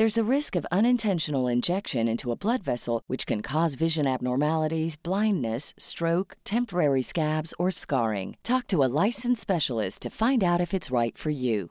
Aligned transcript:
There's 0.00 0.16
a 0.16 0.24
risk 0.24 0.56
of 0.56 0.66
unintentional 0.72 1.46
injection 1.46 2.08
into 2.08 2.32
a 2.32 2.34
blood 2.34 2.62
vessel, 2.62 3.02
which 3.06 3.26
can 3.26 3.42
cause 3.42 3.74
vision 3.74 4.06
abnormalities, 4.06 4.96
blindness, 4.96 5.74
stroke, 5.76 6.38
temporary 6.42 7.02
scabs, 7.02 7.52
or 7.58 7.70
scarring. 7.70 8.38
Talk 8.42 8.66
to 8.68 8.82
a 8.82 8.88
licensed 8.88 9.42
specialist 9.42 10.00
to 10.00 10.08
find 10.08 10.42
out 10.42 10.58
if 10.58 10.72
it's 10.72 10.90
right 10.90 11.18
for 11.18 11.28
you. 11.28 11.68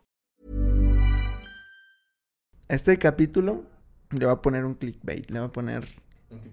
Este 2.70 3.00
capítulo 3.00 3.63
le 4.12 4.26
va 4.27 4.34
a 4.34 4.41
poner 4.43 4.64
un 4.64 4.76
clickbait, 4.76 5.27
le 5.32 5.40
va 5.40 5.46
a 5.48 5.52
poner 5.52 5.88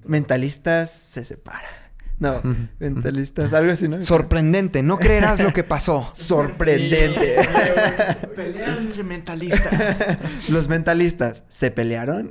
mentalistas 0.07 0.89
se 0.89 1.25
separa. 1.25 1.86
No, 2.19 2.41
mentalistas, 2.79 3.53
algo 3.53 3.73
así, 3.73 3.89
¿no? 3.89 4.01
Sorprendente, 4.01 4.83
no 4.83 4.99
creerás 4.99 5.39
lo 5.39 5.53
que 5.53 5.65
pasó. 5.65 6.11
Sorprendente. 6.15 7.47
Pelea 8.37 8.77
entre 8.79 9.03
mentalistas. 9.03 9.99
Los 10.51 10.69
mentalistas, 10.69 11.43
¿se 11.49 11.71
pelearon? 11.71 12.31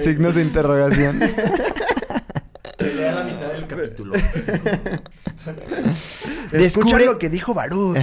Signos 0.00 0.34
de 0.34 0.42
interrogación. 0.42 1.20
Pelea 2.76 3.12
la 3.12 3.24
mitad 3.24 3.52
del 3.52 3.66
capítulo. 3.66 4.14
Escucha 6.52 6.98
lo 6.98 7.18
que 7.18 7.28
dijo 7.28 7.54
Barú. 7.54 7.94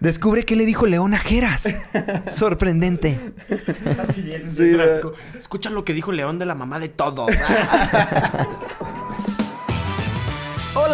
Descubre 0.00 0.44
qué 0.44 0.56
le 0.56 0.64
dijo 0.66 0.86
León 0.86 1.14
a 1.14 1.18
Jeras. 1.18 1.68
Sorprendente. 2.30 3.18
Así 4.06 4.22
bien, 4.22 4.50
Sí. 4.50 4.76
Escucha 5.38 5.70
lo 5.70 5.84
que 5.84 5.94
dijo 5.94 6.12
León 6.12 6.38
de 6.38 6.46
la 6.46 6.54
mamá 6.54 6.78
de 6.78 6.88
todos. 6.88 7.30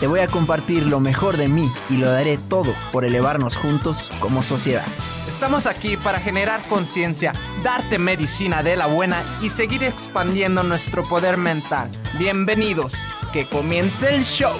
Te 0.00 0.06
voy 0.08 0.20
a 0.20 0.26
compartir 0.26 0.86
lo 0.86 0.98
mejor 1.00 1.36
de 1.36 1.48
mí 1.48 1.70
y 1.88 1.96
lo 1.96 2.10
daré 2.10 2.36
todo 2.36 2.74
por 2.92 3.04
elevarnos 3.04 3.56
juntos 3.56 4.10
como 4.20 4.42
sociedad. 4.42 4.84
Estamos 5.28 5.66
aquí 5.66 5.96
para 5.96 6.18
generar 6.20 6.60
conciencia, 6.68 7.32
darte 7.62 7.98
medicina 7.98 8.62
de 8.62 8.76
la 8.76 8.86
buena 8.86 9.22
y 9.40 9.48
seguir 9.48 9.84
expandiendo 9.84 10.62
nuestro 10.62 11.08
poder 11.08 11.36
mental. 11.36 11.90
Bienvenidos, 12.18 12.92
que 13.32 13.46
comience 13.46 14.14
el 14.14 14.24
show. 14.24 14.56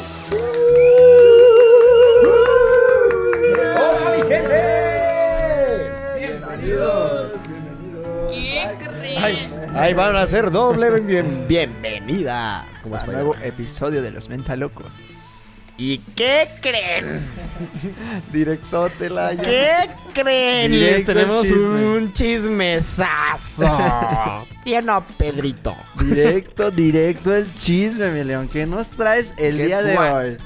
¡Hola, 3.76 4.16
mi 4.16 4.22
gente! 4.22 5.90
¡Bienvenidos! 6.18 7.32
Ay, 9.20 9.52
ahí 9.74 9.94
van 9.94 10.16
a 10.16 10.26
ser 10.26 10.50
doble 10.50 11.00
bien, 11.00 11.46
bienvenida. 11.48 12.66
¿Cómo 12.82 12.96
es 12.96 13.06
nuevo 13.06 13.34
episodio 13.36 14.02
de 14.02 14.10
Los 14.10 14.28
Mentalocos. 14.28 15.23
¿Y 15.76 15.98
qué 15.98 16.48
creen? 16.60 17.20
Directote 18.32 19.10
la 19.10 19.36
¿Qué 19.36 19.72
creen? 20.12 20.70
Les 20.70 20.80
Directo 20.80 21.12
el 21.12 21.16
tenemos 21.18 21.42
chisme. 21.42 21.96
un 21.96 22.12
chismesazo. 22.12 23.66
¿Sí 24.64 24.74
o 24.76 24.82
no, 24.82 25.04
Pedrito? 25.18 25.76
Directo, 25.98 26.70
directo 26.70 27.34
el 27.34 27.52
chisme, 27.58 28.10
mi 28.12 28.22
león. 28.22 28.48
¿Qué 28.48 28.66
nos 28.66 28.88
traes 28.90 29.34
el 29.36 29.56
¿Qué 29.56 29.66
día 29.66 29.80
es 29.80 29.86
de 29.86 29.96
what? 29.96 30.14
hoy? 30.14 30.36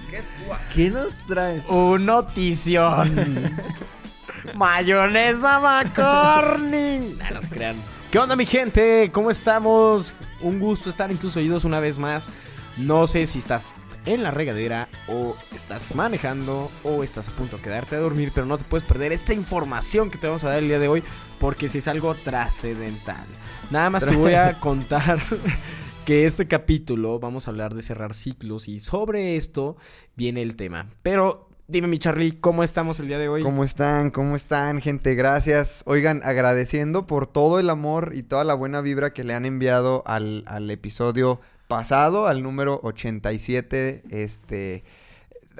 ¿Qué 0.74 0.90
nos 0.90 1.14
traes? 1.26 1.64
Un 1.66 2.06
notición. 2.06 3.52
Mayonesa 4.54 5.60
McCorning. 5.60 7.18
No, 7.18 7.30
no 7.34 7.42
se 7.42 7.48
crean. 7.50 7.76
¿Qué 8.10 8.18
onda, 8.18 8.34
mi 8.34 8.46
gente? 8.46 9.10
¿Cómo 9.12 9.30
estamos? 9.30 10.14
Un 10.40 10.58
gusto 10.58 10.88
estar 10.88 11.10
en 11.10 11.18
tus 11.18 11.36
oídos 11.36 11.64
una 11.64 11.80
vez 11.80 11.98
más. 11.98 12.30
No 12.78 13.06
sé 13.06 13.26
si 13.26 13.40
estás 13.40 13.74
en 14.08 14.22
la 14.22 14.30
regadera 14.30 14.88
o 15.06 15.36
estás 15.54 15.94
manejando 15.94 16.70
o 16.82 17.02
estás 17.02 17.28
a 17.28 17.32
punto 17.32 17.58
de 17.58 17.62
quedarte 17.62 17.96
a 17.96 17.98
dormir, 17.98 18.32
pero 18.34 18.46
no 18.46 18.56
te 18.56 18.64
puedes 18.64 18.86
perder 18.86 19.12
esta 19.12 19.34
información 19.34 20.10
que 20.10 20.16
te 20.16 20.26
vamos 20.26 20.44
a 20.44 20.48
dar 20.48 20.58
el 20.58 20.68
día 20.68 20.78
de 20.78 20.88
hoy 20.88 21.04
porque 21.38 21.68
si 21.68 21.78
es 21.78 21.88
algo 21.88 22.14
trascendental. 22.14 23.26
Nada 23.70 23.90
más 23.90 24.06
te 24.06 24.16
voy 24.16 24.32
a 24.32 24.58
contar 24.60 25.20
que 26.06 26.24
este 26.24 26.48
capítulo 26.48 27.18
vamos 27.18 27.46
a 27.46 27.50
hablar 27.50 27.74
de 27.74 27.82
cerrar 27.82 28.14
ciclos 28.14 28.66
y 28.66 28.78
sobre 28.78 29.36
esto 29.36 29.76
viene 30.16 30.40
el 30.40 30.56
tema. 30.56 30.88
Pero 31.02 31.50
dime 31.66 31.86
mi 31.86 31.98
Charlie, 31.98 32.40
¿cómo 32.40 32.64
estamos 32.64 32.98
el 33.00 33.08
día 33.08 33.18
de 33.18 33.28
hoy? 33.28 33.42
¿Cómo 33.42 33.62
están? 33.62 34.10
¿Cómo 34.10 34.36
están, 34.36 34.80
gente? 34.80 35.14
Gracias. 35.16 35.82
Oigan, 35.84 36.22
agradeciendo 36.24 37.06
por 37.06 37.26
todo 37.26 37.60
el 37.60 37.68
amor 37.68 38.12
y 38.14 38.22
toda 38.22 38.44
la 38.44 38.54
buena 38.54 38.80
vibra 38.80 39.12
que 39.12 39.22
le 39.22 39.34
han 39.34 39.44
enviado 39.44 40.02
al, 40.06 40.44
al 40.46 40.70
episodio 40.70 41.42
pasado, 41.68 42.26
al 42.26 42.42
número 42.42 42.80
87. 42.82 44.02
Este. 44.10 44.84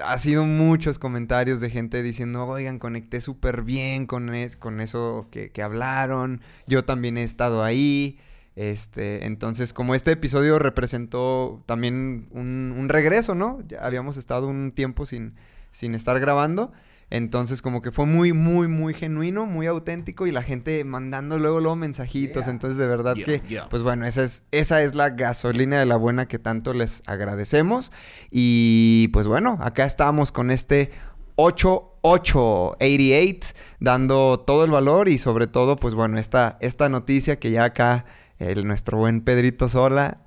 Ha 0.03 0.17
sido 0.17 0.45
muchos 0.45 0.97
comentarios 0.97 1.59
de 1.59 1.69
gente 1.69 2.01
diciendo, 2.01 2.45
oigan, 2.47 2.79
conecté 2.79 3.19
súper 3.19 3.63
bien 3.63 4.05
con, 4.07 4.33
es- 4.33 4.55
con 4.55 4.79
eso 4.79 5.27
que, 5.31 5.51
que 5.51 5.61
hablaron. 5.61 6.41
Yo 6.67 6.85
también 6.85 7.17
he 7.17 7.23
estado 7.23 7.63
ahí. 7.63 8.17
Este, 8.55 9.25
entonces, 9.25 9.73
como 9.73 9.95
este 9.95 10.11
episodio 10.13 10.57
representó 10.59 11.63
también 11.65 12.27
un, 12.31 12.73
un 12.77 12.89
regreso, 12.89 13.35
¿no? 13.35 13.59
Ya 13.67 13.79
habíamos 13.85 14.15
estado 14.17 14.47
un 14.47 14.71
tiempo 14.73 15.05
sin, 15.05 15.35
sin 15.71 15.95
estar 15.95 16.19
grabando. 16.19 16.71
Entonces, 17.11 17.61
como 17.61 17.81
que 17.81 17.91
fue 17.91 18.05
muy, 18.05 18.33
muy, 18.33 18.67
muy 18.67 18.93
genuino, 18.93 19.45
muy 19.45 19.67
auténtico 19.67 20.27
y 20.27 20.31
la 20.31 20.43
gente 20.43 20.83
mandando 20.83 21.39
luego, 21.39 21.59
luego 21.59 21.75
mensajitos. 21.75 22.47
Entonces, 22.47 22.77
de 22.77 22.87
verdad 22.87 23.15
Yeah, 23.15 23.25
que, 23.25 23.41
yeah. 23.47 23.67
pues 23.69 23.81
bueno, 23.81 24.05
esa 24.05 24.21
es, 24.23 24.43
esa 24.51 24.83
es 24.83 24.93
la 24.93 25.09
gasolina 25.09 25.79
de 25.79 25.87
la 25.87 25.95
buena 25.95 26.27
que 26.27 26.37
tanto 26.37 26.73
les 26.73 27.01
agradecemos. 27.07 27.91
Y 28.29 29.07
pues 29.11 29.25
bueno, 29.27 29.57
acá 29.61 29.85
estamos 29.85 30.31
con 30.31 30.51
este 30.51 30.91
8888, 31.35 33.55
dando 33.79 34.43
todo 34.45 34.65
el 34.65 34.71
valor 34.71 35.09
y 35.09 35.17
sobre 35.17 35.47
todo, 35.47 35.77
pues 35.77 35.95
bueno, 35.95 36.19
esta, 36.19 36.57
esta 36.61 36.89
noticia 36.89 37.39
que 37.39 37.49
ya 37.51 37.63
acá 37.63 38.05
el, 38.39 38.67
nuestro 38.67 38.97
buen 38.97 39.21
Pedrito 39.21 39.67
Sola, 39.67 40.19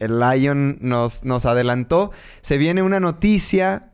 el 0.00 0.20
Lion, 0.20 0.76
nos, 0.80 1.24
nos 1.24 1.46
adelantó. 1.46 2.10
Se 2.42 2.58
viene 2.58 2.82
una 2.82 3.00
noticia. 3.00 3.91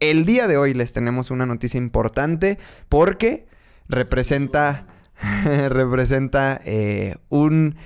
El 0.00 0.26
día 0.26 0.46
de 0.46 0.58
hoy 0.58 0.74
les 0.74 0.92
tenemos 0.92 1.30
una 1.30 1.46
noticia 1.46 1.78
importante 1.78 2.58
porque 2.88 3.46
representa, 3.88 4.86
representa 5.44 6.60
eh, 6.64 7.16
un, 7.30 7.76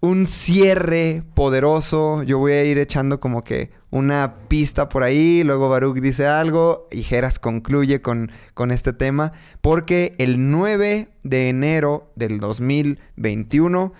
un 0.00 0.26
cierre 0.26 1.24
poderoso. 1.34 2.22
Yo 2.22 2.38
voy 2.38 2.52
a 2.52 2.64
ir 2.64 2.78
echando 2.78 3.18
como 3.18 3.42
que 3.42 3.70
una 3.90 4.48
pista 4.48 4.88
por 4.88 5.02
ahí, 5.02 5.42
luego 5.42 5.68
Baruch 5.68 5.98
dice 5.98 6.26
algo 6.26 6.86
y 6.92 7.02
Geras 7.02 7.40
concluye 7.40 8.00
con, 8.00 8.30
con 8.54 8.70
este 8.70 8.92
tema 8.92 9.32
porque 9.60 10.14
el 10.18 10.50
9 10.50 11.08
de 11.24 11.48
enero 11.48 12.12
del 12.14 12.38
2021 12.38 13.92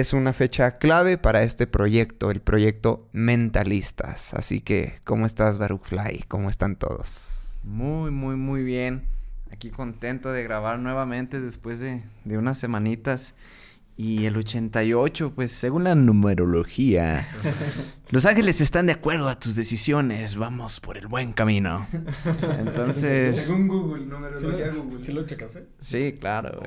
es 0.00 0.14
una 0.14 0.32
fecha 0.32 0.78
clave 0.78 1.18
para 1.18 1.42
este 1.42 1.66
proyecto, 1.66 2.30
el 2.30 2.40
proyecto 2.40 3.10
Mentalistas. 3.12 4.32
Así 4.32 4.62
que, 4.62 4.94
¿cómo 5.04 5.26
estás, 5.26 5.58
Baruch 5.58 5.82
Fly? 5.82 6.24
¿Cómo 6.28 6.48
están 6.48 6.76
todos? 6.76 7.58
Muy, 7.62 8.10
muy, 8.10 8.36
muy 8.36 8.62
bien. 8.62 9.02
Aquí 9.50 9.68
contento 9.68 10.32
de 10.32 10.44
grabar 10.44 10.78
nuevamente 10.78 11.42
después 11.42 11.78
de, 11.78 12.02
de 12.24 12.38
unas 12.38 12.56
semanitas. 12.56 13.34
Y 13.96 14.24
el 14.24 14.36
88, 14.36 15.32
pues 15.34 15.52
según 15.52 15.84
la 15.84 15.94
numerología, 15.94 17.28
los 18.08 18.24
ángeles 18.24 18.60
están 18.62 18.86
de 18.86 18.92
acuerdo 18.92 19.28
a 19.28 19.38
tus 19.38 19.54
decisiones. 19.54 20.36
Vamos 20.36 20.80
por 20.80 20.96
el 20.96 21.06
buen 21.06 21.34
camino. 21.34 21.86
Entonces. 22.58 23.36
Según 23.44 23.68
Google, 23.68 24.06
numerología 24.06 24.70
Google. 24.70 25.04
¿Sí 25.04 25.12
lo 25.12 25.26
checaste? 25.26 25.66
Sí, 25.80 26.16
claro. 26.18 26.62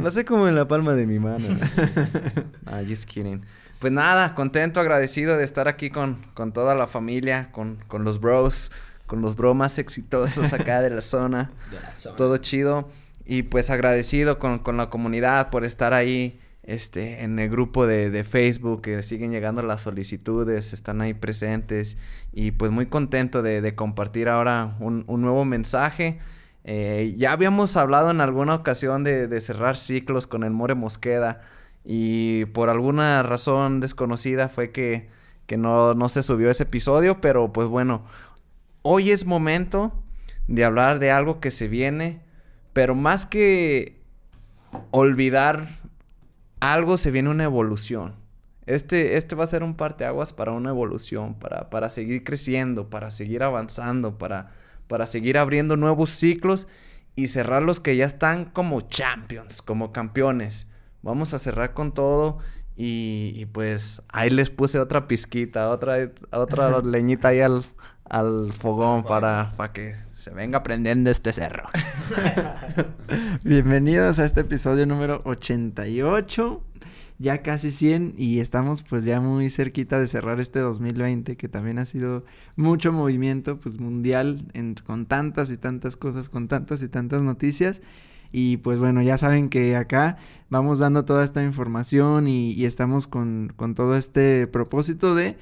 Lo 0.00 0.10
sé 0.10 0.24
como 0.24 0.48
en 0.48 0.54
la 0.54 0.66
palma 0.66 0.94
de 0.94 1.06
mi 1.06 1.18
mano. 1.18 1.46
Just 2.88 3.04
kidding. 3.04 3.42
Pues 3.78 3.92
nada, 3.92 4.34
contento, 4.34 4.80
agradecido 4.80 5.36
de 5.36 5.44
estar 5.44 5.68
aquí 5.68 5.90
con, 5.90 6.24
con 6.32 6.52
toda 6.52 6.74
la 6.74 6.86
familia, 6.86 7.52
con, 7.52 7.76
con 7.86 8.02
los 8.02 8.18
bros, 8.18 8.72
con 9.06 9.20
los 9.20 9.36
bros 9.36 9.54
más 9.54 9.78
exitosos 9.78 10.54
acá 10.54 10.80
de 10.80 10.88
la 10.88 11.02
zona. 11.02 11.50
Todo 12.16 12.38
chido. 12.38 12.88
Y 13.26 13.44
pues 13.44 13.70
agradecido 13.70 14.38
con, 14.38 14.58
con 14.58 14.76
la 14.76 14.88
comunidad 14.88 15.50
por 15.50 15.64
estar 15.64 15.94
ahí 15.94 16.38
este, 16.62 17.22
en 17.22 17.38
el 17.38 17.50
grupo 17.50 17.86
de, 17.86 18.10
de, 18.10 18.24
Facebook, 18.24 18.82
que 18.82 19.02
siguen 19.02 19.30
llegando 19.30 19.62
las 19.62 19.82
solicitudes, 19.82 20.72
están 20.72 21.00
ahí 21.00 21.14
presentes. 21.14 21.98
Y 22.32 22.52
pues 22.52 22.70
muy 22.70 22.86
contento 22.86 23.42
de, 23.42 23.60
de 23.60 23.74
compartir 23.74 24.28
ahora 24.28 24.76
un, 24.80 25.04
un 25.06 25.22
nuevo 25.22 25.44
mensaje. 25.44 26.18
Eh, 26.64 27.14
ya 27.18 27.32
habíamos 27.32 27.76
hablado 27.76 28.10
en 28.10 28.20
alguna 28.20 28.54
ocasión 28.54 29.04
de, 29.04 29.28
de, 29.28 29.40
cerrar 29.40 29.76
ciclos 29.76 30.26
con 30.26 30.42
el 30.44 30.50
More 30.50 30.74
Mosqueda. 30.74 31.42
Y 31.84 32.46
por 32.46 32.70
alguna 32.70 33.22
razón 33.22 33.80
desconocida 33.80 34.48
fue 34.48 34.72
que, 34.72 35.08
que 35.46 35.58
no, 35.58 35.92
no 35.94 36.08
se 36.08 36.22
subió 36.22 36.50
ese 36.50 36.62
episodio. 36.62 37.20
Pero 37.20 37.52
pues 37.52 37.68
bueno, 37.68 38.04
hoy 38.82 39.10
es 39.10 39.26
momento 39.26 39.92
de 40.48 40.64
hablar 40.64 40.98
de 40.98 41.10
algo 41.10 41.40
que 41.40 41.50
se 41.50 41.68
viene 41.68 42.23
pero 42.74 42.94
más 42.94 43.24
que 43.24 44.02
olvidar 44.90 45.68
algo, 46.60 46.98
se 46.98 47.10
viene 47.10 47.30
una 47.30 47.44
evolución. 47.44 48.16
Este, 48.66 49.16
este 49.16 49.34
va 49.34 49.44
a 49.44 49.48
ser 49.48 49.62
un 49.62 49.74
parteaguas 49.74 50.32
para 50.32 50.52
una 50.52 50.70
evolución, 50.70 51.34
para, 51.34 51.70
para 51.70 51.88
seguir 51.88 52.24
creciendo, 52.24 52.90
para 52.90 53.10
seguir 53.10 53.42
avanzando, 53.42 54.18
para, 54.18 54.52
para 54.88 55.06
seguir 55.06 55.38
abriendo 55.38 55.76
nuevos 55.76 56.10
ciclos 56.10 56.66
y 57.14 57.28
cerrar 57.28 57.62
los 57.62 57.78
que 57.78 57.96
ya 57.96 58.06
están 58.06 58.46
como 58.46 58.80
champions, 58.82 59.62
como 59.62 59.92
campeones. 59.92 60.68
Vamos 61.02 61.32
a 61.32 61.38
cerrar 61.38 61.74
con 61.74 61.92
todo 61.92 62.38
y, 62.74 63.32
y 63.36 63.46
pues 63.46 64.02
ahí 64.08 64.30
les 64.30 64.50
puse 64.50 64.80
otra 64.80 65.06
pizquita, 65.06 65.68
otra, 65.68 66.10
otra 66.32 66.80
leñita 66.84 67.28
ahí 67.28 67.40
al, 67.40 67.64
al 68.04 68.52
fogón 68.52 69.04
para, 69.04 69.52
para 69.56 69.72
que 69.72 69.94
se 70.24 70.30
venga 70.30 70.56
aprendiendo 70.56 71.10
este 71.10 71.34
cerro. 71.34 71.64
Bienvenidos 73.44 74.18
a 74.18 74.24
este 74.24 74.40
episodio 74.40 74.86
número 74.86 75.20
88. 75.26 76.62
Ya 77.18 77.42
casi 77.42 77.70
100 77.70 78.14
y 78.16 78.40
estamos 78.40 78.82
pues 78.82 79.04
ya 79.04 79.20
muy 79.20 79.50
cerquita 79.50 80.00
de 80.00 80.06
cerrar 80.08 80.40
este 80.40 80.60
2020 80.60 81.36
que 81.36 81.48
también 81.50 81.78
ha 81.78 81.84
sido 81.84 82.24
mucho 82.56 82.90
movimiento 82.90 83.60
pues 83.60 83.78
mundial 83.78 84.38
en, 84.54 84.74
con 84.76 85.04
tantas 85.04 85.50
y 85.50 85.58
tantas 85.58 85.94
cosas, 85.98 86.30
con 86.30 86.48
tantas 86.48 86.82
y 86.82 86.88
tantas 86.88 87.20
noticias. 87.20 87.82
Y 88.32 88.56
pues 88.56 88.80
bueno, 88.80 89.02
ya 89.02 89.18
saben 89.18 89.50
que 89.50 89.76
acá 89.76 90.16
vamos 90.48 90.78
dando 90.78 91.04
toda 91.04 91.22
esta 91.22 91.42
información 91.42 92.28
y, 92.28 92.52
y 92.52 92.64
estamos 92.64 93.06
con, 93.06 93.52
con 93.56 93.74
todo 93.74 93.94
este 93.94 94.46
propósito 94.46 95.14
de 95.14 95.36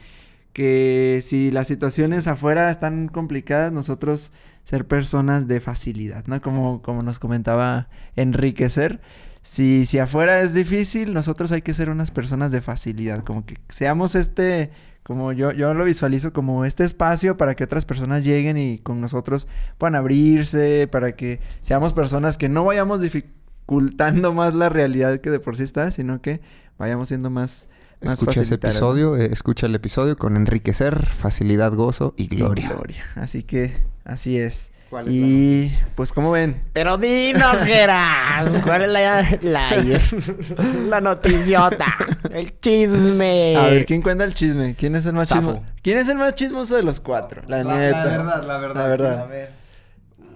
que 0.53 1.21
si 1.23 1.51
las 1.51 1.67
situaciones 1.67 2.27
afuera 2.27 2.71
están 2.71 3.09
complicadas, 3.09 3.73
nosotros 3.73 4.33
ser 4.65 4.87
personas 4.87 5.49
de 5.49 5.61
facilidad, 5.61 6.25
¿no? 6.27 6.41
Como, 6.41 6.83
como 6.83 7.03
nos 7.03 7.19
comentaba 7.19 7.89
Enriquecer. 8.17 9.01
Si, 9.43 9.87
si 9.87 9.99
afuera 9.99 10.41
es 10.41 10.55
difícil, 10.55 11.13
nosotros 11.15 11.51
hay 11.51 11.63
que 11.63 11.75
ser 11.75 11.91
unas 11.91 12.13
personas 12.13 12.53
de 12.53 12.61
facilidad, 12.61 13.25
como 13.25 13.45
que 13.45 13.57
seamos 13.69 14.15
este, 14.15 14.71
como 15.03 15.33
yo, 15.33 15.51
yo 15.51 15.75
lo 15.75 15.85
visualizo 15.85 16.33
como 16.33 16.65
este 16.65 16.85
espacio 16.85 17.37
para 17.37 17.57
que 17.57 17.65
otras 17.65 17.85
personas 17.85 18.23
lleguen 18.25 18.57
y 18.57 18.79
con 18.79 19.01
nosotros 19.01 19.49
puedan 19.79 19.97
abrirse, 19.97 20.87
para 20.87 21.17
que 21.17 21.41
seamos 21.61 21.93
personas 21.93 22.39
que 22.39 22.49
no 22.49 22.65
vayamos 22.65 23.01
dificultando 23.01 24.33
más 24.33 24.55
la 24.55 24.69
realidad 24.69 25.21
que 25.21 25.31
de 25.31 25.41
por 25.41 25.57
sí 25.57 25.65
está, 25.65 25.91
sino 25.91 26.23
que 26.23 26.41
vayamos 26.79 27.09
siendo 27.09 27.31
más, 27.31 27.69
escucha 28.03 28.43
ese 28.43 28.55
episodio, 28.55 29.17
eh, 29.17 29.29
escucha 29.33 29.67
el 29.67 29.75
episodio 29.75 30.17
con 30.17 30.37
enriquecer, 30.37 31.07
facilidad, 31.07 31.73
gozo 31.73 32.15
y 32.17 32.29
gloria. 32.29 32.65
Y 32.65 32.69
gloria. 32.69 33.05
Así 33.15 33.43
que 33.43 33.73
así 34.05 34.39
es. 34.39 34.73
¿Cuál 34.91 35.09
es 35.09 35.15
y 35.15 35.71
la... 35.71 35.89
pues 35.95 36.13
como 36.13 36.33
ven. 36.33 36.61
Pero 36.75 36.99
dinos, 36.99 37.65
Geras, 37.65 38.59
¿cuál 38.63 38.83
es 38.83 38.89
la, 38.91 39.39
la, 39.41 39.71
la 40.89 41.01
noticiota? 41.01 41.87
El 42.31 42.59
chisme. 42.59 43.57
A 43.57 43.69
ver, 43.69 43.87
¿quién 43.87 44.03
cuenta 44.03 44.25
el 44.25 44.35
chisme? 44.35 44.75
¿Quién 44.75 44.95
es 44.97 45.07
el 45.07 45.15
más 45.15 45.29
chismoso? 45.29 45.63
¿Quién 45.83 45.99
es 45.99 46.09
el 46.09 46.19
más 46.19 46.35
chismoso 46.35 46.77
de 46.77 46.83
los 46.83 47.01
cuatro? 47.01 47.43
La, 47.49 47.65
la, 47.65 47.79
neta. 47.79 48.05
La 48.05 48.11
verdad, 48.19 48.45
la 48.45 48.59
verdad. 48.59 48.83
La 48.83 48.87
verdad. 48.89 49.19
A 49.21 49.27
ver. 49.27 49.51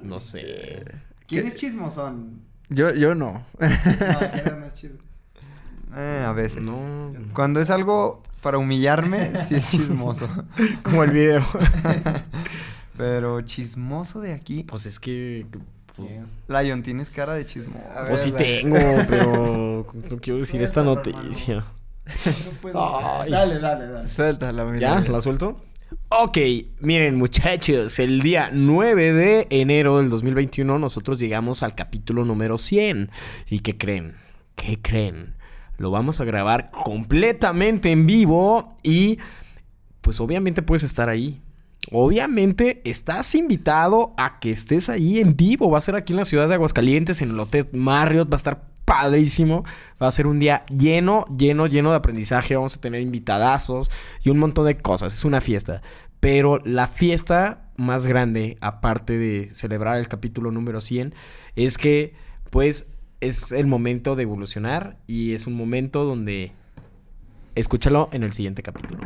No 0.02 0.20
sé. 0.20 0.84
¿Quién 1.26 1.46
es 1.46 1.56
chismosón? 1.56 2.40
Yo, 2.68 2.94
yo 2.94 3.14
no. 3.14 3.44
no, 3.60 3.68
¿quién 4.32 4.60
no 4.60 4.66
es 4.66 4.74
chismoso? 4.74 5.04
Eh, 5.96 6.24
a 6.26 6.32
veces. 6.32 6.62
No. 6.62 7.12
Cuando 7.32 7.60
es 7.60 7.70
algo 7.70 8.22
para 8.42 8.58
humillarme, 8.58 9.32
sí 9.36 9.56
es 9.56 9.68
chismoso. 9.68 10.28
Como 10.82 11.02
el 11.02 11.10
video. 11.10 11.44
Pero 12.96 13.40
chismoso 13.42 14.20
de 14.20 14.32
aquí. 14.32 14.64
Pues 14.64 14.86
es 14.86 15.00
que. 15.00 15.46
Pues... 15.96 16.10
Lion, 16.48 16.82
tienes 16.82 17.10
cara 17.10 17.34
de 17.34 17.44
chismoso. 17.44 17.84
Pues 18.08 18.20
sí 18.20 18.32
tengo, 18.32 18.76
pero 19.08 19.86
no 20.10 20.16
quiero 20.18 20.38
decir 20.38 20.62
esta 20.62 20.82
noticia. 20.82 21.64
No 22.62 23.24
dale, 23.28 23.58
dale, 23.58 23.86
dale. 23.86 24.08
Suéltala, 24.08 24.64
mira. 24.66 25.02
¿Ya? 25.02 25.10
¿La 25.10 25.22
suelto? 25.22 25.58
Ok, 26.08 26.38
miren 26.80 27.16
muchachos, 27.16 27.98
el 27.98 28.20
día 28.20 28.50
9 28.52 29.12
de 29.12 29.46
enero 29.50 29.98
del 29.98 30.10
2021 30.10 30.78
nosotros 30.78 31.18
llegamos 31.18 31.62
al 31.62 31.74
capítulo 31.74 32.24
número 32.24 32.58
100. 32.58 33.10
¿Y 33.48 33.60
qué 33.60 33.78
creen? 33.78 34.16
¿Qué 34.54 34.80
creen? 34.80 35.35
Lo 35.78 35.90
vamos 35.90 36.20
a 36.20 36.24
grabar 36.24 36.70
completamente 36.70 37.90
en 37.90 38.06
vivo 38.06 38.76
y 38.82 39.18
pues 40.00 40.20
obviamente 40.20 40.62
puedes 40.62 40.82
estar 40.82 41.08
ahí. 41.08 41.42
Obviamente 41.90 42.80
estás 42.84 43.34
invitado 43.34 44.14
a 44.16 44.40
que 44.40 44.50
estés 44.50 44.88
ahí 44.88 45.20
en 45.20 45.36
vivo. 45.36 45.70
Va 45.70 45.78
a 45.78 45.82
ser 45.82 45.94
aquí 45.94 46.12
en 46.12 46.18
la 46.18 46.24
ciudad 46.24 46.48
de 46.48 46.54
Aguascalientes, 46.54 47.22
en 47.22 47.30
el 47.30 47.40
Hotel 47.40 47.68
Marriott. 47.72 48.30
Va 48.30 48.36
a 48.36 48.38
estar 48.38 48.62
padrísimo. 48.84 49.64
Va 50.02 50.08
a 50.08 50.12
ser 50.12 50.26
un 50.26 50.38
día 50.38 50.64
lleno, 50.66 51.26
lleno, 51.36 51.66
lleno 51.66 51.90
de 51.90 51.96
aprendizaje. 51.96 52.56
Vamos 52.56 52.76
a 52.76 52.80
tener 52.80 53.02
invitadazos 53.02 53.90
y 54.22 54.30
un 54.30 54.38
montón 54.38 54.66
de 54.66 54.78
cosas. 54.78 55.14
Es 55.14 55.24
una 55.24 55.40
fiesta. 55.40 55.82
Pero 56.18 56.58
la 56.64 56.88
fiesta 56.88 57.70
más 57.76 58.06
grande, 58.06 58.56
aparte 58.60 59.18
de 59.18 59.46
celebrar 59.54 59.98
el 59.98 60.08
capítulo 60.08 60.50
número 60.50 60.80
100, 60.80 61.14
es 61.54 61.78
que 61.78 62.14
pues 62.50 62.86
es 63.20 63.52
el 63.52 63.66
momento 63.66 64.16
de 64.16 64.24
evolucionar 64.24 64.98
y 65.06 65.32
es 65.32 65.46
un 65.46 65.54
momento 65.54 66.04
donde 66.04 66.52
escúchalo 67.54 68.08
en 68.12 68.22
el 68.22 68.32
siguiente 68.32 68.62
capítulo. 68.62 69.02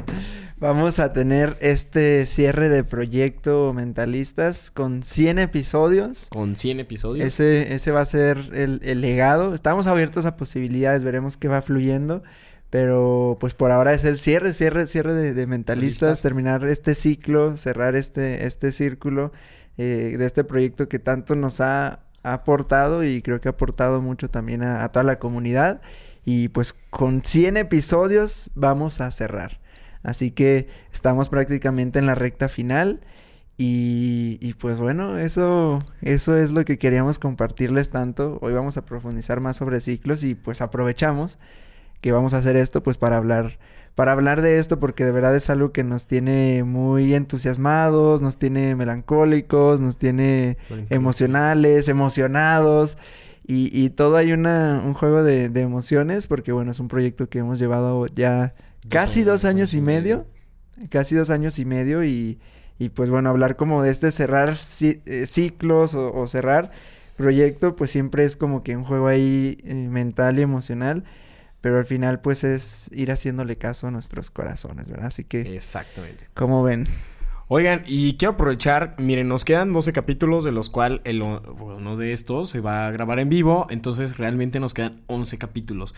Vamos 0.58 0.98
a 0.98 1.12
tener 1.12 1.56
este 1.60 2.26
cierre 2.26 2.68
de 2.68 2.84
proyecto 2.84 3.72
Mentalistas 3.72 4.70
con 4.70 5.02
100 5.02 5.38
episodios. 5.38 6.28
Con 6.30 6.56
100 6.56 6.80
episodios. 6.80 7.26
Ese, 7.26 7.74
ese 7.74 7.90
va 7.90 8.00
a 8.00 8.06
ser 8.06 8.38
el, 8.52 8.80
el 8.84 9.00
legado. 9.00 9.54
Estamos 9.54 9.86
abiertos 9.86 10.26
a 10.26 10.36
posibilidades, 10.36 11.02
veremos 11.02 11.36
qué 11.36 11.48
va 11.48 11.62
fluyendo. 11.62 12.22
Pero 12.68 13.38
pues 13.40 13.54
por 13.54 13.70
ahora 13.70 13.94
es 13.94 14.04
el 14.04 14.18
cierre, 14.18 14.52
cierre, 14.52 14.86
cierre 14.86 15.14
de, 15.14 15.34
de 15.34 15.46
mentalistas, 15.46 16.10
¿Listas? 16.10 16.22
terminar 16.22 16.66
este 16.66 16.94
ciclo, 16.94 17.56
cerrar 17.56 17.94
este, 17.94 18.44
este 18.44 18.72
círculo 18.72 19.32
eh, 19.78 20.16
de 20.18 20.26
este 20.26 20.42
proyecto 20.42 20.88
que 20.88 20.98
tanto 20.98 21.34
nos 21.36 21.60
ha, 21.60 22.05
ha, 22.26 22.34
aportado 22.34 23.04
y 23.04 23.22
creo 23.22 23.40
que 23.40 23.48
ha 23.48 23.52
aportado 23.52 24.00
mucho 24.02 24.28
también 24.30 24.62
a, 24.62 24.88
toda 24.90 25.04
la 25.04 25.18
comunidad. 25.18 25.80
Y 26.24 26.48
pues 26.48 26.74
con 26.90 27.22
100 27.22 27.56
episodios 27.56 28.50
vamos 28.54 29.00
a 29.00 29.10
cerrar. 29.10 29.60
Así 30.02 30.30
que 30.30 30.68
estamos 30.92 31.28
prácticamente 31.28 31.98
en 31.98 32.06
la 32.06 32.14
recta 32.14 32.48
final. 32.48 33.00
Y, 33.58 34.38
y, 34.42 34.52
pues 34.54 34.78
bueno, 34.78 35.18
eso, 35.18 35.78
eso 36.02 36.36
es 36.36 36.50
lo 36.50 36.64
que 36.66 36.78
queríamos 36.78 37.18
compartirles 37.18 37.90
tanto. 37.90 38.38
Hoy 38.42 38.52
vamos 38.52 38.76
a 38.76 38.84
profundizar 38.84 39.40
más 39.40 39.56
sobre 39.56 39.80
ciclos 39.80 40.24
y 40.24 40.34
pues 40.34 40.60
aprovechamos 40.60 41.38
que 42.00 42.12
vamos 42.12 42.34
a 42.34 42.38
hacer 42.38 42.56
esto 42.56 42.82
pues 42.82 42.98
para 42.98 43.16
hablar 43.16 43.58
para 43.96 44.12
hablar 44.12 44.42
de 44.42 44.58
esto 44.60 44.80
porque 44.80 45.04
de 45.04 45.12
verdad 45.12 45.36
es 45.36 45.50
algo 45.50 45.72
que 45.72 45.84
nos 45.84 46.06
tiene 46.06 46.64
muy 46.64 47.14
entusiasmados, 47.14 48.22
nos 48.22 48.38
tiene 48.38 48.76
melancólicos, 48.76 49.80
nos 49.82 49.98
tiene 49.98 50.58
emocionales, 50.90 51.88
emocionados 51.88 52.98
Y, 53.46 53.70
y 53.72 53.90
todo 53.90 54.16
hay 54.16 54.32
una, 54.32 54.82
un 54.84 54.94
juego 54.94 55.22
de, 55.24 55.48
de 55.48 55.60
emociones 55.62 56.26
porque 56.28 56.52
bueno, 56.52 56.72
es 56.72 56.80
un 56.80 56.88
proyecto 56.88 57.28
que 57.28 57.40
hemos 57.40 57.58
llevado 57.58 58.06
ya 58.08 58.54
casi 58.88 59.24
dos 59.24 59.44
años 59.44 59.74
y 59.74 59.80
medio. 59.80 60.26
Casi 60.90 61.14
dos 61.14 61.30
años 61.30 61.58
y 61.58 61.64
medio 61.64 62.04
y, 62.04 62.38
y 62.78 62.90
pues 62.90 63.08
bueno, 63.10 63.30
hablar 63.30 63.56
como 63.56 63.82
de 63.82 63.90
este 63.90 64.10
cerrar 64.10 64.54
eh, 64.80 65.26
ciclos 65.26 65.94
o, 65.94 66.12
o 66.14 66.26
cerrar 66.26 66.70
proyecto, 67.16 67.76
pues 67.76 67.90
siempre 67.90 68.24
es 68.24 68.36
como 68.36 68.62
que 68.62 68.76
un 68.76 68.84
juego 68.84 69.06
ahí 69.06 69.58
eh, 69.64 69.74
mental 69.74 70.38
y 70.38 70.42
emocional. 70.42 71.04
Pero 71.66 71.78
al 71.78 71.84
final 71.84 72.20
pues 72.20 72.44
es 72.44 72.88
ir 72.92 73.10
haciéndole 73.10 73.56
caso 73.56 73.88
a 73.88 73.90
nuestros 73.90 74.30
corazones, 74.30 74.88
¿verdad? 74.88 75.06
Así 75.06 75.24
que, 75.24 75.56
Exactamente. 75.56 76.28
¿cómo 76.32 76.62
ven? 76.62 76.86
Oigan, 77.48 77.82
y 77.86 78.16
quiero 78.18 78.34
aprovechar, 78.34 78.94
miren, 78.98 79.26
nos 79.26 79.44
quedan 79.44 79.72
12 79.72 79.92
capítulos, 79.92 80.44
de 80.44 80.52
los 80.52 80.70
cuales 80.70 81.00
uno 81.04 81.96
de 81.96 82.12
estos 82.12 82.50
se 82.50 82.60
va 82.60 82.86
a 82.86 82.92
grabar 82.92 83.18
en 83.18 83.30
vivo, 83.30 83.66
entonces 83.68 84.16
realmente 84.16 84.60
nos 84.60 84.74
quedan 84.74 85.02
11 85.08 85.38
capítulos. 85.38 85.92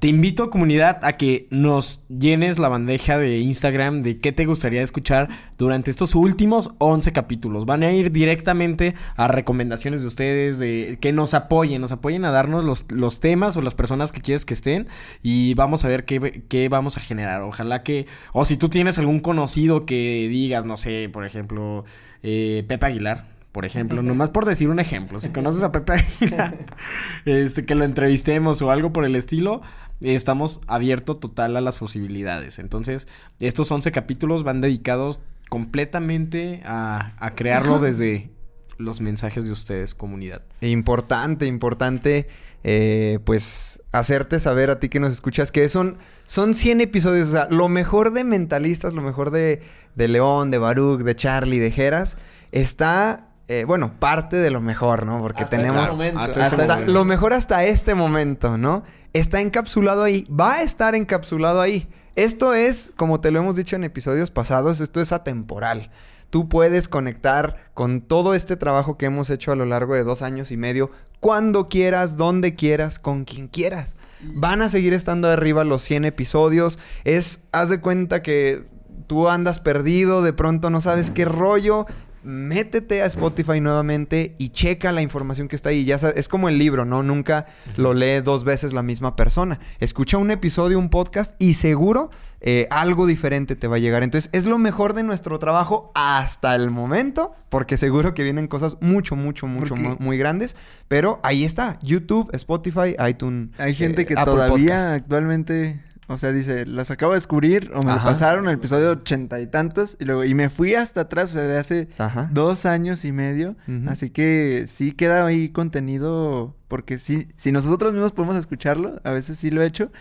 Te 0.00 0.08
invito, 0.08 0.48
comunidad, 0.48 0.98
a 1.02 1.12
que 1.12 1.46
nos 1.50 2.00
llenes 2.08 2.58
la 2.58 2.70
bandeja 2.70 3.18
de 3.18 3.36
Instagram 3.40 4.02
de 4.02 4.18
qué 4.18 4.32
te 4.32 4.46
gustaría 4.46 4.80
escuchar 4.80 5.28
durante 5.58 5.90
estos 5.90 6.14
últimos 6.14 6.70
11 6.78 7.12
capítulos. 7.12 7.66
Van 7.66 7.82
a 7.82 7.92
ir 7.92 8.10
directamente 8.10 8.94
a 9.14 9.28
recomendaciones 9.28 10.00
de 10.00 10.08
ustedes, 10.08 10.58
de 10.58 10.96
que 11.02 11.12
nos 11.12 11.34
apoyen, 11.34 11.82
nos 11.82 11.92
apoyen 11.92 12.24
a 12.24 12.30
darnos 12.30 12.64
los, 12.64 12.90
los 12.90 13.20
temas 13.20 13.58
o 13.58 13.60
las 13.60 13.74
personas 13.74 14.10
que 14.10 14.22
quieres 14.22 14.46
que 14.46 14.54
estén 14.54 14.88
y 15.22 15.52
vamos 15.52 15.84
a 15.84 15.88
ver 15.88 16.06
qué, 16.06 16.44
qué 16.48 16.70
vamos 16.70 16.96
a 16.96 17.00
generar. 17.00 17.42
Ojalá 17.42 17.82
que, 17.82 18.06
o 18.32 18.46
si 18.46 18.56
tú 18.56 18.70
tienes 18.70 18.98
algún 18.98 19.20
conocido 19.20 19.84
que 19.84 20.28
digas, 20.30 20.64
no 20.64 20.78
sé, 20.78 21.10
por 21.12 21.26
ejemplo, 21.26 21.84
eh, 22.22 22.64
Pepe 22.66 22.86
Aguilar. 22.86 23.39
Por 23.52 23.64
ejemplo, 23.64 24.02
nomás 24.02 24.30
por 24.30 24.44
decir 24.44 24.68
un 24.68 24.78
ejemplo, 24.78 25.18
si 25.18 25.30
conoces 25.30 25.62
a 25.62 25.72
Pepe 25.72 25.92
Aguilar, 25.92 26.66
este, 27.24 27.64
que 27.64 27.74
lo 27.74 27.84
entrevistemos 27.84 28.62
o 28.62 28.70
algo 28.70 28.92
por 28.92 29.04
el 29.04 29.16
estilo, 29.16 29.60
estamos 30.00 30.60
abiertos 30.68 31.18
total 31.18 31.56
a 31.56 31.60
las 31.60 31.76
posibilidades. 31.76 32.58
Entonces, 32.60 33.08
estos 33.40 33.70
11 33.70 33.90
capítulos 33.90 34.44
van 34.44 34.60
dedicados 34.60 35.20
completamente 35.48 36.62
a, 36.64 37.12
a 37.18 37.34
crearlo 37.34 37.80
desde 37.80 38.30
los 38.78 39.00
mensajes 39.00 39.44
de 39.44 39.52
ustedes, 39.52 39.94
comunidad. 39.94 40.42
Importante, 40.60 41.46
importante, 41.46 42.28
eh, 42.64 43.18
pues, 43.24 43.82
hacerte 43.92 44.40
saber 44.40 44.70
a 44.70 44.80
ti 44.80 44.88
que 44.88 45.00
nos 45.00 45.12
escuchas 45.14 45.52
que 45.52 45.68
son, 45.68 45.98
son 46.24 46.54
100 46.54 46.80
episodios. 46.80 47.28
O 47.28 47.32
sea, 47.32 47.48
lo 47.50 47.68
mejor 47.68 48.12
de 48.12 48.24
Mentalistas, 48.24 48.92
lo 48.92 49.02
mejor 49.02 49.30
de, 49.30 49.62
de 49.94 50.08
León, 50.08 50.50
de 50.50 50.58
Baruch, 50.58 51.00
de 51.00 51.14
Charlie, 51.14 51.58
de 51.58 51.70
Jeras, 51.70 52.16
está, 52.52 53.28
eh, 53.50 53.64
bueno, 53.64 53.98
parte 53.98 54.36
de 54.36 54.50
lo 54.50 54.60
mejor, 54.60 55.04
¿no? 55.06 55.18
Porque 55.18 55.42
Hasta 55.44 55.56
tenemos... 55.56 55.82
este 55.82 55.92
momento. 55.92 56.18
hasta 56.20 56.42
este 56.42 56.56
hasta- 56.56 56.74
momento. 56.74 56.92
lo 56.92 57.04
mejor 57.04 57.32
hasta 57.32 57.64
este 57.64 57.94
momento, 57.94 58.56
¿no? 58.58 58.84
Está 59.12 59.40
encapsulado 59.40 60.02
ahí, 60.04 60.24
va 60.30 60.54
a 60.54 60.62
estar 60.62 60.94
encapsulado 60.94 61.60
ahí. 61.60 61.88
Esto 62.16 62.54
es, 62.54 62.92
como 62.96 63.20
te 63.20 63.30
lo 63.30 63.40
hemos 63.40 63.56
dicho 63.56 63.76
en 63.76 63.84
episodios 63.84 64.30
pasados, 64.30 64.80
esto 64.80 65.00
es 65.00 65.12
atemporal. 65.12 65.90
Tú 66.30 66.48
puedes 66.48 66.86
conectar 66.86 67.56
con 67.74 68.02
todo 68.02 68.34
este 68.34 68.56
trabajo 68.56 68.96
que 68.96 69.06
hemos 69.06 69.30
hecho 69.30 69.50
a 69.50 69.56
lo 69.56 69.64
largo 69.66 69.94
de 69.94 70.04
dos 70.04 70.22
años 70.22 70.52
y 70.52 70.56
medio, 70.56 70.90
cuando 71.18 71.68
quieras, 71.68 72.16
donde 72.16 72.54
quieras, 72.54 72.98
con 73.00 73.24
quien 73.24 73.48
quieras. 73.48 73.96
Van 74.34 74.62
a 74.62 74.68
seguir 74.68 74.92
estando 74.94 75.28
arriba 75.28 75.64
los 75.64 75.82
100 75.82 76.04
episodios. 76.04 76.78
Es, 77.04 77.40
haz 77.52 77.68
de 77.68 77.80
cuenta 77.80 78.22
que 78.22 78.64
tú 79.08 79.28
andas 79.28 79.58
perdido, 79.58 80.22
de 80.22 80.32
pronto 80.32 80.70
no 80.70 80.80
sabes 80.80 81.10
qué 81.10 81.24
rollo. 81.24 81.86
Métete 82.22 83.02
a 83.02 83.06
Spotify 83.06 83.60
nuevamente 83.60 84.34
y 84.38 84.50
checa 84.50 84.92
la 84.92 85.02
información 85.02 85.48
que 85.48 85.56
está 85.56 85.70
ahí. 85.70 85.84
Ya 85.84 85.98
sabes, 85.98 86.16
es 86.16 86.28
como 86.28 86.48
el 86.48 86.58
libro, 86.58 86.84
¿no? 86.84 87.02
Nunca 87.02 87.46
lo 87.76 87.94
lee 87.94 88.20
dos 88.20 88.44
veces 88.44 88.72
la 88.72 88.82
misma 88.82 89.16
persona. 89.16 89.58
Escucha 89.78 90.18
un 90.18 90.30
episodio, 90.30 90.78
un 90.78 90.90
podcast 90.90 91.34
y 91.38 91.54
seguro 91.54 92.10
eh, 92.42 92.66
algo 92.70 93.06
diferente 93.06 93.54
te 93.54 93.66
va 93.66 93.76
a 93.76 93.78
llegar. 93.78 94.02
Entonces, 94.02 94.30
es 94.32 94.46
lo 94.46 94.58
mejor 94.58 94.94
de 94.94 95.02
nuestro 95.02 95.38
trabajo 95.38 95.92
hasta 95.94 96.54
el 96.54 96.70
momento, 96.70 97.34
porque 97.50 97.76
seguro 97.76 98.14
que 98.14 98.22
vienen 98.22 98.48
cosas 98.48 98.78
mucho, 98.80 99.14
mucho, 99.14 99.46
mucho, 99.46 99.76
muy 99.76 100.16
grandes. 100.16 100.56
Pero 100.88 101.20
ahí 101.22 101.44
está: 101.44 101.78
YouTube, 101.82 102.30
Spotify, 102.32 102.96
iTunes. 103.08 103.50
Hay 103.58 103.74
gente 103.74 104.02
eh, 104.02 104.06
que 104.06 104.14
Apple 104.14 104.32
todavía 104.32 104.76
Podcast. 104.76 104.96
actualmente, 104.96 105.80
o 106.10 106.18
sea, 106.18 106.32
dice, 106.32 106.66
las 106.66 106.90
acabo 106.90 107.12
de 107.12 107.18
descubrir 107.18 107.70
o 107.72 107.82
me 107.82 107.92
lo 107.92 107.98
pasaron 108.02 108.48
el 108.48 108.54
episodio 108.54 108.90
ochenta 108.90 109.40
y 109.40 109.46
tantos 109.46 109.96
y 110.00 110.04
luego 110.04 110.24
y 110.24 110.34
me 110.34 110.50
fui 110.50 110.74
hasta 110.74 111.02
atrás, 111.02 111.30
o 111.30 111.32
sea, 111.34 111.42
de 111.42 111.56
hace 111.56 111.88
Ajá. 111.98 112.28
dos 112.32 112.66
años 112.66 113.04
y 113.04 113.12
medio, 113.12 113.54
así 113.86 114.10
que 114.10 114.64
sí 114.66 114.90
queda 114.90 115.24
ahí 115.24 115.50
contenido 115.50 116.56
porque 116.66 116.98
sí, 116.98 117.28
si 117.36 117.52
nosotros 117.52 117.92
mismos 117.92 118.10
podemos 118.12 118.36
escucharlo, 118.36 119.00
a 119.04 119.10
veces 119.12 119.38
sí 119.38 119.50
lo 119.50 119.62
he 119.62 119.66
hecho 119.66 119.92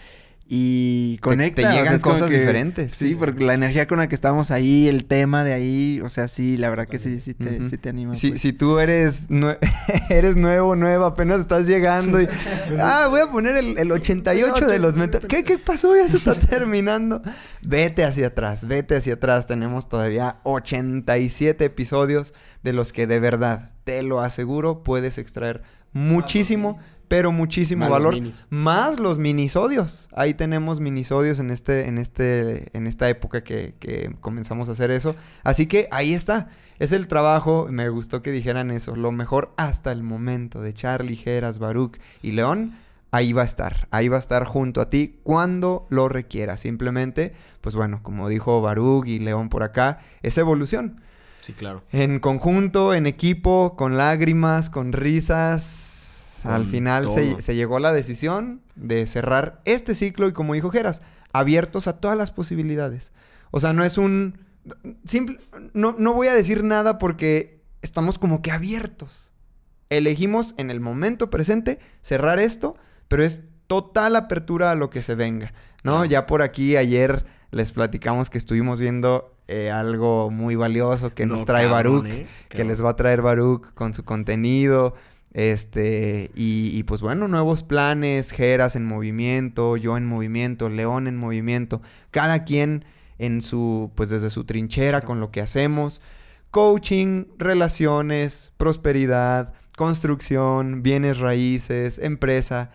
y 0.52 1.20
conecta, 1.20 1.62
te 1.62 1.76
llegan 1.78 2.00
cosas 2.00 2.28
que- 2.32 2.40
diferentes, 2.40 2.92
Sí, 2.94 3.14
porque 3.14 3.46
la 3.46 3.54
energía 3.54 3.86
con 3.86 4.00
la 4.00 4.10
que 4.10 4.16
estamos 4.16 4.50
ahí, 4.50 4.88
el 4.88 5.06
tema 5.06 5.44
de 5.44 5.54
ahí, 5.54 6.02
o 6.04 6.10
sea, 6.10 6.28
sí, 6.28 6.58
la 6.58 6.72
verdad 6.72 6.88
que 6.88 6.98
sí, 6.98 7.20
sí 7.20 7.36
te, 7.36 7.70
sí 7.70 7.78
te 7.78 7.90
anima. 7.90 8.16
Si, 8.16 8.30
pues. 8.32 8.42
si 8.42 8.52
tú 8.52 8.80
eres, 8.80 9.30
nue- 9.30 9.60
eres 10.10 10.38
nuevo, 10.38 10.76
nueva, 10.76 11.06
apenas 11.10 11.42
estás 11.42 11.68
llegando 11.68 12.20
y... 12.20 12.28
ah, 12.80 13.06
voy 13.12 13.22
a 13.22 13.30
poner 13.30 13.58
el, 13.58 13.78
el 13.78 13.92
88 13.92 14.66
de 14.66 14.80
los 14.80 14.98
metas. 14.98 15.28
¿Qué, 15.28 15.44
¿Qué 15.44 15.60
pasó? 15.60 15.96
Ya 15.96 16.08
se 16.08 16.18
está 16.18 16.34
terminando. 16.40 17.22
Vete 17.62 18.04
hacia 18.04 18.28
atrás, 18.28 18.68
vete 18.68 18.96
hacia 18.96 19.14
atrás. 19.14 19.46
Tenemos 19.46 19.88
todavía 19.88 20.38
87 20.46 21.64
episodios 21.64 22.34
de 22.64 22.74
los 22.74 22.92
que 22.92 23.06
de 23.06 23.20
verdad, 23.20 23.72
te 23.84 24.02
lo 24.02 24.20
aseguro, 24.20 24.82
puedes 24.82 25.20
extraer 25.20 25.62
muchísimo, 25.92 26.80
pero 27.10 27.34
muchísimo 27.34 27.82
Más 27.82 27.90
los 27.90 27.98
valor. 27.98 28.14
minis. 28.14 28.46
Más 28.50 29.00
los 29.00 29.18
minisodios. 29.18 30.08
Ahí 30.16 30.34
tenemos 30.36 30.80
minisodios 30.80 31.40
en 31.40 31.50
este, 31.50 31.88
en 31.90 31.98
este, 31.98 32.70
en 32.78 32.88
esta 32.88 33.10
época 33.10 33.44
que, 33.44 33.74
que 33.80 34.16
comenzamos 34.22 34.70
a 34.70 34.72
hacer 34.72 34.92
eso. 34.92 35.16
Así 35.44 35.66
que 35.66 35.90
ahí 35.92 36.14
está. 36.14 36.48
Es 36.78 36.94
el 36.94 37.08
trabajo. 37.08 37.68
Me 37.70 37.90
gustó 37.90 38.22
que 38.22 38.32
dijeran 38.32 38.72
eso. 38.72 38.96
Lo 38.96 39.12
mejor 39.12 39.52
hasta 39.58 39.92
el 39.92 40.04
momento 40.04 40.62
de 40.62 40.74
Charlie, 40.74 41.18
Geras, 41.18 41.60
Baruch 41.60 41.98
y 42.22 42.32
León. 42.32 42.78
Ahí 43.12 43.34
va 43.34 43.42
a 43.42 43.46
estar. 43.46 43.88
Ahí 43.90 44.08
va 44.08 44.18
a 44.18 44.20
estar 44.20 44.46
junto 44.46 44.80
a 44.80 44.92
ti 44.92 45.20
cuando 45.24 45.88
lo 45.90 46.10
requiera. 46.10 46.58
Simplemente, 46.58 47.34
pues 47.60 47.76
bueno, 47.76 48.02
como 48.04 48.30
dijo 48.30 48.62
Baruch 48.62 49.08
y 49.08 49.18
León 49.18 49.50
por 49.50 49.64
acá, 49.64 50.00
es 50.22 50.38
evolución. 50.38 51.02
Sí, 51.42 51.54
claro. 51.54 51.82
En 51.92 52.20
conjunto, 52.20 52.94
en 52.94 53.08
equipo, 53.08 53.76
con 53.76 53.98
lágrimas, 53.98 54.70
con 54.70 54.94
risas. 54.94 55.88
Con 56.44 56.52
Al 56.54 56.66
final 56.66 57.08
se, 57.10 57.56
llegó 57.56 57.78
a 57.78 57.80
la 57.80 57.92
decisión 57.92 58.62
de 58.76 59.06
cerrar 59.08 59.62
este 59.66 59.96
ciclo 59.96 60.28
y 60.28 60.34
como 60.34 60.54
dijo 60.54 60.70
Geras, 60.70 61.02
abiertos 61.34 61.88
a 61.88 62.00
todas 62.00 62.18
las 62.18 62.32
posibilidades. 62.32 63.12
O 63.52 63.60
sea, 63.60 63.74
no 63.74 63.84
es 63.84 63.98
un... 63.98 64.40
Simple, 65.06 65.40
no, 65.74 65.96
no 65.98 66.14
voy 66.14 66.28
a 66.28 66.36
decir 66.36 66.64
nada 66.64 66.98
porque 66.98 67.62
estamos 67.82 68.20
como 68.20 68.42
que 68.42 68.52
abiertos. 68.52 69.32
Elegimos 69.90 70.54
en 70.58 70.70
el 70.70 70.80
momento 70.80 71.30
presente 71.30 71.80
cerrar 72.02 72.40
esto, 72.40 72.76
pero 73.08 73.24
es 73.24 73.42
total 73.68 74.16
apertura 74.16 74.72
a 74.72 74.76
lo 74.76 74.90
que 74.90 75.02
se 75.02 75.16
venga. 75.16 75.54
¿No? 75.84 76.04
Ya 76.06 76.26
por 76.26 76.42
aquí 76.42 76.76
ayer 76.76 77.26
les 77.52 77.72
platicamos 77.72 78.30
que 78.30 78.38
estuvimos 78.38 78.80
viendo 78.80 79.34
eh, 79.48 79.72
algo 79.72 80.30
muy 80.30 80.56
valioso 80.56 81.14
que 81.14 81.26
nos 81.26 81.40
No, 81.40 81.46
trae 81.46 81.68
cabrón, 81.68 82.04
Baruch, 82.04 82.14
¿eh? 82.14 82.28
que 82.50 82.64
les 82.64 82.84
va 82.84 82.90
a 82.92 82.96
traer 82.96 83.22
Baruch 83.22 83.74
con 83.74 83.94
su 83.94 84.04
contenido. 84.04 84.94
Este, 85.34 86.32
y, 86.36 86.72
y 86.74 86.84
pues 86.84 87.02
bueno, 87.02 87.28
nuevos 87.28 87.64
planes, 87.64 88.32
Geras 88.32 88.76
en 88.76 88.86
movimiento, 88.86 89.78
yo 89.78 89.96
en 89.96 90.08
movimiento, 90.08 90.70
León 90.70 91.08
en 91.08 91.18
movimiento, 91.18 91.82
cada 92.12 92.44
quien 92.44 92.86
en 93.20 93.42
su, 93.42 93.92
pues 93.96 94.10
desde 94.10 94.30
su 94.30 94.46
trinchera 94.46 95.02
con 95.02 95.20
lo 95.20 95.30
que 95.30 95.42
hacemos. 95.42 96.02
Coaching, 96.50 97.26
relaciones, 97.38 98.52
prosperidad, 98.58 99.54
construcción, 99.78 100.82
bienes 100.82 101.20
raíces, 101.20 102.00
empresa. 102.00 102.72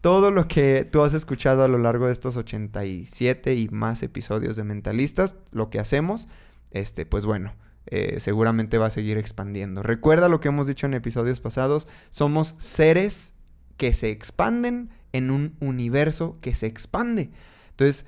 Todo 0.00 0.30
lo 0.30 0.48
que 0.48 0.88
tú 0.90 1.02
has 1.02 1.12
escuchado 1.12 1.62
a 1.62 1.68
lo 1.68 1.76
largo 1.76 2.06
de 2.06 2.12
estos 2.12 2.38
87 2.38 3.54
y 3.54 3.68
más 3.68 4.02
episodios 4.02 4.56
de 4.56 4.64
Mentalistas, 4.64 5.36
lo 5.52 5.68
que 5.68 5.78
hacemos, 5.78 6.28
este, 6.70 7.04
pues 7.04 7.26
bueno, 7.26 7.52
eh, 7.86 8.20
seguramente 8.20 8.78
va 8.78 8.86
a 8.86 8.90
seguir 8.90 9.18
expandiendo. 9.18 9.82
Recuerda 9.82 10.28
lo 10.28 10.40
que 10.40 10.48
hemos 10.48 10.66
dicho 10.66 10.86
en 10.86 10.94
episodios 10.94 11.40
pasados, 11.40 11.88
somos 12.10 12.54
seres 12.58 13.34
que 13.76 13.92
se 13.92 14.10
expanden 14.10 14.90
en 15.12 15.30
un 15.30 15.56
universo 15.60 16.34
que 16.40 16.54
se 16.54 16.66
expande. 16.66 17.30
Entonces, 17.70 18.06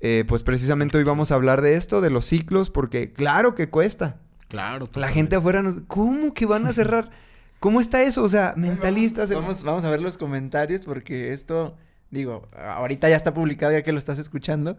eh, 0.00 0.24
pues 0.28 0.42
precisamente 0.42 0.96
hoy 0.98 1.04
vamos 1.04 1.32
a 1.32 1.34
hablar 1.34 1.60
de 1.62 1.74
esto, 1.76 2.00
de 2.00 2.10
los 2.10 2.24
ciclos, 2.26 2.70
porque 2.70 3.12
claro 3.12 3.54
que 3.54 3.68
cuesta. 3.70 4.18
Claro. 4.48 4.88
La 4.94 5.08
gente 5.08 5.36
afuera 5.36 5.62
nos... 5.62 5.76
¿Cómo 5.86 6.34
que 6.34 6.44
van 6.46 6.66
a 6.66 6.72
cerrar? 6.72 7.10
¿Cómo 7.60 7.80
está 7.80 8.02
eso? 8.02 8.22
O 8.22 8.28
sea, 8.28 8.54
mentalistas... 8.56 9.30
el- 9.30 9.36
Vamos, 9.36 9.62
vamos 9.62 9.84
a 9.84 9.90
ver 9.90 10.00
los 10.00 10.16
comentarios 10.18 10.82
porque 10.86 11.32
esto, 11.32 11.76
digo, 12.10 12.48
ahorita 12.56 13.08
ya 13.08 13.16
está 13.16 13.32
publicado 13.34 13.72
ya 13.72 13.82
que 13.82 13.92
lo 13.92 13.98
estás 13.98 14.18
escuchando, 14.18 14.78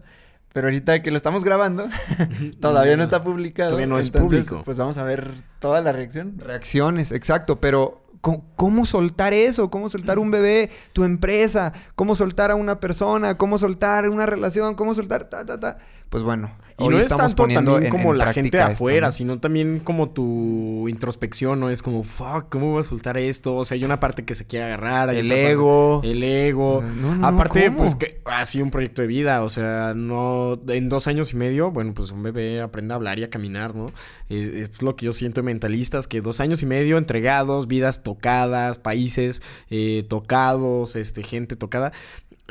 pero 0.52 0.66
ahorita 0.68 1.02
que 1.02 1.10
lo 1.10 1.16
estamos 1.16 1.44
grabando, 1.44 1.88
todavía 2.60 2.96
no 2.96 3.02
está 3.02 3.22
publicado. 3.22 3.70
Todavía 3.70 3.86
no 3.86 3.98
es 3.98 4.06
entonces, 4.06 4.46
público. 4.46 4.62
Pues 4.64 4.78
vamos 4.78 4.98
a 4.98 5.04
ver 5.04 5.42
toda 5.60 5.80
la 5.80 5.92
reacción. 5.92 6.34
Reacciones, 6.38 7.12
exacto, 7.12 7.60
pero 7.60 8.04
co- 8.20 8.44
¿cómo, 8.56 8.86
soltar 8.86 9.32
eso? 9.32 9.70
¿Cómo 9.70 9.88
soltar 9.88 10.18
un 10.18 10.30
bebé, 10.30 10.70
tu 10.92 11.04
empresa? 11.04 11.72
¿Cómo 11.94 12.14
soltar 12.14 12.50
a 12.50 12.54
una 12.54 12.80
persona? 12.80 13.36
¿Cómo 13.36 13.58
soltar 13.58 14.08
una 14.08 14.26
relación? 14.26 14.74
¿Cómo 14.74 14.94
soltar 14.94 15.24
ta, 15.24 15.44
ta, 15.44 15.58
ta? 15.58 15.78
Pues 16.12 16.24
bueno, 16.24 16.50
Y 16.78 16.82
hoy 16.82 16.88
no 16.90 16.96
es 16.98 17.06
estamos 17.06 17.22
tanto 17.28 17.42
poniendo 17.44 17.72
también 17.72 17.86
en- 17.86 17.98
como 17.98 18.12
en 18.12 18.18
la 18.18 18.26
gente 18.34 18.48
de 18.48 18.50
práctica 18.50 18.62
esto, 18.64 18.84
afuera, 18.84 19.06
¿no? 19.06 19.12
sino 19.12 19.40
también 19.40 19.80
como 19.80 20.10
tu 20.10 20.86
introspección, 20.86 21.58
¿no? 21.58 21.70
Es 21.70 21.80
como, 21.82 22.02
fuck, 22.02 22.50
¿cómo 22.50 22.72
voy 22.72 22.80
a 22.80 22.84
soltar 22.84 23.16
esto? 23.16 23.56
O 23.56 23.64
sea, 23.64 23.76
hay 23.76 23.84
una 23.86 23.98
parte 23.98 24.22
que 24.26 24.34
se 24.34 24.46
quiere 24.46 24.66
agarrar. 24.66 25.08
hay 25.08 25.20
El 25.20 25.28
parte- 25.28 25.50
ego. 25.52 26.00
El 26.04 26.22
ego. 26.22 26.82
No, 26.82 26.94
no, 26.94 27.14
no, 27.14 27.26
Aparte, 27.26 27.64
¿cómo? 27.64 27.78
pues 27.78 27.94
que 27.94 28.20
ha 28.26 28.44
sido 28.44 28.62
un 28.66 28.70
proyecto 28.70 29.00
de 29.00 29.08
vida. 29.08 29.42
O 29.42 29.48
sea, 29.48 29.94
no. 29.96 30.60
En 30.68 30.90
dos 30.90 31.06
años 31.06 31.32
y 31.32 31.36
medio, 31.36 31.70
bueno, 31.70 31.94
pues 31.94 32.10
un 32.10 32.22
bebé 32.22 32.60
aprende 32.60 32.92
a 32.92 32.96
hablar 32.96 33.18
y 33.18 33.24
a 33.24 33.30
caminar, 33.30 33.74
¿no? 33.74 33.90
Es, 34.28 34.48
es 34.48 34.82
lo 34.82 34.94
que 34.96 35.06
yo 35.06 35.12
siento 35.12 35.40
en 35.40 35.46
mentalistas, 35.46 36.06
que 36.06 36.20
dos 36.20 36.40
años 36.40 36.62
y 36.62 36.66
medio 36.66 36.98
entregados, 36.98 37.68
vidas 37.68 38.02
tocadas, 38.02 38.78
países 38.78 39.40
eh, 39.70 40.04
tocados, 40.10 40.94
este, 40.94 41.22
gente 41.22 41.56
tocada. 41.56 41.92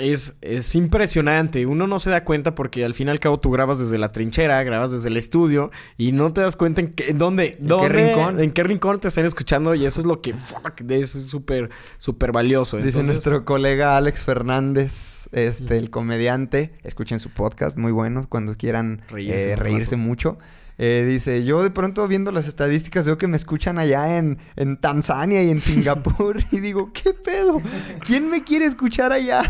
Es, 0.02 0.36
es 0.42 0.76
impresionante. 0.76 1.66
Uno 1.66 1.88
no 1.88 2.00
se 2.00 2.10
da 2.10 2.24
cuenta 2.24 2.56
porque 2.56 2.84
al 2.84 2.94
fin 2.94 3.08
y 3.08 3.12
al 3.12 3.20
cabo 3.20 3.40
tú 3.40 3.52
grabas 3.52 3.80
desde 3.80 3.98
la 3.98 4.12
trinchera, 4.12 4.62
grabas 4.64 4.92
desde 4.92 5.10
el 5.10 5.18
estudio 5.18 5.72
y 5.98 6.12
no 6.12 6.34
te 6.34 6.42
das 6.42 6.56
cuenta 6.56 6.82
en, 6.82 6.94
qué, 6.94 7.10
en 7.10 7.18
dónde, 7.18 7.58
¿En 7.60 7.68
qué 7.68 7.90
rincón? 7.90 8.40
en 8.40 8.52
qué 8.52 8.64
rincón 8.64 9.00
te 9.00 9.08
están 9.08 9.26
escuchando 9.26 9.76
y 9.76 9.86
eso 9.86 10.00
es 10.00 10.08
lo 10.08 10.22
que, 10.22 10.34
fuck, 10.34 10.82
es 10.90 11.12
súper, 11.12 11.70
súper 11.98 12.32
valioso. 12.32 12.78
Dice 12.78 12.90
Entonces, 12.90 13.10
nuestro 13.10 13.46
colega 13.46 13.98
Alex 13.98 14.24
Fernández, 14.24 15.30
este, 15.32 15.78
el 15.78 15.90
comediante. 15.90 16.74
Escuchen 16.84 17.20
su 17.20 17.30
podcast, 17.30 17.78
muy 17.78 17.92
bueno, 17.92 18.26
cuando 18.28 18.56
quieran 18.56 19.02
Reírse 19.10 19.52
eh, 19.52 19.56
reírse 19.56 19.96
mucho. 19.96 20.38
Eh, 20.84 21.06
dice, 21.08 21.44
yo 21.44 21.62
de 21.62 21.70
pronto 21.70 22.08
viendo 22.08 22.32
las 22.32 22.48
estadísticas 22.48 23.06
veo 23.06 23.16
que 23.16 23.28
me 23.28 23.38
escuchan 23.38 23.78
allá 23.78 24.18
en, 24.18 24.40
en 24.56 24.78
Tanzania 24.78 25.44
y 25.44 25.52
en 25.52 25.62
Singapur 25.62 26.44
y 26.50 26.60
digo, 26.60 26.92
¿qué 26.92 27.14
pedo? 27.14 27.62
¿Quién 28.04 28.32
me 28.32 28.44
quiere 28.44 28.66
escuchar 28.66 29.12
allá? 29.12 29.44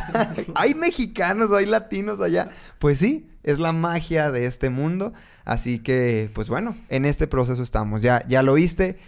¿Hay 0.56 0.76
mexicanos 0.76 1.50
o 1.50 1.56
hay 1.56 1.68
latinos 1.68 2.20
allá? 2.20 2.50
Pues 2.80 2.98
sí, 2.98 3.30
es 3.44 3.60
la 3.60 3.72
magia 3.72 4.30
de 4.30 4.46
este 4.46 4.70
mundo. 4.70 5.14
Así 5.46 5.80
que, 5.80 6.30
pues 6.34 6.50
bueno, 6.50 6.76
en 6.90 7.06
este 7.06 7.28
proceso 7.28 7.64
estamos. 7.64 8.02
Ya, 8.02 8.28
ya 8.28 8.44
lo 8.44 8.52
oíste. 8.52 9.00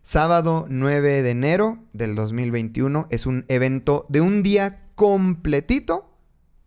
Sábado 0.00 0.64
9 0.66 1.20
de 1.20 1.30
enero 1.30 1.76
del 1.92 2.14
2021 2.14 3.06
es 3.10 3.26
un 3.26 3.44
evento 3.48 4.06
de 4.08 4.22
un 4.22 4.42
día 4.42 4.86
completito 4.94 6.09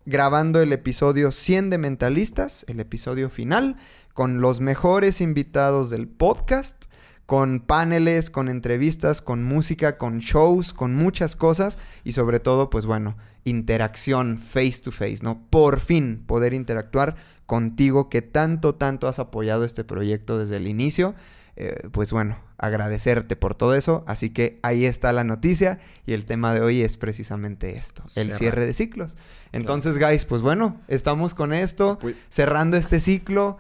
grabando 0.06 0.62
el 0.62 0.74
episodio 0.74 1.32
100 1.32 1.70
de 1.70 1.78
Mentalistas, 1.78 2.66
el 2.68 2.80
episodio 2.80 3.30
final, 3.30 3.78
con 4.14 4.42
los 4.42 4.60
mejores 4.60 5.22
invitados 5.22 5.90
del 5.90 6.08
podcast, 6.08 6.86
con 7.26 7.62
paneles, 7.62 8.30
con 8.30 8.50
entrevistas, 8.50 9.22
con 9.22 9.44
música, 9.44 9.98
con 9.98 10.20
shows, 10.20 10.74
con 10.74 10.94
muchas 10.94 11.36
cosas 11.36 11.78
y 12.04 12.12
sobre 12.12 12.40
todo, 12.40 12.70
pues 12.70 12.86
bueno, 12.86 13.16
interacción 13.46 14.40
face 14.40 14.82
to 14.84 14.92
face, 14.92 15.20
¿no? 15.22 15.48
Por 15.50 15.80
fin 15.80 16.24
poder 16.26 16.54
interactuar 16.54 17.16
contigo 17.46 18.10
que 18.10 18.22
tanto, 18.22 18.76
tanto 18.76 19.08
has 19.08 19.20
apoyado 19.20 19.64
este 19.64 19.84
proyecto 19.84 20.38
desde 20.38 20.58
el 20.58 20.68
inicio. 20.68 21.16
Eh, 21.56 21.88
pues 21.92 22.12
bueno, 22.12 22.40
agradecerte 22.58 23.36
por 23.36 23.54
todo 23.56 23.76
eso. 23.76 24.04
Así 24.08 24.32
que 24.32 24.60
ahí 24.64 24.86
está 24.86 25.14
la 25.14 25.24
noticia 25.24 25.80
y 26.06 26.14
el 26.14 26.26
tema 26.26 26.54
de 26.54 26.62
hoy 26.62 26.82
es 26.82 26.98
precisamente 26.98 27.78
esto, 27.78 28.04
el 28.16 28.32
cierre 28.32 28.66
de 28.66 28.74
ciclos. 28.74 29.18
Entonces, 29.52 30.00
guys, 30.00 30.26
pues 30.26 30.42
bueno, 30.42 30.82
estamos 30.88 31.34
con 31.34 31.54
esto, 31.54 32.00
cerrando 32.30 32.78
este 32.78 33.00
ciclo. 33.00 33.58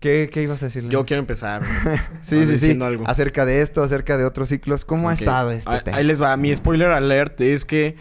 ¿Qué, 0.00 0.30
qué 0.32 0.42
ibas 0.42 0.60
a 0.62 0.66
decir? 0.66 0.88
Yo 0.88 1.06
quiero 1.06 1.20
empezar. 1.20 1.62
sí, 2.22 2.44
sí, 2.44 2.58
sí. 2.58 2.78
algo. 2.82 3.04
Acerca 3.06 3.46
de 3.46 3.62
esto, 3.62 3.84
acerca 3.84 4.18
de 4.18 4.24
otros 4.24 4.48
ciclos. 4.48 4.84
¿Cómo 4.84 5.08
ha 5.08 5.14
estado 5.14 5.52
este 5.52 5.80
tema? 5.80 5.96
Ahí 5.96 6.04
les 6.04 6.20
va. 6.20 6.36
Mi 6.36 6.52
spoiler 6.54 6.90
alert 6.90 7.40
es 7.40 7.64
que 7.64 7.96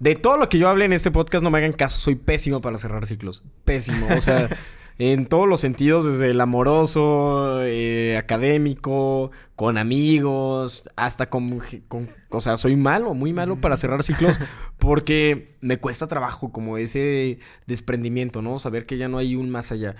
de 0.00 0.16
todo 0.16 0.36
lo 0.36 0.48
que 0.48 0.58
yo 0.58 0.68
hablé 0.68 0.86
en 0.86 0.92
este 0.92 1.12
podcast, 1.12 1.44
no 1.44 1.50
me 1.50 1.58
hagan 1.58 1.72
caso. 1.72 1.98
Soy 1.98 2.16
pésimo 2.16 2.60
para 2.60 2.78
cerrar 2.78 3.06
ciclos. 3.06 3.44
Pésimo. 3.64 4.08
O 4.16 4.20
sea, 4.20 4.48
en 4.98 5.26
todos 5.26 5.46
los 5.48 5.60
sentidos, 5.60 6.04
desde 6.04 6.30
el 6.30 6.40
amoroso, 6.40 7.62
eh, 7.62 8.16
académico, 8.16 9.30
con 9.54 9.76
amigos, 9.78 10.84
hasta 10.96 11.28
con, 11.28 11.60
con- 11.88 12.08
O 12.30 12.40
sea, 12.40 12.56
soy 12.56 12.76
malo, 12.76 13.14
muy 13.14 13.32
malo 13.32 13.60
para 13.60 13.76
cerrar 13.76 14.02
ciclos 14.02 14.38
porque 14.78 15.56
me 15.60 15.78
cuesta 15.78 16.06
trabajo 16.06 16.50
como 16.52 16.78
ese 16.78 17.38
desprendimiento, 17.66 18.42
¿no? 18.42 18.58
Saber 18.58 18.86
que 18.86 18.96
ya 18.98 19.08
no 19.08 19.18
hay 19.18 19.36
un 19.36 19.50
más 19.50 19.72
allá. 19.72 19.96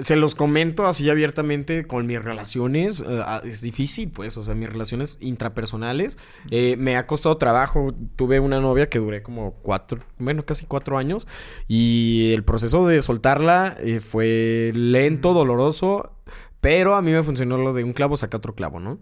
Se 0.00 0.16
los 0.16 0.34
comento 0.34 0.86
así 0.86 1.08
abiertamente 1.08 1.86
con 1.86 2.06
mis 2.06 2.22
relaciones. 2.22 3.00
eh, 3.00 3.22
ah, 3.24 3.42
es 3.44 3.60
difícil, 3.60 4.10
pues. 4.10 4.36
O 4.36 4.42
sea, 4.42 4.54
mis 4.54 4.68
relaciones 4.68 5.16
intrapersonales. 5.20 6.18
eh, 6.50 6.76
me 6.78 6.96
ha 6.96 7.06
costado 7.06 7.36
trabajo. 7.36 7.94
Tuve 8.16 8.40
una 8.40 8.60
novia 8.60 8.88
que 8.88 8.98
duré 8.98 9.22
como 9.22 9.52
cuatro, 9.62 10.00
bueno, 10.18 10.44
casi 10.44 10.66
cuatro 10.66 10.98
años. 10.98 11.26
Y 11.68 12.32
el 12.34 12.44
proceso 12.44 12.86
de 12.86 13.00
soltarla 13.02 13.76
eh, 13.80 14.00
fue 14.00 14.72
lento, 14.74 15.32
doloroso. 15.32 16.12
Pero 16.60 16.96
a 16.96 17.02
mí 17.02 17.12
me 17.12 17.22
funcionó 17.22 17.58
lo 17.58 17.72
de 17.74 17.84
un 17.84 17.92
clavo 17.92 18.16
saca 18.16 18.36
otro 18.38 18.54
clavo, 18.54 18.80
¿no? 18.80 18.98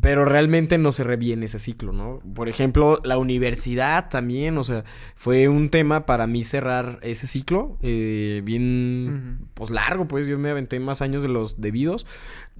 Pero 0.00 0.24
realmente 0.24 0.78
no 0.78 0.92
cerré 0.92 1.16
bien 1.16 1.42
ese 1.42 1.58
ciclo, 1.58 1.92
¿no? 1.92 2.20
Por 2.34 2.48
ejemplo, 2.48 3.00
la 3.02 3.18
universidad 3.18 4.08
también, 4.08 4.56
o 4.56 4.62
sea, 4.62 4.84
fue 5.16 5.48
un 5.48 5.68
tema 5.68 6.06
para 6.06 6.28
mí 6.28 6.44
cerrar 6.44 7.00
ese 7.02 7.26
ciclo, 7.26 7.76
eh, 7.82 8.40
bien, 8.44 9.48
pues 9.54 9.70
largo, 9.70 10.06
pues 10.06 10.28
yo 10.28 10.38
me 10.38 10.50
aventé 10.50 10.78
más 10.78 11.02
años 11.02 11.22
de 11.22 11.28
los 11.28 11.60
debidos 11.60 12.06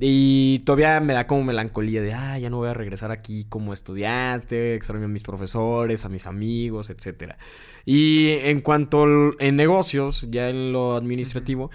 y 0.01 0.59
todavía 0.65 0.99
me 1.01 1.13
da 1.13 1.29
como 1.29 1.45
melancolía 1.45 2.03
de, 2.03 2.15
ah, 2.15 2.37
ya 2.37 2.51
no 2.51 2.57
voy 2.57 2.69
a 2.69 2.75
regresar 2.75 3.13
aquí 3.13 3.45
como 3.49 3.73
estudiante, 3.73 4.75
extraño 4.75 5.05
a 5.05 5.09
mis 5.09 5.23
profesores, 5.23 6.05
a 6.05 6.09
mis 6.09 6.27
amigos, 6.27 6.91
etcétera. 6.91 7.39
Y 7.85 8.31
en 8.43 8.61
cuanto 8.61 9.07
en 9.41 9.55
negocios, 9.55 10.27
ya 10.33 10.49
en 10.49 10.73
lo 10.73 10.97
administrativo, 10.97 11.71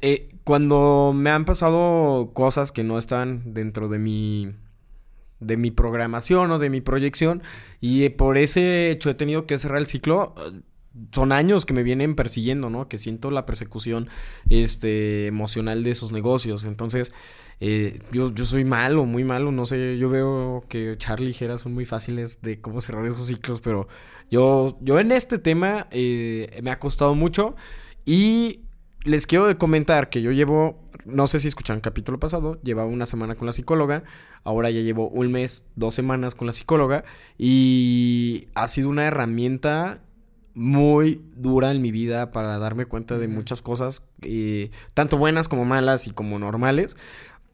eh, 0.00 0.28
cuando 0.44 1.12
me 1.14 1.30
han 1.30 1.44
pasado 1.44 2.32
cosas 2.34 2.72
que 2.72 2.84
no 2.84 2.98
están 2.98 3.54
dentro 3.54 3.88
de 3.88 3.98
mi 3.98 4.54
de 5.40 5.56
mi 5.56 5.72
programación 5.72 6.52
o 6.52 6.58
de 6.58 6.70
mi 6.70 6.80
proyección 6.80 7.42
y 7.80 8.08
por 8.10 8.38
ese 8.38 8.90
hecho 8.90 9.10
he 9.10 9.14
tenido 9.14 9.46
que 9.46 9.58
cerrar 9.58 9.78
el 9.78 9.86
ciclo 9.86 10.34
eh, 10.38 10.60
son 11.10 11.32
años 11.32 11.64
que 11.66 11.72
me 11.72 11.82
vienen 11.82 12.14
persiguiendo, 12.14 12.68
¿no? 12.70 12.88
Que 12.88 12.98
siento 12.98 13.30
la 13.30 13.46
persecución 13.46 14.08
este 14.50 15.26
emocional 15.26 15.82
de 15.84 15.90
esos 15.90 16.12
negocios. 16.12 16.64
Entonces, 16.64 17.14
eh, 17.60 18.00
yo, 18.12 18.32
yo 18.32 18.44
soy 18.44 18.64
malo, 18.64 19.04
muy 19.06 19.24
malo, 19.24 19.52
no 19.52 19.64
sé, 19.64 19.96
yo 19.96 20.10
veo 20.10 20.64
que 20.68 20.94
Charlie 20.96 21.30
y 21.30 21.32
Jera 21.32 21.58
son 21.58 21.72
muy 21.74 21.86
fáciles 21.86 22.42
de 22.42 22.60
cómo 22.60 22.80
cerrar 22.80 23.06
esos 23.06 23.26
ciclos, 23.26 23.60
pero 23.60 23.88
yo, 24.30 24.78
yo 24.80 24.98
en 24.98 25.12
este 25.12 25.38
tema 25.38 25.86
eh, 25.90 26.60
me 26.62 26.70
ha 26.70 26.78
costado 26.78 27.14
mucho 27.14 27.56
y 28.04 28.60
les 29.04 29.26
quiero 29.26 29.56
comentar 29.58 30.10
que 30.10 30.22
yo 30.22 30.30
llevo, 30.30 30.80
no 31.04 31.26
sé 31.26 31.40
si 31.40 31.48
escuchan 31.48 31.76
el 31.76 31.82
capítulo 31.82 32.18
pasado, 32.18 32.60
llevaba 32.62 32.88
una 32.88 33.06
semana 33.06 33.34
con 33.34 33.46
la 33.46 33.52
psicóloga, 33.52 34.04
ahora 34.44 34.70
ya 34.70 34.80
llevo 34.80 35.08
un 35.08 35.32
mes, 35.32 35.66
dos 35.76 35.94
semanas 35.94 36.34
con 36.34 36.46
la 36.46 36.52
psicóloga 36.52 37.04
y 37.38 38.48
ha 38.54 38.68
sido 38.68 38.88
una 38.88 39.04
herramienta 39.04 40.00
muy 40.54 41.24
dura 41.34 41.70
en 41.70 41.80
mi 41.80 41.90
vida 41.90 42.30
para 42.30 42.58
darme 42.58 42.86
cuenta 42.86 43.18
de 43.18 43.28
muchas 43.28 43.62
cosas, 43.62 44.06
eh, 44.22 44.70
tanto 44.94 45.16
buenas 45.16 45.48
como 45.48 45.64
malas 45.64 46.06
y 46.06 46.10
como 46.12 46.38
normales. 46.38 46.96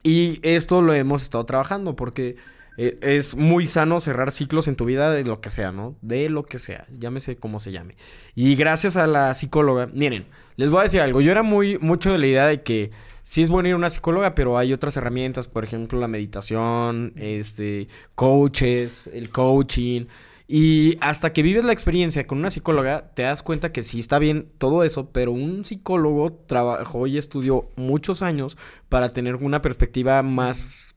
Y 0.02 0.40
esto 0.42 0.82
lo 0.82 0.92
hemos 0.92 1.22
estado 1.22 1.44
trabajando 1.44 1.96
porque 1.96 2.36
eh, 2.78 2.96
es 3.02 3.34
muy 3.34 3.66
sano 3.66 3.98
cerrar 3.98 4.30
ciclos 4.30 4.68
en 4.68 4.76
tu 4.76 4.84
vida 4.84 5.10
de 5.10 5.24
lo 5.24 5.40
que 5.40 5.50
sea, 5.50 5.72
¿no? 5.72 5.96
De 6.00 6.28
lo 6.28 6.44
que 6.44 6.60
sea, 6.60 6.86
llámese 6.96 7.36
como 7.36 7.58
se 7.58 7.72
llame. 7.72 7.96
Y 8.36 8.54
gracias 8.54 8.96
a 8.96 9.08
la 9.08 9.34
psicóloga, 9.34 9.88
miren, 9.92 10.26
les 10.56 10.70
voy 10.70 10.80
a 10.80 10.82
decir 10.84 11.00
algo, 11.00 11.20
yo 11.20 11.32
era 11.32 11.42
muy 11.42 11.76
mucho 11.80 12.12
de 12.12 12.18
la 12.18 12.26
idea 12.28 12.46
de 12.46 12.62
que 12.62 12.92
sí 13.24 13.42
es 13.42 13.48
bueno 13.50 13.68
ir 13.68 13.74
a 13.74 13.78
una 13.78 13.90
psicóloga, 13.90 14.36
pero 14.36 14.56
hay 14.56 14.72
otras 14.72 14.96
herramientas, 14.96 15.48
por 15.48 15.64
ejemplo, 15.64 15.98
la 15.98 16.06
meditación, 16.06 17.12
este, 17.16 17.88
coaches, 18.14 19.10
el 19.12 19.30
coaching. 19.30 20.06
Y 20.46 20.96
hasta 21.00 21.32
que 21.32 21.42
vives 21.42 21.64
la 21.64 21.72
experiencia 21.72 22.26
con 22.26 22.38
una 22.38 22.50
psicóloga, 22.50 23.10
te 23.14 23.22
das 23.22 23.42
cuenta 23.42 23.72
que 23.72 23.82
sí 23.82 23.98
está 23.98 24.18
bien 24.18 24.50
todo 24.56 24.82
eso, 24.84 25.10
pero 25.10 25.32
un 25.32 25.64
psicólogo 25.64 26.32
trabajó 26.32 27.06
y 27.06 27.18
estudió 27.18 27.68
muchos 27.76 28.22
años 28.22 28.56
para 28.88 29.12
tener 29.12 29.34
una 29.34 29.60
perspectiva 29.62 30.22
más, 30.22 30.96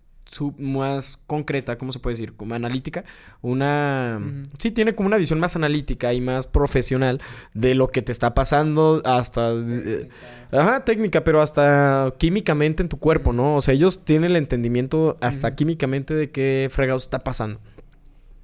más 0.58 1.18
concreta, 1.28 1.78
¿cómo 1.78 1.92
se 1.92 2.00
puede 2.00 2.14
decir? 2.14 2.34
Como 2.34 2.56
analítica. 2.56 3.04
Una... 3.42 4.22
Sí, 4.58 4.72
tiene 4.72 4.96
como 4.96 5.08
una 5.08 5.18
visión 5.18 5.40
más 5.40 5.56
analítica 5.56 6.14
y 6.14 6.22
más 6.22 6.48
profesional 6.48 7.22
de 7.54 7.76
lo 7.76 7.90
que 7.90 8.02
te 8.02 8.12
está 8.12 8.34
pasando 8.34 9.02
hasta... 9.06 9.52
eh, 9.54 10.10
ajá, 10.52 10.86
técnica, 10.86 11.24
pero 11.24 11.42
hasta 11.42 12.14
químicamente 12.18 12.84
en 12.84 12.90
tu 12.90 12.98
cuerpo, 12.98 13.34
¿no? 13.34 13.56
O 13.56 13.62
sea, 13.62 13.74
ellos 13.74 14.04
tienen 14.06 14.32
el 14.32 14.38
entendimiento 14.38 15.18
hasta 15.22 15.56
químicamente 15.56 16.14
de 16.14 16.32
qué 16.32 16.70
fregados 16.72 17.04
está 17.04 17.20
pasando. 17.20 17.60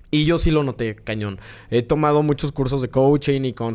Y 0.10 0.24
yo 0.24 0.38
sí 0.38 0.52
lo 0.52 0.64
noté, 0.64 0.96
cañón. 0.96 1.38
He 1.70 1.82
tomado 1.82 2.24
muchos 2.24 2.54
cursos 2.54 2.82
de 2.82 2.90
coaching 2.90 3.42
y 3.42 3.54
con, 3.54 3.74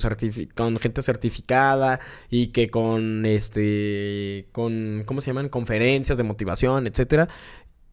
con 0.55 0.79
gente 0.79 1.03
certificada 1.03 2.01
y 2.31 2.49
que 2.49 2.71
con 2.71 3.27
este 3.27 4.47
con 4.53 5.03
¿cómo 5.05 5.21
se 5.21 5.27
llaman? 5.27 5.51
conferencias 5.51 6.17
de 6.17 6.25
motivación, 6.25 6.87
etcétera. 6.87 7.29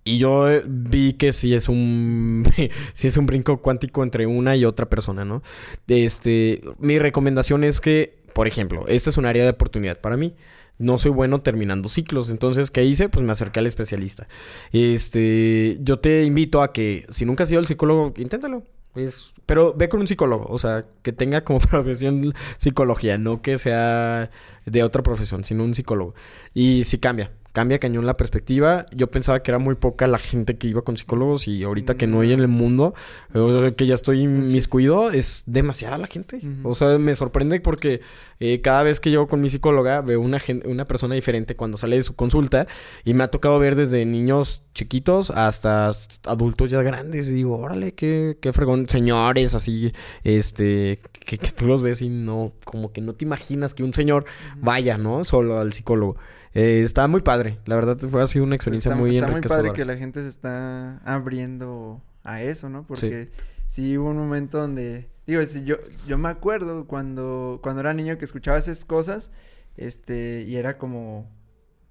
Y 0.10 0.18
yo 0.18 0.50
eh, 0.50 0.64
vi 0.66 1.14
que 1.14 1.32
sí 1.34 1.54
es 1.54 1.70
un 1.70 2.44
sí 2.94 3.08
es 3.08 3.18
un 3.18 3.28
brinco 3.28 3.62
cuántico 3.62 4.02
entre 4.02 4.26
una 4.26 4.56
y 4.56 4.66
otra 4.66 4.90
persona, 4.90 5.24
¿no? 5.24 5.44
Este, 5.88 6.62
mi 6.80 6.98
recomendación 6.98 7.64
es 7.64 7.80
que, 7.80 8.18
por 8.34 8.48
ejemplo, 8.48 8.88
esta 8.88 9.12
es 9.12 9.18
un 9.18 9.28
área 9.28 9.44
de 9.44 9.52
oportunidad 9.52 10.02
para 10.02 10.18
mí. 10.18 10.34
No 10.80 10.98
soy 10.98 11.12
bueno 11.12 11.42
terminando 11.42 11.90
ciclos, 11.90 12.32
entonces 12.32 12.72
¿qué 12.72 12.86
hice? 12.86 13.08
Pues 13.10 13.24
me 13.24 13.34
acerqué 13.34 13.60
al 13.60 13.68
especialista. 13.68 14.28
Este, 14.72 15.78
yo 15.82 16.00
te 16.00 16.24
invito 16.24 16.64
a 16.64 16.74
que 16.74 17.06
si 17.10 17.26
nunca 17.26 17.44
has 17.44 17.52
ido 17.52 17.60
al 17.60 17.68
psicólogo, 17.68 18.14
inténtalo. 18.18 18.64
Es, 18.96 19.34
pero 19.46 19.76
ve 19.76 19.90
con 19.90 20.00
un 20.00 20.08
psicólogo, 20.08 20.48
o 20.50 20.58
sea, 20.58 20.86
que 21.04 21.14
tenga 21.14 21.44
como 21.44 21.60
profesión 21.60 22.34
psicología, 22.58 23.20
no 23.20 23.44
que 23.44 23.60
sea 23.60 24.32
de 24.66 24.84
otra 24.84 25.04
profesión, 25.04 25.44
sino 25.46 25.64
un 25.64 25.76
psicólogo. 25.76 26.16
Y 26.56 26.86
si 26.86 26.98
cambia, 26.98 27.32
cambia 27.60 27.78
cañón 27.78 28.06
la 28.06 28.16
perspectiva. 28.16 28.86
Yo 28.96 29.08
pensaba 29.08 29.44
que 29.44 29.52
era 29.52 29.58
muy 29.58 29.76
poca 29.76 30.08
la 30.08 30.18
gente 30.18 30.58
que 30.58 30.70
iba 30.70 30.82
con 30.82 30.96
psicólogos 30.96 31.46
y 31.50 31.62
ahorita 31.64 31.96
que 31.96 32.08
no 32.08 32.22
hay 32.22 32.32
en 32.32 32.40
el 32.40 32.48
mundo, 32.48 32.94
o 33.34 33.60
sea, 33.60 33.72
que 33.72 33.86
ya 33.86 33.96
estoy 33.96 34.28
miscuido, 34.28 35.12
es 35.12 35.44
demasiada 35.46 35.98
la 35.98 36.08
gente. 36.08 36.40
O 36.64 36.74
sea, 36.74 36.98
me 36.98 37.14
sorprende 37.18 37.60
porque 37.60 38.00
eh, 38.40 38.62
cada 38.62 38.84
vez 38.84 39.02
que 39.02 39.10
llego 39.10 39.28
con 39.28 39.42
mi 39.42 39.50
psicóloga 39.50 40.00
veo 40.00 40.22
una, 40.22 40.42
una 40.64 40.86
persona 40.86 41.16
diferente 41.16 41.58
cuando 41.58 41.76
sale 41.76 41.98
de 41.98 42.04
su 42.04 42.16
consulta 42.16 42.66
y 43.04 43.14
me 43.14 43.26
ha 43.26 43.28
tocado 43.28 43.60
ver 43.60 43.76
desde 43.76 44.06
niños 44.06 44.64
chiquitos 44.74 45.30
hasta 45.30 45.92
adultos 46.24 46.70
ya 46.70 46.82
grandes 46.82 47.30
y 47.30 47.36
digo, 47.36 47.58
órale, 47.58 47.92
qué, 47.92 48.38
qué 48.40 48.54
fregón, 48.54 48.88
señores 48.88 49.54
así, 49.54 49.92
este, 50.24 51.02
que, 51.26 51.38
que 51.38 51.52
tú 51.52 51.66
los 51.66 51.84
ves 51.84 52.02
y 52.02 52.08
no, 52.08 52.54
como 52.64 52.94
que 52.94 53.02
no 53.02 53.16
te 53.16 53.26
imaginas 53.26 53.74
que 53.74 53.84
un 53.84 53.94
señor 53.94 54.24
vaya, 54.62 54.98
¿no? 54.98 55.26
Solo 55.26 55.60
al 55.60 55.74
psicólogo. 55.74 56.16
Eh, 56.54 56.82
está 56.82 57.08
muy 57.08 57.22
padre. 57.22 57.60
La 57.66 57.76
verdad 57.76 57.98
fue 58.10 58.22
así 58.22 58.40
una 58.40 58.56
experiencia 58.56 58.90
está, 58.90 59.00
muy 59.00 59.12
está 59.12 59.28
enriquecedora. 59.28 59.62
muy 59.62 59.70
padre 59.70 59.82
que 59.82 59.86
la 59.86 59.98
gente 59.98 60.22
se 60.22 60.30
está 60.30 60.98
abriendo 61.06 62.02
a 62.24 62.42
eso, 62.42 62.70
¿no? 62.70 62.86
Porque 62.86 63.30
sí, 63.68 63.98
hubo 63.98 64.10
un 64.10 64.18
momento 64.18 64.60
donde... 64.60 65.10
Digo, 65.28 65.46
si 65.46 65.64
yo, 65.64 65.76
yo 66.08 66.18
me 66.18 66.30
acuerdo 66.30 66.88
cuando, 66.88 67.60
cuando 67.62 67.82
era 67.82 67.94
niño 67.94 68.18
que 68.18 68.26
escuchaba 68.26 68.58
esas 68.58 68.84
cosas, 68.84 69.32
este, 69.78 70.44
y 70.48 70.56
era 70.56 70.80
como, 70.80 71.30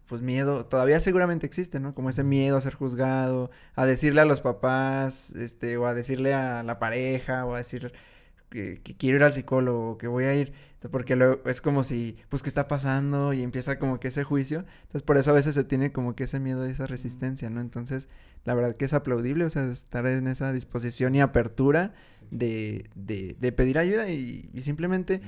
pues 0.09 0.23
miedo, 0.23 0.67
todavía 0.67 0.99
seguramente 1.01 1.47
existe, 1.47 1.79
¿no? 1.79 1.95
Como 1.95 2.11
ese 2.11 2.25
miedo 2.25 2.57
a 2.57 2.61
ser 2.61 2.75
juzgado, 2.75 3.51
a 3.77 3.87
decirle 3.87 4.23
a 4.23 4.25
los 4.25 4.41
papás, 4.41 5.31
este, 5.37 5.77
o 5.77 5.87
a 5.87 5.95
decirle 5.95 6.35
a 6.35 6.65
la 6.65 6.81
pareja, 6.81 7.45
o 7.47 7.55
a 7.55 7.59
decir 7.59 7.93
que, 8.51 8.81
que 8.83 8.97
quiero 8.97 9.17
ir 9.17 9.25
al 9.25 9.33
psicólogo, 9.33 9.99
que 9.99 10.07
voy 10.07 10.25
a 10.25 10.35
ir, 10.35 10.53
porque 10.91 11.17
luego 11.17 11.41
es 11.47 11.61
como 11.61 11.85
si, 11.85 12.17
pues, 12.29 12.43
¿qué 12.43 12.49
está 12.49 12.69
pasando? 12.69 13.33
Y 13.33 13.43
empieza 13.43 13.79
como 13.79 13.99
que 14.01 14.09
ese 14.09 14.25
juicio, 14.25 14.65
entonces 14.83 15.03
por 15.03 15.19
eso 15.19 15.31
a 15.31 15.35
veces 15.35 15.55
se 15.55 15.65
tiene 15.65 15.93
como 15.93 16.15
que 16.15 16.25
ese 16.25 16.41
miedo 16.41 16.67
y 16.67 16.71
esa 16.71 16.87
resistencia, 16.87 17.51
¿no? 17.51 17.61
Entonces, 17.61 18.09
la 18.45 18.55
verdad 18.55 18.77
que 18.77 18.85
es 18.85 18.95
aplaudible, 18.95 19.45
o 19.45 19.51
sea, 19.51 19.65
estar 19.71 20.07
en 20.07 20.29
esa 20.29 20.53
disposición 20.53 21.15
y 21.15 21.21
apertura 21.21 21.95
de, 22.31 22.89
de, 22.95 23.37
de 23.41 23.53
pedir 23.53 23.79
ayuda 23.79 24.09
y, 24.11 24.51
y 24.53 24.61
simplemente 24.61 25.21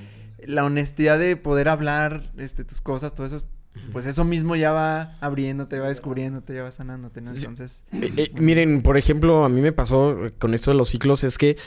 la 0.43 0.63
honestidad 0.63 1.19
de 1.19 1.35
poder 1.35 1.69
hablar, 1.69 2.31
este, 2.37 2.63
tus 2.63 2.81
cosas, 2.81 3.13
todo 3.13 3.27
eso 3.27 3.37
es 3.37 3.47
pues 3.93 4.05
eso 4.05 4.23
mismo 4.23 4.55
ya 4.55 4.71
va 4.71 5.17
abriéndote, 5.21 5.79
va 5.79 5.87
descubriéndote, 5.87 6.53
ya 6.53 6.63
va 6.63 6.71
sanándote, 6.71 7.21
¿no? 7.21 7.31
Entonces... 7.31 7.83
Eh, 7.93 8.11
eh, 8.17 8.31
miren, 8.35 8.81
por 8.81 8.97
ejemplo, 8.97 9.43
a 9.43 9.49
mí 9.49 9.61
me 9.61 9.71
pasó 9.71 10.17
con 10.39 10.53
esto 10.53 10.71
de 10.71 10.77
los 10.77 10.89
ciclos, 10.89 11.23
es 11.23 11.37
que 11.37 11.51
eh, 11.51 11.57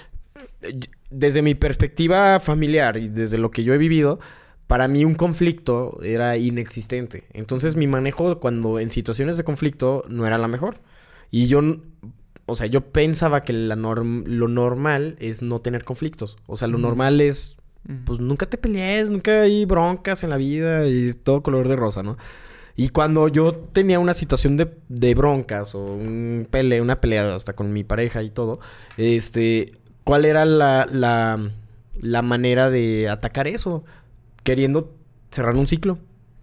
desde 1.10 1.42
mi 1.42 1.54
perspectiva 1.54 2.40
familiar 2.40 2.96
y 2.96 3.08
desde 3.08 3.38
lo 3.38 3.50
que 3.50 3.64
yo 3.64 3.74
he 3.74 3.78
vivido, 3.78 4.18
para 4.66 4.88
mí 4.88 5.04
un 5.04 5.14
conflicto 5.14 5.98
era 6.02 6.36
inexistente. 6.36 7.24
Entonces 7.32 7.76
mi 7.76 7.86
manejo 7.86 8.40
cuando 8.40 8.78
en 8.78 8.90
situaciones 8.90 9.36
de 9.36 9.44
conflicto 9.44 10.04
no 10.08 10.26
era 10.26 10.38
la 10.38 10.48
mejor. 10.48 10.80
Y 11.30 11.46
yo, 11.46 11.60
o 12.46 12.54
sea, 12.54 12.66
yo 12.66 12.80
pensaba 12.80 13.42
que 13.42 13.52
la 13.52 13.76
norm 13.76 14.24
lo 14.26 14.48
normal 14.48 15.16
es 15.18 15.42
no 15.42 15.60
tener 15.60 15.84
conflictos. 15.84 16.36
O 16.46 16.56
sea, 16.56 16.68
lo 16.68 16.78
normal 16.78 17.20
es 17.20 17.56
pues 18.06 18.18
nunca 18.18 18.46
te 18.46 18.56
pelees, 18.56 19.10
nunca 19.10 19.42
hay 19.42 19.66
broncas 19.66 20.24
en 20.24 20.30
la 20.30 20.38
vida 20.38 20.86
y 20.88 21.12
todo 21.12 21.42
color 21.42 21.68
de 21.68 21.76
rosa, 21.76 22.02
¿no? 22.02 22.16
Y 22.76 22.88
cuando 22.88 23.28
yo 23.28 23.54
tenía 23.54 24.00
una 24.00 24.14
situación 24.14 24.56
de, 24.56 24.74
de 24.88 25.14
broncas 25.14 25.74
o 25.74 25.84
un 25.84 26.48
pele, 26.50 26.80
una 26.80 27.00
pelea 27.00 27.34
hasta 27.34 27.52
con 27.52 27.72
mi 27.72 27.84
pareja 27.84 28.22
y 28.22 28.30
todo, 28.30 28.58
este, 28.96 29.72
¿cuál 30.04 30.24
era 30.24 30.44
la, 30.44 30.86
la, 30.90 31.50
la 32.00 32.22
manera 32.22 32.70
de 32.70 33.08
atacar 33.08 33.46
eso? 33.46 33.84
Queriendo 34.42 34.92
cerrar 35.30 35.56
un 35.56 35.66
ciclo. 35.66 35.98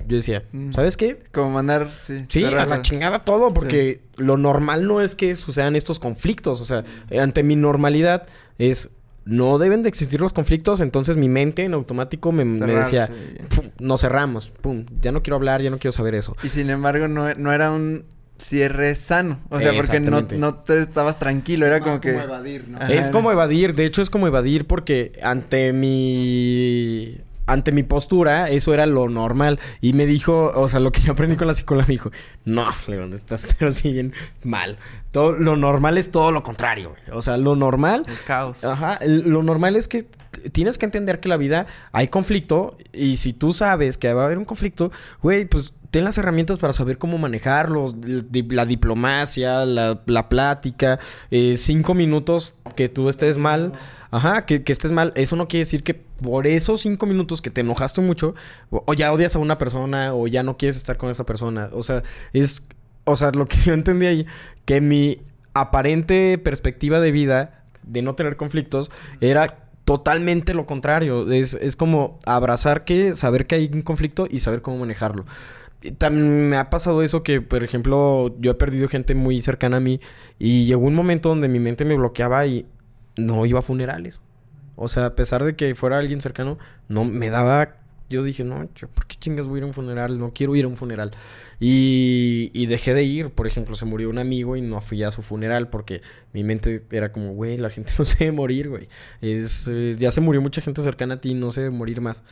Yo 0.07 0.17
decía, 0.17 0.43
Mm. 0.51 0.71
¿sabes 0.73 0.97
qué? 0.97 1.21
Como 1.31 1.51
mandar, 1.51 1.89
sí. 2.01 2.25
Sí, 2.27 2.43
a 2.43 2.65
la 2.65 2.81
chingada 2.81 3.23
todo, 3.23 3.53
porque 3.53 4.01
lo 4.17 4.35
normal 4.35 4.87
no 4.87 4.99
es 4.99 5.13
que 5.15 5.35
sucedan 5.35 5.75
estos 5.75 5.99
conflictos. 5.99 6.59
O 6.59 6.65
sea, 6.65 6.83
ante 7.21 7.43
mi 7.43 7.55
normalidad 7.55 8.27
es 8.57 8.89
no 9.23 9.59
deben 9.59 9.83
de 9.83 9.89
existir 9.89 10.19
los 10.19 10.33
conflictos, 10.33 10.79
entonces 10.81 11.15
mi 11.15 11.29
mente 11.29 11.63
en 11.63 11.75
automático 11.75 12.31
me, 12.31 12.43
me 12.43 12.73
decía. 12.73 13.07
"Pum, 13.55 13.65
nos 13.79 14.01
cerramos, 14.01 14.49
pum, 14.49 14.85
ya 14.99 15.11
no 15.11 15.21
quiero 15.21 15.35
hablar, 15.35 15.61
ya 15.61 15.69
no 15.69 15.77
quiero 15.77 15.91
saber 15.91 16.15
eso. 16.15 16.35
Y 16.43 16.49
sin 16.49 16.71
embargo, 16.71 17.07
no, 17.07 17.31
no 17.35 17.53
era 17.53 17.69
un 17.71 18.03
cierre 18.41 18.95
sano. 18.95 19.39
O 19.49 19.59
sea, 19.59 19.73
porque 19.73 19.99
no, 19.99 20.21
no 20.21 20.55
te 20.55 20.79
estabas 20.79 21.19
tranquilo, 21.19 21.65
era 21.65 21.79
Más 21.79 21.87
como 21.87 22.01
que... 22.01 22.15
evadir, 22.17 22.67
¿no? 22.67 22.77
Ajá. 22.77 22.91
Es 22.91 23.11
como 23.11 23.31
evadir, 23.31 23.75
de 23.75 23.85
hecho 23.85 24.01
es 24.01 24.09
como 24.09 24.27
evadir 24.27 24.65
porque 24.65 25.13
ante 25.23 25.73
mi 25.73 27.17
ante 27.47 27.71
mi 27.71 27.83
postura 27.83 28.49
eso 28.49 28.73
era 28.73 28.85
lo 28.85 29.09
normal 29.09 29.59
y 29.81 29.93
me 29.93 30.05
dijo, 30.05 30.51
o 30.55 30.69
sea, 30.69 30.79
lo 30.79 30.91
que 30.91 31.01
yo 31.01 31.11
aprendí 31.11 31.35
con 31.35 31.47
la 31.47 31.53
psicóloga 31.53 31.85
me 31.87 31.93
dijo, 31.93 32.11
"No, 32.45 32.67
León, 32.87 33.13
estás 33.13 33.45
pero 33.59 33.73
sí 33.73 33.91
bien 33.91 34.13
mal. 34.43 34.77
Todo 35.11 35.33
lo 35.33 35.57
normal 35.57 35.97
es 35.97 36.11
todo 36.11 36.31
lo 36.31 36.43
contrario, 36.43 36.89
güey. 36.91 37.17
O 37.17 37.21
sea, 37.21 37.37
lo 37.37 37.55
normal 37.55 38.03
El 38.07 38.17
caos. 38.25 38.63
Ajá, 38.63 38.99
lo 39.05 39.43
normal 39.43 39.75
es 39.75 39.87
que 39.87 40.05
tienes 40.53 40.77
que 40.77 40.85
entender 40.85 41.19
que 41.19 41.27
la 41.29 41.37
vida 41.37 41.65
hay 41.91 42.07
conflicto 42.07 42.77
y 42.93 43.17
si 43.17 43.33
tú 43.33 43.53
sabes 43.53 43.97
que 43.97 44.13
va 44.13 44.23
a 44.23 44.25
haber 44.25 44.37
un 44.37 44.45
conflicto, 44.45 44.91
güey, 45.21 45.45
pues 45.45 45.73
ten 45.91 46.05
las 46.05 46.17
herramientas 46.17 46.57
para 46.57 46.73
saber 46.73 46.97
cómo 46.97 47.17
manejarlos, 47.17 47.95
la 48.49 48.65
diplomacia, 48.65 49.65
la, 49.65 50.29
plática, 50.29 50.99
eh, 51.29 51.55
cinco 51.57 51.93
minutos 51.93 52.55
que 52.75 52.87
tú 52.89 53.09
estés 53.09 53.37
mal, 53.37 53.73
ajá, 54.09 54.45
que, 54.45 54.63
que 54.63 54.71
estés 54.71 54.91
mal, 54.91 55.11
eso 55.15 55.35
no 55.35 55.47
quiere 55.47 55.65
decir 55.65 55.83
que 55.83 55.93
por 55.93 56.47
esos 56.47 56.81
cinco 56.81 57.05
minutos 57.05 57.41
que 57.41 57.49
te 57.49 57.61
enojaste 57.61 57.99
mucho, 58.01 58.35
o, 58.69 58.83
o 58.87 58.93
ya 58.93 59.11
odias 59.11 59.35
a 59.35 59.39
una 59.39 59.57
persona 59.57 60.13
o 60.13 60.27
ya 60.27 60.43
no 60.43 60.57
quieres 60.57 60.77
estar 60.77 60.97
con 60.97 61.09
esa 61.09 61.25
persona, 61.25 61.69
o 61.73 61.83
sea, 61.83 62.03
es, 62.31 62.63
o 63.03 63.15
sea, 63.15 63.31
lo 63.31 63.45
que 63.45 63.57
yo 63.57 63.73
entendí 63.73 64.05
ahí, 64.05 64.25
que 64.65 64.79
mi 64.79 65.21
aparente 65.53 66.37
perspectiva 66.37 66.99
de 67.01 67.11
vida 67.11 67.65
de 67.83 68.01
no 68.01 68.15
tener 68.15 68.37
conflictos 68.37 68.91
era 69.19 69.69
totalmente 69.85 70.53
lo 70.53 70.65
contrario. 70.65 71.29
Es, 71.31 71.53
es 71.55 71.75
como 71.75 72.19
abrazar 72.25 72.85
que, 72.85 73.15
saber 73.15 73.47
que 73.47 73.55
hay 73.55 73.69
un 73.73 73.81
conflicto 73.81 74.27
y 74.29 74.39
saber 74.39 74.61
cómo 74.61 74.77
manejarlo. 74.77 75.25
También 75.97 76.49
me 76.49 76.57
ha 76.57 76.69
pasado 76.69 77.01
eso 77.01 77.23
que, 77.23 77.41
por 77.41 77.63
ejemplo, 77.63 78.35
yo 78.39 78.51
he 78.51 78.55
perdido 78.55 78.87
gente 78.87 79.15
muy 79.15 79.41
cercana 79.41 79.77
a 79.77 79.79
mí 79.79 79.99
y 80.37 80.65
llegó 80.65 80.85
un 80.85 80.93
momento 80.93 81.29
donde 81.29 81.47
mi 81.47 81.59
mente 81.59 81.85
me 81.85 81.95
bloqueaba 81.95 82.45
y 82.45 82.67
no 83.17 83.45
iba 83.45 83.59
a 83.59 83.63
funerales. 83.63 84.21
O 84.75 84.87
sea, 84.87 85.07
a 85.07 85.15
pesar 85.15 85.43
de 85.43 85.55
que 85.55 85.73
fuera 85.75 85.97
alguien 85.97 86.21
cercano, 86.21 86.57
no 86.87 87.05
me 87.05 87.29
daba... 87.29 87.77
Yo 88.09 88.23
dije, 88.23 88.43
no, 88.43 88.67
¿por 88.93 89.05
qué 89.07 89.15
chingas 89.17 89.47
voy 89.47 89.55
a 89.55 89.57
ir 89.59 89.63
a 89.63 89.67
un 89.67 89.73
funeral? 89.73 90.19
No 90.19 90.33
quiero 90.33 90.53
ir 90.57 90.65
a 90.65 90.67
un 90.67 90.75
funeral. 90.75 91.11
Y, 91.61 92.51
y 92.53 92.65
dejé 92.65 92.93
de 92.93 93.03
ir. 93.03 93.29
Por 93.29 93.47
ejemplo, 93.47 93.73
se 93.75 93.85
murió 93.85 94.09
un 94.09 94.17
amigo 94.17 94.57
y 94.57 94.61
no 94.61 94.81
fui 94.81 95.01
a 95.03 95.11
su 95.11 95.21
funeral 95.21 95.69
porque 95.69 96.01
mi 96.33 96.43
mente 96.43 96.83
era 96.91 97.13
como, 97.13 97.33
güey, 97.33 97.57
la 97.57 97.69
gente 97.69 97.93
no 97.99 98.03
se 98.03 98.25
debe 98.25 98.35
morir, 98.35 98.67
güey. 98.67 98.89
Es, 99.21 99.65
eh, 99.71 99.95
ya 99.97 100.11
se 100.11 100.19
murió 100.19 100.41
mucha 100.41 100.61
gente 100.61 100.81
cercana 100.83 101.15
a 101.15 101.21
ti, 101.21 101.35
no 101.35 101.51
se 101.51 101.61
debe 101.61 101.75
morir 101.75 102.01
más. 102.01 102.23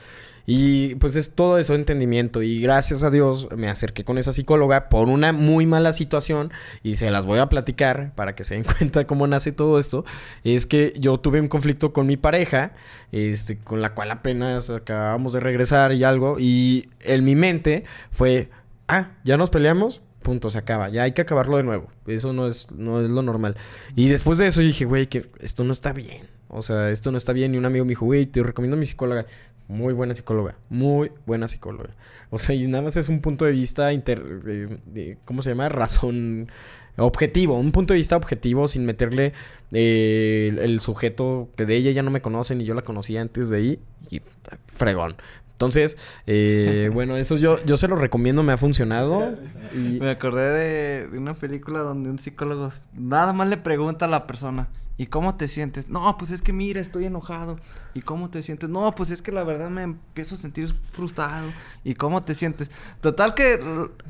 Y 0.51 0.95
pues 0.95 1.15
es 1.15 1.35
todo 1.35 1.59
eso 1.59 1.75
entendimiento. 1.75 2.41
Y 2.41 2.59
gracias 2.59 3.03
a 3.03 3.11
Dios 3.11 3.47
me 3.55 3.69
acerqué 3.69 4.03
con 4.03 4.17
esa 4.17 4.33
psicóloga 4.33 4.89
por 4.89 5.07
una 5.07 5.31
muy 5.31 5.67
mala 5.67 5.93
situación. 5.93 6.51
Y 6.81 6.95
se 6.95 7.11
las 7.11 7.27
voy 7.27 7.37
a 7.37 7.49
platicar 7.49 8.13
para 8.15 8.33
que 8.33 8.43
se 8.43 8.55
den 8.55 8.63
cuenta 8.79 9.05
cómo 9.05 9.27
nace 9.27 9.51
todo 9.51 9.77
esto. 9.77 10.05
Es 10.43 10.65
que 10.65 10.95
yo 10.97 11.19
tuve 11.19 11.39
un 11.39 11.49
conflicto 11.49 11.93
con 11.93 12.07
mi 12.07 12.17
pareja, 12.17 12.73
este, 13.11 13.59
con 13.59 13.83
la 13.83 13.93
cual 13.93 14.09
apenas 14.09 14.71
acabamos 14.71 15.33
de 15.33 15.39
regresar 15.39 15.93
y 15.93 16.03
algo. 16.03 16.37
Y 16.39 16.89
en 17.01 17.23
mi 17.25 17.35
mente 17.35 17.83
fue, 18.09 18.49
ah, 18.87 19.11
ya 19.23 19.37
nos 19.37 19.51
peleamos. 19.51 20.01
Punto, 20.23 20.49
se 20.49 20.57
acaba. 20.57 20.89
Ya 20.89 21.03
hay 21.03 21.11
que 21.11 21.21
acabarlo 21.21 21.57
de 21.57 21.63
nuevo. 21.63 21.91
Eso 22.07 22.33
no 22.33 22.47
es, 22.47 22.71
no 22.71 23.01
es 23.01 23.09
lo 23.11 23.21
normal. 23.21 23.55
Y 23.95 24.09
después 24.09 24.39
de 24.39 24.47
eso 24.47 24.61
dije, 24.61 24.85
güey, 24.85 25.05
que 25.05 25.29
esto 25.41 25.63
no 25.63 25.73
está 25.73 25.93
bien. 25.93 26.38
O 26.49 26.61
sea, 26.61 26.89
esto 26.89 27.11
no 27.11 27.17
está 27.17 27.31
bien. 27.33 27.53
Y 27.55 27.57
un 27.57 27.65
amigo 27.65 27.85
me 27.85 27.89
dijo, 27.89 28.05
güey, 28.05 28.25
te 28.25 28.43
recomiendo 28.43 28.75
a 28.75 28.79
mi 28.79 28.85
psicóloga. 28.85 29.25
Muy 29.67 29.93
buena 29.93 30.13
psicóloga. 30.15 30.55
Muy 30.69 31.11
buena 31.25 31.47
psicóloga. 31.47 31.95
O 32.31 32.39
sea, 32.39 32.55
y 32.55 32.67
nada 32.67 32.83
más 32.83 32.97
es 32.97 33.07
un 33.07 33.21
punto 33.21 33.45
de 33.45 33.51
vista 33.51 33.93
inter... 33.93 34.43
de- 34.43 34.67
de- 34.87 35.17
¿Cómo 35.25 35.41
se 35.41 35.51
llama? 35.51 35.69
Razón... 35.69 36.51
Objetivo. 36.97 37.57
Un 37.57 37.71
punto 37.71 37.93
de 37.93 37.97
vista 37.99 38.17
objetivo 38.17 38.67
sin 38.67 38.85
meterle 38.85 39.31
eh, 39.71 40.47
el, 40.51 40.59
el 40.59 40.79
sujeto 40.81 41.49
que 41.55 41.65
de 41.65 41.77
ella 41.77 41.91
ya 41.91 42.03
no 42.03 42.11
me 42.11 42.21
conocen 42.21 42.59
y 42.59 42.65
yo 42.65 42.73
la 42.73 42.81
conocía 42.81 43.21
antes 43.21 43.49
de 43.49 43.57
ahí. 43.57 43.79
Y 44.09 44.21
fregón. 44.67 45.15
Entonces, 45.53 45.97
eh, 46.27 46.89
bueno, 46.93 47.15
eso 47.15 47.37
yo, 47.37 47.63
yo 47.65 47.77
se 47.77 47.87
lo 47.87 47.95
recomiendo, 47.95 48.43
me 48.43 48.51
ha 48.51 48.57
funcionado. 48.57 49.33
Y... 49.73 49.99
Me 50.01 50.09
acordé 50.09 50.49
de, 50.51 51.07
de 51.07 51.17
una 51.17 51.35
película 51.35 51.79
donde 51.79 52.09
un 52.09 52.19
psicólogo 52.19 52.69
nada 52.93 53.31
más 53.31 53.47
le 53.47 53.55
pregunta 53.57 54.03
a 54.03 54.09
la 54.09 54.27
persona, 54.27 54.67
¿y 54.99 55.07
cómo 55.07 55.35
te 55.35 55.47
sientes? 55.47 55.87
No, 55.87 56.17
pues 56.17 56.29
es 56.29 56.41
que 56.41 56.51
mira, 56.51 56.81
estoy 56.81 57.05
enojado. 57.05 57.57
¿Y 57.95 58.01
cómo 58.01 58.29
te 58.29 58.43
sientes? 58.43 58.69
No, 58.69 58.93
pues 58.93 59.09
es 59.11 59.21
que 59.21 59.31
la 59.31 59.43
verdad 59.43 59.69
me 59.69 59.81
empiezo 59.81 60.35
a 60.35 60.37
sentir 60.37 60.67
frustrado. 60.91 61.47
¿Y 61.85 61.95
cómo 61.95 62.21
te 62.21 62.33
sientes? 62.35 62.69
Total 63.01 63.33
que 63.33 63.59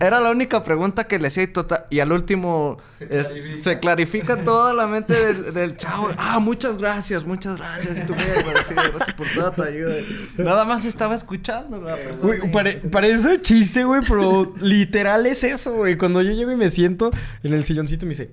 era 0.01 0.19
la 0.19 0.31
única 0.31 0.63
pregunta 0.63 1.05
que 1.05 1.19
le 1.19 1.27
hacía 1.27 1.43
y, 1.43 1.47
total, 1.47 1.85
y 1.91 1.99
al 1.99 2.11
último 2.11 2.77
es- 2.99 3.63
se 3.63 3.79
clarifica, 3.79 4.43
toda 4.43 4.73
la 4.73 4.87
mente 4.87 5.13
del, 5.13 5.53
del 5.53 5.77
chavo. 5.77 6.09
Ah, 6.17 6.39
muchas 6.39 6.77
gracias, 6.79 7.23
muchas 7.23 7.55
gracias. 7.57 7.99
Y 7.99 8.07
tú 8.07 8.13
agradecido, 8.15 8.81
gracias 8.95 9.13
por 9.13 9.27
toda 9.33 9.55
tu 9.55 9.61
ayuda. 9.63 9.93
Nada 10.39 10.65
más 10.65 10.83
estaba 10.85 11.13
escuchando 11.15 11.79
la 11.79 11.95
persona. 11.95 12.35
Güey, 12.35 12.51
pare- 12.51 12.81
parece 12.91 13.39
chiste, 13.41 13.83
güey, 13.83 14.01
pero 14.07 14.53
literal 14.59 15.25
es 15.27 15.43
eso, 15.43 15.73
güey. 15.75 15.97
Cuando 15.97 16.21
yo 16.23 16.31
llego 16.31 16.51
y 16.51 16.55
me 16.57 16.69
siento 16.71 17.11
en 17.43 17.53
el 17.53 17.63
silloncito 17.63 18.05
me 18.07 18.09
dice, 18.09 18.31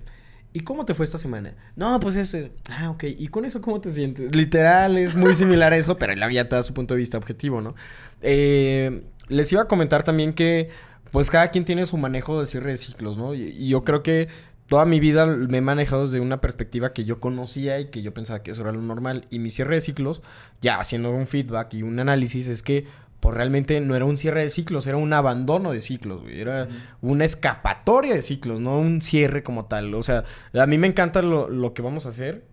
¿y 0.57 0.61
cómo 0.61 0.87
te 0.87 0.95
fue 0.95 1.05
esta 1.05 1.19
semana? 1.19 1.55
No, 1.77 2.01
pues 2.01 2.17
eso. 2.17 2.39
Ah, 2.71 2.89
ok. 2.89 3.05
¿Y 3.05 3.29
con 3.29 3.45
eso 3.45 3.61
cómo 3.61 3.79
te 3.79 3.91
sientes? 3.91 4.35
Literal 4.35 4.97
es 4.97 5.15
muy 5.15 5.35
similar 5.37 5.75
a 5.75 5.77
eso, 5.77 5.99
pero 5.99 6.15
él 6.15 6.33
ya 6.33 6.49
te 6.49 6.57
da 6.57 6.63
su 6.63 6.73
punto 6.73 6.95
de 6.95 6.99
vista 7.01 7.19
objetivo, 7.19 7.61
¿no? 7.61 7.75
Eh, 8.23 9.05
les 9.29 9.53
iba 9.53 9.61
a 9.61 9.69
comentar 9.69 10.03
también 10.03 10.33
que, 10.33 10.71
pues 11.13 11.31
cada 11.31 11.51
quien 11.51 11.67
tiene 11.67 11.85
su 11.85 11.99
manejo 11.99 12.41
de 12.41 12.47
cierre 12.47 12.71
de 12.71 12.77
ciclos, 12.79 13.19
¿no? 13.19 13.35
Y, 13.35 13.49
y 13.49 13.69
yo 13.69 13.85
creo 13.85 14.03
que 14.03 14.29
toda 14.67 14.87
mi 14.87 14.99
vida 14.99 15.27
me 15.27 15.59
he 15.59 15.61
manejado 15.61 16.07
desde 16.07 16.21
una 16.21 16.41
perspectiva 16.41 16.95
que 16.95 17.05
yo 17.05 17.21
conocía 17.21 17.79
y 17.79 17.91
que 17.91 18.01
yo 18.01 18.15
pensaba 18.15 18.43
que 18.43 18.53
eso 18.53 18.63
era 18.63 18.73
lo 18.73 18.81
normal. 18.81 19.27
Y 19.29 19.39
mi 19.39 19.51
cierre 19.51 19.75
de 19.75 19.83
ciclos, 19.83 20.23
ya 20.63 20.81
haciendo 20.81 21.11
un 21.11 21.27
feedback 21.27 21.75
y 21.75 21.83
un 21.83 21.99
análisis, 21.99 22.47
es 22.47 22.63
que 22.63 22.87
pues 23.21 23.35
realmente 23.35 23.81
no 23.81 23.97
era 23.97 24.05
un 24.05 24.19
cierre 24.19 24.43
de 24.43 24.51
ciclos, 24.51 24.87
era 24.87 24.97
un 24.97 25.13
abandono 25.13 25.73
de 25.73 25.81
ciclos, 25.81 26.23
güey. 26.23 26.41
Era 26.41 26.69
una 27.01 27.25
escapatoria 27.25 28.15
de 28.15 28.23
ciclos, 28.23 28.61
no 28.61 28.79
un 28.79 29.03
cierre 29.03 29.43
como 29.43 29.67
tal. 29.67 29.95
O 29.95 30.03
sea, 30.03 30.25
a 30.55 30.67
mí 30.67 30.79
me 30.79 30.87
encanta 30.87 31.23
lo, 31.23 31.49
lo 31.49 31.75
que 31.75 31.83
vamos 31.83 32.07
a 32.07 32.11
hacer 32.11 32.45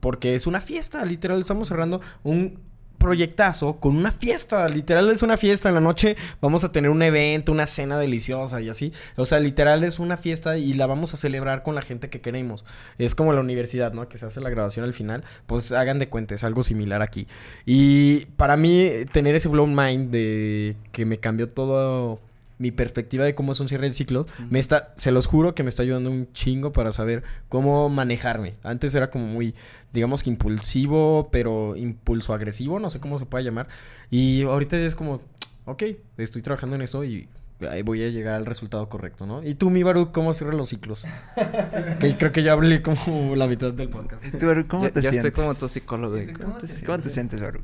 porque 0.00 0.34
es 0.34 0.46
una 0.46 0.60
fiesta, 0.60 1.04
literal. 1.04 1.40
Estamos 1.40 1.68
cerrando 1.68 2.00
un 2.22 2.60
proyectazo 2.98 3.76
con 3.80 3.96
una 3.96 4.12
fiesta. 4.12 4.68
Literal 4.68 5.10
es 5.10 5.22
una 5.22 5.36
fiesta. 5.36 5.68
En 5.68 5.74
la 5.74 5.80
noche 5.80 6.16
vamos 6.40 6.64
a 6.64 6.72
tener 6.72 6.90
un 6.90 7.02
evento, 7.02 7.52
una 7.52 7.66
cena 7.66 7.98
deliciosa 7.98 8.60
y 8.60 8.68
así. 8.68 8.92
O 9.16 9.24
sea, 9.24 9.40
literal 9.40 9.84
es 9.84 9.98
una 9.98 10.16
fiesta 10.16 10.58
y 10.58 10.74
la 10.74 10.86
vamos 10.86 11.14
a 11.14 11.16
celebrar 11.16 11.62
con 11.62 11.74
la 11.74 11.82
gente 11.82 12.10
que 12.10 12.20
queremos. 12.20 12.64
Es 12.98 13.14
como 13.14 13.32
la 13.32 13.40
universidad, 13.40 13.92
¿no? 13.92 14.08
Que 14.08 14.18
se 14.18 14.26
hace 14.26 14.40
la 14.40 14.50
graduación 14.50 14.84
al 14.84 14.94
final. 14.94 15.24
Pues 15.46 15.72
hagan 15.72 15.98
de 15.98 16.08
cuenta, 16.08 16.34
es 16.34 16.44
algo 16.44 16.62
similar 16.62 17.02
aquí. 17.02 17.26
Y 17.64 18.26
para 18.36 18.56
mí, 18.56 18.90
tener 19.12 19.34
ese 19.34 19.48
blown 19.48 19.74
mind 19.74 20.10
de 20.10 20.76
que 20.92 21.06
me 21.06 21.18
cambió 21.18 21.48
todo 21.48 22.20
mi 22.58 22.70
perspectiva 22.70 23.24
de 23.24 23.34
cómo 23.34 23.52
es 23.52 23.60
un 23.60 23.68
cierre 23.68 23.88
de 23.88 23.94
ciclos, 23.94 24.26
me 24.50 24.58
está, 24.58 24.92
se 24.96 25.10
los 25.10 25.26
juro 25.26 25.54
que 25.54 25.62
me 25.62 25.68
está 25.68 25.82
ayudando 25.82 26.10
un 26.10 26.32
chingo 26.32 26.72
para 26.72 26.92
saber 26.92 27.22
cómo 27.48 27.88
manejarme. 27.88 28.54
Antes 28.62 28.94
era 28.94 29.10
como 29.10 29.26
muy, 29.26 29.54
digamos 29.92 30.22
que 30.22 30.30
impulsivo, 30.30 31.28
pero 31.30 31.76
impulso 31.76 32.32
agresivo, 32.32 32.80
no 32.80 32.90
sé 32.90 33.00
cómo 33.00 33.18
se 33.18 33.26
puede 33.26 33.44
llamar. 33.44 33.68
Y 34.10 34.42
ahorita 34.42 34.76
es 34.78 34.94
como, 34.94 35.20
ok, 35.66 35.82
estoy 36.16 36.42
trabajando 36.42 36.76
en 36.76 36.82
eso 36.82 37.04
y 37.04 37.28
ahí 37.70 37.82
voy 37.82 38.02
a 38.02 38.08
llegar 38.08 38.34
al 38.34 38.46
resultado 38.46 38.88
correcto, 38.88 39.26
¿no? 39.26 39.42
Y 39.42 39.54
tú, 39.54 39.70
mi 39.70 39.82
Baruch, 39.82 40.12
¿cómo 40.12 40.32
cierras 40.34 40.56
los 40.56 40.68
ciclos? 40.68 41.04
que 42.00 42.16
creo 42.16 42.32
que 42.32 42.42
ya 42.42 42.52
hablé 42.52 42.82
como 42.82 43.36
la 43.36 43.46
mitad 43.46 43.72
del 43.72 43.88
podcast. 43.88 44.24
¿Y 44.24 44.30
tú, 44.32 44.46
Baru, 44.46 44.66
cómo 44.66 44.84
ya, 44.84 44.90
te 44.90 45.02
ya 45.02 45.10
sientes? 45.10 45.30
estoy 45.30 45.42
como 45.44 45.54
tu 45.54 45.68
psicólogo. 45.68 46.16
¿Cómo 46.40 46.56
te, 46.58 46.84
cómo 46.84 46.98
te 47.00 47.10
sientes, 47.10 47.40
Baru? 47.40 47.60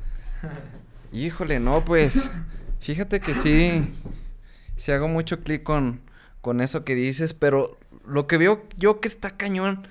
Híjole, 1.11 1.59
no, 1.59 1.83
pues. 1.85 2.29
Fíjate 2.79 3.19
que 3.19 3.33
sí. 3.35 3.87
Sí 4.83 4.91
hago 4.91 5.07
mucho 5.07 5.39
clic 5.39 5.63
con, 5.63 6.01
con 6.41 6.59
eso 6.59 6.83
que 6.83 6.93
dices, 6.93 7.33
pero 7.33 7.77
lo 8.05 8.27
que 8.27 8.37
veo 8.37 8.65
yo 8.75 8.99
que 8.99 9.07
está 9.07 9.37
cañón 9.37 9.87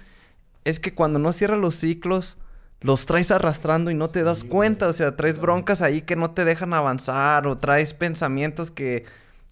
es 0.66 0.80
que 0.80 0.92
cuando 0.92 1.18
no 1.18 1.32
cierras 1.32 1.58
los 1.58 1.76
ciclos, 1.76 2.36
los 2.82 3.06
traes 3.06 3.30
arrastrando 3.30 3.90
y 3.90 3.94
no 3.94 4.08
te 4.08 4.22
das 4.22 4.44
cuenta. 4.44 4.88
O 4.88 4.92
sea, 4.92 5.16
traes 5.16 5.38
broncas 5.38 5.80
ahí 5.80 6.02
que 6.02 6.14
no 6.14 6.32
te 6.32 6.44
dejan 6.44 6.74
avanzar 6.74 7.46
o 7.46 7.56
traes 7.56 7.94
pensamientos 7.94 8.70
que, 8.70 9.06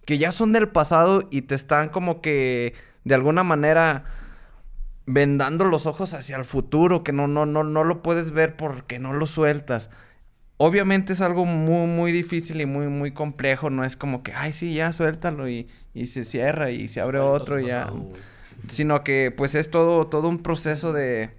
que 0.05 0.19
ya 0.19 0.31
son 0.31 0.53
del 0.53 0.69
pasado 0.69 1.27
y 1.31 1.41
te 1.41 1.55
están 1.55 1.89
como 1.89 2.21
que 2.21 2.75
de 3.05 3.15
alguna 3.15 3.43
manera 3.43 4.05
vendando 5.07 5.65
los 5.65 5.87
ojos 5.87 6.13
hacia 6.13 6.37
el 6.37 6.45
futuro, 6.45 7.03
que 7.03 7.13
no, 7.13 7.29
no, 7.29 7.47
no, 7.47 7.65
no 7.65 7.83
lo 7.85 8.03
puedes 8.03 8.33
ver 8.33 8.59
porque 8.59 8.99
no 8.99 9.15
lo 9.15 9.27
sueltas. 9.27 9.89
Obviamente 10.63 11.15
es 11.15 11.23
algo 11.23 11.47
muy, 11.47 11.87
muy 11.87 12.13
difícil 12.13 12.61
y 12.61 12.67
muy, 12.67 12.87
muy 12.89 13.13
complejo. 13.13 13.71
No 13.71 13.83
es 13.83 13.97
como 13.97 14.23
que, 14.23 14.35
ay, 14.35 14.53
sí, 14.53 14.75
ya 14.75 14.93
suéltalo 14.93 15.49
y, 15.49 15.69
y 15.95 16.05
se 16.07 16.23
cierra 16.23 16.71
y 16.71 16.89
se 16.89 17.01
abre 17.01 17.19
otro 17.19 17.59
y 17.61 17.67
ya. 17.67 17.91
Sino 18.69 19.03
que, 19.03 19.31
pues, 19.35 19.55
es 19.55 19.71
todo, 19.71 20.07
todo 20.09 20.29
un 20.29 20.43
proceso 20.43 20.93
de, 20.93 21.31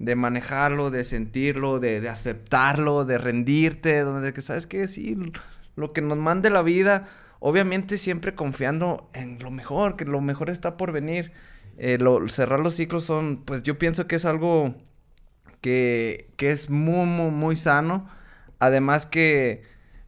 de 0.00 0.16
manejarlo, 0.16 0.90
de 0.90 1.04
sentirlo, 1.04 1.78
de, 1.78 2.00
de 2.00 2.08
aceptarlo, 2.08 3.04
de 3.04 3.18
rendirte, 3.18 4.00
donde 4.00 4.32
que 4.32 4.42
sabes 4.42 4.66
que 4.66 4.88
sí, 4.88 5.16
lo 5.76 5.92
que 5.92 6.02
nos 6.02 6.18
mande 6.18 6.50
la 6.50 6.62
vida, 6.62 7.06
obviamente 7.38 7.98
siempre 7.98 8.34
confiando 8.34 9.08
en 9.14 9.38
lo 9.38 9.52
mejor, 9.52 9.96
que 9.96 10.04
lo 10.06 10.20
mejor 10.20 10.50
está 10.50 10.76
por 10.76 10.90
venir. 10.90 11.30
Eh, 11.78 11.98
lo- 11.98 12.28
cerrar 12.28 12.58
los 12.58 12.74
ciclos 12.74 13.04
son, 13.04 13.36
pues 13.44 13.62
yo 13.62 13.78
pienso 13.78 14.08
que 14.08 14.16
es 14.16 14.24
algo 14.24 14.74
que, 15.60 16.30
que 16.36 16.50
es 16.50 16.70
muy, 16.70 17.06
muy, 17.06 17.30
muy 17.30 17.54
sano. 17.56 18.06
Además 18.58 19.06
que, 19.06 19.62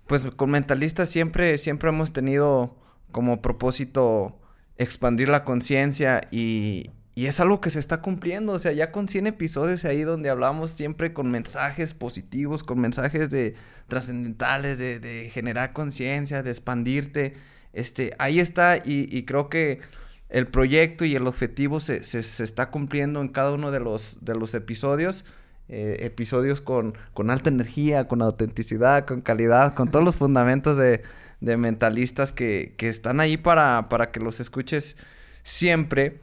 pues 0.06 0.24
con 0.24 0.50
mentalistas 0.50 1.08
siempre, 1.08 1.58
siempre 1.58 1.90
hemos 1.90 2.12
tenido 2.12 2.76
como 3.10 3.42
propósito 3.42 4.38
expandir 4.76 5.28
la 5.28 5.44
conciencia 5.44 6.20
y, 6.30 6.90
y 7.14 7.26
es 7.26 7.40
algo 7.40 7.60
que 7.60 7.70
se 7.70 7.80
está 7.80 8.00
cumpliendo. 8.00 8.52
O 8.52 8.58
sea, 8.58 8.72
ya 8.72 8.92
con 8.92 9.08
100 9.08 9.26
episodios 9.26 9.84
ahí 9.84 10.02
donde 10.02 10.30
hablamos 10.30 10.70
siempre 10.70 11.12
con 11.12 11.30
mensajes 11.30 11.94
positivos, 11.94 12.62
con 12.62 12.80
mensajes 12.80 13.28
de 13.30 13.54
trascendentales, 13.88 14.78
de, 14.78 15.00
de 15.00 15.30
generar 15.30 15.72
conciencia, 15.72 16.42
de 16.42 16.50
expandirte. 16.50 17.34
Este, 17.72 18.14
ahí 18.18 18.40
está 18.40 18.76
y, 18.84 19.24
creo 19.24 19.48
que 19.48 19.80
el 20.28 20.46
proyecto 20.46 21.04
y 21.04 21.14
el 21.14 21.26
objetivo 21.26 21.80
se, 21.80 22.04
se, 22.04 22.22
se 22.22 22.44
está 22.44 22.70
cumpliendo 22.70 23.20
en 23.20 23.28
cada 23.28 23.52
uno 23.52 23.70
de 23.70 23.80
los, 23.80 24.18
de 24.20 24.34
los 24.34 24.54
episodios. 24.54 25.24
Eh, 25.70 25.98
episodios 26.06 26.60
con, 26.62 26.96
con 27.12 27.28
alta 27.30 27.50
energía, 27.50 28.08
con 28.08 28.22
autenticidad, 28.22 29.04
con 29.06 29.20
calidad, 29.20 29.74
con 29.74 29.90
todos 29.90 30.02
los 30.04 30.16
fundamentos 30.16 30.78
de, 30.78 31.02
de 31.40 31.56
mentalistas 31.58 32.32
que, 32.32 32.74
que 32.78 32.88
están 32.88 33.20
ahí 33.20 33.36
para, 33.36 33.84
para 33.90 34.10
que 34.10 34.18
los 34.20 34.40
escuches 34.40 34.96
siempre. 35.42 36.20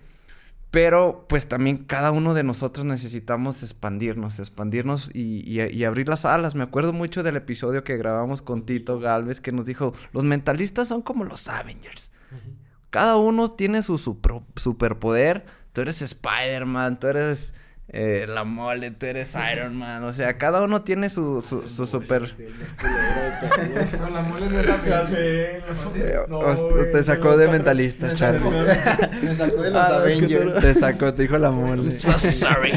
Pero 0.71 1.25
pues 1.29 1.47
también 1.47 1.77
cada 1.77 2.11
uno 2.11 2.33
de 2.33 2.43
nosotros 2.43 2.85
necesitamos 2.85 3.63
expandirnos, 3.63 4.39
expandirnos 4.39 5.09
y, 5.13 5.41
y- 5.49 5.61
y 5.71 5.83
abrir 5.85 6.09
las 6.09 6.25
alas. 6.25 6.53
Me 6.55 6.63
acuerdo 6.63 6.91
mucho 6.91 7.23
del 7.23 7.37
episodio 7.37 7.83
que 7.83 7.95
grabamos 7.97 8.41
con 8.41 8.65
Tito 8.65 8.99
Galvez 8.99 9.39
que 9.39 9.51
nos 9.53 9.65
dijo, 9.65 9.93
los 10.11 10.23
mentalistas 10.25 10.87
son 10.89 11.01
como 11.01 11.23
los 11.23 11.47
Avengers. 11.47 12.11
Cada 12.89 13.15
uno 13.15 13.51
tiene 13.51 13.83
su 13.83 13.93
supro- 13.97 14.43
superpoder. 14.55 15.45
Tú 15.71 15.81
eres 15.81 16.01
Spider-Man, 16.01 16.99
tú 16.99 17.07
eres 17.07 17.53
eh, 17.89 18.25
la 18.27 18.43
mole, 18.43 18.91
tú 18.91 19.05
eres 19.05 19.35
Iron 19.53 19.75
Man. 19.77 20.03
O 20.03 20.11
sea, 20.13 20.37
cada 20.37 20.61
uno 20.63 20.81
tiene 20.81 21.09
su, 21.09 21.41
su, 21.47 21.67
su 21.67 21.85
super... 21.85 22.33
Con 23.99 24.13
la 24.13 24.21
mole 24.21 24.47
no 26.27 26.39
O- 26.39 26.85
te 26.91 27.03
sacó 27.03 27.37
de 27.37 27.47
mentalista, 27.47 28.13
Charlie. 28.13 28.49
Me 29.21 29.35
sacó 29.35 29.61
de 29.61 29.71
los 29.71 29.81
Ah, 29.81 30.01
que 30.05 30.13
Avengers. 30.13 30.61
Te 30.61 30.73
sacó, 30.73 31.13
te 31.13 31.21
dijo 31.23 31.37
la 31.37 31.51
mole. 31.51 31.91
So 31.91 32.17
sorry. 32.17 32.73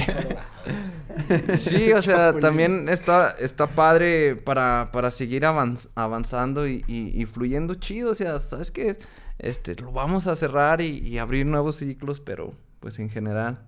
Sí, 1.57 1.93
o 1.93 2.01
sea, 2.03 2.33
también 2.39 2.89
está, 2.89 3.35
está 3.39 3.67
padre 3.67 4.37
para, 4.37 4.91
para 4.93 5.11
seguir 5.11 5.43
avanz- 5.45 5.89
avanzando 5.95 6.67
y, 6.69 6.85
y- 6.87 7.21
y 7.21 7.27
fluyendo 7.27 7.75
chido. 7.75 8.13
O 8.13 8.15
sea, 8.15 8.39
¿sabes 8.39 8.71
qué? 8.71 8.99
Este, 9.39 9.75
lo 9.77 9.93
vamos 9.93 10.27
a 10.27 10.37
cerrar 10.37 10.81
y, 10.81 10.99
y 10.99 11.19
abrir 11.19 11.47
nuevos 11.47 11.77
ciclos, 11.77 12.21
pero 12.21 12.53
pues 12.81 12.99
en 12.99 13.11
general. 13.11 13.61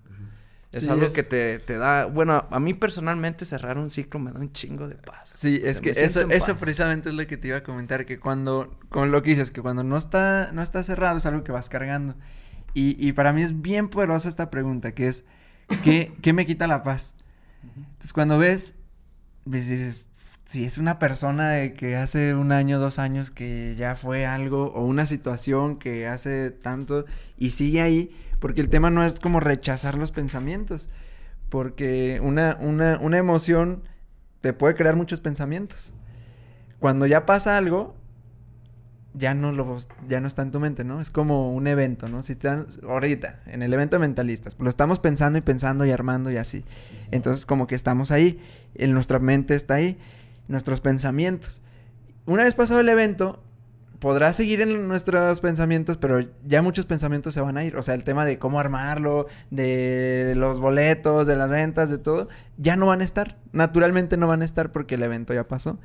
Es 0.72 0.85
Sí, 0.85 0.90
algo 0.90 1.04
es- 1.06 1.12
que 1.12 1.22
te, 1.24 1.59
te 1.59 1.78
da... 1.78 2.06
Bueno, 2.06 2.46
a 2.50 2.61
mí 2.61 2.74
personalmente 2.74 3.44
cerrar 3.44 3.76
un 3.76 3.90
ciclo 3.90 4.20
me 4.20 4.30
da 4.33 4.38
un 4.40 4.52
chingo 4.52 4.87
de 4.88 4.94
paz. 4.94 5.33
Sí, 5.35 5.56
O 5.59 5.61
sea, 5.62 5.70
es 5.70 5.80
que 5.80 5.90
eso, 5.90 6.20
eso 6.30 6.56
precisamente 6.56 7.09
es 7.09 7.14
lo 7.16 7.26
que 7.26 7.37
te 7.37 7.48
iba 7.48 7.56
a 7.59 7.62
comentar, 7.64 8.06
que 8.06 8.20
cuando, 8.20 8.78
con 8.88 9.11
lo 9.11 9.22
que 9.22 9.30
dices, 9.30 9.50
que 9.50 9.62
cuando 9.62 9.83
no 9.83 9.96
está, 9.96 10.50
no 10.52 10.62
está 10.62 10.83
cerrado 10.85 11.18
es 11.18 11.26
algo 11.26 11.42
que 11.42 11.50
vas 11.52 11.68
cargando. 11.68 12.14
Y, 12.72 12.96
y 13.04 13.12
para 13.12 13.33
mí 13.33 13.42
es 13.42 13.62
bien 13.62 13.88
poderosa 13.88 14.28
esta 14.28 14.48
pregunta, 14.50 14.92
que 14.92 15.09
es, 15.09 15.24
¿qué, 15.83 16.12
qué 16.22 16.33
me 16.33 16.46
quita 16.46 16.68
la 16.68 16.85
paz? 16.85 17.14
Entonces 17.92 18.12
cuando 18.12 18.38
ves, 18.38 18.76
pues 19.44 19.68
dices, 19.68 20.09
si 20.46 20.64
es 20.64 20.78
una 20.78 20.98
persona 20.98 21.50
de 21.50 21.74
que 21.74 21.96
hace 21.96 22.35
un 22.35 22.52
año, 22.52 22.78
dos 22.78 22.98
años 22.98 23.30
que 23.30 23.74
ya 23.78 23.96
fue 23.96 24.26
algo, 24.26 24.66
o 24.72 24.85
una 24.85 25.06
situación 25.06 25.78
que 25.78 26.06
hace 26.06 26.50
tanto 26.50 27.06
y 27.38 27.50
sigue 27.50 27.80
ahí, 27.83 28.11
porque 28.40 28.61
el 28.61 28.68
tema 28.68 28.90
no 28.90 29.05
es 29.05 29.20
como 29.20 29.38
rechazar 29.38 29.96
los 29.96 30.11
pensamientos, 30.11 30.90
porque 31.48 32.20
una, 32.22 32.57
una, 32.61 32.98
una 33.00 33.18
emoción 33.18 33.85
te 34.40 34.53
puede 34.53 34.74
crear 34.74 34.96
muchos 34.96 35.20
pensamientos. 35.20 35.92
Cuando 36.79 37.07
ya 37.07 37.26
pasa 37.26 37.57
algo, 37.57 37.94
ya 39.12 39.35
no 39.35 39.53
lo 39.53 39.76
ya 40.07 40.20
no 40.20 40.29
está 40.29 40.42
en 40.42 40.50
tu 40.50 40.61
mente, 40.61 40.85
¿no? 40.85 41.00
Es 41.00 41.11
como 41.11 41.53
un 41.53 41.66
evento, 41.66 42.09
¿no? 42.09 42.22
Si 42.22 42.37
te 42.37 42.48
dan 42.48 42.66
ahorita 42.83 43.40
en 43.46 43.62
el 43.62 43.72
evento 43.74 43.96
de 43.96 44.00
mentalistas, 44.00 44.57
lo 44.59 44.68
estamos 44.68 45.00
pensando 45.00 45.38
y 45.38 45.42
pensando 45.42 45.85
y 45.85 45.90
armando 45.90 46.31
y 46.31 46.37
así. 46.37 46.64
Entonces 47.11 47.44
como 47.44 47.66
que 47.66 47.74
estamos 47.74 48.11
ahí, 48.11 48.40
en 48.74 48.92
nuestra 48.92 49.18
mente 49.18 49.55
está 49.55 49.74
ahí, 49.74 49.98
nuestros 50.48 50.81
pensamientos. 50.81 51.61
Una 52.24 52.44
vez 52.44 52.55
pasado 52.55 52.81
el 52.81 52.88
evento, 52.88 53.42
podrá 54.01 54.33
seguir 54.33 54.63
en 54.63 54.89
nuestros 54.89 55.41
pensamientos, 55.41 55.99
pero 55.99 56.27
ya 56.45 56.63
muchos 56.63 56.87
pensamientos 56.87 57.35
se 57.35 57.41
van 57.41 57.57
a 57.57 57.65
ir. 57.65 57.77
O 57.77 57.83
sea, 57.83 57.95
el 57.95 58.03
tema 58.03 58.25
de 58.25 58.39
cómo 58.39 58.59
armarlo, 58.59 59.27
de 59.51 60.33
los 60.37 60.59
boletos, 60.59 61.27
de 61.27 61.37
las 61.37 61.51
ventas, 61.51 61.91
de 61.91 61.99
todo, 61.99 62.29
ya 62.57 62.77
no 62.77 62.87
van 62.87 63.03
a 63.03 63.05
estar. 63.05 63.37
Naturalmente 63.53 64.17
no 64.17 64.27
van 64.27 64.43
a 64.43 64.47
estar 64.47 64.73
porque 64.73 64.97
el 64.97 65.03
evento 65.03 65.35
ya 65.35 65.47
pasó. 65.47 65.79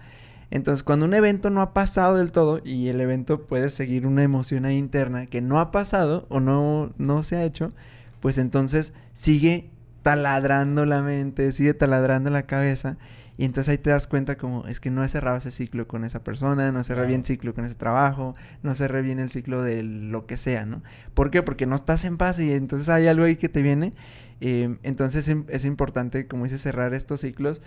Entonces, 0.50 0.84
cuando 0.84 1.06
un 1.06 1.14
evento 1.14 1.50
no 1.50 1.62
ha 1.62 1.74
pasado 1.74 2.18
del 2.18 2.32
todo 2.32 2.62
y 2.64 2.88
el 2.88 3.02
evento 3.02 3.46
puede 3.46 3.70
seguir 3.70 4.08
una 4.08 4.24
emoción 4.24 4.70
interna 4.72 5.26
que 5.26 5.42
no 5.42 5.60
ha 5.60 5.72
pasado 5.72 6.26
o 6.30 6.40
no, 6.40 6.94
no 6.98 7.22
se 7.24 7.36
ha 7.36 7.44
hecho, 7.44 7.74
pues 8.22 8.38
entonces 8.38 8.94
sigue 9.14 9.70
taladrando 10.04 10.86
la 10.86 11.02
mente, 11.02 11.52
sigue 11.52 11.74
taladrando 11.74 12.30
la 12.30 12.44
cabeza. 12.44 12.98
Y 13.38 13.46
entonces 13.46 13.72
ahí 13.72 13.78
te 13.78 13.90
das 13.90 14.08
cuenta 14.08 14.38
como 14.38 14.66
es 14.68 14.80
que 14.80 14.90
no 14.90 15.04
he 15.04 15.10
cerrado 15.10 15.38
ese 15.38 15.52
ciclo 15.52 15.88
con 15.88 16.06
esa 16.06 16.24
persona, 16.24 16.72
no 16.72 16.84
cerré 16.84 17.06
bien 17.06 17.22
el 17.22 17.26
ciclo 17.26 17.54
con 17.54 17.66
ese 17.66 17.76
trabajo, 17.76 18.34
no 18.64 18.76
cerré 18.76 19.02
bien 19.02 19.20
el 19.20 19.30
ciclo 19.30 19.62
de 19.62 19.84
lo 19.84 20.26
que 20.26 20.38
sea, 20.38 20.66
¿no? 20.66 20.82
¿Por 21.14 21.32
qué? 21.32 21.44
Porque 21.44 21.66
no 21.66 21.76
estás 21.76 22.06
en 22.06 22.18
paz 22.18 22.40
y 22.40 22.54
entonces 22.54 22.88
hay 22.90 23.08
algo 23.08 23.26
ahí 23.26 23.36
que 23.36 23.50
te 23.50 23.62
viene. 23.62 23.94
Eh, 24.42 24.78
entonces 24.84 25.34
es 25.48 25.66
importante, 25.66 26.28
como 26.28 26.44
dices, 26.46 26.62
cerrar 26.62 26.94
estos 26.94 27.22
ciclos 27.22 27.62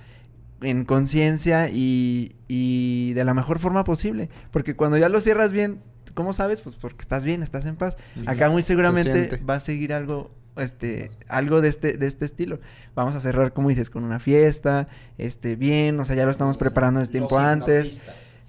en 0.60 0.84
conciencia 0.84 1.68
y, 1.70 2.36
y 2.48 3.12
de 3.12 3.24
la 3.24 3.34
mejor 3.34 3.58
forma 3.58 3.84
posible. 3.84 4.30
Porque 4.50 4.74
cuando 4.74 4.96
ya 4.96 5.08
lo 5.08 5.20
cierras 5.20 5.52
bien, 5.52 5.80
¿cómo 6.14 6.32
sabes? 6.32 6.60
Pues 6.60 6.76
porque 6.76 7.02
estás 7.02 7.24
bien, 7.24 7.42
estás 7.42 7.64
en 7.66 7.76
paz. 7.76 7.96
Acá 8.26 8.48
muy 8.48 8.62
seguramente 8.62 9.36
va 9.48 9.56
a 9.56 9.60
seguir 9.60 9.92
algo 9.92 10.30
este 10.58 11.10
algo 11.28 11.60
de 11.60 11.68
este 11.68 11.98
de 11.98 12.06
este 12.06 12.24
estilo. 12.24 12.60
Vamos 12.94 13.14
a 13.14 13.20
cerrar 13.20 13.52
como 13.52 13.68
dices 13.68 13.90
con 13.90 14.04
una 14.04 14.18
fiesta, 14.18 14.88
este 15.16 15.56
bien, 15.56 15.98
o 16.00 16.04
sea, 16.04 16.16
ya 16.16 16.24
lo 16.24 16.30
estamos 16.30 16.56
preparando 16.56 17.00
desde 17.00 17.12
tiempo 17.12 17.38
antes. 17.38 18.00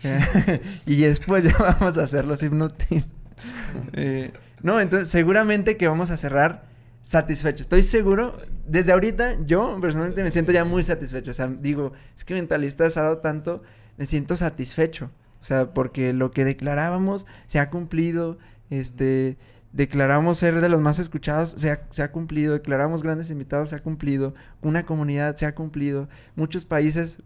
y 0.85 1.01
después 1.01 1.43
ya 1.43 1.55
vamos 1.59 1.97
a 1.97 2.03
hacer 2.03 2.25
los 2.25 2.41
hipnotistas. 2.43 3.15
Eh, 3.93 4.33
no, 4.63 4.81
entonces 4.81 5.07
seguramente 5.07 5.77
que 5.77 5.87
vamos 5.87 6.11
a 6.11 6.17
cerrar 6.17 6.65
satisfecho. 7.01 7.61
Estoy 7.63 7.83
seguro, 7.83 8.33
desde 8.67 8.91
ahorita 8.91 9.37
yo 9.45 9.77
personalmente 9.79 10.23
me 10.23 10.31
siento 10.31 10.51
ya 10.51 10.65
muy 10.65 10.83
satisfecho. 10.83 11.31
O 11.31 11.33
sea, 11.33 11.47
digo, 11.47 11.93
es 12.17 12.25
que 12.25 12.33
Mentalistas 12.33 12.97
ha 12.97 13.03
dado 13.03 13.19
tanto, 13.19 13.63
me 13.97 14.05
siento 14.05 14.35
satisfecho. 14.35 15.11
O 15.41 15.43
sea, 15.43 15.73
porque 15.73 16.13
lo 16.13 16.31
que 16.31 16.43
declarábamos 16.43 17.25
se 17.47 17.59
ha 17.59 17.69
cumplido, 17.69 18.37
este, 18.69 19.37
declaramos 19.71 20.39
ser 20.39 20.61
de 20.61 20.69
los 20.69 20.81
más 20.81 20.99
escuchados, 20.99 21.51
se 21.51 21.71
ha, 21.71 21.87
se 21.91 22.01
ha 22.01 22.11
cumplido, 22.11 22.53
declaramos 22.53 23.03
grandes 23.03 23.29
invitados, 23.29 23.69
se 23.69 23.75
ha 23.75 23.83
cumplido, 23.83 24.33
una 24.61 24.85
comunidad 24.85 25.35
se 25.35 25.45
ha 25.45 25.55
cumplido, 25.55 26.09
muchos 26.35 26.65
países, 26.65 27.19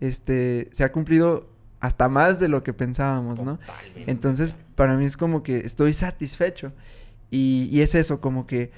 este, 0.00 0.70
se 0.72 0.84
ha 0.84 0.92
cumplido 0.92 1.48
hasta 1.80 2.08
más 2.08 2.38
de 2.38 2.48
lo 2.48 2.62
que 2.62 2.72
pensábamos, 2.72 3.40
¿no? 3.40 3.58
Entonces, 4.06 4.54
para 4.74 4.96
mí 4.96 5.06
es 5.06 5.16
como 5.16 5.42
que 5.42 5.58
estoy 5.58 5.94
satisfecho. 5.94 6.72
Y, 7.30 7.68
y 7.72 7.80
es 7.80 7.94
eso, 7.94 8.20
como 8.20 8.46
que 8.46 8.70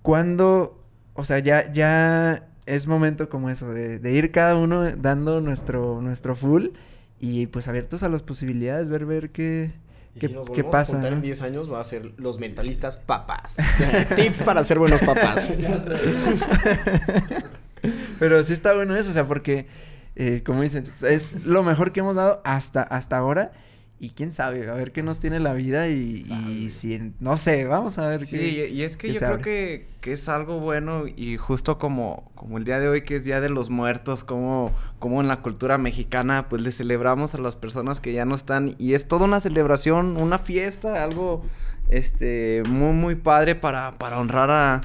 cuando, 0.00 0.82
o 1.14 1.24
sea, 1.24 1.38
ya, 1.40 1.70
ya 1.72 2.48
es 2.66 2.86
momento 2.86 3.28
como 3.28 3.50
eso, 3.50 3.72
de, 3.72 3.98
de, 3.98 4.12
ir 4.12 4.30
cada 4.30 4.56
uno 4.56 4.90
dando 4.96 5.40
nuestro, 5.40 6.00
nuestro 6.00 6.34
full 6.34 6.68
y 7.20 7.46
pues 7.46 7.68
abiertos 7.68 8.02
a 8.02 8.08
las 8.08 8.22
posibilidades, 8.22 8.88
ver, 8.88 9.06
ver 9.06 9.30
qué, 9.30 9.72
qué, 10.18 10.28
si 10.28 10.36
qué 10.54 10.64
pasa. 10.64 11.00
A 11.00 11.08
en 11.08 11.22
10 11.22 11.42
años 11.42 11.72
va 11.72 11.80
a 11.80 11.84
ser 11.84 12.12
los 12.16 12.38
mentalistas 12.38 12.96
papás. 12.96 13.56
Tips 14.16 14.42
para 14.42 14.64
ser 14.64 14.78
buenos 14.78 15.02
papás. 15.02 15.46
Pero 18.18 18.42
sí 18.44 18.52
está 18.52 18.74
bueno 18.74 18.96
eso, 18.96 19.10
o 19.10 19.12
sea, 19.12 19.26
porque, 19.26 19.66
eh, 20.16 20.42
como 20.44 20.62
dicen, 20.62 20.84
es 21.08 21.44
lo 21.44 21.62
mejor 21.62 21.92
que 21.92 22.00
hemos 22.00 22.16
dado 22.16 22.40
hasta, 22.44 22.82
hasta 22.82 23.16
ahora. 23.16 23.52
Y 24.04 24.10
quién 24.10 24.32
sabe, 24.32 24.68
a 24.68 24.74
ver 24.74 24.92
qué 24.92 25.02
nos 25.02 25.18
tiene 25.18 25.40
la 25.40 25.54
vida 25.54 25.88
y, 25.88 26.24
y 26.46 26.70
si, 26.70 27.14
no 27.20 27.38
sé, 27.38 27.64
vamos 27.64 27.96
a 27.96 28.06
ver 28.06 28.26
sí, 28.26 28.36
qué. 28.36 28.66
Sí, 28.68 28.74
y 28.74 28.82
es 28.82 28.98
que 28.98 29.10
yo 29.10 29.18
creo 29.18 29.38
que, 29.38 29.88
que, 30.02 30.12
es 30.12 30.28
algo 30.28 30.60
bueno 30.60 31.04
y 31.06 31.38
justo 31.38 31.78
como, 31.78 32.30
como 32.34 32.58
el 32.58 32.64
día 32.64 32.80
de 32.80 32.88
hoy 32.88 33.00
que 33.00 33.16
es 33.16 33.24
Día 33.24 33.40
de 33.40 33.48
los 33.48 33.70
Muertos, 33.70 34.22
como, 34.22 34.72
como 34.98 35.22
en 35.22 35.28
la 35.28 35.40
cultura 35.40 35.78
mexicana, 35.78 36.50
pues 36.50 36.60
le 36.60 36.70
celebramos 36.70 37.34
a 37.34 37.38
las 37.38 37.56
personas 37.56 38.00
que 38.00 38.12
ya 38.12 38.26
no 38.26 38.34
están 38.34 38.74
y 38.76 38.92
es 38.92 39.08
toda 39.08 39.24
una 39.24 39.40
celebración, 39.40 40.18
una 40.18 40.38
fiesta, 40.38 41.02
algo 41.02 41.42
este 41.88 42.62
muy, 42.68 42.92
muy 42.92 43.14
padre 43.14 43.54
para, 43.54 43.92
para 43.92 44.18
honrar 44.18 44.50
a, 44.50 44.82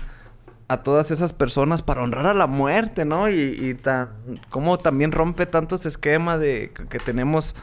a 0.70 0.82
todas 0.82 1.12
esas 1.12 1.34
personas, 1.34 1.84
para 1.84 2.04
honrar 2.04 2.26
a 2.26 2.34
la 2.34 2.48
muerte, 2.48 3.04
¿no? 3.04 3.30
Y, 3.30 3.34
y 3.36 3.74
tan, 3.74 4.12
como 4.50 4.78
también 4.78 5.12
rompe 5.12 5.46
tantos 5.46 5.86
esquemas 5.86 6.40
de 6.40 6.72
que 6.90 7.00
tenemos 7.00 7.54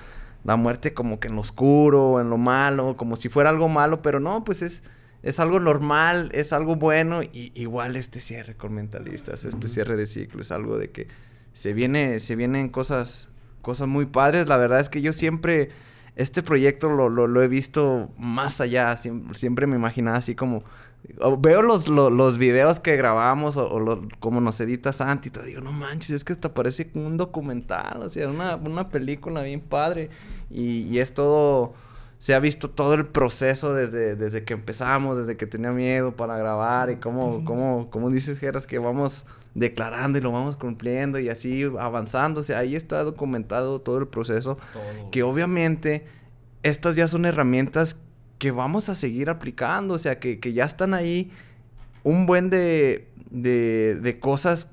la 0.47 0.55
muerte 0.55 0.95
como 0.95 1.19
que 1.19 1.27
en 1.27 1.35
lo 1.35 1.41
oscuro, 1.41 2.21
en 2.21 2.31
lo 2.31 2.39
malo, 2.39 2.95
como 2.97 3.17
si 3.17 3.29
fuera 3.29 3.51
algo 3.51 3.69
malo, 3.69 4.01
pero 4.01 4.21
no, 4.21 4.45
pues 4.45 4.63
es, 4.63 4.85
es 5.25 5.41
algo 5.41 5.59
normal, 5.59 6.31
es 6.33 6.53
algo 6.53 6.77
bueno, 6.77 7.25
y 7.25 7.51
igual 7.57 7.97
este 7.97 8.21
cierre 8.21 8.55
con 8.55 8.73
mentalistas, 8.73 9.45
este 9.45 9.67
cierre 9.67 9.97
de 9.97 10.07
ciclo, 10.07 10.41
es 10.41 10.53
algo 10.53 10.79
de 10.79 10.91
que 10.93 11.09
se 11.53 11.73
viene, 11.73 12.21
se 12.21 12.37
vienen 12.37 12.69
cosas, 12.69 13.29
cosas 13.61 13.89
muy 13.89 14.07
padres, 14.07 14.47
la 14.47 14.57
verdad 14.57 14.79
es 14.79 14.89
que 14.89 15.03
yo 15.03 15.13
siempre, 15.13 15.71
este 16.15 16.45
proyecto 16.45 16.91
lo, 16.91 17.09
lo, 17.09 17.27
lo 17.27 17.43
he 17.43 17.49
visto 17.49 18.13
más 18.17 18.61
allá, 18.61 18.97
siempre, 18.97 19.37
siempre 19.37 19.67
me 19.67 19.75
imaginaba 19.75 20.19
así 20.19 20.37
como 20.37 20.63
Veo 21.39 21.63
los, 21.63 21.89
los, 21.89 22.13
los, 22.13 22.39
videos 22.39 22.81
que 22.81 22.97
grabamos 22.97 23.57
o, 23.57 23.73
o 23.73 24.09
como 24.19 24.41
nos 24.41 24.61
edita 24.61 24.93
Santi 24.93 25.29
y 25.29 25.31
te 25.31 25.43
digo, 25.45 25.61
no 25.61 25.73
manches, 25.73 26.11
es 26.11 26.25
que 26.25 26.33
hasta 26.33 26.53
parece 26.53 26.91
como 26.91 27.07
un 27.07 27.17
documental, 27.17 28.03
o 28.03 28.11
sea, 28.11 28.29
una, 28.29 28.57
una 28.57 28.89
película 28.89 29.43
bien 29.43 29.61
padre. 29.61 30.11
Y, 30.51 30.81
y, 30.83 30.99
es 30.99 31.15
todo, 31.15 31.75
se 32.19 32.35
ha 32.35 32.41
visto 32.41 32.71
todo 32.71 32.95
el 32.95 33.07
proceso 33.07 33.73
desde, 33.73 34.17
desde 34.17 34.45
que 34.45 34.55
empezamos, 34.55 35.17
desde 35.17 35.37
que 35.37 35.47
tenía 35.47 35.71
miedo 35.71 36.13
para 36.13 36.37
grabar 36.39 36.91
y 36.91 36.97
cómo, 36.97 37.45
cómo, 37.45 37.87
como 37.91 38.11
dices, 38.11 38.39
Geras, 38.39 38.67
que 38.67 38.79
vamos 38.79 39.27
declarando 39.55 40.19
y 40.19 40.21
lo 40.21 40.33
vamos 40.33 40.57
cumpliendo 40.57 41.19
y 41.21 41.29
así 41.29 41.63
avanzando. 41.79 42.41
O 42.41 42.43
sea, 42.43 42.59
ahí 42.59 42.75
está 42.75 43.05
documentado 43.05 43.81
todo 43.81 43.99
el 43.99 44.09
proceso. 44.09 44.59
Todo. 44.73 45.11
Que 45.11 45.23
obviamente 45.23 46.05
estas 46.63 46.97
ya 46.97 47.07
son 47.07 47.27
herramientas 47.27 47.97
que 48.39 48.51
vamos 48.51 48.89
a 48.89 48.95
seguir 48.95 49.31
aplicando, 49.31 49.95
o 49.95 49.99
sea, 49.99 50.19
que, 50.19 50.41
que 50.41 50.53
ya 50.53 50.65
están 50.65 50.95
ahí 50.95 51.31
un 52.03 52.27
buen 52.27 52.51
de, 52.51 53.09
de, 53.31 53.99
de, 54.01 54.21
cosas 54.21 54.71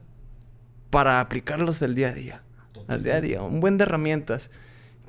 para 0.90 1.20
aplicarlos 1.20 1.82
el 1.82 1.96
día 1.96 2.10
a 2.10 2.14
día. 2.14 2.44
Al 2.88 3.04
día 3.04 3.16
a 3.16 3.22
día, 3.22 3.42
un 3.42 3.60
buen 3.60 3.78
de 3.78 3.86
herramientas 3.86 4.52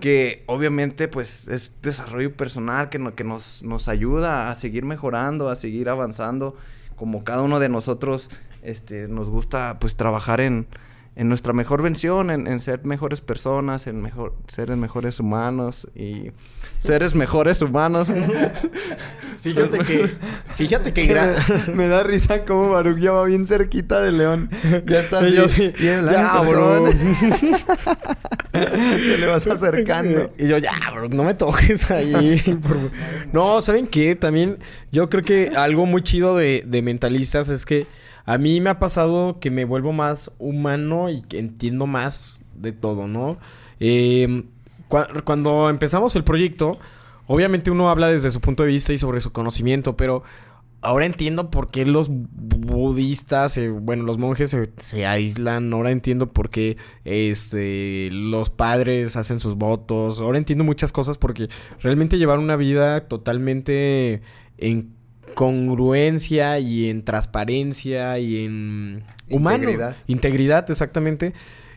que 0.01 0.43
obviamente 0.47 1.09
pues 1.09 1.49
es 1.49 1.73
desarrollo 1.83 2.37
personal 2.37 2.89
que, 2.89 2.99
no, 2.99 3.15
que 3.15 3.25
nos, 3.25 3.63
nos 3.63 3.89
ayuda 3.89 4.51
a 4.51 4.55
seguir 4.55 4.85
mejorando, 4.85 5.49
a 5.49 5.57
seguir 5.57 5.89
avanzando, 5.89 6.57
como 6.97 7.25
cada 7.25 7.43
uno 7.43 7.59
de 7.59 7.69
nosotros 7.69 8.31
este, 8.63 9.09
nos 9.09 9.29
gusta 9.29 9.79
pues 9.81 9.97
trabajar 9.97 10.41
en, 10.41 10.67
en 11.17 11.29
nuestra 11.29 11.53
mejor 11.53 11.83
versión, 11.83 12.31
en, 12.31 12.47
en, 12.49 12.59
ser 12.59 12.85
mejores 12.85 13.21
personas, 13.21 13.87
en 13.87 14.03
mejor, 14.03 14.35
ser 14.49 14.75
mejores 14.77 15.21
humanos 15.21 15.89
y 15.95 16.33
seres 16.81 17.15
mejores 17.15 17.63
humanos. 17.63 18.11
fíjate 19.43 19.79
que, 19.79 20.15
fíjate 20.57 20.93
que 20.93 21.07
gra... 21.09 21.37
me, 21.69 21.75
me, 21.75 21.89
da 21.89 22.03
risa 22.03 22.45
como 22.45 22.71
Baruch 22.71 22.99
ya 22.99 23.13
va 23.13 23.25
bien 23.27 23.47
cerquita 23.47 24.01
de 24.01 24.11
León. 24.11 24.51
Ya 24.87 25.01
está 25.01 25.27
yo 25.29 25.47
sí. 25.47 25.73
Ya, 25.81 26.41
bro. 26.41 26.91
Te 28.51 29.19
le 29.19 29.27
vas 29.27 29.47
acercando. 29.47 30.33
Y 30.37 30.49
yo, 30.49 30.59
ya, 30.59 30.73
bro, 30.93 31.09
no 31.09 31.23
me 31.23 31.35
toques 31.35 31.93
ahí. 31.93 32.43
no, 33.33 33.63
¿saben 33.63 33.87
qué? 33.87 34.17
También 34.17 34.59
yo 34.91 35.09
creo 35.09 35.23
que 35.23 35.53
algo 35.55 35.87
muy 35.87 36.03
chido 36.03 36.37
de, 36.37 36.65
de 36.67 36.83
mentalistas 36.83 37.51
es 37.51 37.65
que 37.65 37.87
a 38.25 38.39
mí 38.39 38.61
me 38.61 38.71
ha 38.71 38.79
pasado 38.79 39.39
que 39.41 39.51
me 39.51 39.65
vuelvo 39.65 39.93
más 39.93 40.33
humano 40.39 41.11
y 41.11 41.23
que 41.23 41.39
entiendo 41.39 41.87
más 41.87 42.41
de 42.55 42.73
todo, 42.73 43.07
¿no? 43.07 43.39
Cu 44.89 44.99
cuando 45.25 45.71
empezamos 45.71 46.17
el 46.17 46.25
proyecto, 46.25 46.79
obviamente 47.27 47.71
uno 47.71 47.91
habla 47.91 48.09
desde 48.09 48.31
su 48.31 48.41
punto 48.41 48.63
de 48.63 48.71
vista 48.71 48.93
y 48.93 48.99
sobre 48.99 49.21
su 49.21 49.33
conocimiento, 49.33 49.97
pero 49.97 50.23
ahora 50.85 51.07
entiendo 51.07 51.51
por 51.51 51.71
qué 51.71 51.87
los 51.87 52.09
budistas, 52.11 53.59
bueno, 53.81 54.05
los 54.05 54.19
monjes 54.19 54.51
se, 54.51 54.71
se, 54.77 55.07
aíslan, 55.07 55.73
ahora 55.73 55.91
entiendo 55.91 56.33
por 56.33 56.51
qué 56.51 56.77
este, 57.05 58.11
los 58.13 58.51
padres 58.51 59.17
hacen 59.17 59.41
sus 59.41 59.57
votos, 59.57 60.21
ahora 60.21 60.39
entiendo 60.39 60.65
muchas 60.65 60.93
cosas 60.93 61.19
porque 61.19 61.49
realmente 61.83 62.19
llevar 62.19 62.39
una 62.39 62.57
vida 62.57 63.09
totalmente 63.09 64.23
en 64.59 64.94
congruencia 65.35 66.59
y 66.59 66.89
en 66.89 67.05
transparencia 67.05 68.19
y 68.19 68.45
en 68.45 69.05
humano. 69.31 69.65
Integridad. 69.65 69.97
Integridad, 70.07 70.71
exactamente. 70.71 71.35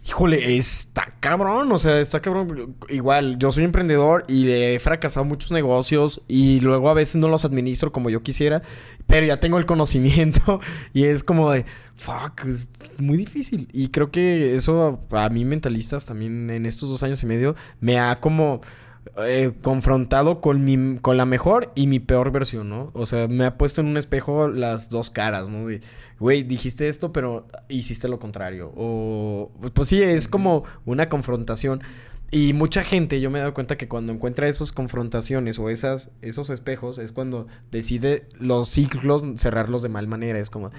Híjole, 0.08 0.55
está 0.55 1.14
cabrón, 1.20 1.70
o 1.70 1.78
sea, 1.78 1.99
está 1.99 2.22
cabrón. 2.22 2.78
Igual, 2.88 3.38
yo 3.39 3.51
soy 3.51 3.66
emprendedor 3.66 4.24
y 4.30 4.49
he 4.49 4.80
fracasado 4.80 5.26
muchos 5.26 5.51
negocios 5.51 6.22
y 6.30 6.62
luego 6.62 6.89
a 6.89 6.93
veces 6.93 7.18
no 7.18 7.28
los 7.28 7.43
administro 7.43 7.91
como 7.91 8.10
yo 8.10 8.24
quisiera, 8.24 8.62
pero 9.05 9.26
ya 9.26 9.41
tengo 9.41 9.58
el 9.58 9.66
conocimiento 9.66 10.62
y 10.93 11.03
es 11.03 11.24
como 11.24 11.51
de, 11.51 11.66
fuck, 11.95 12.45
es 12.47 12.70
muy 12.99 13.18
difícil. 13.18 13.68
Y 13.74 13.89
creo 13.89 14.10
que 14.10 14.55
eso 14.55 15.01
a 15.12 15.30
mí 15.30 15.43
mentalistas 15.43 16.05
también 16.05 16.49
en 16.51 16.66
estos 16.66 16.88
dos 16.89 17.03
años 17.03 17.22
y 17.24 17.26
medio 17.26 17.55
me 17.82 17.99
ha 17.99 18.22
como 18.22 18.62
eh, 19.18 19.53
confrontado 19.62 20.41
con 20.41 20.64
mi 20.64 20.97
con 20.99 21.18
la 21.18 21.26
mejor 21.26 21.72
y 21.76 21.88
mi 21.88 21.99
peor 21.99 22.32
versión, 22.32 22.70
¿no? 22.70 22.91
O 22.93 23.05
sea, 23.05 23.28
me 23.28 23.45
ha 23.45 23.58
puesto 23.58 23.82
en 23.82 23.88
un 23.88 23.97
espejo 23.97 24.47
las 24.47 24.89
dos 24.89 25.10
caras, 25.10 25.49
¿no? 25.49 25.68
Güey, 26.20 26.43
dijiste 26.43 26.88
esto, 26.88 27.12
pero 27.12 27.47
hiciste 27.70 28.08
lo 28.08 28.20
contrario. 28.20 28.72
O 28.76 29.51
pues 29.74 29.88
sí, 29.88 30.01
es 30.01 30.28
como 30.28 30.64
una 30.86 31.10
confrontación. 31.10 31.82
Y 32.30 32.51
mucha 32.51 32.84
gente, 32.84 33.21
yo 33.21 33.30
me 33.30 33.39
he 33.39 33.41
dado 33.41 33.53
cuenta 33.53 33.78
que 33.78 33.88
cuando 33.88 34.11
encuentra 34.11 34.49
esas 34.49 34.73
confrontaciones 34.73 35.59
o 35.59 35.69
esas, 35.69 36.11
esos 36.21 36.49
espejos, 36.49 36.97
es 36.97 37.13
cuando 37.13 37.47
decide 37.71 38.28
los 38.38 38.67
ciclos 38.67 39.23
cerrarlos 39.38 39.82
de 39.82 39.88
mal 39.88 40.07
manera. 40.07 40.38
Es 40.38 40.49
como, 40.49 40.71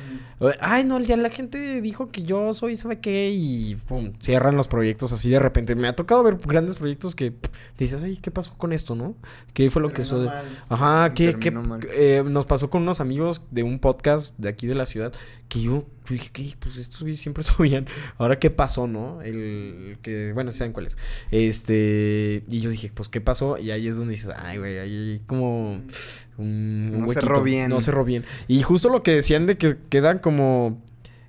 ay, 0.60 0.84
no, 0.84 1.00
ya 1.00 1.16
la 1.16 1.30
gente 1.30 1.80
dijo 1.80 2.08
que 2.08 2.22
yo 2.22 2.52
soy, 2.52 2.76
¿sabe 2.76 3.00
qué? 3.00 3.30
Y 3.32 3.76
pum, 3.76 4.12
cierran 4.20 4.56
los 4.56 4.68
proyectos 4.68 5.12
así 5.12 5.30
de 5.30 5.38
repente. 5.38 5.74
Me 5.74 5.88
ha 5.88 5.96
tocado 5.96 6.22
ver 6.22 6.36
grandes 6.36 6.76
proyectos 6.76 7.14
que 7.14 7.32
pff, 7.32 7.50
dices, 7.78 8.02
ay, 8.02 8.18
¿qué 8.18 8.30
pasó 8.30 8.52
con 8.58 8.74
esto, 8.74 8.94
no? 8.94 9.14
¿Qué 9.54 9.70
fue 9.70 9.80
lo 9.80 9.90
que 9.90 10.02
eso 10.02 10.30
Ajá, 10.68 11.14
¿qué, 11.14 11.34
qué 11.34 11.52
eh, 11.94 12.22
nos 12.26 12.44
pasó 12.44 12.68
con 12.68 12.82
unos 12.82 13.00
amigos 13.00 13.42
de 13.50 13.62
un 13.62 13.78
podcast 13.78 14.36
de 14.38 14.50
aquí 14.50 14.66
de 14.66 14.74
la 14.74 14.84
ciudad 14.84 15.14
que 15.48 15.62
yo 15.62 15.86
yo 16.08 16.14
dije, 16.14 16.30
¿qué? 16.32 16.54
Pues 16.58 16.76
estos 16.76 17.00
güeyes 17.02 17.20
siempre 17.20 17.44
subían. 17.44 17.86
Ahora, 18.18 18.38
¿qué 18.38 18.50
pasó, 18.50 18.86
no? 18.86 19.20
El 19.22 19.98
que, 20.02 20.32
bueno, 20.32 20.50
saben 20.50 20.72
cuál 20.72 20.86
es. 20.86 20.96
Este, 21.30 22.42
y 22.48 22.60
yo 22.60 22.70
dije, 22.70 22.90
pues, 22.94 23.08
¿qué 23.08 23.20
pasó? 23.20 23.58
Y 23.58 23.70
ahí 23.70 23.88
es 23.88 23.96
donde 23.96 24.12
dices, 24.12 24.30
ay, 24.36 24.58
güey, 24.58 24.78
ahí 24.78 25.20
como 25.26 25.82
un 26.36 26.90
No 26.92 26.98
huequito. 27.06 27.20
cerró 27.20 27.42
bien. 27.42 27.70
No 27.70 27.80
cerró 27.80 28.04
bien. 28.04 28.24
Y 28.46 28.62
justo 28.62 28.88
lo 28.88 29.02
que 29.02 29.12
decían 29.12 29.46
de 29.46 29.56
que 29.58 29.76
quedan 29.88 30.18
como 30.18 30.82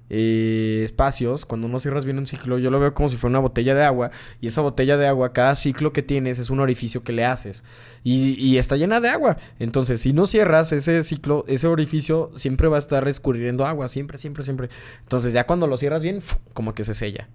eh, 0.10 0.82
espacios, 0.84 1.46
cuando 1.46 1.68
no 1.68 1.80
cierras 1.80 2.06
bien 2.06 2.18
un 2.18 2.28
ciclo, 2.28 2.58
yo 2.58 2.72
lo 2.72 2.80
veo 2.80 2.94
como 2.94 3.10
si 3.10 3.18
fuera 3.18 3.32
una 3.32 3.40
botella 3.40 3.76
de 3.76 3.84
agua. 3.84 4.12
Y 4.42 4.48
esa 4.48 4.62
botella 4.62 4.98
de 4.98 5.08
agua, 5.08 5.34
cada 5.34 5.56
ciclo 5.56 5.94
que 5.94 6.02
tienes 6.02 6.40
es 6.40 6.50
un 6.50 6.60
orificio 6.60 7.04
que 7.04 7.14
le 7.14 7.26
haces. 7.26 7.64
Y, 8.04 8.58
está 8.58 8.76
llena 8.76 9.00
de 9.00 9.10
agua. 9.10 9.38
Entonces, 9.60 10.02
si 10.02 10.14
no 10.14 10.26
cierras 10.26 10.72
ese 10.72 11.02
ciclo, 11.04 11.46
ese 11.48 11.68
orificio 11.68 12.32
siempre 12.36 12.68
va 12.68 12.78
a 12.78 12.80
estar 12.80 13.08
escurriendo 13.08 13.66
agua. 13.66 13.88
Siempre, 13.90 14.18
siempre, 14.18 14.44
siempre. 14.44 14.70
Entonces, 15.04 15.34
ya 15.34 15.46
cuando 15.46 15.68
lo 15.68 15.78
cierras 15.78 16.02
bien, 16.02 16.22
como 16.54 16.74
que 16.74 16.84
se 16.84 16.96
sella. 16.96 17.30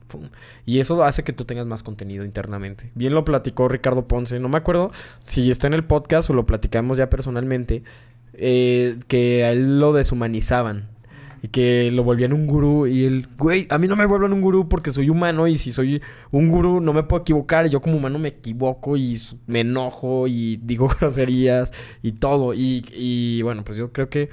Y 0.66 0.80
eso 0.80 1.02
hace 1.02 1.22
que 1.22 1.32
tú 1.32 1.44
tengas 1.44 1.66
más 1.66 1.82
contenido 1.82 2.24
internamente. 2.24 2.90
Bien 2.94 3.14
lo 3.14 3.24
platicó 3.24 3.68
Ricardo 3.68 4.08
Ponce. 4.08 4.40
No 4.40 4.48
me 4.48 4.58
acuerdo 4.58 4.90
si 5.22 5.50
está 5.50 5.66
en 5.66 5.74
el 5.74 5.84
podcast 5.84 6.30
o 6.30 6.34
lo 6.34 6.46
platicamos 6.46 6.96
ya 6.96 7.10
personalmente. 7.10 7.82
eh, 8.36 8.96
que 9.06 9.44
a 9.44 9.52
él 9.52 9.78
lo 9.78 9.92
deshumanizaban. 9.92 10.93
Y 11.44 11.48
que 11.48 11.90
lo 11.90 12.04
volvían 12.04 12.32
un 12.32 12.46
gurú. 12.46 12.86
Y 12.86 13.04
él, 13.04 13.28
güey, 13.36 13.66
a 13.68 13.76
mí 13.76 13.86
no 13.86 13.96
me 13.96 14.06
vuelvan 14.06 14.32
un 14.32 14.40
gurú 14.40 14.66
porque 14.66 14.90
soy 14.94 15.10
humano. 15.10 15.46
Y 15.46 15.58
si 15.58 15.72
soy 15.72 16.00
un 16.30 16.48
gurú, 16.48 16.80
no 16.80 16.94
me 16.94 17.02
puedo 17.02 17.20
equivocar. 17.20 17.68
Yo 17.68 17.82
como 17.82 17.98
humano 17.98 18.18
me 18.18 18.30
equivoco 18.30 18.96
y 18.96 19.20
me 19.46 19.60
enojo 19.60 20.26
y 20.26 20.56
digo 20.62 20.88
groserías 20.98 21.70
y 22.00 22.12
todo. 22.12 22.54
Y, 22.54 22.86
y 22.94 23.42
bueno, 23.42 23.62
pues 23.62 23.76
yo 23.76 23.92
creo 23.92 24.08
que 24.08 24.30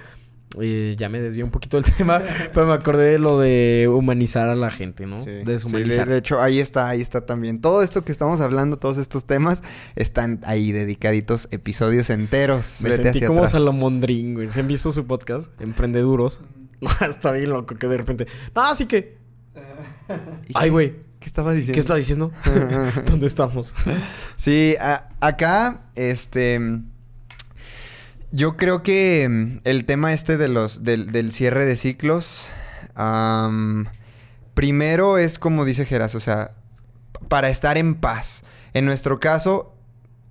eh, 0.62 0.96
ya 0.98 1.10
me 1.10 1.20
desvié 1.20 1.44
un 1.44 1.52
poquito 1.52 1.76
del 1.76 1.84
tema. 1.98 2.22
pero 2.54 2.66
me 2.66 2.72
acordé 2.72 3.12
de 3.12 3.20
lo 3.20 3.40
de 3.40 3.90
humanizar 3.94 4.48
a 4.48 4.56
la 4.56 4.72
gente, 4.72 5.06
¿no? 5.06 5.18
Sí. 5.18 5.26
Sí, 5.26 5.44
Deshumanizar. 5.44 6.08
de, 6.08 6.14
de 6.14 6.20
hecho, 6.20 6.40
ahí 6.40 6.60
está, 6.60 6.88
ahí 6.88 7.02
está 7.02 7.26
también. 7.26 7.60
Todo 7.60 7.82
esto 7.82 8.06
que 8.06 8.14
estamos 8.14 8.40
hablando, 8.40 8.78
todos 8.78 8.98
estos 8.98 9.26
temas, 9.26 9.64
están 9.98 10.40
ahí 10.46 10.72
dedicaditos 10.72 11.50
episodios 11.52 12.10
enteros. 12.10 12.78
Me 12.82 12.92
Vete 12.92 13.04
sentí 13.04 13.26
como 13.26 13.40
atrás. 13.40 13.52
Salomondrín, 13.52 14.36
güey. 14.36 14.48
¿Se 14.48 14.62
han 14.62 14.70
visto 14.70 14.94
su 14.94 15.06
podcast? 15.06 15.50
Emprendeduros. 15.60 16.40
Está 17.02 17.32
bien 17.32 17.50
loco 17.50 17.76
que 17.76 17.88
de 17.88 17.98
repente... 17.98 18.28
No, 18.56 18.64
así 18.64 18.86
que... 18.86 19.18
¿Y 20.48 20.52
Ay, 20.56 20.70
güey. 20.70 21.12
¿Qué 21.20 21.28
estaba 21.28 21.54
diciendo? 21.54 21.74
¿Qué 21.76 21.80
está 21.80 21.96
diciendo? 21.96 22.32
¿Dónde 23.06 23.28
estamos? 23.28 23.76
Sí, 24.38 24.76
a- 24.80 25.10
acá, 25.20 25.84
este. 25.94 26.60
Yo 28.32 28.58
creo 28.58 28.82
que 28.82 29.28
mm, 29.30 29.60
el 29.66 29.86
tema 29.86 30.14
este 30.14 30.38
de 30.38 30.48
los, 30.48 30.84
del, 30.84 31.12
del 31.12 31.32
cierre 31.32 31.66
de 31.66 31.76
ciclos. 31.76 32.50
primero 34.56 35.20
es 35.20 35.38
como 35.38 35.64
dice 35.64 35.86
Geras, 35.86 36.16
o 36.16 36.20
sea, 36.20 36.56
para 37.28 37.50
estar 37.50 37.78
en 37.78 37.94
paz. 37.96 38.44
En 38.74 38.86
nuestro 38.86 39.20
caso, 39.20 39.76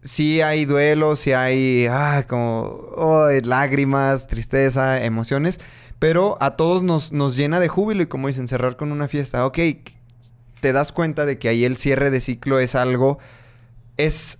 sí 0.03 0.41
hay 0.41 0.65
duelo, 0.65 1.15
sí 1.15 1.33
hay 1.33 1.87
ah, 1.89 2.25
como 2.29 3.27
ay, 3.29 3.43
lágrimas, 3.43 4.27
tristeza, 4.27 5.05
emociones. 5.05 5.61
Pero 6.01 6.37
a 6.41 6.57
todos 6.57 6.83
nos, 6.83 7.13
nos 7.13 7.37
llena 7.37 7.61
de 7.61 7.69
júbilo 7.69 8.03
y 8.03 8.07
como 8.07 8.27
dicen, 8.27 8.49
cerrar 8.49 8.77
con 8.77 8.91
una 8.91 9.07
fiesta. 9.07 9.47
Ok, 9.47 9.59
te 10.61 10.73
das 10.73 10.91
cuenta 10.93 11.25
de 11.27 11.39
que 11.39 11.49
ahí 11.49 11.65
el 11.65 11.77
cierre 11.77 12.11
de 12.11 12.21
ciclo 12.21 12.59
es 12.59 12.75
algo 12.75 13.19
es, 13.97 14.39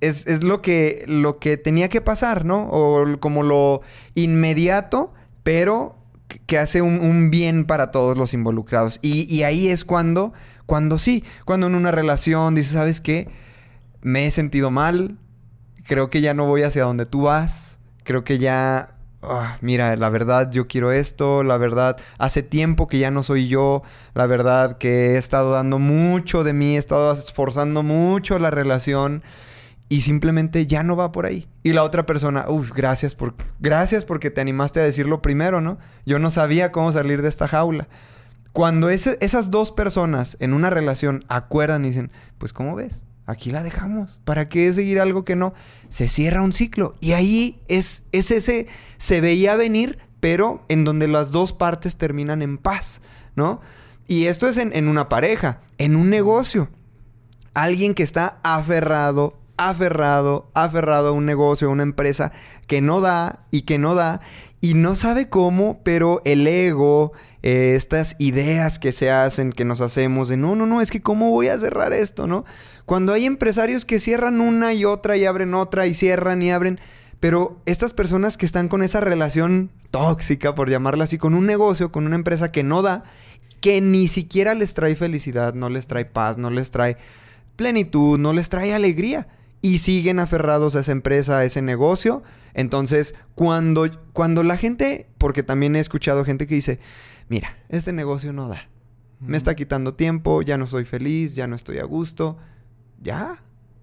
es, 0.00 0.26
es 0.26 0.42
lo, 0.42 0.62
que, 0.62 1.04
lo 1.06 1.38
que 1.38 1.56
tenía 1.56 1.88
que 1.88 2.00
pasar, 2.00 2.44
¿no? 2.44 2.68
O 2.70 3.18
como 3.20 3.42
lo 3.42 3.82
inmediato, 4.14 5.14
pero 5.42 5.96
que- 6.46 6.58
hace 6.58 6.82
un, 6.82 7.00
un 7.00 7.30
bien 7.30 7.66
para 7.66 7.92
todos 7.92 8.16
los 8.18 8.34
involucrados. 8.34 8.98
Y, 9.02 9.32
y 9.32 9.44
ahí 9.44 9.68
es 9.68 9.84
cuando, 9.84 10.32
cuando 10.66 10.98
sí, 10.98 11.24
cuando 11.44 11.68
en 11.68 11.76
una 11.76 11.92
relación 11.92 12.54
dices, 12.56 12.72
¿sabes 12.72 13.00
qué? 13.00 13.28
Me 14.02 14.26
he 14.26 14.30
sentido 14.32 14.70
mal, 14.72 15.18
creo 15.84 16.10
que 16.10 16.20
ya 16.20 16.34
no 16.34 16.46
voy 16.46 16.62
hacia 16.62 16.82
donde 16.84 17.06
tú 17.06 17.22
vas, 17.22 17.78
creo 18.02 18.24
que 18.24 18.38
ya... 18.38 18.95
ah, 19.22 19.56
mira, 19.60 19.96
la 19.96 20.10
verdad 20.10 20.50
yo 20.50 20.66
quiero 20.66 20.92
esto, 20.92 21.42
la 21.42 21.56
verdad 21.56 21.96
hace 22.18 22.42
tiempo 22.42 22.86
que 22.86 22.98
ya 22.98 23.10
no 23.10 23.22
soy 23.22 23.48
yo, 23.48 23.82
la 24.14 24.26
verdad 24.26 24.78
que 24.78 25.14
he 25.14 25.16
estado 25.16 25.52
dando 25.52 25.78
mucho 25.78 26.44
de 26.44 26.52
mí, 26.52 26.76
he 26.76 26.78
estado 26.78 27.12
esforzando 27.12 27.82
mucho 27.82 28.38
la 28.38 28.50
relación 28.50 29.22
y 29.88 30.00
simplemente 30.00 30.66
ya 30.66 30.82
no 30.82 30.96
va 30.96 31.12
por 31.12 31.26
ahí. 31.26 31.48
Y 31.62 31.72
la 31.72 31.84
otra 31.84 32.06
persona, 32.06 32.46
uff, 32.48 32.72
gracias 32.72 33.14
por 33.14 33.34
gracias 33.60 34.04
porque 34.04 34.30
te 34.30 34.40
animaste 34.40 34.80
a 34.80 34.84
decirlo 34.84 35.22
primero, 35.22 35.60
¿no? 35.60 35.78
Yo 36.04 36.18
no 36.18 36.30
sabía 36.30 36.72
cómo 36.72 36.92
salir 36.92 37.22
de 37.22 37.28
esta 37.28 37.48
jaula. 37.48 37.88
Cuando 38.52 38.88
esas 38.88 39.50
dos 39.50 39.70
personas 39.70 40.36
en 40.40 40.54
una 40.54 40.70
relación 40.70 41.24
acuerdan 41.28 41.84
y 41.84 41.88
dicen, 41.88 42.10
pues 42.38 42.52
¿cómo 42.52 42.74
ves? 42.74 43.05
Aquí 43.26 43.50
la 43.50 43.62
dejamos. 43.62 44.20
¿Para 44.24 44.48
qué 44.48 44.72
seguir 44.72 45.00
algo 45.00 45.24
que 45.24 45.34
no? 45.34 45.52
Se 45.88 46.08
cierra 46.08 46.42
un 46.42 46.52
ciclo. 46.52 46.94
Y 47.00 47.12
ahí 47.12 47.60
es, 47.66 48.04
es 48.12 48.30
ese, 48.30 48.68
se 48.98 49.20
veía 49.20 49.56
venir, 49.56 49.98
pero 50.20 50.64
en 50.68 50.84
donde 50.84 51.08
las 51.08 51.32
dos 51.32 51.52
partes 51.52 51.96
terminan 51.96 52.40
en 52.40 52.56
paz, 52.56 53.02
¿no? 53.34 53.60
Y 54.06 54.26
esto 54.26 54.48
es 54.48 54.56
en, 54.56 54.74
en 54.74 54.86
una 54.86 55.08
pareja, 55.08 55.60
en 55.78 55.96
un 55.96 56.08
negocio. 56.08 56.68
Alguien 57.52 57.94
que 57.94 58.04
está 58.04 58.38
aferrado, 58.44 59.38
aferrado, 59.56 60.48
aferrado 60.54 61.08
a 61.08 61.12
un 61.12 61.26
negocio, 61.26 61.68
a 61.68 61.72
una 61.72 61.82
empresa 61.82 62.30
que 62.68 62.80
no 62.80 63.00
da 63.00 63.46
y 63.50 63.62
que 63.62 63.78
no 63.78 63.96
da 63.96 64.20
y 64.60 64.74
no 64.74 64.94
sabe 64.94 65.28
cómo, 65.28 65.80
pero 65.82 66.22
el 66.24 66.46
ego, 66.46 67.12
eh, 67.42 67.74
estas 67.76 68.16
ideas 68.18 68.78
que 68.78 68.92
se 68.92 69.10
hacen, 69.10 69.52
que 69.52 69.64
nos 69.64 69.80
hacemos 69.80 70.28
de 70.28 70.36
no, 70.36 70.56
no, 70.56 70.66
no, 70.66 70.80
es 70.80 70.90
que 70.90 71.02
cómo 71.02 71.30
voy 71.30 71.48
a 71.48 71.58
cerrar 71.58 71.92
esto, 71.92 72.26
¿no? 72.26 72.44
Cuando 72.86 73.12
hay 73.12 73.26
empresarios 73.26 73.84
que 73.84 73.98
cierran 73.98 74.40
una 74.40 74.72
y 74.72 74.84
otra 74.84 75.16
y 75.16 75.24
abren 75.24 75.54
otra 75.54 75.88
y 75.88 75.94
cierran 75.94 76.40
y 76.40 76.52
abren, 76.52 76.78
pero 77.18 77.60
estas 77.66 77.92
personas 77.92 78.36
que 78.36 78.46
están 78.46 78.68
con 78.68 78.82
esa 78.82 79.00
relación 79.00 79.72
tóxica, 79.90 80.54
por 80.54 80.70
llamarla 80.70 81.04
así, 81.04 81.18
con 81.18 81.34
un 81.34 81.46
negocio, 81.46 81.90
con 81.90 82.06
una 82.06 82.14
empresa 82.14 82.52
que 82.52 82.62
no 82.62 82.82
da, 82.82 83.02
que 83.60 83.80
ni 83.80 84.06
siquiera 84.06 84.54
les 84.54 84.74
trae 84.74 84.94
felicidad, 84.94 85.52
no 85.54 85.68
les 85.68 85.88
trae 85.88 86.04
paz, 86.04 86.38
no 86.38 86.48
les 86.48 86.70
trae 86.70 86.96
plenitud, 87.56 88.18
no 88.18 88.32
les 88.32 88.48
trae 88.50 88.72
alegría. 88.72 89.26
Y 89.62 89.78
siguen 89.78 90.20
aferrados 90.20 90.76
a 90.76 90.80
esa 90.80 90.92
empresa, 90.92 91.38
a 91.38 91.44
ese 91.44 91.62
negocio. 91.62 92.22
Entonces, 92.54 93.16
cuando, 93.34 93.90
cuando 94.12 94.44
la 94.44 94.56
gente, 94.56 95.08
porque 95.18 95.42
también 95.42 95.74
he 95.74 95.80
escuchado 95.80 96.24
gente 96.24 96.46
que 96.46 96.54
dice, 96.54 96.78
mira, 97.28 97.58
este 97.68 97.92
negocio 97.92 98.32
no 98.32 98.46
da. 98.46 98.68
Me 99.18 99.36
está 99.36 99.56
quitando 99.56 99.94
tiempo, 99.94 100.42
ya 100.42 100.56
no 100.56 100.68
soy 100.68 100.84
feliz, 100.84 101.34
ya 101.34 101.48
no 101.48 101.56
estoy 101.56 101.78
a 101.78 101.84
gusto. 101.84 102.36
Ya. 103.00 103.36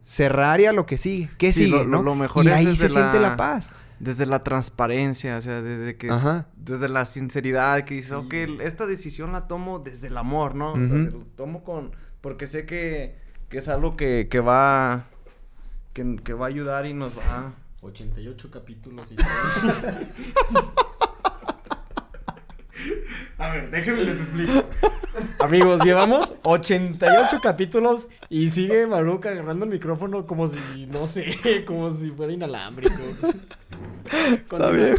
Cerrar 0.05 0.59
y 0.61 0.65
a 0.65 0.73
lo 0.73 0.85
que 0.85 0.97
sigue. 0.97 1.29
¿Qué 1.37 1.51
Sí, 1.53 1.65
sigue? 1.65 1.77
lo- 1.77 1.83
lo- 1.83 1.89
no? 1.97 2.03
lo 2.03 2.15
mejor 2.15 2.43
y 2.45 2.47
es 2.49 2.53
ahí 2.53 2.75
se 2.75 2.89
siente 2.89 3.19
la- 3.19 3.37
paz. 3.37 3.71
Desde 3.99 4.25
la 4.25 4.39
transparencia, 4.39 5.37
o 5.37 5.41
sea, 5.41 5.61
desde 5.61 5.95
que... 5.95 6.09
Ajá. 6.09 6.47
Desde 6.57 6.89
la 6.89 7.05
sinceridad, 7.05 7.83
que 7.85 7.93
dices, 7.93 8.11
ok, 8.11 8.33
esta 8.61 8.85
decisión 8.85 9.31
la 9.31 9.47
tomo 9.47 9.79
desde 9.79 10.07
el 10.07 10.17
amor, 10.17 10.55
¿no? 10.55 10.75
Lo 10.75 11.19
tomo 11.37 11.63
con... 11.63 11.91
Porque 12.19 12.47
sé 12.47 12.65
que, 12.65 13.17
que 13.47 13.59
es 13.59 13.69
algo 13.69 13.95
que, 13.95 14.27
que 14.29 14.41
va... 14.41 15.05
Que, 15.93 16.17
que 16.21 16.33
va 16.33 16.47
a 16.47 16.49
ayudar 16.49 16.85
y 16.85 16.93
nos 16.93 17.17
va... 17.17 17.53
88 17.81 18.49
capítulos 18.51 19.09
y 19.11 19.15
A 23.43 23.49
ver, 23.49 23.69
déjenme 23.71 24.03
les 24.05 24.19
explico. 24.21 24.63
Amigos, 25.39 25.83
llevamos 25.83 26.35
88 26.43 27.39
capítulos 27.43 28.07
y 28.29 28.49
sigue 28.51 28.87
Maruca 28.87 29.29
agarrando 29.29 29.65
el 29.65 29.71
micrófono 29.71 30.25
como 30.25 30.47
si, 30.47 30.57
no 30.87 31.07
sé, 31.07 31.63
como 31.67 31.93
si 31.93 32.09
fuera 32.11 32.31
inalámbrico. 32.31 32.95
Está 34.29 34.69
bien. 34.71 34.95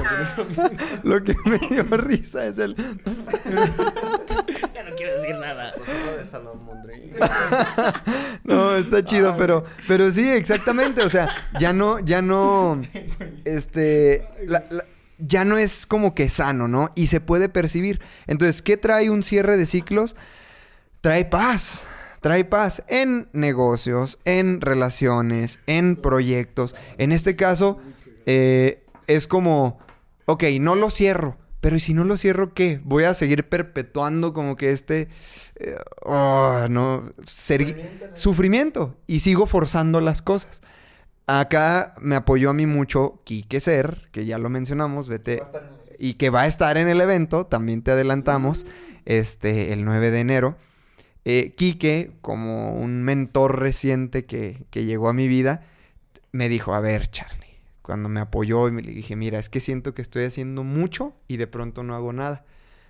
Lo 1.05 1.25
que 1.25 1.35
me 1.47 1.59
dio 1.59 1.85
risa 1.97 2.47
es 2.47 2.59
el... 2.59 2.75
Ya 4.75 4.83
no 4.83 4.95
quiero 4.95 5.13
decir 5.13 5.35
nada. 5.37 5.73
de 6.19 6.27
Salomondrín. 6.27 7.13
No, 8.45 8.77
está 8.77 9.03
chido, 9.05 9.37
pero, 9.39 9.65
pero 9.89 10.11
sí, 10.11 10.29
exactamente. 10.29 11.03
O 11.03 11.09
sea, 11.09 11.29
ya 11.59 11.73
no, 11.73 11.99
ya 12.01 12.21
no. 12.21 12.83
Este. 13.45 14.29
la- 14.47 14.63
la- 14.71 14.85
ya 15.19 15.45
no 15.45 15.59
es 15.59 15.87
como 15.87 16.15
que 16.15 16.29
sano, 16.29 16.69
¿no? 16.69 16.91
Y 16.95 17.07
se 17.09 17.21
puede 17.21 17.49
percibir. 17.49 18.01
Entonces, 18.27 18.63
¿qué 18.63 18.77
trae 18.77 19.11
un 19.11 19.23
cierre 19.23 19.57
de 19.57 19.67
ciclos? 19.67 20.17
Trae 21.01 21.25
paz. 21.25 21.85
Trae 22.21 22.45
paz 22.45 22.83
en 22.89 23.29
negocios, 23.33 24.19
en 24.25 24.61
relaciones, 24.63 25.59
en 25.67 25.97
proyectos. 25.97 26.75
En 26.97 27.13
este 27.13 27.37
caso, 27.37 27.79
eh, 28.25 28.83
es 29.07 29.27
como, 29.27 29.79
ok, 30.25 30.45
no 30.61 30.75
lo 30.75 30.91
cierro. 30.91 31.37
Pero 31.61 31.77
¿y 31.77 31.81
si 31.81 31.95
no 31.95 32.05
lo 32.05 32.17
cierro, 32.17 32.53
qué? 32.53 32.81
Voy 32.85 33.05
a 33.05 33.15
seguir 33.15 33.49
perpetuando 33.49 34.33
como 34.33 34.57
que 34.57 34.71
este... 34.71 35.09
eh, 35.57 35.77
oh, 36.03 36.67
no, 36.69 37.13
sufrimiento. 38.15 38.97
Y 39.07 39.21
sigo 39.21 39.47
forzando 39.47 40.01
las 40.01 40.21
cosas. 40.21 40.63
Acá 41.27 41.95
me 42.01 42.17
apoyó 42.17 42.51
a 42.51 42.55
mí 42.55 42.67
mucho 42.67 43.21
Quique 43.25 43.61
Ser, 43.61 44.09
que 44.13 44.27
ya 44.27 44.39
lo 44.39 44.51
mencionamos, 44.51 45.09
vete. 45.09 45.43
Y 45.99 46.15
que 46.15 46.31
va 46.31 46.43
a 46.43 46.47
estar 46.47 46.77
en 46.77 46.89
el 46.89 47.01
evento, 47.01 47.47
también 47.47 47.83
te 47.83 47.93
adelantamos, 47.93 48.67
este, 49.05 49.73
el 49.73 49.85
9 49.85 50.11
de 50.11 50.21
enero. 50.21 50.57
Eh, 51.25 51.55
Quique, 51.57 52.13
como 52.21 52.75
un 52.75 53.03
mentor 53.03 53.61
reciente 53.61 54.27
que, 54.27 54.67
que 54.71 54.85
llegó 54.85 55.09
a 55.09 55.15
mi 55.15 55.29
vida, 55.29 55.65
me 56.33 56.49
dijo, 56.49 56.75
a 56.75 56.81
ver, 56.81 57.11
Charlie, 57.11 57.45
cuando 57.81 58.09
me 58.09 58.21
apoyó 58.21 58.69
y 58.69 58.73
me 58.73 58.83
le 58.83 58.93
dije, 58.93 59.17
mira, 59.17 59.39
es 59.39 59.49
que 59.49 59.61
siento 59.61 59.95
que 59.95 60.03
estoy 60.03 60.25
haciendo 60.25 60.65
mucho 60.65 61.15
y 61.29 61.39
de 61.39 61.47
pronto 61.47 61.83
no 61.83 61.95
hago 61.95 62.13
nada. 62.13 62.45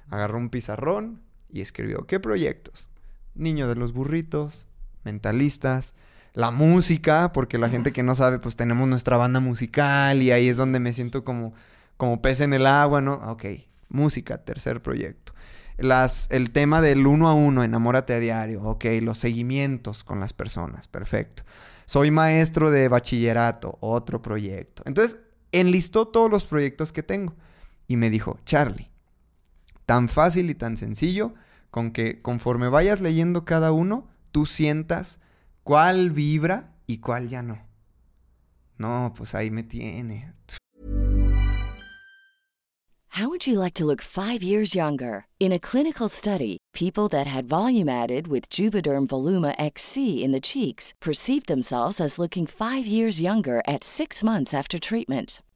Agarró 0.09 0.39
un 0.39 0.51
pizarrón 0.51 1.21
y 1.53 1.61
escribió, 1.61 2.07
¿qué 2.07 2.19
proyectos? 2.19 2.91
Niño 3.35 3.69
de 3.69 3.77
los 3.77 3.93
burritos, 3.93 4.67
mentalistas, 5.05 5.95
la 6.35 6.51
música, 6.51 7.33
porque 7.33 7.59
la 7.59 7.69
gente 7.69 7.93
que 7.93 8.03
no 8.03 8.15
sabe, 8.17 8.41
pues 8.41 8.57
tenemos 8.57 8.89
nuestra 8.89 9.17
banda 9.17 9.39
musical 9.41 10.21
y 10.21 10.33
ahí 10.33 10.49
es 10.49 10.57
donde 10.57 10.81
me 10.81 10.93
siento 10.93 11.25
como, 11.25 11.55
como 11.97 12.21
pez 12.21 12.41
en 12.41 12.53
el 12.53 12.67
agua, 12.67 13.01
¿no? 13.01 13.15
Ok, 13.15 13.45
música, 13.89 14.39
tercer 14.39 14.83
proyecto. 14.83 15.33
Las, 15.79 16.27
el 16.31 16.51
tema 16.51 16.81
del 16.81 17.07
uno 17.07 17.29
a 17.29 17.35
uno, 17.35 17.63
enamórate 17.63 18.15
a 18.15 18.19
diario, 18.19 18.63
ok, 18.65 18.85
los 19.01 19.19
seguimientos 19.19 20.03
con 20.03 20.19
las 20.21 20.33
personas, 20.33 20.89
perfecto. 20.89 21.45
Soy 21.87 22.11
maestro 22.11 22.71
de 22.71 22.89
bachillerato, 22.89 23.79
otro 23.81 24.21
proyecto. 24.21 24.83
Entonces, 24.87 25.19
enlistó 25.53 26.09
todos 26.09 26.31
los 26.31 26.47
proyectos 26.47 26.93
que 26.93 27.05
tengo 27.05 27.35
y 27.87 27.97
me 27.97 28.11
dijo, 28.11 28.39
Charlie, 28.45 28.91
tan 29.87 30.09
fácil 30.09 30.51
y 30.51 30.55
tan 30.57 30.77
sencillo, 30.77 31.35
con 31.71 31.93
que 31.93 32.23
conforme 32.23 32.69
vayas 32.69 33.01
leyendo 33.01 33.45
cada 33.45 33.71
uno, 33.71 34.09
tú 34.33 34.47
sientas 34.47 35.21
cuál 35.65 36.11
vibra 36.11 36.75
y 36.87 36.99
cuál 36.99 37.29
ya 37.29 37.43
no. 37.43 37.59
No, 38.79 39.13
pues 39.17 39.35
ahí 39.35 39.51
me 39.51 39.63
tiene. 39.63 40.33
How 43.09 43.29
would 43.29 43.47
you 43.47 43.61
like 43.61 43.75
to 43.75 43.85
look 43.85 44.03
five 44.03 44.43
years 44.43 44.75
younger? 44.75 45.27
In 45.39 45.53
a 45.53 45.61
clinical 45.61 46.09
study, 46.09 46.59
people 46.73 47.07
that 47.11 47.29
had 47.29 47.49
volume 47.49 47.89
added 47.89 48.27
with 48.27 48.51
Juvederm 48.51 49.07
Voluma 49.07 49.55
XC 49.57 50.25
in 50.25 50.33
the 50.33 50.41
cheeks 50.41 50.93
perceived 51.01 51.47
themselves 51.47 52.01
as 52.01 52.19
looking 52.19 52.45
five 52.45 52.87
years 52.87 53.21
younger 53.21 53.63
at 53.69 53.85
six 53.85 54.25
months 54.25 54.53
after 54.53 54.81
treatment. 54.81 55.41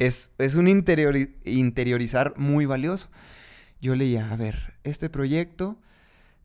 Es, 0.00 0.32
es 0.38 0.54
un 0.56 0.66
interiori- 0.66 1.34
interiorizar 1.44 2.34
muy 2.36 2.66
valioso. 2.66 3.08
Yo 3.80 3.94
leía, 3.94 4.30
a 4.32 4.36
ver, 4.36 4.74
este 4.82 5.08
proyecto, 5.10 5.78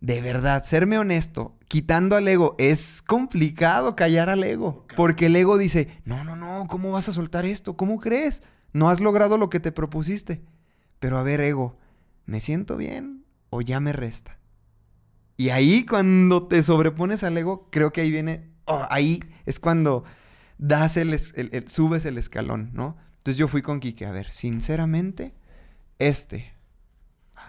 de 0.01 0.21
verdad, 0.21 0.63
serme 0.65 0.97
honesto, 0.99 1.57
quitando 1.67 2.15
al 2.15 2.27
ego, 2.27 2.55
es 2.59 3.01
complicado 3.01 3.95
callar 3.95 4.29
al 4.29 4.43
ego. 4.43 4.85
Porque 4.95 5.25
el 5.27 5.35
ego 5.35 5.57
dice, 5.57 5.87
no, 6.05 6.23
no, 6.23 6.35
no, 6.35 6.67
¿cómo 6.67 6.91
vas 6.91 7.09
a 7.09 7.13
soltar 7.13 7.45
esto? 7.45 7.75
¿Cómo 7.75 7.99
crees? 7.99 8.43
No 8.73 8.89
has 8.89 8.99
logrado 8.99 9.37
lo 9.37 9.49
que 9.49 9.59
te 9.59 9.71
propusiste. 9.71 10.41
Pero 10.99 11.17
a 11.17 11.23
ver, 11.23 11.41
ego, 11.41 11.77
¿me 12.25 12.39
siento 12.41 12.77
bien 12.77 13.23
o 13.49 13.61
ya 13.61 13.79
me 13.79 13.93
resta? 13.93 14.37
Y 15.37 15.49
ahí 15.49 15.85
cuando 15.85 16.47
te 16.47 16.61
sobrepones 16.63 17.23
al 17.23 17.37
ego, 17.37 17.67
creo 17.71 17.91
que 17.91 18.01
ahí 18.01 18.11
viene, 18.11 18.49
oh, 18.65 18.85
ahí 18.89 19.19
es 19.45 19.59
cuando 19.59 20.03
das 20.57 20.95
el, 20.97 21.13
es- 21.13 21.33
el- 21.35 21.49
el- 21.53 21.67
subes 21.67 22.05
el 22.05 22.17
escalón, 22.17 22.71
¿no? 22.73 22.97
Entonces 23.25 23.39
yo 23.39 23.47
fui 23.47 23.63
con 23.63 23.79
Quique, 23.79 24.05
a 24.05 24.11
ver, 24.11 24.31
sinceramente, 24.31 25.33
este, 25.97 26.53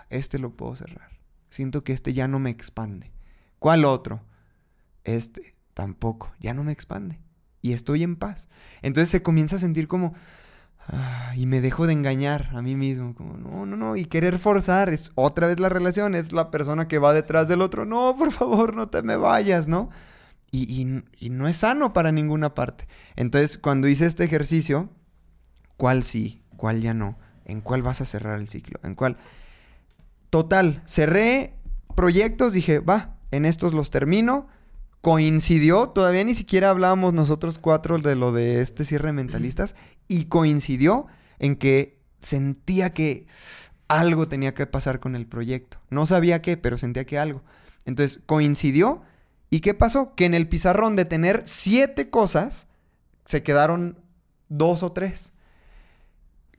este 0.09 0.39
lo 0.39 0.57
puedo 0.57 0.74
cerrar. 0.74 1.11
Siento 1.51 1.85
que 1.85 1.93
este 1.93 2.14
ya 2.14 2.29
no 2.29 2.39
me 2.39 2.49
expande. 2.49 3.12
¿Cuál 3.59 3.85
otro? 3.85 4.22
Este, 5.05 5.55
tampoco, 5.74 6.33
ya 6.41 6.55
no 6.55 6.64
me 6.64 6.72
expande. 6.72 7.20
Y 7.61 7.74
estoy 7.74 8.05
en 8.05 8.16
paz. 8.16 8.49
Entonces 8.81 9.11
se 9.11 9.22
comienza 9.22 9.57
a 9.57 9.59
sentir 9.59 9.87
como, 9.87 10.14
ah, 10.89 11.35
y 11.37 11.45
me 11.45 11.61
dejo 11.61 11.87
de 11.87 11.93
engañar 11.93 12.49
a 12.55 12.62
mí 12.62 12.74
mismo, 12.74 13.14
como, 13.14 13.37
no, 13.37 13.66
no, 13.66 13.77
no, 13.77 13.97
y 13.97 14.07
querer 14.07 14.39
forzar, 14.39 14.89
es 14.89 15.12
otra 15.14 15.47
vez 15.47 15.61
la 15.61 15.68
relación, 15.68 16.14
es 16.14 16.33
la 16.33 16.51
persona 16.51 16.89
que 16.89 16.97
va 16.99 17.12
detrás 17.12 17.49
del 17.49 17.61
otro, 17.61 17.85
no, 17.85 18.16
por 18.16 18.33
favor, 18.33 18.74
no 18.74 18.89
te 18.89 19.03
me 19.03 19.16
vayas, 19.18 19.68
¿no? 19.68 19.91
Y, 20.51 20.62
y- 20.83 21.05
y 21.18 21.29
no 21.29 21.49
es 21.49 21.59
sano 21.59 21.93
para 21.93 22.12
ninguna 22.12 22.55
parte. 22.55 22.89
Entonces, 23.14 23.59
cuando 23.59 23.89
hice 23.89 24.07
este 24.07 24.24
ejercicio, 24.24 24.89
¿cuál 25.77 26.03
sí, 26.03 26.43
cuál 26.57 26.81
ya 26.81 26.95
no? 26.95 27.18
¿En 27.45 27.61
cuál 27.61 27.83
vas 27.83 28.01
a 28.01 28.05
cerrar 28.05 28.41
el 28.41 28.49
ciclo? 28.49 28.81
¿En 28.83 28.95
cuál? 28.95 29.16
Total, 30.31 30.83
cerré 30.87 31.55
proyectos, 31.95 32.53
dije, 32.53 32.81
va, 32.81 33.16
en 33.31 33.45
estos 33.45 33.72
los 33.72 33.91
termino. 33.91 34.49
Coincidió, 35.01 35.91
todavía 35.91 36.24
ni 36.24 36.35
siquiera 36.35 36.70
hablábamos 36.70 37.12
nosotros 37.12 37.59
cuatro 37.59 37.99
de 37.99 38.16
lo 38.16 38.33
de 38.33 38.61
este 38.61 38.85
cierre 38.85 39.09
de 39.09 39.12
mentalistas, 39.12 39.77
y 40.09 40.24
coincidió 40.24 41.07
en 41.39 41.57
que 41.57 42.01
sentía 42.20 42.93
que 42.93 43.27
algo 43.89 44.27
tenía 44.27 44.55
que 44.55 44.66
pasar 44.66 44.99
con 44.99 45.14
el 45.14 45.27
proyecto. 45.27 45.79
No 45.91 46.07
sabía 46.07 46.43
qué, 46.43 46.57
pero 46.57 46.77
sentía 46.77 47.05
que 47.05 47.18
algo. 47.18 47.43
Entonces, 47.85 48.20
coincidió. 48.27 49.03
¿Y 49.49 49.61
qué 49.61 49.74
pasó? 49.74 50.14
Que 50.16 50.24
en 50.24 50.35
el 50.35 50.49
pizarrón 50.49 50.97
de 50.97 51.05
tener 51.05 51.43
siete 51.47 52.11
cosas, 52.11 52.66
se 53.24 53.45
quedaron 53.45 54.01
dos 54.49 54.83
o 54.83 54.91
tres. 54.91 55.33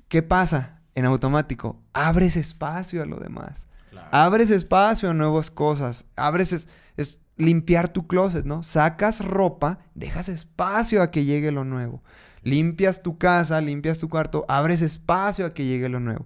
¿Qué 0.08 0.22
pasa? 0.22 0.82
En 0.96 1.06
automático, 1.06 1.82
abres 1.94 2.36
espacio 2.36 3.04
a 3.04 3.06
lo 3.06 3.18
demás. 3.20 3.68
Abres 4.12 4.52
espacio 4.52 5.10
a 5.10 5.14
nuevas 5.14 5.52
cosas. 5.52 6.06
Abres 6.16 6.54
es, 6.54 6.68
es 6.96 7.20
limpiar 7.36 7.90
tu 7.90 8.08
closet, 8.08 8.46
¿no? 8.46 8.64
Sacas 8.64 9.24
ropa, 9.24 9.80
dejas 9.96 10.30
espacio 10.30 11.02
a 11.02 11.12
que 11.12 11.26
llegue 11.26 11.52
lo 11.52 11.64
nuevo. 11.64 12.04
Limpias 12.44 13.04
tu 13.04 13.18
casa, 13.18 13.60
limpias 13.62 14.00
tu 14.00 14.10
cuarto, 14.10 14.46
abres 14.48 14.82
espacio 14.82 15.46
a 15.46 15.54
que 15.54 15.66
llegue 15.66 15.90
lo 15.90 16.00
nuevo. 16.00 16.26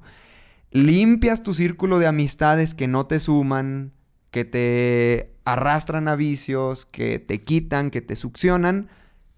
Limpias 0.72 1.44
tu 1.44 1.54
círculo 1.54 2.00
de 2.00 2.08
amistades 2.08 2.74
que 2.74 2.88
no 2.88 3.08
te 3.08 3.20
suman, 3.20 3.92
que 4.30 4.46
te 4.46 5.34
arrastran 5.44 6.08
a 6.08 6.16
vicios, 6.16 6.86
que 6.86 7.20
te 7.20 7.44
quitan, 7.44 7.92
que 7.92 8.02
te 8.02 8.16
succionan. 8.16 8.88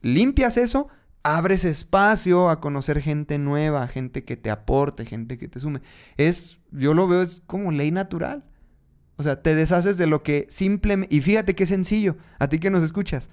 Limpias 0.01 0.57
eso, 0.57 0.89
abres 1.23 1.63
espacio 1.63 2.49
a 2.49 2.59
conocer 2.59 3.01
gente 3.01 3.39
nueva, 3.39 3.87
gente 3.87 4.23
que 4.23 4.37
te 4.37 4.51
aporte, 4.51 5.05
gente 5.05 5.37
que 5.37 5.47
te 5.47 5.59
sume. 5.59 5.81
Es, 6.17 6.59
yo 6.71 6.93
lo 6.93 7.07
veo, 7.07 7.21
es 7.21 7.41
como 7.47 7.71
ley 7.71 7.91
natural. 7.91 8.43
O 9.15 9.23
sea, 9.23 9.41
te 9.41 9.55
deshaces 9.55 9.97
de 9.97 10.07
lo 10.07 10.21
que 10.21 10.47
simplemente... 10.49 11.15
Y 11.15 11.21
fíjate 11.21 11.55
qué 11.55 11.65
sencillo, 11.65 12.17
a 12.39 12.49
ti 12.49 12.59
que 12.59 12.69
nos 12.69 12.83
escuchas, 12.83 13.29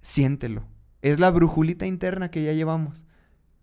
siéntelo. 0.00 0.64
Es 1.02 1.20
la 1.20 1.30
brujulita 1.30 1.86
interna 1.86 2.30
que 2.30 2.42
ya 2.42 2.52
llevamos. 2.52 3.04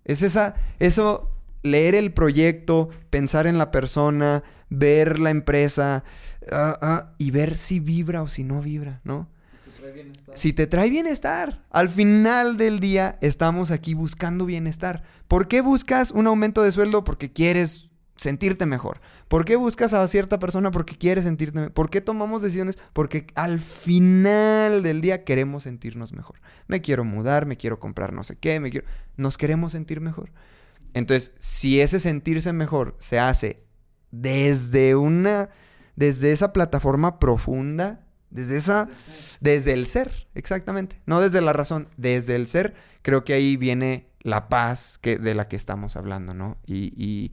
Es 0.05 0.21
esa, 0.21 0.55
eso, 0.79 1.29
leer 1.61 1.95
el 1.95 2.13
proyecto, 2.13 2.89
pensar 3.09 3.47
en 3.47 3.57
la 3.57 3.71
persona, 3.71 4.43
ver 4.69 5.19
la 5.19 5.29
empresa 5.29 6.03
ah, 6.51 6.79
ah, 6.81 7.13
y 7.17 7.31
ver 7.31 7.57
si 7.57 7.79
vibra 7.79 8.21
o 8.21 8.27
si 8.27 8.43
no 8.43 8.61
vibra, 8.61 9.01
¿no? 9.03 9.29
Si 10.33 10.53
te 10.53 10.67
trae 10.67 10.89
bienestar. 10.89 11.65
Al 11.69 11.89
final 11.89 12.57
del 12.57 12.79
día 12.79 13.17
estamos 13.21 13.71
aquí 13.71 13.93
buscando 13.93 14.45
bienestar. 14.45 15.03
¿Por 15.27 15.47
qué 15.47 15.61
buscas 15.61 16.11
un 16.11 16.27
aumento 16.27 16.63
de 16.63 16.71
sueldo? 16.71 17.03
Porque 17.03 17.31
quieres 17.31 17.89
sentirte 18.17 18.65
mejor. 18.65 18.99
¿Por 19.27 19.45
qué 19.45 19.55
buscas 19.55 19.93
a 19.93 20.07
cierta 20.07 20.39
persona? 20.39 20.71
Porque 20.71 20.97
quieres 20.97 21.23
sentirte 21.23 21.59
mejor. 21.59 21.73
¿Por 21.73 21.89
qué 21.89 22.01
tomamos 22.01 22.41
decisiones? 22.41 22.79
Porque 22.93 23.27
al 23.35 23.59
final 23.59 24.83
del 24.83 25.01
día 25.01 25.23
queremos 25.23 25.63
sentirnos 25.63 26.13
mejor. 26.13 26.41
Me 26.67 26.81
quiero 26.81 27.03
mudar, 27.03 27.45
me 27.45 27.57
quiero 27.57 27.79
comprar 27.79 28.13
no 28.13 28.23
sé 28.23 28.35
qué, 28.35 28.59
me 28.59 28.71
quiero... 28.71 28.87
Nos 29.15 29.37
queremos 29.37 29.71
sentir 29.71 30.01
mejor. 30.01 30.31
Entonces, 30.93 31.33
si 31.39 31.81
ese 31.81 31.99
sentirse 31.99 32.53
mejor 32.53 32.95
se 32.99 33.19
hace 33.19 33.63
desde 34.11 34.95
una... 34.95 35.49
Desde 35.95 36.31
esa 36.31 36.53
plataforma 36.53 37.17
profunda, 37.17 38.06
desde 38.29 38.57
esa... 38.57 38.89
Desde 39.39 39.73
el 39.73 39.87
ser, 39.87 40.27
exactamente. 40.35 40.99
No 41.05 41.21
desde 41.21 41.41
la 41.41 41.53
razón, 41.53 41.87
desde 41.97 42.35
el 42.35 42.47
ser, 42.47 42.73
creo 43.01 43.23
que 43.23 43.33
ahí 43.33 43.57
viene 43.57 44.07
la 44.21 44.49
paz 44.49 44.97
que, 45.01 45.17
de 45.17 45.35
la 45.35 45.47
que 45.47 45.55
estamos 45.55 45.95
hablando, 45.95 46.33
¿no? 46.33 46.57
Y, 46.65 46.93
y, 46.97 47.31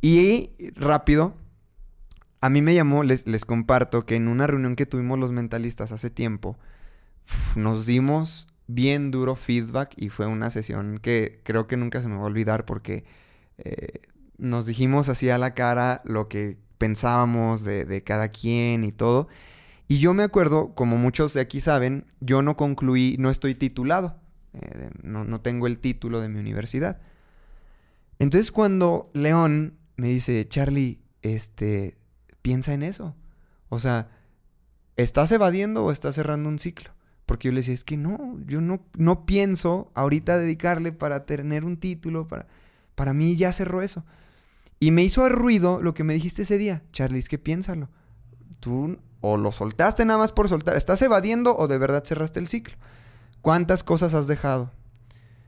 y 0.00 0.70
rápido, 0.74 1.36
a 2.40 2.50
mí 2.50 2.60
me 2.60 2.74
llamó, 2.74 3.04
les, 3.04 3.26
les, 3.26 3.44
comparto 3.44 4.04
que 4.04 4.16
en 4.16 4.28
una 4.28 4.46
reunión 4.46 4.76
que 4.76 4.86
tuvimos 4.86 5.18
los 5.18 5.32
mentalistas 5.32 5.92
hace 5.92 6.10
tiempo, 6.10 6.58
nos 7.56 7.86
dimos 7.86 8.48
bien 8.66 9.10
duro 9.10 9.36
feedback 9.36 9.92
y 9.96 10.08
fue 10.08 10.26
una 10.26 10.50
sesión 10.50 10.98
que 10.98 11.40
creo 11.44 11.66
que 11.66 11.76
nunca 11.76 12.02
se 12.02 12.08
me 12.08 12.16
va 12.16 12.22
a 12.22 12.26
olvidar 12.26 12.64
porque 12.64 13.04
eh, 13.58 14.00
nos 14.38 14.66
dijimos 14.66 15.08
así 15.08 15.30
a 15.30 15.38
la 15.38 15.54
cara 15.54 16.02
lo 16.04 16.28
que 16.28 16.56
pensábamos 16.78 17.62
de, 17.64 17.84
de 17.84 18.02
cada 18.02 18.28
quien 18.28 18.84
y 18.84 18.92
todo. 18.92 19.28
Y 19.86 19.98
yo 19.98 20.14
me 20.14 20.22
acuerdo, 20.22 20.74
como 20.74 20.96
muchos 20.96 21.34
de 21.34 21.40
aquí 21.40 21.60
saben, 21.60 22.06
yo 22.20 22.42
no 22.42 22.56
concluí, 22.56 23.16
no 23.18 23.30
estoy 23.30 23.54
titulado, 23.54 24.16
eh, 24.54 24.90
no, 25.02 25.24
no, 25.24 25.40
tengo 25.40 25.66
el 25.66 25.78
título 25.78 26.20
de 26.20 26.28
mi 26.28 26.38
universidad. 26.38 27.00
Entonces 28.18 28.50
cuando 28.50 29.10
León 29.12 29.78
me 29.96 30.08
dice, 30.08 30.46
Charlie, 30.48 31.00
este, 31.22 31.98
piensa 32.40 32.72
en 32.72 32.82
eso. 32.82 33.14
O 33.68 33.78
sea, 33.78 34.08
¿estás 34.96 35.32
evadiendo 35.32 35.84
o 35.84 35.92
estás 35.92 36.14
cerrando 36.14 36.48
un 36.48 36.58
ciclo? 36.58 36.90
Porque 37.26 37.48
yo 37.48 37.52
le 37.52 37.60
decía, 37.60 37.74
es 37.74 37.84
que 37.84 37.96
no, 37.96 38.38
yo 38.46 38.60
no, 38.60 38.84
no 38.96 39.26
pienso 39.26 39.90
ahorita 39.94 40.38
dedicarle 40.38 40.92
para 40.92 41.26
tener 41.26 41.64
un 41.64 41.78
título, 41.78 42.28
para, 42.28 42.46
para 42.94 43.12
mí 43.12 43.36
ya 43.36 43.52
cerró 43.52 43.82
eso. 43.82 44.04
Y 44.80 44.90
me 44.90 45.02
hizo 45.02 45.28
ruido 45.28 45.80
lo 45.80 45.94
que 45.94 46.04
me 46.04 46.14
dijiste 46.14 46.42
ese 46.42 46.58
día, 46.58 46.82
Charlie, 46.92 47.18
es 47.18 47.28
que 47.28 47.38
piénsalo. 47.38 47.88
Tú 48.60 48.98
o 49.20 49.36
lo 49.36 49.52
soltaste 49.52 50.04
nada 50.04 50.18
más 50.18 50.32
por 50.32 50.48
soltar. 50.48 50.76
¿Estás 50.76 51.00
evadiendo 51.02 51.56
o 51.56 51.66
de 51.68 51.78
verdad 51.78 52.04
cerraste 52.04 52.40
el 52.40 52.48
ciclo? 52.48 52.76
¿Cuántas 53.40 53.82
cosas 53.82 54.14
has 54.14 54.26
dejado? 54.26 54.70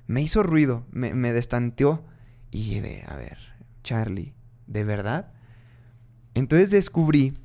Me 0.06 0.22
hizo 0.22 0.42
ruido, 0.42 0.84
me, 0.90 1.14
me 1.14 1.32
destanteó. 1.32 2.04
Y 2.50 2.64
llevé, 2.64 3.04
a 3.06 3.16
ver, 3.16 3.38
Charlie, 3.82 4.34
¿de 4.66 4.84
verdad? 4.84 5.32
Entonces 6.34 6.70
descubrí 6.70 7.36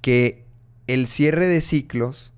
que 0.00 0.46
el 0.86 1.06
cierre 1.06 1.46
de 1.46 1.60
ciclos 1.60 2.32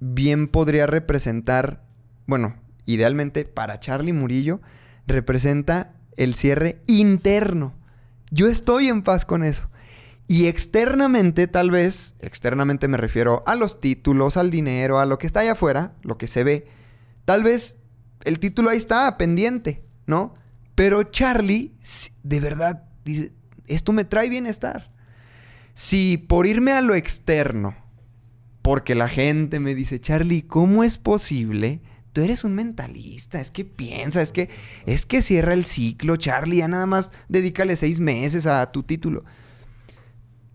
bien 0.00 0.48
podría 0.48 0.86
representar, 0.86 1.84
bueno, 2.26 2.56
idealmente 2.86 3.44
para 3.44 3.78
Charlie 3.78 4.12
Murillo, 4.12 4.60
representa 5.06 5.92
el 6.16 6.34
cierre 6.34 6.80
interno. 6.86 7.72
Yo 8.30 8.48
estoy 8.48 8.88
en 8.88 9.02
paz 9.02 9.24
con 9.24 9.44
eso. 9.44 9.69
Y 10.30 10.46
externamente, 10.46 11.48
tal 11.48 11.72
vez, 11.72 12.14
externamente 12.20 12.86
me 12.86 12.96
refiero 12.96 13.42
a 13.48 13.56
los 13.56 13.80
títulos, 13.80 14.36
al 14.36 14.52
dinero, 14.52 15.00
a 15.00 15.04
lo 15.04 15.18
que 15.18 15.26
está 15.26 15.40
allá 15.40 15.52
afuera, 15.54 15.96
lo 16.02 16.18
que 16.18 16.28
se 16.28 16.44
ve. 16.44 16.68
Tal 17.24 17.42
vez 17.42 17.78
el 18.22 18.38
título 18.38 18.70
ahí 18.70 18.78
está, 18.78 19.18
pendiente, 19.18 19.82
¿no? 20.06 20.34
Pero 20.76 21.02
Charlie, 21.02 21.74
de 22.22 22.38
verdad, 22.38 22.84
dice, 23.04 23.32
esto 23.66 23.92
me 23.92 24.04
trae 24.04 24.28
bienestar. 24.28 24.92
Si 25.74 26.16
por 26.16 26.46
irme 26.46 26.70
a 26.74 26.80
lo 26.80 26.94
externo, 26.94 27.74
porque 28.62 28.94
la 28.94 29.08
gente 29.08 29.58
me 29.58 29.74
dice, 29.74 29.98
Charlie, 29.98 30.42
¿cómo 30.42 30.84
es 30.84 30.96
posible? 30.96 31.80
Tú 32.12 32.20
eres 32.20 32.44
un 32.44 32.54
mentalista, 32.54 33.40
es 33.40 33.50
que 33.50 33.64
piensa, 33.64 34.22
es 34.22 34.30
que, 34.30 34.48
es 34.86 35.06
que 35.06 35.22
cierra 35.22 35.54
el 35.54 35.64
ciclo, 35.64 36.16
Charlie, 36.18 36.58
ya 36.58 36.68
nada 36.68 36.86
más 36.86 37.10
dedícale 37.28 37.74
seis 37.74 37.98
meses 37.98 38.46
a 38.46 38.70
tu 38.70 38.84
título. 38.84 39.24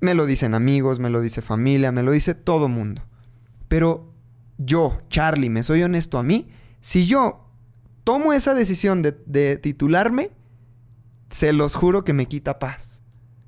Me 0.02 0.14
lo 0.14 0.26
dicen 0.26 0.54
amigos, 0.54 1.00
me 1.00 1.10
lo 1.10 1.22
dice 1.22 1.41
familia, 1.41 1.91
me 1.91 2.04
lo 2.04 2.12
dice 2.12 2.36
todo 2.36 2.68
mundo. 2.68 3.02
Pero 3.68 4.14
yo, 4.58 5.02
Charlie, 5.10 5.50
me 5.50 5.64
soy 5.64 5.84
honesto 5.84 6.18
a 6.18 6.24
mí, 6.24 6.50
si 6.82 7.06
yo 7.08 7.50
tomo 8.04 8.34
esa 8.34 8.54
decisión 8.54 9.02
de, 9.02 9.18
de 9.26 9.58
titularme, 9.58 10.32
se 11.30 11.54
los 11.54 11.76
juro 11.76 12.04
que 12.04 12.14
me 12.14 12.28
quita 12.28 12.60
paz. 12.60 13.02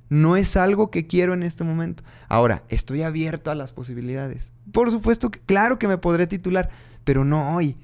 No 0.10 0.38
es 0.38 0.56
algo 0.56 0.89
que 0.89 1.06
quiero 1.06 1.34
en 1.34 1.43
este 1.43 1.64
momento. 1.64 2.04
Ahora, 2.30 2.64
estoy 2.70 3.04
abierto 3.04 3.52
a 3.52 3.56
las 3.56 3.74
posibilidades. 3.74 4.54
Por 4.72 4.89
supuesto 4.89 5.30
que, 5.30 5.39
claro 5.39 5.78
que 5.80 5.88
me 5.88 5.98
podré 5.98 6.28
titular, 6.28 6.70
pero 7.04 7.26
no 7.26 7.56
hoy. 7.56 7.76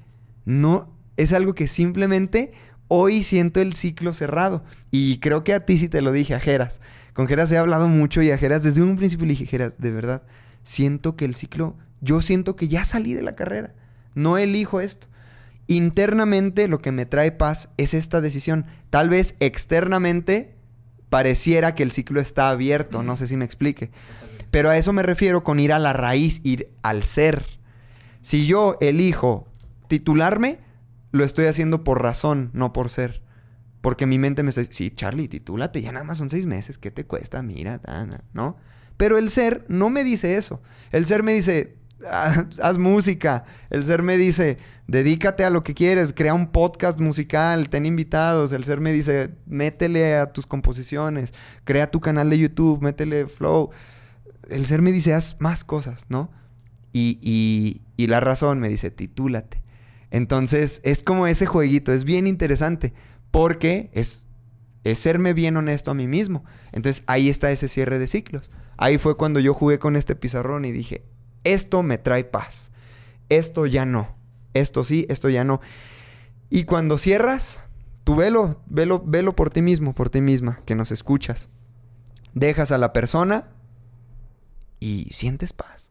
No, 0.44 0.90
es 1.16 1.32
algo 1.32 1.54
que 1.54 1.68
simplemente 1.68 2.52
hoy 2.88 3.22
siento 3.22 3.60
el 3.60 3.74
ciclo 3.74 4.14
cerrado. 4.14 4.64
Y 4.90 5.18
creo 5.18 5.44
que 5.44 5.54
a 5.54 5.66
ti 5.66 5.78
sí 5.78 5.88
te 5.88 6.00
lo 6.00 6.12
dije, 6.12 6.34
a 6.34 6.40
Jeras. 6.40 6.80
Con 7.14 7.28
Geras 7.28 7.50
he 7.52 7.58
hablado 7.58 7.88
mucho 7.88 8.20
y 8.22 8.30
a 8.30 8.38
Geras 8.38 8.62
desde 8.62 8.82
un 8.82 8.96
principio 8.96 9.26
le 9.26 9.32
dije, 9.32 9.46
Geras, 9.46 9.78
de 9.78 9.90
verdad, 9.90 10.22
siento 10.64 11.16
que 11.16 11.24
el 11.24 11.34
ciclo, 11.34 11.76
yo 12.00 12.20
siento 12.20 12.56
que 12.56 12.68
ya 12.68 12.84
salí 12.84 13.14
de 13.14 13.22
la 13.22 13.36
carrera, 13.36 13.72
no 14.14 14.36
elijo 14.36 14.80
esto. 14.80 15.06
Internamente 15.66 16.68
lo 16.68 16.80
que 16.80 16.92
me 16.92 17.06
trae 17.06 17.32
paz 17.32 17.70
es 17.78 17.94
esta 17.94 18.20
decisión. 18.20 18.66
Tal 18.90 19.08
vez 19.08 19.34
externamente 19.40 20.56
pareciera 21.08 21.74
que 21.74 21.84
el 21.84 21.92
ciclo 21.92 22.20
está 22.20 22.50
abierto, 22.50 23.02
no 23.02 23.16
sé 23.16 23.28
si 23.28 23.36
me 23.36 23.44
explique. 23.44 23.90
Pero 24.50 24.68
a 24.68 24.76
eso 24.76 24.92
me 24.92 25.02
refiero 25.02 25.42
con 25.42 25.60
ir 25.60 25.72
a 25.72 25.78
la 25.78 25.92
raíz, 25.92 26.40
ir 26.44 26.70
al 26.82 27.04
ser. 27.04 27.46
Si 28.20 28.46
yo 28.46 28.76
elijo 28.80 29.48
titularme, 29.88 30.58
lo 31.12 31.24
estoy 31.24 31.46
haciendo 31.46 31.84
por 31.84 32.02
razón, 32.02 32.50
no 32.52 32.72
por 32.72 32.90
ser. 32.90 33.23
Porque 33.84 34.06
mi 34.06 34.18
mente 34.18 34.42
me 34.42 34.48
está 34.48 34.62
diciendo, 34.62 34.76
sí, 34.78 34.96
Charlie, 34.96 35.28
titúlate, 35.28 35.82
ya 35.82 35.92
nada 35.92 36.06
más 36.06 36.16
son 36.16 36.30
seis 36.30 36.46
meses, 36.46 36.78
¿qué 36.78 36.90
te 36.90 37.04
cuesta? 37.04 37.42
Mira, 37.42 37.82
¿no? 38.32 38.56
Pero 38.96 39.18
el 39.18 39.28
ser 39.28 39.66
no 39.68 39.90
me 39.90 40.04
dice 40.04 40.36
eso. 40.36 40.62
El 40.90 41.04
ser 41.04 41.22
me 41.22 41.34
dice, 41.34 41.76
ah, 42.10 42.46
haz 42.62 42.78
música. 42.78 43.44
El 43.68 43.84
ser 43.84 44.02
me 44.02 44.16
dice, 44.16 44.56
dedícate 44.86 45.44
a 45.44 45.50
lo 45.50 45.62
que 45.64 45.74
quieres, 45.74 46.14
crea 46.14 46.32
un 46.32 46.46
podcast 46.46 46.98
musical, 46.98 47.68
ten 47.68 47.84
invitados. 47.84 48.52
El 48.52 48.64
ser 48.64 48.80
me 48.80 48.90
dice, 48.90 49.34
métele 49.44 50.14
a 50.14 50.32
tus 50.32 50.46
composiciones, 50.46 51.34
crea 51.64 51.90
tu 51.90 52.00
canal 52.00 52.30
de 52.30 52.38
YouTube, 52.38 52.80
métele 52.80 53.26
flow. 53.26 53.68
El 54.48 54.64
ser 54.64 54.80
me 54.80 54.92
dice, 54.92 55.12
haz 55.12 55.36
más 55.40 55.62
cosas, 55.62 56.06
¿no? 56.08 56.30
Y, 56.94 57.18
y, 57.20 57.82
y 58.02 58.06
la 58.06 58.20
razón 58.20 58.60
me 58.60 58.70
dice, 58.70 58.90
titúlate. 58.90 59.62
Entonces, 60.10 60.80
es 60.84 61.02
como 61.02 61.26
ese 61.26 61.44
jueguito, 61.44 61.92
es 61.92 62.04
bien 62.04 62.26
interesante 62.26 62.94
porque 63.34 63.90
es, 63.94 64.28
es 64.84 65.00
serme 65.00 65.32
bien 65.32 65.56
honesto 65.56 65.90
a 65.90 65.94
mí 65.94 66.06
mismo. 66.06 66.44
Entonces 66.70 67.02
ahí 67.08 67.28
está 67.28 67.50
ese 67.50 67.66
cierre 67.66 67.98
de 67.98 68.06
ciclos. 68.06 68.52
Ahí 68.76 68.96
fue 68.96 69.16
cuando 69.16 69.40
yo 69.40 69.54
jugué 69.54 69.80
con 69.80 69.96
este 69.96 70.14
pizarrón 70.14 70.64
y 70.64 70.70
dije, 70.70 71.02
esto 71.42 71.82
me 71.82 71.98
trae 71.98 72.22
paz. 72.22 72.70
Esto 73.30 73.66
ya 73.66 73.86
no. 73.86 74.14
Esto 74.54 74.84
sí, 74.84 75.04
esto 75.08 75.30
ya 75.30 75.42
no. 75.42 75.60
Y 76.48 76.62
cuando 76.62 76.96
cierras, 76.96 77.64
tú 78.04 78.14
velo, 78.14 78.62
velo, 78.66 79.02
velo 79.04 79.34
por 79.34 79.50
ti 79.50 79.62
mismo, 79.62 79.94
por 79.94 80.10
ti 80.10 80.20
misma, 80.20 80.60
que 80.64 80.76
nos 80.76 80.92
escuchas. 80.92 81.48
Dejas 82.34 82.70
a 82.70 82.78
la 82.78 82.92
persona 82.92 83.48
y 84.78 85.08
sientes 85.10 85.52
paz. 85.52 85.90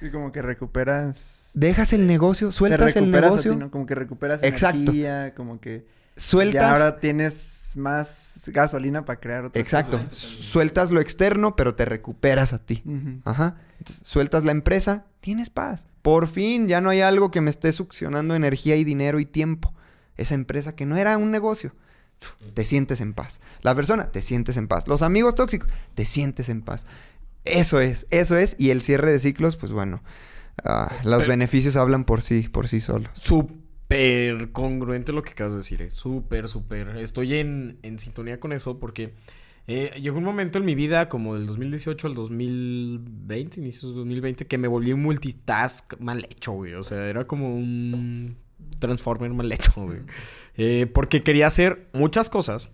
Sí, 0.00 0.10
como 0.10 0.32
que 0.32 0.40
recuperas. 0.40 1.50
Dejas 1.52 1.92
el 1.92 2.06
negocio, 2.06 2.50
sueltas 2.50 2.96
el 2.96 3.10
negocio. 3.10 3.52
Ti, 3.52 3.58
¿no? 3.58 3.70
Como 3.70 3.84
que 3.84 3.94
recuperas 3.94 4.42
Exacto. 4.42 4.78
energía, 4.78 5.34
como 5.34 5.60
que 5.60 5.99
sueltas. 6.20 6.62
Y 6.62 6.64
ahora 6.64 6.98
tienes 7.00 7.72
más 7.76 8.50
gasolina 8.52 9.04
para 9.04 9.20
crear 9.20 9.44
otra 9.46 9.60
Exacto. 9.60 10.00
Sueltas 10.12 10.90
lo 10.90 11.00
externo, 11.00 11.56
pero 11.56 11.74
te 11.74 11.84
recuperas 11.84 12.52
a 12.52 12.58
ti. 12.58 12.82
Uh 12.84 12.90
-huh. 12.90 13.22
Ajá. 13.24 13.56
Entonces, 13.78 14.06
sueltas 14.06 14.44
la 14.44 14.52
empresa, 14.52 15.06
tienes 15.20 15.50
paz. 15.50 15.86
Por 16.02 16.28
fin 16.28 16.68
ya 16.68 16.80
no 16.80 16.90
hay 16.90 17.00
algo 17.00 17.30
que 17.30 17.40
me 17.40 17.50
esté 17.50 17.72
succionando 17.72 18.34
energía 18.34 18.76
y 18.76 18.84
dinero 18.84 19.20
y 19.20 19.26
tiempo. 19.26 19.74
esa 20.16 20.34
empresa 20.34 20.76
que 20.76 20.84
no 20.84 20.96
era 20.98 21.16
un 21.16 21.30
negocio, 21.30 21.74
te 22.52 22.64
sientes 22.64 23.00
en 23.00 23.14
paz. 23.14 23.40
La 23.62 23.74
persona, 23.74 24.12
te 24.12 24.20
sientes 24.20 24.58
en 24.58 24.68
paz. 24.68 24.86
Los 24.86 25.00
amigos 25.00 25.34
tóxicos, 25.34 25.70
te 25.94 26.04
sientes 26.04 26.50
en 26.50 26.60
paz. 26.60 26.84
Eso 27.46 27.80
es, 27.80 28.06
eso 28.10 28.36
es. 28.36 28.54
Y 28.58 28.68
el 28.68 28.82
cierre 28.82 29.10
de 29.12 29.18
ciclos, 29.18 29.56
pues 29.56 29.72
bueno, 29.72 30.02
ah, 30.62 30.92
los 31.04 31.26
beneficios 31.26 31.76
hablan 31.76 32.04
por 32.04 32.20
sí, 32.20 32.48
por 32.52 32.68
sí 32.68 32.82
solos. 32.82 33.10
Súper 33.90 34.52
congruente 34.52 35.12
lo 35.12 35.22
que 35.22 35.32
acabas 35.32 35.54
de 35.54 35.58
decir. 35.58 35.82
eh. 35.82 35.90
Súper, 35.90 36.46
súper. 36.46 36.96
Estoy 36.98 37.34
en, 37.34 37.78
en 37.82 37.98
sintonía 37.98 38.38
con 38.38 38.52
eso 38.52 38.78
porque 38.78 39.14
eh, 39.66 39.98
llegó 40.00 40.18
un 40.18 40.24
momento 40.24 40.58
en 40.58 40.64
mi 40.64 40.76
vida, 40.76 41.08
como 41.08 41.34
del 41.34 41.46
2018 41.46 42.06
al 42.06 42.14
2020, 42.14 43.58
inicios 43.58 43.90
del 43.90 43.96
2020, 43.96 44.46
que 44.46 44.58
me 44.58 44.68
volví 44.68 44.92
un 44.92 45.02
multitask 45.02 45.98
mal 45.98 46.24
hecho, 46.30 46.52
güey. 46.52 46.74
O 46.74 46.84
sea, 46.84 47.08
era 47.08 47.24
como 47.24 47.52
un 47.52 48.36
Transformer 48.78 49.32
mal 49.32 49.50
hecho, 49.50 49.72
güey. 49.74 49.98
Eh, 50.56 50.86
porque 50.86 51.24
quería 51.24 51.48
hacer 51.48 51.88
muchas 51.92 52.30
cosas, 52.30 52.70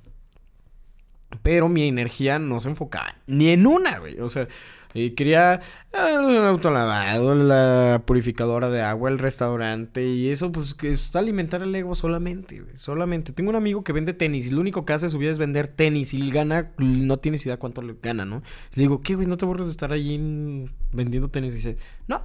pero 1.41 1.71
mi 1.71 1.89
energía 1.89 2.39
no 2.39 2.61
se 2.61 2.69
enfocaba 2.69 3.15
ni 3.27 3.49
en 3.49 3.67
una, 3.67 4.01
güey. 4.01 4.21
O 4.21 4.29
sea, 4.29 4.49
eh, 4.95 5.15
quería 5.15 5.61
el 5.93 6.37
autolavado, 6.47 7.35
la 7.35 8.03
purificadora 8.07 8.69
de 8.69 8.83
agua, 8.83 9.11
el 9.11 9.19
restaurante 9.19 10.07
y 10.07 10.29
eso, 10.29 10.53
pues, 10.53 10.75
que 10.75 10.91
es 10.93 11.15
alimentar 11.17 11.63
el 11.63 11.75
ego 11.75 11.95
solamente. 11.95 12.63
Solamente. 12.77 13.33
Tengo 13.33 13.51
un 13.51 13.57
amigo 13.57 13.83
que 13.85 13.93
vende 13.93 14.13
tenis 14.13 14.47
y 14.47 14.51
lo 14.51 14.61
único 14.61 14.85
que 14.85 14.93
hace 14.93 15.09
su 15.09 15.19
vida 15.19 15.31
es 15.31 15.39
vender 15.39 15.69
tenis 15.69 16.15
y 16.15 16.31
gana, 16.31 16.73
no 16.79 17.17
tienes 17.19 17.45
idea 17.47 17.59
cuánto 17.59 17.83
le 17.83 17.97
gana, 18.03 18.25
¿no? 18.25 18.43
Le 18.75 18.83
digo, 18.83 19.01
¿qué, 19.01 19.15
güey? 19.15 19.27
¿No 19.27 19.37
te 19.37 19.45
aburres 19.45 19.67
de 19.67 19.71
estar 19.71 19.93
allí 19.93 20.15
en- 20.15 20.71
vendiendo 20.93 21.29
tenis? 21.29 21.53
Y 21.53 21.57
dice, 21.57 21.77
no, 22.09 22.23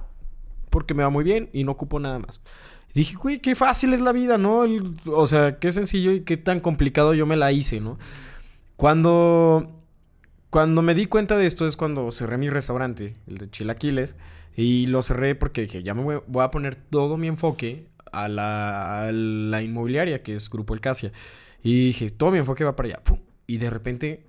porque 0.70 0.94
me 0.94 1.02
va 1.02 1.10
muy 1.10 1.24
bien 1.24 1.50
y 1.52 1.64
no 1.64 1.72
ocupo 1.72 1.98
nada 2.00 2.18
más. 2.18 2.40
Dije, 2.94 3.14
güey, 3.14 3.40
qué 3.40 3.54
fácil 3.54 3.94
es 3.94 4.02
la 4.02 4.12
vida, 4.12 4.36
¿no? 4.36 4.64
O 5.06 5.26
sea, 5.26 5.58
qué 5.58 5.72
sencillo 5.72 6.12
y 6.12 6.24
qué 6.24 6.36
tan 6.36 6.60
complicado 6.60 7.14
yo 7.14 7.24
me 7.24 7.36
la 7.36 7.50
hice, 7.52 7.80
¿no? 7.80 7.98
Cuando, 8.76 9.81
cuando 10.52 10.82
me 10.82 10.94
di 10.94 11.06
cuenta 11.06 11.38
de 11.38 11.46
esto 11.46 11.64
es 11.64 11.78
cuando 11.78 12.12
cerré 12.12 12.36
mi 12.36 12.50
restaurante, 12.50 13.16
el 13.26 13.38
de 13.38 13.50
Chilaquiles, 13.50 14.16
y 14.54 14.86
lo 14.86 15.02
cerré 15.02 15.34
porque 15.34 15.62
dije, 15.62 15.82
ya 15.82 15.94
me 15.94 16.02
voy, 16.02 16.44
a 16.44 16.50
poner 16.50 16.76
todo 16.76 17.16
mi 17.16 17.26
enfoque 17.26 17.88
a 18.12 18.28
la, 18.28 19.62
inmobiliaria, 19.62 20.22
que 20.22 20.34
es 20.34 20.50
Grupo 20.50 20.74
El 20.74 20.82
Casia. 20.82 21.10
Y 21.62 21.86
dije, 21.86 22.10
todo 22.10 22.32
mi 22.32 22.38
enfoque 22.38 22.64
va 22.64 22.76
para 22.76 22.90
allá. 22.90 23.02
Y 23.46 23.56
de 23.56 23.70
repente, 23.70 24.26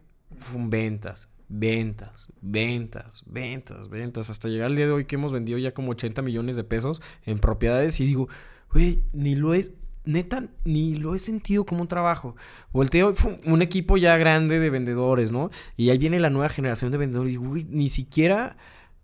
ventas, 0.70 1.36
ventas, 1.50 2.30
ventas, 2.40 3.24
ventas, 3.26 3.90
ventas, 3.90 4.30
hasta 4.30 4.48
llegar 4.48 4.68
al 4.68 4.78
día 4.78 4.86
de 4.86 4.94
hoy 4.94 5.04
que 5.04 5.16
hemos 5.16 5.34
vendido 5.34 5.60
ya 5.60 5.74
como 5.74 5.92
80 5.92 6.22
millones 6.22 6.56
de 6.56 6.64
pesos 6.64 7.02
en 7.26 7.40
propiedades 7.40 8.00
y 8.00 8.06
digo, 8.06 8.30
güey, 8.72 9.04
ni 9.12 9.36
lo 9.36 9.54
es, 9.54 9.72
neta, 10.06 10.49
ni 10.66 10.95
lo 10.95 11.16
he 11.16 11.20
sentido 11.20 11.66
como 11.66 11.82
un 11.82 11.88
trabajo. 11.88 12.36
Volteo, 12.72 13.14
un 13.45 13.62
equipo 13.62 13.97
ya 13.97 14.18
grande 14.18 14.60
de 14.60 14.70
vendedores, 14.70 15.32
¿no? 15.32 15.49
Y 15.78 15.89
ahí 15.89 15.97
viene 15.97 16.20
la 16.20 16.30
nueva 16.30 16.49
generación 16.49 16.91
de 16.91 16.97
vendedores 16.97 17.34
y 17.34 17.38
güey, 17.38 17.66
ni 17.70 17.89
siquiera 17.89 18.58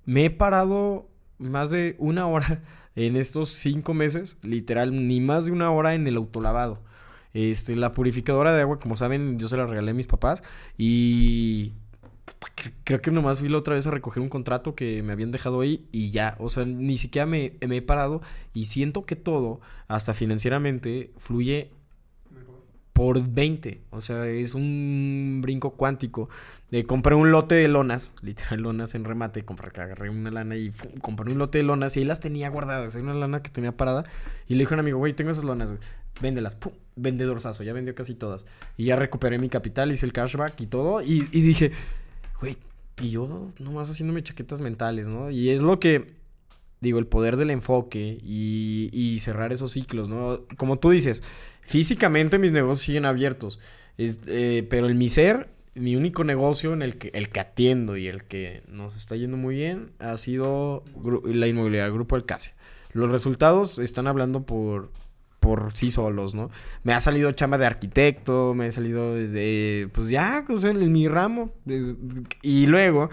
me 0.05 0.25
he 0.25 0.29
parado 0.29 1.07
más 1.37 1.71
de 1.71 1.95
una 1.99 2.27
hora 2.27 2.63
en 2.95 3.15
estos 3.15 3.49
cinco 3.49 3.93
meses, 3.93 4.37
literal, 4.41 5.07
ni 5.07 5.21
más 5.21 5.45
de 5.45 5.51
una 5.51 5.71
hora 5.71 5.95
en 5.95 6.07
el 6.07 6.17
autolavado. 6.17 6.81
Este, 7.33 7.75
la 7.75 7.93
purificadora 7.93 8.53
de 8.53 8.61
agua, 8.61 8.79
como 8.79 8.97
saben, 8.97 9.37
yo 9.37 9.47
se 9.47 9.55
la 9.55 9.67
regalé 9.67 9.91
a 9.91 9.93
mis 9.93 10.07
papás 10.07 10.43
y 10.77 11.73
creo 12.83 13.01
que 13.01 13.11
nomás 13.11 13.39
fui 13.39 13.49
la 13.49 13.57
otra 13.57 13.75
vez 13.75 13.87
a 13.87 13.91
recoger 13.91 14.21
un 14.21 14.29
contrato 14.29 14.75
que 14.75 15.03
me 15.03 15.13
habían 15.13 15.31
dejado 15.31 15.61
ahí 15.61 15.87
y 15.91 16.11
ya, 16.11 16.35
o 16.39 16.49
sea, 16.49 16.65
ni 16.65 16.97
siquiera 16.97 17.25
me, 17.25 17.53
me 17.67 17.77
he 17.77 17.81
parado 17.81 18.21
y 18.53 18.65
siento 18.65 19.03
que 19.03 19.15
todo, 19.15 19.61
hasta 19.87 20.13
financieramente, 20.13 21.11
fluye 21.17 21.71
por 22.99 23.25
20, 23.25 23.81
o 23.91 24.01
sea, 24.01 24.27
es 24.27 24.55
un 24.55 25.39
brinco 25.41 25.71
cuántico. 25.71 26.27
De 26.69 26.83
compré 26.83 27.15
un 27.15 27.31
lote 27.31 27.55
de 27.55 27.69
lonas, 27.69 28.13
literal 28.21 28.59
lonas 28.59 28.93
en 28.93 29.05
remate, 29.05 29.45
compré, 29.45 29.69
agarré 29.81 30.09
una 30.09 30.31
lana 30.31 30.57
y 30.57 30.71
compré 31.01 31.31
un 31.31 31.37
lote 31.37 31.59
de 31.59 31.63
lonas 31.63 31.95
y 31.95 32.01
ahí 32.01 32.05
las 32.05 32.19
tenía 32.19 32.49
guardadas, 32.49 32.95
era 32.95 33.05
una 33.05 33.13
lana 33.13 33.41
que 33.41 33.51
tenía 33.51 33.77
parada 33.77 34.03
y 34.47 34.55
le 34.55 34.63
dije 34.63 34.73
a 34.73 34.75
un 34.75 34.81
amigo, 34.81 34.97
güey, 34.97 35.13
tengo 35.13 35.31
esas 35.31 35.45
lonas, 35.45 35.69
güey, 35.69 35.81
véndelas, 36.21 36.55
¡pum! 36.55 36.73
vendedorzazo, 36.97 37.63
ya 37.63 37.71
vendió 37.71 37.95
casi 37.95 38.15
todas. 38.15 38.45
Y 38.75 38.83
ya 38.85 38.97
recuperé 38.97 39.39
mi 39.39 39.47
capital, 39.47 39.93
hice 39.93 40.05
el 40.05 40.11
cashback 40.11 40.59
y 40.59 40.67
todo 40.67 41.01
y 41.01 41.21
dije, 41.29 41.71
güey, 42.39 42.57
y 43.01 43.09
yo 43.09 43.51
nomás 43.59 43.89
haciéndome 43.89 44.23
chaquetas 44.23 44.61
mentales, 44.61 45.07
¿no? 45.07 45.29
Y 45.31 45.49
es 45.49 45.61
lo 45.61 45.79
que, 45.79 46.13
digo, 46.81 46.99
el 46.99 47.07
poder 47.07 47.37
del 47.37 47.49
enfoque 47.49 48.17
y, 48.23 48.89
y 48.93 49.19
cerrar 49.19 49.53
esos 49.53 49.71
ciclos, 49.71 50.09
¿no? 50.09 50.41
Como 50.57 50.77
tú 50.77 50.89
dices, 50.91 51.23
físicamente 51.61 52.39
mis 52.39 52.51
negocios 52.51 52.81
siguen 52.81 53.05
abiertos, 53.05 53.59
es- 53.97 54.19
eh, 54.27 54.65
pero 54.69 54.89
en 54.89 54.97
mi 54.97 55.09
ser, 55.09 55.49
mi 55.75 55.95
único 55.95 56.23
negocio 56.23 56.73
en 56.73 56.81
el 56.81 56.97
que, 56.97 57.09
el 57.13 57.29
que 57.29 57.39
atiendo 57.39 57.95
y 57.95 58.07
el 58.07 58.23
que 58.23 58.63
nos 58.67 58.97
está 58.97 59.15
yendo 59.15 59.37
muy 59.37 59.55
bien 59.55 59.91
ha 59.99 60.17
sido 60.17 60.83
la 61.25 61.47
inmobiliaria, 61.47 61.85
el 61.87 61.93
Grupo 61.93 62.15
Alcacia. 62.15 62.53
Los 62.91 63.11
resultados 63.11 63.77
están 63.79 64.07
hablando 64.07 64.41
por, 64.43 64.91
por 65.49 65.75
sí 65.75 65.89
solos, 65.89 66.35
¿no? 66.35 66.51
Me 66.83 66.93
ha 66.93 67.01
salido 67.01 67.31
chamba 67.31 67.57
de 67.57 67.65
arquitecto, 67.65 68.53
me 68.53 68.67
ha 68.67 68.71
salido 68.71 69.15
de, 69.15 69.89
pues 69.93 70.07
ya, 70.09 70.45
sea, 70.55 70.69
en 70.69 70.91
mi 70.91 71.07
ramo. 71.07 71.51
Y 72.43 72.67
luego 72.67 73.09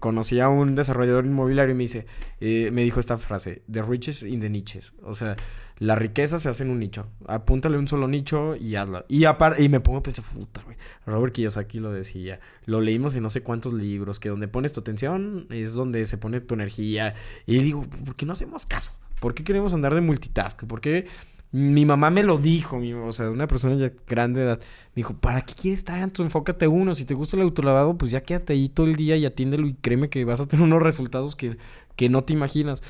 conocí 0.00 0.40
a 0.40 0.48
un 0.48 0.74
desarrollador 0.74 1.24
inmobiliario 1.24 1.72
y 1.72 1.76
me 1.76 1.84
dice, 1.84 2.04
eh, 2.40 2.70
me 2.72 2.82
dijo 2.82 2.98
esta 2.98 3.16
frase, 3.16 3.62
the 3.70 3.80
riches 3.80 4.24
in 4.24 4.40
the 4.40 4.50
niches. 4.50 4.92
O 5.04 5.14
sea, 5.14 5.36
la 5.78 5.94
riqueza 5.94 6.40
se 6.40 6.48
hace 6.48 6.64
en 6.64 6.70
un 6.70 6.80
nicho. 6.80 7.06
Apúntale 7.28 7.78
un 7.78 7.86
solo 7.86 8.08
nicho 8.08 8.56
y 8.56 8.74
hazlo. 8.74 9.04
Y 9.06 9.24
aparte, 9.24 9.62
y 9.62 9.68
me 9.68 9.78
pongo 9.78 9.98
a 10.00 10.02
pensar, 10.02 10.24
puta, 10.24 10.62
güey. 10.64 10.76
Robert 11.06 11.32
Kiyosaki 11.32 11.78
lo 11.78 11.92
decía. 11.92 12.40
Lo 12.66 12.80
leímos 12.80 13.14
en 13.14 13.22
no 13.22 13.30
sé 13.30 13.44
cuántos 13.44 13.72
libros, 13.72 14.18
que 14.18 14.30
donde 14.30 14.48
pones 14.48 14.72
tu 14.72 14.80
atención 14.80 15.46
es 15.50 15.74
donde 15.74 16.04
se 16.06 16.18
pone 16.18 16.40
tu 16.40 16.54
energía. 16.54 17.14
Y 17.46 17.58
digo, 17.58 17.86
¿por 18.04 18.16
qué 18.16 18.26
no 18.26 18.32
hacemos 18.32 18.66
caso? 18.66 18.96
¿Por 19.20 19.34
qué 19.34 19.44
queremos 19.44 19.72
andar 19.72 19.94
de 19.94 20.00
multitask? 20.00 20.64
¿Por 20.64 20.80
qué? 20.80 21.06
Mi 21.50 21.86
mamá 21.86 22.10
me 22.10 22.22
lo 22.22 22.36
dijo, 22.38 22.78
mi- 22.78 22.92
o 22.92 23.12
sea, 23.12 23.30
una 23.30 23.46
persona 23.48 23.74
ya 23.76 23.90
grande 24.06 24.40
de 24.40 24.46
edad. 24.46 24.58
Me 24.60 24.96
dijo, 24.96 25.14
¿para 25.14 25.42
qué 25.42 25.54
quieres 25.54 25.84
tanto? 25.84 26.22
Enfócate 26.22 26.68
uno. 26.68 26.94
Si 26.94 27.04
te 27.06 27.14
gusta 27.14 27.36
el 27.36 27.42
autolavado, 27.42 27.96
pues 27.96 28.10
ya 28.10 28.22
quédate 28.22 28.52
ahí 28.52 28.68
todo 28.68 28.86
el 28.86 28.96
día 28.96 29.16
y 29.16 29.24
atiéndelo 29.24 29.66
y 29.66 29.74
créeme 29.74 30.10
que 30.10 30.24
vas 30.26 30.40
a 30.40 30.46
tener 30.46 30.64
unos 30.64 30.82
resultados 30.82 31.36
que, 31.36 31.56
que 31.96 32.08
no 32.10 32.22
te 32.24 32.34
imaginas. 32.34 32.82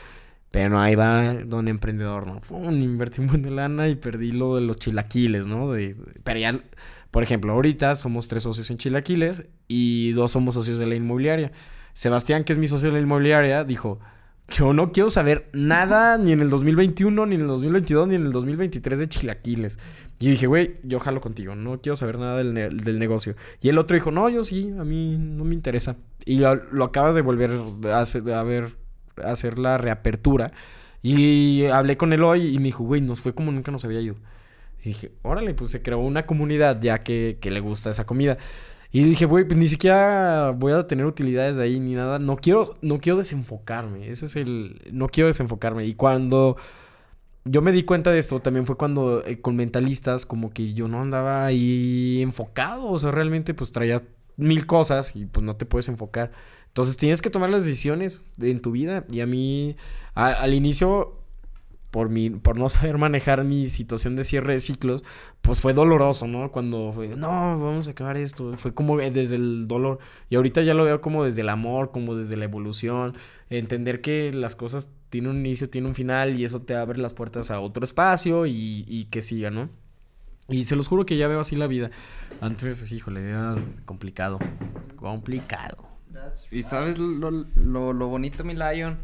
Pero 0.51 0.81
ahí 0.81 0.95
va 0.95 1.35
don 1.35 1.69
emprendedor, 1.69 2.27
¿no? 2.27 2.41
Fum, 2.41 2.75
invertí 2.83 3.21
un 3.21 3.27
buen 3.29 3.43
de 3.43 3.51
lana 3.51 3.89
y 3.89 3.97
perdí 3.97 4.33
lo 4.33 4.57
de 4.57 4.63
los 4.63 4.79
chilaquiles, 4.79 5.47
¿no? 5.47 5.71
De, 5.73 5.95
pero 6.25 6.41
ya, 6.41 6.59
por 7.11 7.23
ejemplo, 7.23 7.53
ahorita 7.53 7.95
somos 7.97 8.29
tres 8.29 8.45
socios 8.45 8.71
en 8.71 8.79
chilaquiles 8.79 9.45
y 9.69 10.13
dos 10.13 10.33
somos 10.33 10.55
socios 10.55 10.79
de 10.79 10.87
la 10.87 10.95
inmobiliaria. 10.95 11.53
Sebastián, 11.95 12.45
que 12.45 12.53
es 12.53 12.59
mi 12.59 12.67
socio 12.67 12.89
de 12.89 12.95
la 12.95 13.01
inmobiliaria, 13.01 13.65
dijo, 13.65 14.01
yo 14.49 14.73
no 14.73 14.93
quiero 14.93 15.11
saber 15.11 15.49
nada 15.53 16.17
ni 16.19 16.33
en 16.33 16.41
el 16.41 16.49
2021, 16.51 17.27
ni 17.27 17.35
en 17.35 17.41
el 17.43 17.47
2022, 17.49 18.09
ni 18.09 18.15
en 18.15 18.23
el 18.27 18.33
2023 18.33 18.99
de 18.99 19.09
chilaquiles. 19.09 19.79
Y 20.19 20.31
dije, 20.31 20.47
güey, 20.47 20.77
yo 20.83 20.99
jalo 21.01 21.21
contigo, 21.21 21.55
no 21.55 21.81
quiero 21.81 21.97
saber 21.97 22.19
nada 22.19 22.39
del, 22.39 22.55
ne- 22.55 22.71
del 22.71 22.99
negocio. 22.99 23.37
Y 23.61 23.69
el 23.69 23.79
otro 23.79 23.95
dijo, 23.95 24.11
no, 24.11 24.29
yo 24.29 24.43
sí, 24.45 24.73
a 24.79 24.85
mí 24.85 25.17
no 25.19 25.45
me 25.45 25.55
interesa. 25.55 25.97
Y 26.25 26.39
lo, 26.39 26.55
lo 26.55 26.85
acaba 26.85 27.13
de 27.13 27.21
volver 27.23 27.53
a 27.93 28.01
hacer, 28.01 28.29
a 28.33 28.43
ver, 28.43 28.75
a 29.23 29.33
hacer 29.33 29.59
la 29.59 29.79
reapertura. 29.79 30.53
Y 31.03 31.67
hablé 31.67 31.97
con 31.97 32.13
él 32.13 32.23
hoy 32.25 32.47
y 32.55 32.59
me 32.59 32.65
dijo, 32.65 32.83
güey, 32.85 33.01
nos 33.01 33.21
fue 33.21 33.35
como 33.35 33.53
nunca 33.53 33.71
nos 33.71 33.85
había 33.85 34.01
ido. 34.01 34.17
Y 34.83 34.89
dije, 34.89 35.13
órale, 35.23 35.55
pues 35.55 35.71
se 35.71 35.83
creó 35.83 35.99
una 35.99 36.27
comunidad 36.27 36.81
ya 36.81 37.03
que, 37.03 37.39
que 37.41 37.51
le 37.51 37.61
gusta 37.61 37.91
esa 37.91 38.07
comida. 38.07 38.39
Y 38.91 39.03
dije, 39.03 39.27
güey, 39.27 39.45
pues 39.45 39.59
ni 39.59 39.69
siquiera 39.69 40.53
voy 40.53 40.73
a 40.73 40.87
tener 40.87 41.05
utilidades 41.05 41.59
de 41.59 41.65
ahí 41.65 41.79
ni 41.79 41.95
nada. 41.95 42.19
No 42.19 42.37
quiero, 42.37 42.77
no 42.81 42.99
quiero 42.99 43.19
desenfocarme. 43.19 44.09
Ese 44.09 44.27
es 44.27 44.37
el. 44.37 44.81
No 44.93 45.09
quiero 45.09 45.29
desenfocarme. 45.29 45.85
Y 45.85 45.95
cuando 45.95 46.57
yo 47.45 47.61
me 47.61 47.73
di 47.73 47.83
cuenta 47.85 48.11
de 48.11 48.19
esto, 48.19 48.41
también 48.41 48.67
fue 48.67 48.77
cuando 48.77 49.25
eh, 49.27 49.41
con 49.41 49.57
mentalistas, 49.57 50.25
como 50.25 50.51
que 50.51 50.73
yo 50.73 50.89
no 50.89 51.03
andaba 51.03 51.45
ahí 51.45 52.23
enfocado. 52.23 52.89
O 52.91 52.99
sea, 52.99 53.11
realmente, 53.11 53.53
pues 53.53 53.73
traía 53.73 54.03
mil 54.37 54.67
cosas 54.67 55.15
y 55.17 55.27
pues 55.27 55.45
no 55.45 55.57
te 55.57 55.67
puedes 55.67 55.89
enfocar. 55.89 56.33
Entonces 56.69 56.97
tienes 56.97 57.21
que 57.21 57.31
tomar 57.31 57.51
las 57.51 57.67
decisiones 57.67 58.25
en 58.41 58.61
tu 58.61 58.71
vida. 58.71 59.05
Y 59.11 59.21
a 59.21 59.27
mí, 59.27 59.77
al 60.15 60.55
inicio, 60.55 61.18
por 61.91 62.09
mi, 62.09 62.31
por 62.31 62.57
no 62.57 62.69
saber 62.69 62.99
manejar 62.99 63.45
mi 63.45 63.69
situación 63.69 64.17
de 64.17 64.25
cierre 64.25 64.55
de 64.55 64.61
ciclos, 64.61 65.05
pues 65.41 65.61
fue 65.61 65.73
doloroso, 65.73 66.27
¿no? 66.27 66.51
Cuando 66.53 66.93
fue, 66.93 67.09
no, 67.09 67.29
vamos 67.59 67.89
a 67.89 67.93
acabar 67.93 68.17
esto. 68.17 68.57
Fue 68.57 68.75
como 68.75 69.01
eh, 69.01 69.11
desde 69.11 69.37
el 69.37 69.67
dolor. 69.69 69.99
Y 70.31 70.37
ahorita 70.37 70.63
ya 70.63 70.75
lo 70.75 70.85
veo 70.85 71.01
como 71.01 71.25
desde 71.25 71.43
el 71.43 71.49
amor, 71.49 71.91
como 71.91 72.15
desde 72.15 72.37
la 72.37 72.45
evolución. 72.45 73.17
Entender 73.51 74.01
que 74.01 74.33
las 74.33 74.57
cosas 74.57 74.91
tienen 75.11 75.31
un 75.31 75.39
inicio, 75.39 75.71
tienen 75.71 75.89
un 75.89 75.95
final 75.95 76.39
y 76.39 76.45
eso 76.45 76.61
te 76.63 76.75
abre 76.77 76.99
las 76.99 77.15
puertas 77.15 77.51
a 77.51 77.61
otro 77.61 77.85
espacio 77.85 78.47
y, 78.47 78.85
y 78.87 79.07
que 79.07 79.23
siga, 79.23 79.51
¿no? 79.51 79.71
Y 80.49 80.65
se 80.65 80.77
los 80.77 80.89
juro 80.89 81.05
que 81.05 81.17
ya 81.17 81.29
veo 81.29 81.41
así 81.41 81.57
la 81.57 81.67
vida. 81.67 81.91
Antes, 82.41 82.91
híjole, 82.91 83.29
era 83.29 83.57
complicado. 83.85 84.39
Complicado. 84.97 85.89
Y 86.51 86.63
sabes 86.63 86.99
lo, 86.99 87.31
lo, 87.31 87.93
lo 87.93 88.09
bonito, 88.09 88.45
mi 88.45 88.55
Lion, 88.55 88.99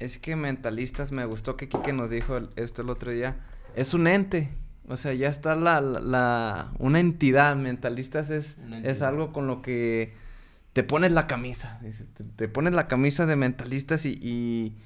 es 0.00 0.18
que 0.18 0.34
mentalistas 0.36 1.12
me 1.12 1.24
gustó 1.24 1.56
que 1.56 1.68
Kike 1.68 1.92
nos 1.92 2.10
dijo 2.10 2.38
esto 2.56 2.82
el 2.82 2.90
otro 2.90 3.12
día. 3.12 3.36
Es 3.76 3.94
un 3.94 4.06
ente. 4.06 4.52
O 4.88 4.96
sea, 4.96 5.14
ya 5.14 5.28
está 5.28 5.54
la, 5.54 5.80
la, 5.80 6.00
la- 6.00 6.72
una 6.80 6.98
entidad. 6.98 7.54
Mentalistas 7.54 8.30
es, 8.30 8.58
es 8.82 9.02
algo 9.02 9.32
con 9.32 9.46
lo 9.46 9.62
que 9.62 10.14
te 10.72 10.82
pones 10.82 11.12
la 11.12 11.26
camisa. 11.28 11.78
dice, 11.82 12.04
Te, 12.16 12.24
te 12.24 12.48
pones 12.48 12.72
la 12.72 12.88
camisa 12.88 13.26
de 13.26 13.36
mentalistas 13.36 14.04
y, 14.06 14.18
y, 14.20 14.76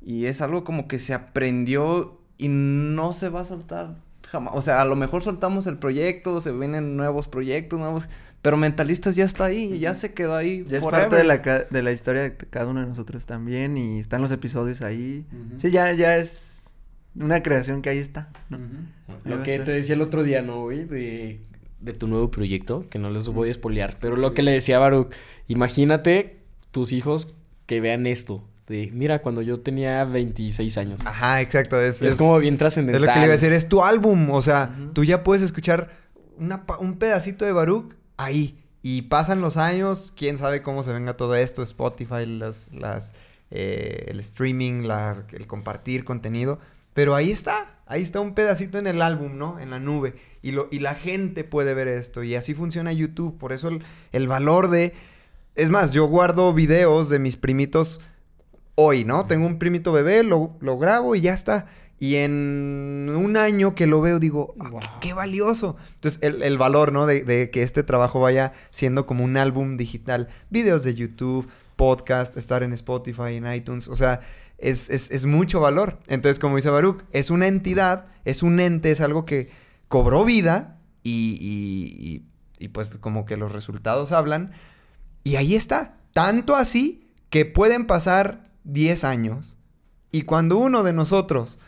y 0.00 0.26
es 0.26 0.40
algo 0.40 0.64
como 0.64 0.88
que 0.88 0.98
se 0.98 1.12
aprendió 1.12 2.18
y 2.38 2.48
no 2.48 3.12
se 3.12 3.28
va 3.28 3.42
a 3.42 3.44
soltar 3.44 3.96
jamás. 4.30 4.54
O 4.56 4.62
sea, 4.62 4.80
a 4.80 4.84
lo 4.86 4.96
mejor 4.96 5.22
soltamos 5.22 5.66
el 5.66 5.76
proyecto, 5.76 6.40
se 6.40 6.52
vienen 6.52 6.96
nuevos 6.96 7.28
proyectos, 7.28 7.78
nuevos... 7.80 8.08
Pero 8.42 8.56
mentalistas 8.56 9.16
ya 9.16 9.24
está 9.24 9.44
ahí, 9.44 9.78
ya 9.78 9.92
se 9.94 10.14
quedó 10.14 10.34
ahí. 10.34 10.64
Ya 10.68 10.78
es 10.78 10.84
parte 10.84 11.14
de 11.16 11.24
la, 11.24 11.42
ca- 11.42 11.64
de 11.70 11.82
la 11.82 11.92
historia 11.92 12.22
de 12.22 12.36
cada 12.36 12.66
uno 12.66 12.80
de 12.80 12.86
nosotros 12.86 13.26
también 13.26 13.76
y 13.76 14.00
están 14.00 14.22
los 14.22 14.30
episodios 14.30 14.80
ahí. 14.80 15.26
Sí, 15.58 15.70
ya, 15.70 15.92
ya 15.92 16.16
es 16.16 16.74
una 17.14 17.42
creación 17.42 17.82
que 17.82 17.90
ahí 17.90 17.98
está. 17.98 18.30
¿no? 18.48 18.56
Ahí 18.56 19.14
va 19.26 19.30
Lo 19.36 19.40
a 19.40 19.42
que 19.42 19.58
te 19.58 19.72
decía 19.72 19.94
el 19.94 20.00
otro 20.02 20.22
día, 20.22 20.40
¿no, 20.40 20.62
güey? 20.62 20.84
De, 20.86 21.40
de 21.80 21.92
tu 21.92 22.06
nuevo 22.06 22.30
proyecto, 22.30 22.86
que 22.88 22.98
no 22.98 23.10
les 23.10 23.28
voy 23.28 23.48
a 23.48 23.50
espolear. 23.50 23.96
Pero 24.00 24.16
lo 24.16 24.32
que 24.32 24.42
le 24.42 24.52
decía 24.52 24.76
a 24.76 24.80
Baruch, 24.80 25.12
imagínate 25.60 26.38
tus 26.70 26.92
hijos 26.92 27.34
que 27.66 27.80
vean 27.80 28.06
esto. 28.06 28.42
De, 28.66 28.88
mira, 28.92 29.20
cuando 29.20 29.42
yo 29.42 29.60
tenía 29.60 30.04
26 30.04 30.78
años. 30.78 31.00
Ajá, 31.04 31.40
exacto. 31.42 31.78
Es, 31.78 31.96
es, 31.96 32.10
es- 32.10 32.16
como 32.16 32.38
bien 32.38 32.54
es 32.54 32.58
trascendental. 32.58 33.02
lo 33.02 33.08
que 33.12 33.18
le 33.18 33.24
iba 33.26 33.32
a 33.34 33.36
decir, 33.36 33.52
es 33.52 33.68
tu 33.68 33.84
álbum. 33.84 34.30
O 34.30 34.40
sea, 34.40 34.74
tú 34.94 35.04
ya 35.04 35.24
puedes 35.24 35.42
escuchar 35.42 35.90
una 36.38 36.64
un 36.78 36.96
pedacito 36.96 37.44
de 37.44 37.52
Baruch 37.52 37.92
ahí. 38.24 38.56
Y 38.82 39.02
pasan 39.02 39.40
los 39.40 39.56
años, 39.56 40.12
quién 40.16 40.38
sabe 40.38 40.62
cómo 40.62 40.82
se 40.82 40.92
venga 40.92 41.16
todo 41.16 41.34
esto, 41.34 41.62
Spotify, 41.62 42.24
las, 42.26 42.72
las, 42.72 43.12
eh, 43.50 44.06
el 44.08 44.20
streaming, 44.20 44.88
el 45.32 45.46
compartir 45.46 46.04
contenido. 46.04 46.58
Pero 46.94 47.14
ahí 47.14 47.30
está, 47.30 47.78
ahí 47.86 48.02
está 48.02 48.20
un 48.20 48.34
pedacito 48.34 48.78
en 48.78 48.86
el 48.86 49.02
álbum, 49.02 49.36
¿no? 49.36 49.60
En 49.60 49.70
la 49.70 49.80
nube. 49.80 50.14
Y, 50.42 50.52
lo, 50.52 50.68
y 50.70 50.78
la 50.78 50.94
gente 50.94 51.44
puede 51.44 51.74
ver 51.74 51.88
esto. 51.88 52.22
Y 52.22 52.34
así 52.34 52.54
funciona 52.54 52.92
YouTube. 52.92 53.36
Por 53.38 53.52
eso 53.52 53.68
el, 53.68 53.84
el 54.12 54.28
valor 54.28 54.70
de... 54.70 54.94
Es 55.56 55.68
más, 55.68 55.92
yo 55.92 56.06
guardo 56.06 56.54
videos 56.54 57.10
de 57.10 57.18
mis 57.18 57.36
primitos 57.36 58.00
hoy, 58.76 59.04
¿no? 59.04 59.26
Tengo 59.26 59.46
un 59.46 59.58
primito 59.58 59.92
bebé, 59.92 60.22
lo, 60.22 60.56
lo 60.60 60.78
grabo 60.78 61.14
y 61.14 61.20
ya 61.20 61.34
está. 61.34 61.66
Y 62.02 62.16
en 62.16 63.12
un 63.14 63.36
año 63.36 63.74
que 63.74 63.86
lo 63.86 64.00
veo 64.00 64.18
digo, 64.18 64.54
"Ah, 64.58 64.70
qué, 65.00 65.08
qué 65.08 65.12
valioso. 65.12 65.76
Entonces, 65.96 66.18
el, 66.22 66.42
el 66.42 66.56
valor, 66.56 66.92
¿no? 66.92 67.04
De, 67.06 67.22
de 67.22 67.50
que 67.50 67.62
este 67.62 67.82
trabajo 67.82 68.20
vaya 68.20 68.54
siendo 68.70 69.04
como 69.06 69.22
un 69.22 69.36
álbum 69.36 69.76
digital. 69.76 70.28
Videos 70.48 70.82
de 70.82 70.94
YouTube, 70.94 71.46
podcast, 71.76 72.36
estar 72.38 72.62
en 72.62 72.72
Spotify, 72.72 73.34
en 73.34 73.52
iTunes. 73.52 73.86
O 73.88 73.96
sea, 73.96 74.20
es, 74.56 74.88
es- 74.88 75.10
es 75.10 75.26
mucho 75.26 75.60
valor. 75.60 75.98
Entonces, 76.06 76.38
como 76.38 76.56
dice 76.56 76.70
Baruch, 76.70 77.02
es 77.12 77.28
una 77.30 77.46
entidad, 77.48 78.06
es 78.24 78.42
un 78.42 78.60
ente, 78.60 78.90
es 78.90 79.02
algo 79.02 79.26
que 79.26 79.50
cobró 79.88 80.24
vida 80.24 80.78
y, 81.02 81.36
y- 81.38 82.06
y- 82.08 82.24
y, 82.64 82.68
pues 82.68 82.96
como 82.98 83.26
que 83.26 83.36
los 83.36 83.52
resultados 83.52 84.10
hablan. 84.12 84.52
Y 85.22 85.36
ahí 85.36 85.54
está. 85.54 85.96
Tanto 86.14 86.56
así 86.56 87.06
que 87.28 87.44
pueden 87.44 87.86
pasar 87.86 88.42
10 88.64 89.04
años. 89.04 89.58
Y 90.12 90.22
cuando 90.22 90.56
uno 90.56 90.82
de 90.82 90.92
nosotros, 90.94 91.58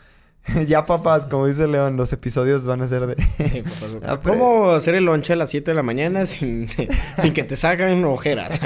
ya 0.67 0.85
papás, 0.85 1.25
como 1.25 1.47
dice 1.47 1.67
León, 1.67 1.97
los 1.97 2.11
episodios 2.13 2.65
van 2.65 2.81
a 2.81 2.87
ser 2.87 3.07
de... 3.07 3.63
Ah, 4.05 4.19
¿Cómo 4.21 4.71
hacer 4.71 4.95
el 4.95 5.05
lonche 5.05 5.33
a 5.33 5.35
las 5.35 5.49
7 5.49 5.71
de 5.71 5.75
la 5.75 5.83
mañana 5.83 6.25
sin, 6.25 6.67
sin 7.17 7.33
que 7.33 7.43
te 7.43 7.55
salgan 7.55 8.03
ojeras? 8.05 8.59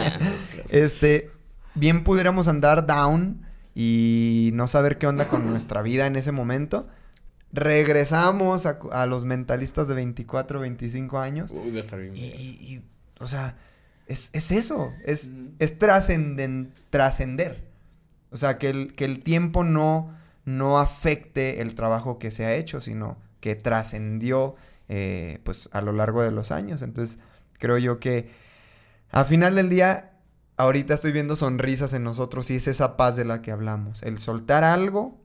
este, 0.69 1.29
bien 1.75 2.03
pudiéramos 2.03 2.47
andar 2.47 2.85
down 2.87 3.45
y 3.75 4.51
no 4.53 4.67
saber 4.67 4.97
qué 4.97 5.05
onda 5.07 5.27
con 5.27 5.47
nuestra 5.47 5.81
vida 5.83 6.07
en 6.07 6.15
ese 6.15 6.31
momento. 6.31 6.87
Regresamos 7.53 8.65
a, 8.65 9.05
los 9.05 9.23
mentalistas 9.25 9.87
de 9.87 9.95
24, 9.95 10.59
25 10.59 11.19
años. 11.19 11.51
Uy, 11.51 11.77
a 11.77 11.79
estar 11.79 11.99
bien. 11.99 12.15
Y, 12.15 12.25
y- 12.25 12.57
y, 12.61 12.81
o 13.19 13.27
sea, 13.27 13.55
es, 14.07 14.29
es 14.33 14.51
eso, 14.51 14.87
es, 15.05 15.31
trascender. 16.89 17.67
O 18.31 18.37
sea, 18.37 18.57
que 18.57 18.69
el, 18.69 18.95
que 18.95 19.05
el 19.05 19.21
tiempo 19.21 19.63
no, 19.63 20.13
no 20.47 20.79
afecte 20.79 21.61
el 21.61 21.75
trabajo 21.75 22.19
que 22.19 22.31
se 22.31 22.45
ha 22.45 22.55
hecho, 22.55 22.79
sino 22.79 23.17
que 23.41 23.55
trascendió 23.55 24.55
eh, 24.87 25.41
pues 25.43 25.67
a 25.73 25.81
lo 25.81 25.91
largo 25.91 26.21
de 26.23 26.31
los 26.31 26.51
años. 26.51 26.81
Entonces, 26.81 27.19
creo 27.59 27.77
yo 27.77 27.99
que 27.99 28.31
a 29.11 29.25
final 29.25 29.55
del 29.55 29.67
día, 29.67 30.13
ahorita 30.55 30.93
estoy 30.93 31.11
viendo 31.11 31.35
sonrisas 31.35 31.91
en 31.91 32.03
nosotros 32.05 32.49
y 32.49 32.55
es 32.55 32.67
esa 32.69 32.95
paz 32.95 33.17
de 33.17 33.25
la 33.25 33.41
que 33.41 33.51
hablamos. 33.51 34.01
El 34.03 34.19
soltar 34.19 34.63
algo 34.63 35.19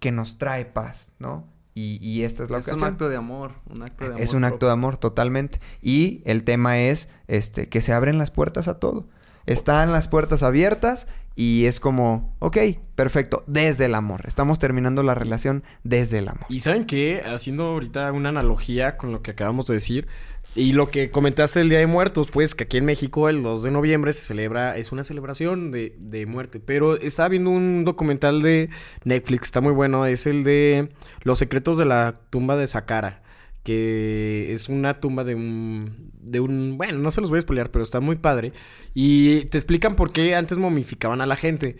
que 0.00 0.10
nos 0.10 0.38
trae 0.38 0.64
paz, 0.64 1.12
¿no? 1.18 1.46
Y, 1.74 1.98
y 2.00 2.24
esta 2.24 2.44
es 2.44 2.50
la 2.50 2.58
Es 2.58 2.64
ocasión. 2.68 2.88
un 2.88 2.92
acto 2.94 3.08
de 3.10 3.16
amor, 3.16 3.52
un 3.68 3.82
acto 3.82 4.04
de 4.04 4.10
amor. 4.10 4.22
Es 4.22 4.32
un 4.32 4.44
acto 4.44 4.66
de 4.66 4.72
amor, 4.72 4.96
totalmente. 4.96 5.60
Y 5.82 6.22
el 6.24 6.44
tema 6.44 6.78
es 6.78 7.10
este, 7.26 7.68
que 7.68 7.82
se 7.82 7.92
abren 7.92 8.16
las 8.16 8.30
puertas 8.30 8.68
a 8.68 8.78
todo. 8.78 9.06
Están 9.48 9.92
las 9.92 10.08
puertas 10.08 10.42
abiertas 10.42 11.06
y 11.34 11.66
es 11.66 11.80
como, 11.80 12.34
ok, 12.38 12.58
perfecto, 12.94 13.44
desde 13.46 13.86
el 13.86 13.94
amor. 13.94 14.24
Estamos 14.26 14.58
terminando 14.58 15.02
la 15.02 15.14
relación 15.14 15.64
desde 15.84 16.18
el 16.18 16.28
amor. 16.28 16.46
Y 16.48 16.60
saben 16.60 16.84
qué, 16.84 17.22
haciendo 17.24 17.64
ahorita 17.64 18.12
una 18.12 18.28
analogía 18.28 18.96
con 18.96 19.12
lo 19.12 19.22
que 19.22 19.30
acabamos 19.30 19.66
de 19.66 19.74
decir 19.74 20.08
y 20.54 20.72
lo 20.72 20.90
que 20.90 21.10
comentaste 21.10 21.60
del 21.60 21.68
Día 21.68 21.78
de 21.78 21.86
Muertos, 21.86 22.28
pues 22.32 22.54
que 22.54 22.64
aquí 22.64 22.78
en 22.78 22.84
México 22.84 23.28
el 23.28 23.42
2 23.42 23.62
de 23.62 23.70
noviembre 23.70 24.12
se 24.12 24.22
celebra, 24.22 24.76
es 24.76 24.92
una 24.92 25.04
celebración 25.04 25.70
de, 25.70 25.94
de 25.98 26.26
muerte, 26.26 26.58
pero 26.58 26.96
estaba 26.96 27.28
viendo 27.28 27.50
un 27.50 27.84
documental 27.84 28.42
de 28.42 28.68
Netflix, 29.04 29.44
está 29.46 29.60
muy 29.60 29.72
bueno, 29.72 30.06
es 30.06 30.26
el 30.26 30.44
de 30.44 30.88
Los 31.22 31.38
secretos 31.38 31.78
de 31.78 31.84
la 31.84 32.14
tumba 32.30 32.56
de 32.56 32.66
Saqqara, 32.66 33.22
que 33.62 34.52
es 34.52 34.68
una 34.68 35.00
tumba 35.00 35.24
de 35.24 35.34
un, 35.34 36.10
de 36.20 36.40
un, 36.40 36.78
bueno, 36.78 36.98
no 36.98 37.10
se 37.10 37.20
los 37.20 37.30
voy 37.30 37.38
a 37.38 37.42
spoilear, 37.42 37.70
pero 37.70 37.82
está 37.82 38.00
muy 38.00 38.16
padre, 38.16 38.52
y 38.94 39.44
te 39.46 39.58
explican 39.58 39.96
por 39.96 40.12
qué 40.12 40.34
antes 40.34 40.58
momificaban 40.58 41.20
a 41.20 41.26
la 41.26 41.36
gente. 41.36 41.76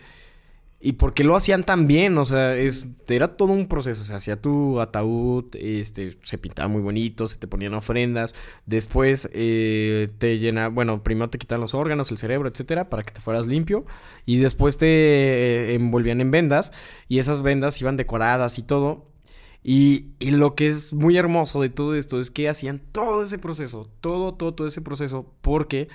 ¿Y 0.81 0.93
por 0.93 1.13
qué 1.13 1.25
lo 1.25 1.35
hacían 1.35 1.65
tan 1.65 1.87
bien? 1.87 2.17
O 2.17 2.23
sea, 2.23 2.55
es, 2.55 2.87
era 3.09 3.35
todo 3.35 3.51
un 3.51 3.67
proceso. 3.67 4.05
Se 4.05 4.13
hacía 4.13 4.41
tu 4.41 4.79
ataúd, 4.79 5.53
este, 5.55 6.17
se 6.23 6.37
pintaba 6.37 6.69
muy 6.69 6.81
bonito, 6.81 7.27
se 7.27 7.37
te 7.37 7.47
ponían 7.47 7.73
ofrendas. 7.73 8.33
Después 8.65 9.29
eh, 9.33 10.07
te 10.19 10.37
llena, 10.37 10.69
bueno, 10.69 11.03
primero 11.03 11.29
te 11.29 11.37
quitan 11.37 11.59
los 11.59 11.73
órganos, 11.73 12.11
el 12.11 12.17
cerebro, 12.17 12.47
etcétera, 12.47 12.89
para 12.89 13.03
que 13.03 13.11
te 13.11 13.19
fueras 13.19 13.45
limpio. 13.45 13.85
Y 14.25 14.37
después 14.37 14.77
te 14.77 14.87
eh, 14.87 15.73
envolvían 15.73 16.21
en 16.21 16.31
vendas. 16.31 16.71
Y 17.09 17.19
esas 17.19 17.41
vendas 17.41 17.81
iban 17.81 17.97
decoradas 17.97 18.57
y 18.57 18.63
todo. 18.63 19.05
Y, 19.63 20.07
y 20.19 20.31
lo 20.31 20.55
que 20.55 20.67
es 20.67 20.93
muy 20.93 21.17
hermoso 21.17 21.61
de 21.61 21.69
todo 21.69 21.95
esto 21.95 22.19
es 22.19 22.31
que 22.31 22.49
hacían 22.49 22.79
todo 22.91 23.23
ese 23.23 23.37
proceso, 23.37 23.89
todo, 23.99 24.33
todo, 24.33 24.53
todo 24.53 24.67
ese 24.67 24.81
proceso, 24.81 25.33
porque 25.41 25.89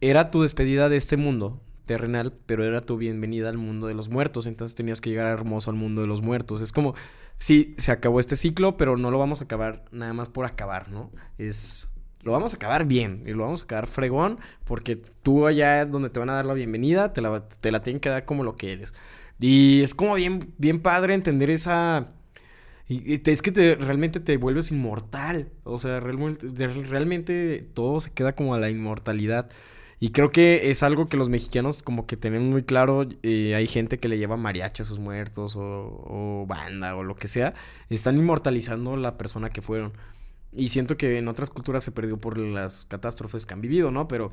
era 0.00 0.30
tu 0.30 0.42
despedida 0.42 0.88
de 0.88 0.96
este 0.96 1.16
mundo 1.16 1.60
terrenal, 1.86 2.34
pero 2.46 2.64
era 2.64 2.80
tu 2.82 2.96
bienvenida 2.96 3.48
al 3.48 3.58
mundo 3.58 3.88
de 3.88 3.94
los 3.94 4.08
muertos, 4.08 4.46
entonces 4.46 4.76
tenías 4.76 5.00
que 5.00 5.10
llegar 5.10 5.32
hermoso 5.32 5.70
al 5.70 5.76
mundo 5.76 6.02
de 6.02 6.06
los 6.06 6.22
muertos. 6.22 6.60
Es 6.60 6.70
como, 6.70 6.94
sí, 7.38 7.74
se 7.78 7.90
acabó 7.90 8.20
este 8.20 8.36
ciclo, 8.36 8.76
pero 8.76 8.96
no 8.96 9.10
lo 9.10 9.18
vamos 9.18 9.40
a 9.40 9.44
acabar 9.44 9.84
nada 9.90 10.12
más 10.12 10.28
por 10.28 10.44
acabar, 10.44 10.90
¿no? 10.90 11.10
Es, 11.38 11.92
lo 12.22 12.32
vamos 12.32 12.52
a 12.52 12.56
acabar 12.56 12.84
bien 12.84 13.24
y 13.26 13.32
lo 13.32 13.42
vamos 13.42 13.62
a 13.62 13.64
acabar 13.64 13.86
fregón, 13.88 14.38
porque 14.64 14.96
tú 14.96 15.46
allá 15.46 15.84
donde 15.86 16.10
te 16.10 16.20
van 16.20 16.30
a 16.30 16.34
dar 16.34 16.46
la 16.46 16.54
bienvenida, 16.54 17.12
te 17.12 17.20
la, 17.20 17.48
te 17.48 17.72
la 17.72 17.82
tienen 17.82 18.00
que 18.00 18.10
dar 18.10 18.24
como 18.24 18.44
lo 18.44 18.56
que 18.56 18.72
eres. 18.72 18.94
Y 19.40 19.82
es 19.82 19.94
como 19.94 20.14
bien, 20.14 20.54
bien 20.58 20.80
padre 20.80 21.14
entender 21.14 21.50
esa... 21.50 22.08
Y, 22.88 23.20
es 23.30 23.42
que 23.42 23.52
te, 23.52 23.74
realmente 23.74 24.18
te 24.18 24.36
vuelves 24.38 24.70
inmortal. 24.72 25.50
O 25.64 25.78
sea, 25.78 26.00
realmente, 26.00 27.68
todo 27.74 28.00
se 28.00 28.10
queda 28.12 28.34
como 28.34 28.54
a 28.54 28.58
la 28.58 28.70
inmortalidad. 28.70 29.50
Y 30.00 30.10
creo 30.10 30.30
que 30.30 30.70
es 30.70 30.82
algo 30.82 31.08
que 31.08 31.16
los 31.16 31.28
mexicanos 31.28 31.82
como 31.82 32.06
que 32.06 32.16
tenemos 32.16 32.48
muy 32.50 32.62
claro. 32.62 33.06
eh, 33.22 33.54
hay 33.54 33.66
gente 33.66 33.98
que 33.98 34.08
le 34.08 34.18
lleva 34.18 34.36
mariachi 34.36 34.82
a 34.82 34.84
sus 34.84 35.00
muertos 35.00 35.56
o, 35.56 35.60
o 35.62 36.46
banda 36.46 36.96
o 36.96 37.04
lo 37.04 37.16
que 37.16 37.28
sea. 37.28 37.54
Están 37.90 38.16
inmortalizando 38.16 38.96
la 38.96 39.18
persona 39.18 39.50
que 39.50 39.60
fueron. 39.62 39.92
Y 40.52 40.70
siento 40.70 40.96
que 40.96 41.18
en 41.18 41.28
otras 41.28 41.50
culturas 41.50 41.84
se 41.84 41.92
perdió 41.92 42.18
por 42.18 42.38
las 42.38 42.86
catástrofes 42.86 43.44
que 43.44 43.54
han 43.54 43.60
vivido, 43.60 43.90
¿no? 43.90 44.08
Pero 44.08 44.32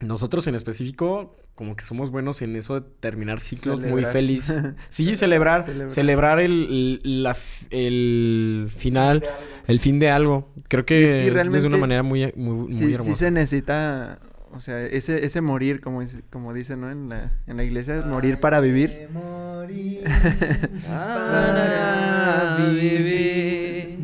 nosotros 0.00 0.46
en 0.46 0.54
específico 0.54 1.34
como 1.54 1.74
que 1.74 1.82
somos 1.84 2.10
buenos 2.10 2.42
en 2.42 2.54
eso 2.54 2.80
de 2.80 2.86
terminar 3.00 3.40
ciclos 3.40 3.80
muy 3.80 4.04
feliz. 4.04 4.62
Sí, 4.90 5.16
celebrar, 5.16 5.64
Celebrar. 5.64 5.90
celebrar, 5.90 6.38
el, 6.40 7.00
el- 7.02 7.22
la 7.22 7.34
el 7.70 8.70
final, 8.76 9.24
el 9.66 9.80
fin 9.80 9.98
de 9.98 10.10
algo. 10.10 10.52
Creo 10.68 10.84
que, 10.84 11.06
es 11.06 11.14
que 11.14 11.28
es 11.56 11.62
de 11.62 11.66
una 11.68 11.78
manera 11.78 12.02
muy, 12.02 12.30
muy, 12.36 12.54
muy 12.54 12.72
Sí, 12.74 12.86
sí 12.88 12.92
hermosa. 12.94 13.14
se 13.16 13.30
necesita, 13.30 14.18
o 14.52 14.60
sea, 14.60 14.82
ese, 14.84 15.24
ese 15.24 15.40
morir, 15.40 15.80
como, 15.80 16.02
es- 16.02 16.18
como 16.30 16.52
dicen, 16.52 16.82
¿no? 16.82 16.90
En 16.90 17.08
la, 17.08 17.32
en 17.46 17.56
la 17.56 17.64
iglesia, 17.64 17.96
es 17.96 18.04
morir 18.04 18.38
para 18.38 18.60
vivir. 18.60 19.08
Para 20.86 22.56
vivir 22.70 23.98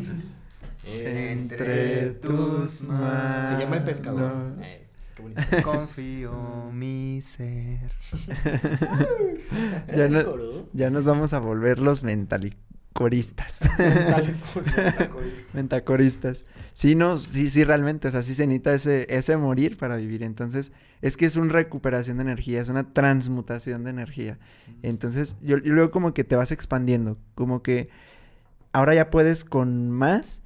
entre 0.87 2.09
tus 2.21 2.87
manos. 2.87 3.49
Se 3.49 3.57
llama 3.57 3.77
El 3.77 3.83
Pescador. 3.83 4.33
Bonito. 4.55 4.82
Confío 5.63 6.69
mi 6.71 7.21
ser. 7.21 7.91
Ya, 9.95 10.07
no- 10.07 10.67
ya 10.73 10.89
nos 10.89 11.05
vamos 11.05 11.33
a 11.33 11.39
volver 11.39 11.79
los 11.81 12.03
mentalicosos. 12.03 12.59
Mentacoristas. 12.93 13.67
Mentacoristas. 15.53 16.45
Sí, 16.75 16.93
no, 16.93 17.17
sí, 17.17 17.49
sí, 17.49 17.63
realmente. 17.63 18.07
O 18.07 18.11
sea, 18.11 18.21
sí 18.21 18.35
se 18.35 18.45
necesita 18.45 18.73
ese, 18.75 19.07
ese 19.09 19.35
morir 19.35 19.77
para 19.77 19.95
vivir. 19.97 20.21
Entonces, 20.21 20.71
es 21.01 21.17
que 21.17 21.25
es 21.25 21.35
una 21.35 21.51
recuperación 21.51 22.17
de 22.17 22.23
energía, 22.23 22.61
es 22.61 22.69
una 22.69 22.93
transmutación 22.93 23.83
de 23.83 23.89
energía. 23.89 24.37
Entonces, 24.83 25.35
yo, 25.41 25.57
yo 25.57 25.73
luego 25.73 25.89
como 25.89 26.13
que 26.13 26.23
te 26.23 26.35
vas 26.35 26.51
expandiendo. 26.51 27.17
Como 27.33 27.63
que 27.63 27.89
ahora 28.73 28.93
ya 28.93 29.09
puedes 29.09 29.43
con 29.43 29.89
más. 29.89 30.42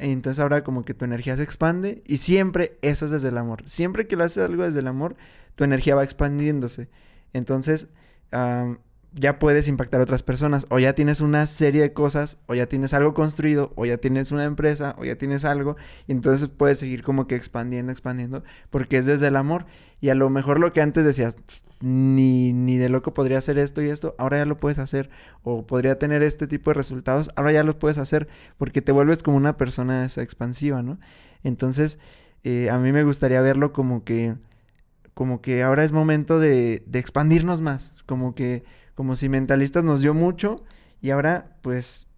Entonces 0.00 0.40
ahora 0.40 0.64
como 0.64 0.84
que 0.84 0.94
tu 0.94 1.04
energía 1.04 1.36
se 1.36 1.42
expande. 1.42 2.02
Y 2.06 2.18
siempre 2.18 2.78
eso 2.82 3.04
es 3.04 3.10
desde 3.10 3.28
el 3.28 3.38
amor. 3.38 3.62
Siempre 3.66 4.06
que 4.06 4.16
lo 4.16 4.24
haces 4.24 4.44
algo 4.44 4.64
desde 4.64 4.80
el 4.80 4.86
amor, 4.86 5.16
tu 5.54 5.64
energía 5.64 5.94
va 5.94 6.04
expandiéndose. 6.04 6.88
Entonces, 7.32 7.88
am, 8.32 8.78
ya 9.12 9.38
puedes 9.38 9.68
impactar 9.68 10.00
a 10.00 10.04
otras 10.04 10.22
personas. 10.22 10.66
O 10.70 10.78
ya 10.78 10.94
tienes 10.94 11.20
una 11.20 11.46
serie 11.46 11.82
de 11.82 11.92
cosas, 11.92 12.38
o 12.46 12.54
ya 12.54 12.66
tienes 12.66 12.94
algo 12.94 13.14
construido, 13.14 13.72
o 13.76 13.84
ya 13.84 13.98
tienes 13.98 14.32
una 14.32 14.44
empresa, 14.44 14.94
o 14.98 15.04
ya 15.04 15.16
tienes 15.16 15.44
algo. 15.44 15.76
Y 16.06 16.12
entonces 16.12 16.48
puedes 16.48 16.78
seguir 16.78 17.02
como 17.02 17.26
que 17.26 17.34
expandiendo, 17.36 17.92
expandiendo, 17.92 18.42
porque 18.70 18.98
es 18.98 19.06
desde 19.06 19.28
el 19.28 19.36
amor. 19.36 19.66
Y 20.00 20.08
a 20.08 20.14
lo 20.14 20.30
mejor 20.30 20.60
lo 20.60 20.72
que 20.72 20.80
antes 20.80 21.04
decías, 21.04 21.36
ni, 21.80 22.52
ni 22.52 22.76
de 22.76 22.88
loco 22.88 23.14
podría 23.14 23.38
hacer 23.38 23.58
esto 23.58 23.82
y 23.82 23.88
esto, 23.88 24.14
ahora 24.18 24.38
ya 24.38 24.44
lo 24.44 24.58
puedes 24.58 24.78
hacer. 24.78 25.10
O 25.42 25.66
podría 25.66 25.98
tener 25.98 26.22
este 26.22 26.46
tipo 26.46 26.70
de 26.70 26.74
resultados, 26.74 27.30
ahora 27.36 27.52
ya 27.52 27.64
lo 27.64 27.78
puedes 27.78 27.98
hacer, 27.98 28.28
porque 28.58 28.82
te 28.82 28.92
vuelves 28.92 29.22
como 29.22 29.36
una 29.36 29.56
persona 29.56 30.04
expansiva, 30.04 30.82
¿no? 30.82 30.98
Entonces, 31.42 31.98
eh, 32.44 32.70
a 32.70 32.78
mí 32.78 32.92
me 32.92 33.04
gustaría 33.04 33.40
verlo 33.40 33.72
como 33.72 34.04
que 34.04 34.36
como 35.14 35.42
que 35.42 35.62
ahora 35.62 35.84
es 35.84 35.92
momento 35.92 36.38
de, 36.38 36.82
de 36.86 36.98
expandirnos 36.98 37.60
más, 37.60 37.94
como 38.06 38.34
que, 38.34 38.64
como 38.94 39.16
si 39.16 39.28
mentalistas 39.28 39.84
nos 39.84 40.00
dio 40.00 40.14
mucho 40.14 40.64
y 41.02 41.10
ahora 41.10 41.58
pues 41.62 42.08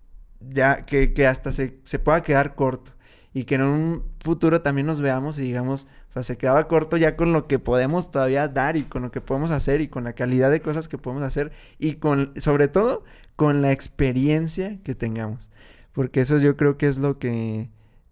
ya 0.41 0.85
que, 0.85 1.13
que 1.13 1.27
hasta 1.27 1.51
se, 1.51 1.81
se 1.85 1.99
pueda 1.99 2.23
quedar 2.23 2.55
corto 2.55 2.93
y 3.35 3.45
que 3.45 3.55
en 3.57 3.62
un 3.62 4.03
futuro 4.20 4.61
también 4.62 4.87
nos 4.87 5.01
veamos 5.01 5.39
y 5.39 5.43
digamos, 5.43 5.87
o 6.11 6.12
sea, 6.12 6.22
se 6.22 6.37
quedaba 6.37 6.68
corto 6.68 6.97
ya 6.97 7.16
con 7.16 7.33
lo 7.33 7.47
que 7.47 7.59
podemos 7.59 8.11
todavía 8.11 8.49
dar 8.49 8.76
y 8.76 8.83
con 8.83 9.03
lo 9.03 9.11
que 9.11 9.20
podemos 9.20 9.51
hacer 9.51 9.80
y 9.80 9.89
con 9.89 10.05
la 10.05 10.12
calidad 10.12 10.51
de 10.51 10.61
cosas 10.61 10.89
que 10.89 10.99
podemos 10.99 11.22
hacer 11.24 11.53
y 11.78 11.95
con, 11.95 12.33
sobre 12.37 12.68
todo, 12.68 13.05
con 13.37 13.62
la 13.62 13.72
experiencia 13.72 14.78
que 14.85 14.95
tengamos, 14.95 15.51
porque 15.93 16.20
eso 16.20 16.39
yo 16.39 16.57
creo 16.57 16.76
que 16.76 16.89
es 16.89 16.99
lo 16.99 17.18
que 17.18 17.70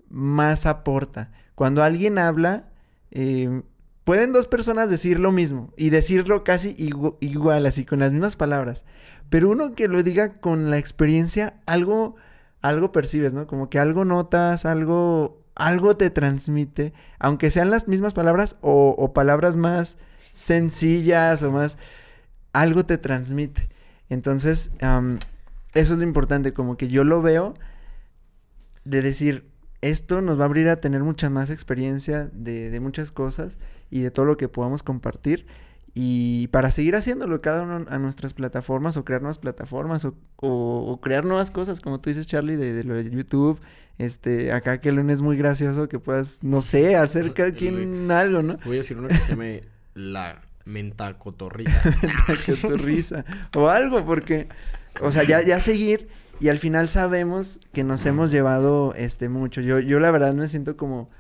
más 0.08 0.66
aporta. 0.66 1.30
Cuando 1.54 1.82
alguien 1.82 2.18
habla, 2.18 2.70
eh, 3.10 3.62
Pueden 4.04 4.32
dos 4.32 4.48
personas 4.48 4.90
decir 4.90 5.20
lo 5.20 5.30
mismo 5.30 5.72
y 5.76 5.90
decirlo 5.90 6.42
casi 6.42 6.74
igu- 6.76 7.16
igual, 7.20 7.64
así, 7.66 7.84
con 7.84 8.00
las 8.00 8.10
mismas 8.10 8.34
palabras. 8.34 8.84
Pero 9.28 9.50
uno 9.50 9.74
que 9.74 9.86
lo 9.86 10.02
diga 10.02 10.40
con 10.40 10.68
la 10.70 10.78
experiencia, 10.78 11.60
algo, 11.66 12.16
algo 12.62 12.92
percibes, 12.92 13.34
¿no? 13.34 13.46
Como 13.46 13.70
que 13.70 13.78
algo 13.78 14.04
notas, 14.04 14.64
algo, 14.64 15.42
algo 15.54 15.96
te 15.96 16.10
transmite, 16.10 16.92
aunque 17.18 17.50
sean 17.50 17.70
las 17.70 17.88
mismas 17.88 18.14
palabras 18.14 18.56
o, 18.60 19.12
palabras 19.12 19.56
más 19.56 19.96
sencillas 20.34 21.42
o 21.42 21.50
más, 21.50 21.78
algo 22.52 22.84
te 22.84 22.98
transmite. 22.98 23.68
Entonces, 24.08 24.70
eso 24.80 25.92
es 25.92 25.98
lo 25.98 26.02
importante, 26.02 26.52
como 26.52 26.76
que 26.76 26.88
yo 26.88 27.04
lo 27.04 27.22
veo 27.22 27.54
de 28.84 29.02
decir, 29.02 29.48
esto 29.82 30.20
nos 30.20 30.38
va 30.38 30.42
a 30.42 30.46
abrir 30.46 30.68
a 30.68 30.80
tener 30.80 31.02
mucha 31.02 31.30
más 31.30 31.50
experiencia 31.50 32.28
de 32.32 32.80
muchas 32.80 33.12
cosas 33.12 33.58
y 33.90 34.00
de 34.00 34.10
todo 34.10 34.26
lo 34.26 34.36
que 34.36 34.48
podamos 34.48 34.82
compartir. 34.82 35.46
Y 35.94 36.46
para 36.48 36.70
seguir 36.70 36.94
haciéndolo 36.94 37.40
cada 37.40 37.62
uno 37.64 37.84
a 37.88 37.98
nuestras 37.98 38.32
plataformas 38.32 38.96
o 38.96 39.04
crear 39.04 39.22
nuevas 39.22 39.38
plataformas 39.38 40.04
o, 40.04 40.14
o- 40.36 40.84
o 40.92 41.00
crear 41.00 41.24
nuevas 41.24 41.50
cosas, 41.50 41.80
como 41.80 42.00
tú 42.00 42.10
dices, 42.10 42.26
Charlie, 42.26 42.56
de, 42.56 42.72
de 42.72 42.84
lo 42.84 42.94
de 42.94 43.10
YouTube. 43.10 43.60
Este, 43.98 44.52
acá 44.52 44.80
que 44.80 44.88
el 44.90 44.94
lunes 44.96 45.16
es 45.16 45.20
muy 45.20 45.36
gracioso 45.36 45.88
que 45.88 45.98
puedas, 45.98 46.42
no 46.42 46.62
sé, 46.62 46.96
hacer 46.96 47.34
cada 47.34 47.52
quien 47.52 48.10
algo, 48.10 48.42
¿no? 48.42 48.56
Voy 48.64 48.76
a 48.76 48.78
decir 48.78 48.96
uno 48.96 49.08
que 49.08 49.16
se 49.20 49.30
llame 49.32 49.62
la 49.94 50.40
mentacotorriza. 50.64 51.82
risa. 52.78 53.24
O 53.54 53.68
algo, 53.68 54.04
porque, 54.06 54.48
o 55.00 55.12
sea, 55.12 55.24
ya, 55.24 55.42
ya 55.42 55.60
seguir 55.60 56.08
y 56.40 56.48
al 56.48 56.58
final 56.58 56.88
sabemos 56.88 57.60
que 57.72 57.84
nos 57.84 58.06
hemos 58.06 58.30
llevado 58.30 58.94
este 58.94 59.28
mucho. 59.28 59.60
Yo, 59.60 59.80
yo 59.80 60.00
la 60.00 60.10
verdad 60.10 60.32
me 60.34 60.48
siento 60.48 60.76
como 60.76 61.10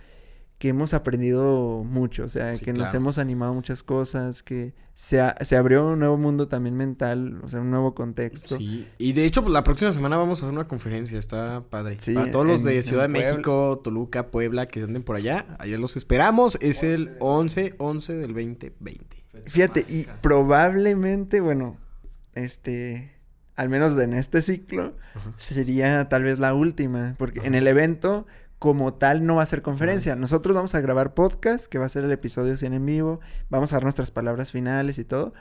que 0.60 0.68
hemos 0.68 0.92
aprendido 0.92 1.84
mucho, 1.84 2.24
o 2.24 2.28
sea, 2.28 2.54
Sí, 2.54 2.62
que 2.66 2.74
nos 2.74 2.92
hemos 2.92 3.16
animado 3.16 3.54
muchas 3.54 3.82
cosas, 3.82 4.42
que 4.42 4.74
se, 4.94 5.18
a- 5.18 5.34
se 5.40 5.56
abrió 5.56 5.86
un 5.88 5.98
nuevo 6.00 6.18
mundo 6.18 6.48
también 6.48 6.76
mental, 6.76 7.40
o 7.42 7.48
sea, 7.48 7.62
un 7.62 7.70
nuevo 7.70 7.94
contexto. 7.94 8.58
Sí, 8.58 8.86
y 8.98 9.14
de 9.14 9.24
hecho, 9.24 9.40
pues, 9.40 9.54
la 9.54 9.64
próxima 9.64 9.90
semana 9.90 10.18
vamos 10.18 10.42
a 10.42 10.44
hacer 10.46 10.52
una 10.54 10.68
conferencia, 10.68 11.18
está 11.18 11.62
padre. 11.70 11.96
Sí, 11.98 12.12
Para 12.12 12.30
todos 12.30 12.46
los 12.46 12.62
de 12.62 12.82
Ciudad 12.82 13.04
de 13.08 13.14
Puebla. 13.14 13.30
México, 13.30 13.80
Toluca, 13.82 14.26
Puebla, 14.30 14.68
que 14.68 14.82
anden 14.82 15.02
por 15.02 15.16
allá, 15.16 15.46
allá 15.58 15.78
los 15.78 15.96
esperamos. 15.96 16.58
Es 16.60 16.82
el 16.82 17.16
11, 17.20 17.76
11 17.78 18.14
del 18.16 18.34
2020. 18.34 19.24
Fíjate, 19.46 19.86
y 19.88 20.06
probablemente, 20.20 21.40
bueno, 21.40 21.78
este, 22.34 23.12
al 23.56 23.70
menos 23.70 23.98
en 23.98 24.12
este 24.12 24.42
ciclo, 24.42 24.94
Ajá. 25.14 25.32
sería 25.38 26.08
tal 26.10 26.24
vez 26.24 26.38
la 26.38 26.52
última, 26.52 27.14
porque 27.18 27.40
en 27.44 27.54
el 27.54 27.66
evento 27.66 28.26
como 28.60 28.94
tal 28.94 29.26
no 29.26 29.36
va 29.36 29.42
a 29.42 29.46
ser 29.46 29.62
conferencia. 29.62 30.14
Nosotros 30.14 30.54
vamos 30.54 30.74
a 30.76 30.80
grabar 30.80 31.14
podcast, 31.14 31.66
que 31.66 31.78
va 31.78 31.86
a 31.86 31.88
ser 31.88 32.04
el 32.04 32.12
episodio 32.12 32.56
100 32.56 32.74
en 32.74 32.86
vivo, 32.86 33.18
vamos 33.48 33.72
a 33.72 33.76
dar 33.76 33.82
nuestras 33.82 34.10
palabras 34.12 34.52
finales 34.52 34.98
y 34.98 35.04
todo, 35.04 35.32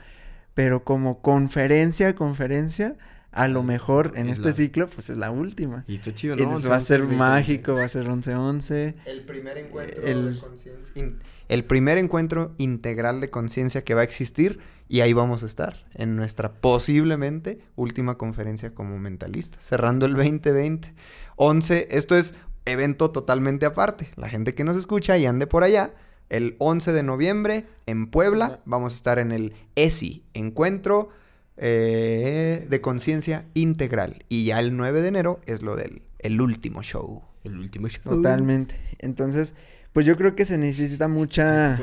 pero 0.54 0.82
como 0.84 1.20
conferencia, 1.22 2.14
conferencia, 2.16 2.96
a 3.30 3.46
lo 3.46 3.62
mejor 3.62 4.14
en 4.16 4.28
Es 4.28 4.38
este 4.38 4.48
la- 4.48 4.54
ciclo, 4.54 4.86
pues 4.88 5.10
es 5.10 5.16
la 5.18 5.30
última. 5.30 5.84
Y 5.86 5.94
está 5.94 6.12
chido, 6.12 6.34
¿no? 6.34 6.42
entonces 6.42 6.66
11, 6.66 6.70
va 6.70 6.74
a 6.74 6.78
11 6.78 6.86
ser 6.88 7.00
del 7.00 7.08
2020. 7.10 7.40
mágico, 7.40 7.74
va 7.74 7.84
a 7.84 7.88
ser 7.88 8.06
11-11. 8.08 8.94
El 9.04 9.24
primer 9.26 9.58
encuentro 9.58 10.02
El- 10.02 10.34
de 10.34 10.40
conciencia. 10.40 10.92
in- 10.96 11.18
El 11.48 11.64
primer 11.64 11.98
encuentro 11.98 12.54
integral 12.58 13.20
de 13.20 13.28
conciencia 13.30 13.84
que 13.84 13.94
va 13.94 14.00
a 14.00 14.04
existir 14.04 14.60
y 14.88 15.00
ahí 15.02 15.12
vamos 15.12 15.42
a 15.42 15.46
estar 15.46 15.84
en 15.94 16.16
nuestra 16.16 16.52
posiblemente 16.54 17.58
última 17.76 18.16
conferencia 18.16 18.74
como 18.74 18.98
mentalistas, 18.98 19.62
cerrando 19.64 20.06
el 20.06 20.14
2020. 20.14 20.94
11, 21.36 21.88
esto 21.90 22.16
es 22.16 22.34
evento 22.70 23.10
totalmente 23.10 23.66
aparte. 23.66 24.08
La 24.16 24.28
gente 24.28 24.54
que 24.54 24.64
nos 24.64 24.76
escucha 24.76 25.18
y 25.18 25.26
ande 25.26 25.46
por 25.46 25.64
allá, 25.64 25.92
el 26.28 26.56
11 26.58 26.92
de 26.92 27.02
noviembre 27.02 27.66
en 27.86 28.06
Puebla 28.06 28.60
vamos 28.64 28.92
a 28.92 28.96
estar 28.96 29.18
en 29.18 29.32
el 29.32 29.54
ESI, 29.74 30.24
Encuentro 30.34 31.10
eh, 31.56 32.66
de 32.68 32.80
Conciencia 32.80 33.46
Integral. 33.54 34.24
Y 34.28 34.44
ya 34.46 34.60
el 34.60 34.76
9 34.76 35.02
de 35.02 35.08
enero 35.08 35.40
es 35.46 35.62
lo 35.62 35.76
del 35.76 36.02
el 36.20 36.40
último 36.40 36.82
show. 36.82 37.22
El 37.44 37.58
último 37.58 37.88
show. 37.88 38.14
Totalmente. 38.14 38.76
Entonces, 38.98 39.54
pues 39.92 40.06
yo 40.06 40.16
creo 40.16 40.36
que 40.36 40.44
se 40.44 40.58
necesita 40.58 41.08
mucha 41.08 41.78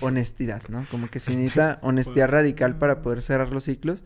honestidad, 0.00 0.62
¿no? 0.68 0.86
Como 0.90 1.10
que 1.10 1.20
se 1.20 1.30
necesita 1.36 1.78
honestidad 1.82 2.28
radical 2.28 2.78
para 2.78 3.02
poder 3.02 3.22
cerrar 3.22 3.52
los 3.52 3.64
ciclos. 3.64 4.04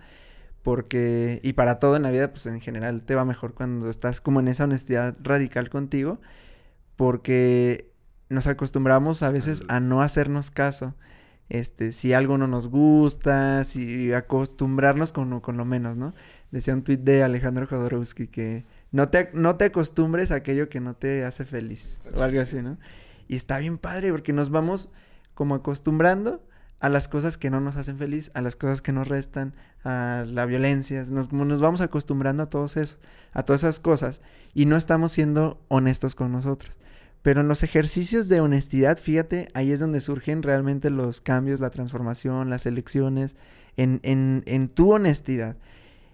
Porque, 0.62 1.40
y 1.42 1.54
para 1.54 1.78
todo 1.78 1.96
en 1.96 2.02
la 2.02 2.10
vida, 2.10 2.30
pues 2.32 2.46
en 2.46 2.60
general 2.60 3.02
te 3.02 3.14
va 3.14 3.24
mejor 3.24 3.54
cuando 3.54 3.88
estás 3.88 4.20
como 4.20 4.40
en 4.40 4.48
esa 4.48 4.64
honestidad 4.64 5.16
radical 5.22 5.70
contigo. 5.70 6.20
Porque 6.96 7.90
nos 8.28 8.46
acostumbramos 8.46 9.22
a 9.22 9.30
veces 9.30 9.62
a 9.68 9.80
no 9.80 10.02
hacernos 10.02 10.50
caso. 10.50 10.94
Este, 11.48 11.92
si 11.92 12.12
algo 12.12 12.36
no 12.36 12.46
nos 12.46 12.68
gusta, 12.68 13.64
si 13.64 14.12
acostumbrarnos 14.12 15.12
con, 15.12 15.40
con 15.40 15.56
lo 15.56 15.64
menos, 15.64 15.96
¿no? 15.96 16.14
Decía 16.50 16.74
un 16.74 16.82
tuit 16.82 17.00
de 17.00 17.22
Alejandro 17.22 17.66
Jodorowsky 17.66 18.28
que 18.28 18.66
no 18.92 19.08
te, 19.08 19.30
no 19.32 19.56
te 19.56 19.66
acostumbres 19.66 20.30
a 20.30 20.36
aquello 20.36 20.68
que 20.68 20.80
no 20.80 20.94
te 20.94 21.24
hace 21.24 21.46
feliz. 21.46 22.02
O 22.14 22.22
algo 22.22 22.40
así, 22.40 22.60
¿no? 22.60 22.78
Y 23.28 23.36
está 23.36 23.58
bien 23.58 23.78
padre 23.78 24.10
porque 24.10 24.32
nos 24.32 24.50
vamos 24.50 24.90
como 25.34 25.54
acostumbrando 25.54 26.42
a 26.80 26.88
las 26.88 27.08
cosas 27.08 27.36
que 27.36 27.50
no 27.50 27.60
nos 27.60 27.76
hacen 27.76 27.98
feliz, 27.98 28.30
a 28.34 28.40
las 28.40 28.56
cosas 28.56 28.82
que 28.82 28.92
nos 28.92 29.08
restan, 29.08 29.54
a 29.84 30.24
la 30.26 30.46
violencia. 30.46 31.02
Nos, 31.10 31.28
vamos 31.60 31.80
acostumbrando 31.80 32.44
a 32.44 32.50
todos 32.50 32.76
eso, 32.76 32.98
a 33.32 33.42
todas 33.42 33.62
esas 33.62 33.80
cosas. 33.80 34.20
Y 34.54 34.66
no 34.66 34.76
estamos 34.76 35.12
siendo 35.12 35.60
honestos 35.68 36.14
con 36.14 36.32
nosotros. 36.32 36.78
Pero 37.22 37.40
en 37.40 37.48
los 37.48 37.62
ejercicios 37.64 38.28
de 38.28 38.40
honestidad, 38.40 38.98
fíjate, 38.98 39.48
ahí 39.54 39.72
es 39.72 39.80
donde 39.80 40.00
surgen 40.00 40.42
realmente 40.42 40.88
los 40.88 41.20
cambios, 41.20 41.58
la 41.58 41.70
transformación, 41.70 42.48
las 42.48 42.64
elecciones, 42.64 43.34
en, 43.76 44.00
en, 44.02 44.44
en 44.46 44.68
tu 44.68 44.92
honestidad. 44.92 45.56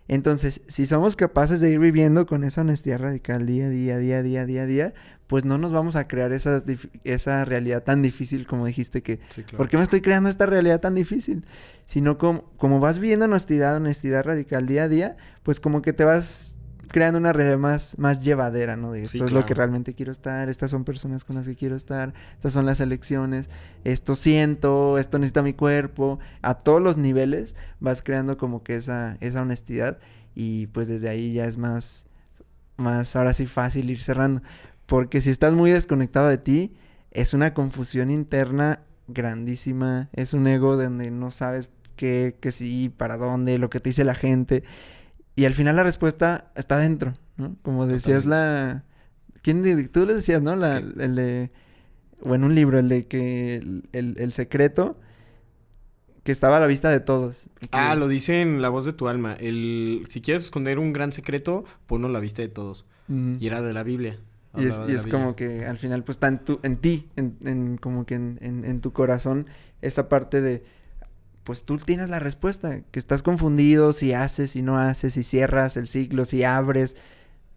Entonces, 0.07 0.61
si 0.67 0.85
somos 0.87 1.17
capaces 1.17 1.61
de 1.61 1.71
ir 1.71 1.79
viviendo 1.79 2.27
con 2.27 2.45
esa 2.45 2.61
honestidad 2.61 2.99
radical 2.99 3.47
día 3.47 3.67
a 3.67 3.71
día, 3.71 3.99
día 3.99 4.19
a 4.19 4.23
día, 4.23 4.47
día 4.47 4.63
a 4.63 4.67
día, 4.67 4.95
pues 5.27 5.45
no 5.45 5.59
nos 5.59 5.73
vamos 5.73 5.97
a 5.97 6.07
crear 6.07 6.33
esa, 6.33 6.63
esa 7.05 7.45
realidad 7.45 7.83
tan 7.83 8.03
difícil 8.03 8.47
como 8.47 8.67
dijiste 8.67 9.03
que... 9.03 9.21
Sí, 9.31 9.43
claro. 9.43 9.59
¿Por 9.59 9.69
qué 9.69 9.77
me 9.77 9.83
estoy 9.83 10.01
creando 10.01 10.29
esta 10.29 10.47
realidad 10.47 10.81
tan 10.81 10.95
difícil? 10.95 11.45
Sino 11.87 12.19
como, 12.19 12.45
como 12.57 12.81
vas 12.81 12.99
viviendo 12.99 13.25
honestidad, 13.25 13.77
honestidad 13.77 14.25
radical 14.25 14.67
día 14.67 14.85
a 14.85 14.89
día, 14.89 15.17
pues 15.43 15.61
como 15.61 15.83
que 15.83 15.93
te 15.93 16.05
vas 16.05 16.57
creando 16.95 17.19
una 17.19 17.33
realidad 17.33 17.59
más, 17.59 17.99
más 17.99 18.21
llevadera, 18.21 18.77
¿no? 18.77 18.93
De 18.93 19.03
esto 19.03 19.19
Sí, 19.19 19.25
es 19.25 19.33
lo 19.33 19.45
que 19.45 19.55
realmente 19.55 19.95
quiero 19.95 20.13
estar, 20.13 20.49
estas 20.49 20.71
son 20.71 20.85
personas 20.85 21.25
con 21.25 21.35
las 21.35 21.47
que 21.47 21.57
quiero 21.57 21.75
estar, 21.75 22.15
estas 22.35 22.53
son 22.53 22.67
las 22.67 22.79
elecciones, 22.79 23.51
esto 23.83 24.15
siento, 24.15 24.99
esto 24.99 25.19
necesita 25.19 25.43
mi 25.43 25.55
cuerpo, 25.55 26.21
a 26.41 26.55
todos 26.55 26.81
los 26.81 26.97
niveles 26.97 27.57
vas 27.81 28.03
creando 28.03 28.37
como 28.37 28.63
que 28.63 28.77
esa, 28.77 29.17
esa 29.21 29.43
honestidad 29.43 29.99
y 30.37 30.69
pues 30.69 30.87
desde 30.87 31.09
ahí 31.09 31.33
ya 31.33 31.47
es 31.47 31.57
más, 31.57 32.07
más 32.77 33.17
ahora 33.17 33.33
sí 33.33 33.47
fácil 33.47 33.91
ir 33.91 34.01
cerrando. 34.01 34.43
Porque 34.87 35.21
si 35.23 35.31
estás 35.31 35.53
muy 35.53 35.71
desconectado 35.71 36.29
de 36.29 36.39
ti, 36.39 36.75
es 37.11 37.33
una 37.35 37.55
confusión 37.55 38.11
interna 38.11 38.81
grandísima, 39.09 40.09
es 40.13 40.35
un 40.35 40.47
ego 40.47 40.77
donde 40.77 41.11
no 41.11 41.31
sabes 41.31 41.69
qué, 41.97 42.37
qué 42.41 42.53
sí, 42.53 42.91
para 42.95 43.17
dónde, 43.17 43.59
lo 43.59 43.71
que 43.71 43.81
te 43.81 43.91
dice 43.91 44.05
la 44.05 44.15
gente. 44.15 44.65
Y 45.37 45.45
al 45.47 45.55
final 45.55 45.77
la 45.77 45.83
respuesta 45.85 46.51
está 46.55 46.77
dentro, 46.79 47.15
¿no? 47.37 47.57
Como 47.63 47.87
decías 47.87 48.25
la... 48.25 48.85
¿Quién? 49.43 49.63
de- 49.63 49.89
Tú 49.89 50.07
le 50.07 50.15
decías, 50.15 50.41
¿no? 50.43 50.55
La, 50.57 50.79
el 50.79 51.15
de... 51.17 51.51
O 52.23 52.35
en 52.35 52.45
un 52.45 52.55
libro, 52.55 52.79
el 52.79 52.89
de 52.89 53.07
que 53.07 53.57
el, 53.57 53.89
el- 53.93 54.17
el 54.19 54.33
secreto 54.33 54.99
que 56.23 56.33
estaba 56.33 56.57
a 56.57 56.61
la 56.61 56.67
vista 56.67 56.89
de 56.89 57.01
todos. 57.01 57.51
Ah, 57.71 57.95
lo 57.97 58.09
dice 58.09 58.41
en 58.41 58.63
La 58.63 58.71
Voz 58.71 58.87
de 58.87 58.95
tu 58.95 59.09
Alma. 59.09 59.35
El, 59.35 60.07
si 60.09 60.23
quieres 60.23 60.45
esconder 60.45 60.79
un 60.79 60.95
gran 60.95 61.13
secreto, 61.13 61.65
ponlo 61.87 62.09
a 62.09 62.11
la 62.11 62.21
vista 62.21 62.41
de 62.41 62.49
todos. 62.49 62.87
Y 63.39 63.47
era 63.47 63.61
de 63.61 63.75
la 63.75 63.83
Biblia. 63.83 64.19
Y 64.57 64.67
es, 64.67 64.81
y 64.89 64.95
es 64.95 65.07
como 65.07 65.35
que 65.37 65.67
al 65.67 65.79
final 65.79 66.05
pues 66.05 66.17
está 66.17 66.29
en, 66.29 66.39
tu, 66.39 66.61
en 66.63 66.77
ti, 66.77 67.09
en, 67.17 67.37
en 67.45 67.77
como 67.77 68.07
que 68.07 68.15
en, 68.15 68.39
en- 68.41 68.81
tu 68.81 68.93
corazón, 68.93 69.47
esta 69.83 70.09
parte 70.09 70.41
de, 70.41 70.63
pues 71.43 71.65
tú 71.65 71.77
tienes 71.79 72.09
la 72.09 72.19
respuesta, 72.21 72.83
que 72.91 72.99
estás 72.99 73.23
confundido 73.23 73.93
si 73.93 74.13
haces, 74.13 74.53
si 74.53 74.63
no 74.63 74.79
haces, 74.79 75.15
si 75.15 75.23
cierras 75.23 75.77
el 75.77 75.89
ciclo, 75.89 76.25
si 76.25 76.45
abres, 76.45 76.97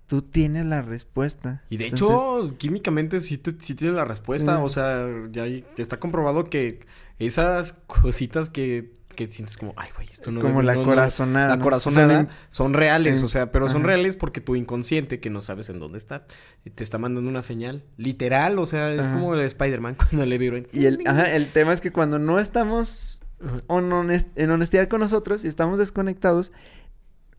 tú 0.08 0.22
tienes 0.22 0.66
la 0.66 0.82
respuesta. 0.82 1.64
Y 1.70 1.78
de 1.78 1.88
Entonces, 1.88 2.52
hecho, 2.52 2.58
químicamente 2.58 3.20
sí, 3.20 3.38
te, 3.38 3.54
sí 3.60 3.76
tiene 3.76 3.94
la 3.96 4.06
respuesta. 4.06 4.58
Sí. 4.58 4.64
O 4.64 4.70
sea, 4.70 5.06
ya 5.32 5.46
está 5.78 6.00
comprobado 6.00 6.46
que 6.50 6.80
esas 7.20 7.74
cositas 7.88 8.50
que, 8.50 8.97
que 9.18 9.30
sientes 9.30 9.58
como, 9.58 9.74
ay, 9.76 9.90
güey, 9.96 10.08
esto 10.10 10.32
no 10.32 10.40
como 10.42 10.62
la 10.62 10.76
no- 10.76 10.80
no- 10.82 10.86
corazonada. 10.86 11.58
La 11.58 11.62
corazonada 11.62 12.20
Son 12.22 12.30
son 12.50 12.74
reales, 12.74 13.20
en- 13.20 13.26
o 13.26 13.28
sea, 13.28 13.52
pero 13.52 13.68
son 13.68 13.84
reales 13.84 14.16
porque 14.16 14.40
tu 14.40 14.56
inconsciente, 14.56 15.20
que 15.20 15.30
no 15.30 15.42
sabes 15.42 15.68
en 15.70 15.80
dónde 15.80 15.98
está, 15.98 16.26
te 16.74 16.84
está 16.84 16.98
mandando 16.98 17.30
una 17.30 17.42
señal. 17.42 17.84
Literal, 17.98 18.58
o 18.60 18.66
sea, 18.66 18.94
es 18.94 19.08
Ajá. 19.08 19.14
como 19.16 19.34
el 19.34 19.42
Spider-Man 19.42 19.96
cuando 20.10 20.26
le 20.26 20.38
vibró. 20.38 20.60
Y 20.72 20.86
el, 20.86 21.00
ajá, 21.06 21.36
el 21.36 21.48
tema 21.52 21.74
es 21.74 21.82
que 21.82 21.92
cuando 21.92 22.18
no 22.20 22.40
estamos 22.40 23.20
hon- 23.68 23.92
honest- 23.92 24.30
en 24.36 24.52
honestidad 24.52 24.88
con 24.88 25.02
nosotros 25.02 25.44
y 25.44 25.50
estamos 25.50 25.78
desconectados, 25.80 26.54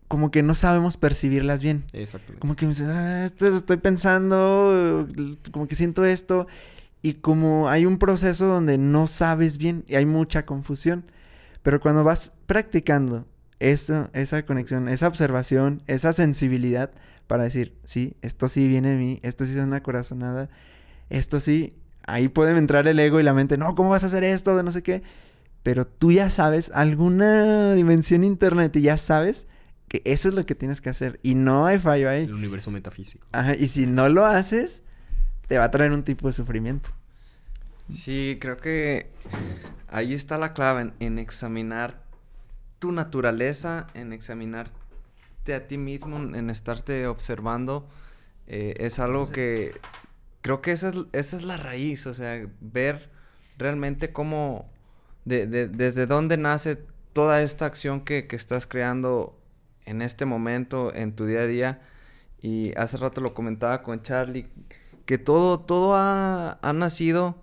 como 0.07 0.31
que 0.31 0.41
no 0.43 0.55
sabemos 0.55 0.97
percibirlas 0.97 1.61
bien. 1.61 1.85
Exactamente. 1.93 2.39
Como 2.39 2.55
que 2.55 2.65
me 2.65 2.71
dices, 2.73 2.87
ah, 2.89 3.23
esto 3.25 3.47
estoy 3.47 3.77
pensando, 3.77 5.07
como 5.51 5.67
que 5.67 5.75
siento 5.75 6.03
esto. 6.05 6.47
Y 7.01 7.13
como 7.13 7.69
hay 7.69 7.85
un 7.85 7.97
proceso 7.97 8.45
donde 8.47 8.77
no 8.77 9.07
sabes 9.07 9.57
bien 9.57 9.85
y 9.87 9.95
hay 9.95 10.05
mucha 10.05 10.45
confusión. 10.45 11.05
Pero 11.61 11.79
cuando 11.79 12.03
vas 12.03 12.33
practicando 12.45 13.27
eso, 13.59 14.09
esa 14.13 14.45
conexión, 14.45 14.89
esa 14.89 15.07
observación, 15.07 15.81
esa 15.87 16.13
sensibilidad 16.13 16.91
para 17.27 17.43
decir, 17.43 17.77
sí, 17.83 18.15
esto 18.21 18.47
sí 18.47 18.67
viene 18.67 18.91
de 18.91 18.97
mí, 18.97 19.19
esto 19.21 19.45
sí 19.45 19.51
es 19.51 19.59
una 19.59 19.83
corazonada, 19.83 20.49
esto 21.09 21.39
sí, 21.39 21.75
ahí 22.07 22.27
puede 22.27 22.57
entrar 22.57 22.87
el 22.87 22.99
ego 22.99 23.19
y 23.19 23.23
la 23.23 23.33
mente, 23.33 23.57
no, 23.57 23.75
¿cómo 23.75 23.89
vas 23.89 24.03
a 24.03 24.07
hacer 24.07 24.23
esto? 24.23 24.55
De 24.55 24.63
no 24.63 24.71
sé 24.71 24.81
qué. 24.81 25.03
Pero 25.61 25.85
tú 25.85 26.11
ya 26.11 26.29
sabes, 26.29 26.71
alguna 26.73 27.73
dimensión 27.73 28.23
interna 28.23 28.63
de 28.63 28.69
ti 28.69 28.81
ya 28.81 28.97
sabes 28.97 29.47
que 29.89 30.01
eso 30.05 30.29
es 30.29 30.35
lo 30.35 30.45
que 30.45 30.55
tienes 30.55 30.79
que 30.79 30.89
hacer. 30.89 31.19
Y 31.21 31.35
no 31.35 31.65
hay 31.65 31.77
fallo 31.79 32.09
ahí. 32.09 32.23
El 32.23 32.33
universo 32.33 32.71
metafísico. 32.71 33.27
Ajá, 33.31 33.55
y 33.55 33.67
si 33.67 33.85
no 33.85 34.07
lo 34.07 34.25
haces, 34.25 34.83
te 35.47 35.57
va 35.57 35.65
a 35.65 35.71
traer 35.71 35.91
un 35.91 36.03
tipo 36.03 36.27
de 36.27 36.33
sufrimiento. 36.33 36.89
Sí, 37.91 38.37
creo 38.39 38.57
que 38.57 39.09
ahí 39.89 40.13
está 40.13 40.37
la 40.37 40.53
clave 40.53 40.81
en, 40.81 40.93
en 40.99 41.19
examinar 41.19 42.03
tu 42.79 42.91
naturaleza, 42.91 43.87
en 43.93 44.13
examinarte 44.13 45.53
a 45.53 45.67
ti 45.67 45.77
mismo, 45.77 46.17
en, 46.17 46.35
en 46.35 46.49
estarte 46.49 47.07
observando. 47.07 47.87
eh, 48.47 48.75
es 48.79 48.99
algo 48.99 49.29
que 49.29 49.73
creo 50.41 50.61
que 50.61 50.71
esa 50.71 50.89
es, 50.89 50.95
esa 51.13 51.37
es 51.37 51.43
la 51.43 51.57
raíz, 51.57 52.07
o 52.07 52.13
sea, 52.13 52.47
ver 52.61 53.09
realmente 53.57 54.13
cómo, 54.13 54.69
de- 55.25 55.47
de- 55.47 55.67
desde 55.67 56.07
dónde 56.07 56.37
nace 56.37 56.77
toda 57.13 57.41
esta 57.41 57.65
acción 57.65 58.01
que, 58.01 58.27
que 58.27 58.35
estás 58.35 58.67
creando 58.67 59.39
en 59.85 60.01
este 60.01 60.25
momento, 60.25 60.93
en 60.95 61.15
tu 61.15 61.25
día 61.25 61.41
a 61.41 61.47
día. 61.47 61.81
Y 62.41 62.73
hace 62.77 62.97
rato 62.97 63.21
lo 63.21 63.33
comentaba 63.33 63.83
con 63.83 64.01
Charlie, 64.01 64.47
que 65.05 65.17
todo, 65.17 65.59
todo 65.61 65.95
ha, 65.95 66.59
ha 66.61 66.73
nacido 66.73 67.41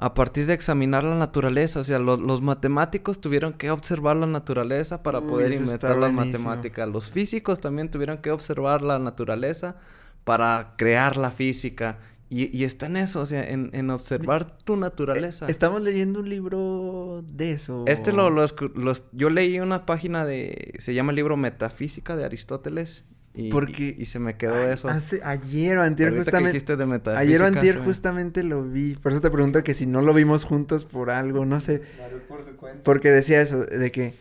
a 0.00 0.14
partir 0.14 0.46
de 0.46 0.54
examinar 0.54 1.04
la 1.04 1.16
naturaleza. 1.16 1.80
O 1.80 1.84
sea, 1.84 1.98
lo- 1.98 2.16
los 2.16 2.40
matemáticos 2.40 3.20
tuvieron 3.20 3.52
que 3.52 3.70
observar 3.70 4.16
la 4.16 4.26
naturaleza 4.26 5.02
para 5.02 5.18
Uy, 5.18 5.28
poder 5.28 5.52
inventar 5.52 5.96
las 5.98 6.14
buenísimo. 6.14 6.44
matemáticas. 6.44 6.88
Los 6.88 7.10
físicos 7.10 7.60
también 7.60 7.90
tuvieron 7.90 8.18
que 8.18 8.30
observar 8.30 8.82
la 8.82 8.98
naturaleza 8.98 9.76
para 10.24 10.74
crear 10.76 11.16
la 11.16 11.30
física. 11.30 11.98
Y, 12.30 12.54
y 12.56 12.64
está 12.64 12.86
en 12.86 12.98
eso, 12.98 13.20
o 13.22 13.26
sea, 13.26 13.42
en, 13.48 13.70
en 13.72 13.88
observar 13.90 14.44
tu 14.58 14.76
naturaleza. 14.76 15.48
Estamos 15.48 15.80
leyendo 15.80 16.20
un 16.20 16.28
libro 16.28 17.24
de 17.32 17.52
eso. 17.52 17.84
Este 17.86 18.12
lo, 18.12 18.28
lo 18.28 18.44
los- 18.74 19.04
yo 19.12 19.30
leí 19.30 19.58
una 19.60 19.86
página 19.86 20.26
de, 20.26 20.74
se 20.78 20.92
llama 20.92 21.10
el 21.12 21.16
libro 21.16 21.36
Metafísica 21.38 22.16
de 22.16 22.24
Aristóteles. 22.26 23.04
Y, 23.40 23.50
Porque- 23.50 23.94
y, 23.96 24.02
y 24.02 24.06
se 24.06 24.18
me 24.18 24.36
quedó 24.36 24.56
Ay, 24.56 24.72
eso. 24.74 24.88
Hace, 24.88 25.20
ayer 25.22 25.78
o 25.78 25.82
antier 25.82 26.08
Ahorita 26.08 26.24
que 26.24 26.24
justamente. 26.24 26.52
dijiste 26.52 26.76
de 26.76 26.86
metafísica. 26.86 27.20
Ayer 27.20 27.40
o 27.42 27.46
antier 27.46 27.78
justamente 27.84 28.42
lo 28.42 28.64
vi. 28.64 28.96
Por 28.96 29.12
eso 29.12 29.20
te 29.20 29.30
pregunto 29.30 29.62
que 29.62 29.74
si 29.74 29.86
no 29.86 30.02
lo 30.02 30.12
vimos 30.12 30.44
juntos 30.44 30.84
por 30.84 31.10
algo, 31.10 31.46
no 31.46 31.60
sé. 31.60 31.82
Porque 32.82 33.10
decía 33.12 33.40
eso, 33.40 33.64
de 33.64 33.92
que 33.92 34.14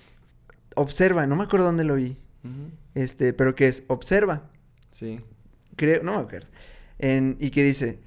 observa, 0.76 1.26
no 1.26 1.36
me 1.36 1.44
acuerdo 1.46 1.66
dónde 1.66 1.84
lo 1.84 1.96
vi. 1.96 2.18
Este, 2.94 3.34
pero 3.34 3.56
que 3.56 3.68
es 3.68 3.84
observa. 3.88 4.50
Sí. 4.92 5.20
Creo, 5.76 6.04
no 6.04 6.14
me 6.16 6.20
acuerdo. 6.22 6.48
En, 7.00 7.38
y 7.40 7.50
que 7.52 7.64
dice, 7.64 8.00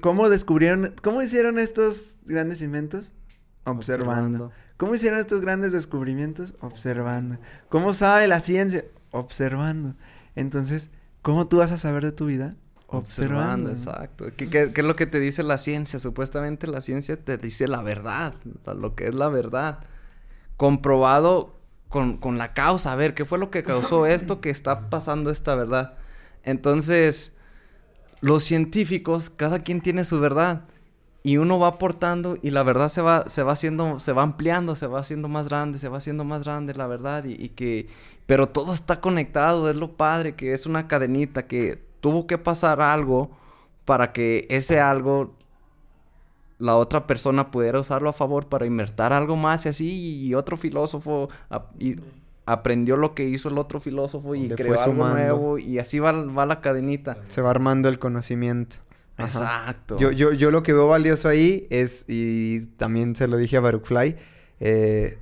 ¿cómo 0.00 0.28
descubrieron, 0.28 0.94
cómo 1.02 1.22
hicieron 1.22 1.58
estos 1.58 2.16
grandes 2.24 2.62
inventos? 2.62 3.12
Observando. 3.64 4.50
¿Cómo 4.76 4.94
hicieron 4.94 5.18
estos 5.20 5.40
grandes 5.40 5.72
descubrimientos? 5.72 6.54
Observando. 6.60 7.38
¿Cómo 7.68 7.92
sabe 7.94 8.28
la 8.28 8.40
ciencia? 8.40 8.84
Observando. 9.10 9.94
Entonces, 10.34 10.90
¿cómo 11.22 11.48
tú 11.48 11.58
vas 11.58 11.72
a 11.72 11.78
saber 11.78 12.04
de 12.04 12.12
tu 12.12 12.26
vida? 12.26 12.56
Observando, 12.86 13.68
exacto. 13.68 14.26
¿Qué, 14.36 14.48
qué, 14.48 14.72
qué 14.72 14.80
es 14.80 14.86
lo 14.86 14.96
que 14.96 15.06
te 15.06 15.20
dice 15.20 15.42
la 15.42 15.58
ciencia? 15.58 15.98
Supuestamente 15.98 16.66
la 16.66 16.80
ciencia 16.80 17.22
te 17.22 17.36
dice 17.36 17.68
la 17.68 17.82
verdad, 17.82 18.34
lo 18.64 18.94
que 18.94 19.08
es 19.08 19.14
la 19.14 19.28
verdad. 19.28 19.80
Comprobado 20.56 21.58
con, 21.88 22.16
con 22.16 22.38
la 22.38 22.54
causa, 22.54 22.92
a 22.92 22.96
ver, 22.96 23.14
¿qué 23.14 23.26
fue 23.26 23.38
lo 23.38 23.50
que 23.50 23.62
causó 23.62 24.06
esto 24.06 24.40
que 24.40 24.48
está 24.48 24.88
pasando 24.88 25.30
esta 25.30 25.54
verdad? 25.54 25.98
Entonces, 26.44 27.32
los 28.20 28.42
científicos, 28.42 29.30
cada 29.30 29.58
quien 29.58 29.82
tiene 29.82 30.04
su 30.04 30.18
verdad. 30.18 30.62
Y 31.28 31.36
uno 31.36 31.58
va 31.58 31.68
aportando 31.68 32.38
y 32.40 32.52
la 32.52 32.62
verdad 32.62 32.88
se 32.88 33.02
va, 33.02 33.28
se 33.28 33.42
va 33.42 33.52
haciendo, 33.52 34.00
se 34.00 34.14
va 34.14 34.22
ampliando, 34.22 34.74
se 34.76 34.86
va 34.86 35.00
haciendo 35.00 35.28
más 35.28 35.46
grande, 35.46 35.76
se 35.78 35.90
va 35.90 35.98
haciendo 35.98 36.24
más 36.24 36.42
grande 36.42 36.72
la 36.72 36.86
verdad 36.86 37.24
y, 37.24 37.34
y 37.34 37.50
que... 37.50 37.86
Pero 38.24 38.48
todo 38.48 38.72
está 38.72 39.02
conectado, 39.02 39.68
es 39.68 39.76
lo 39.76 39.92
padre, 39.92 40.36
que 40.36 40.54
es 40.54 40.64
una 40.64 40.88
cadenita, 40.88 41.46
que 41.46 41.82
tuvo 42.00 42.26
que 42.26 42.38
pasar 42.38 42.80
algo 42.80 43.30
para 43.84 44.14
que 44.14 44.46
ese 44.48 44.80
algo 44.80 45.34
la 46.58 46.76
otra 46.76 47.06
persona 47.06 47.50
pudiera 47.50 47.78
usarlo 47.78 48.08
a 48.08 48.14
favor 48.14 48.46
para 48.46 48.64
inventar 48.64 49.12
algo 49.12 49.36
más 49.36 49.66
y 49.66 49.68
así 49.68 50.26
y 50.26 50.34
otro 50.34 50.56
filósofo 50.56 51.28
y 51.78 51.96
aprendió 52.46 52.96
lo 52.96 53.14
que 53.14 53.24
hizo 53.28 53.50
el 53.50 53.58
otro 53.58 53.80
filósofo 53.80 54.34
y 54.34 54.48
Le 54.48 54.54
creó 54.54 54.80
algo 54.80 55.06
nuevo 55.08 55.58
y 55.58 55.78
así 55.78 55.98
va, 55.98 56.12
va 56.12 56.46
la 56.46 56.62
cadenita. 56.62 57.18
Se 57.28 57.42
va 57.42 57.50
armando 57.50 57.90
el 57.90 57.98
conocimiento. 57.98 58.76
Exacto. 59.18 59.98
Yo, 59.98 60.10
yo, 60.12 60.32
yo 60.32 60.50
lo 60.50 60.62
que 60.62 60.72
veo 60.72 60.88
valioso 60.88 61.28
ahí 61.28 61.66
es, 61.70 62.04
y 62.08 62.66
también 62.76 63.16
se 63.16 63.26
lo 63.28 63.36
dije 63.36 63.56
a 63.56 63.60
Baruch 63.60 63.84
Fly, 63.86 64.16
eh, 64.60 65.18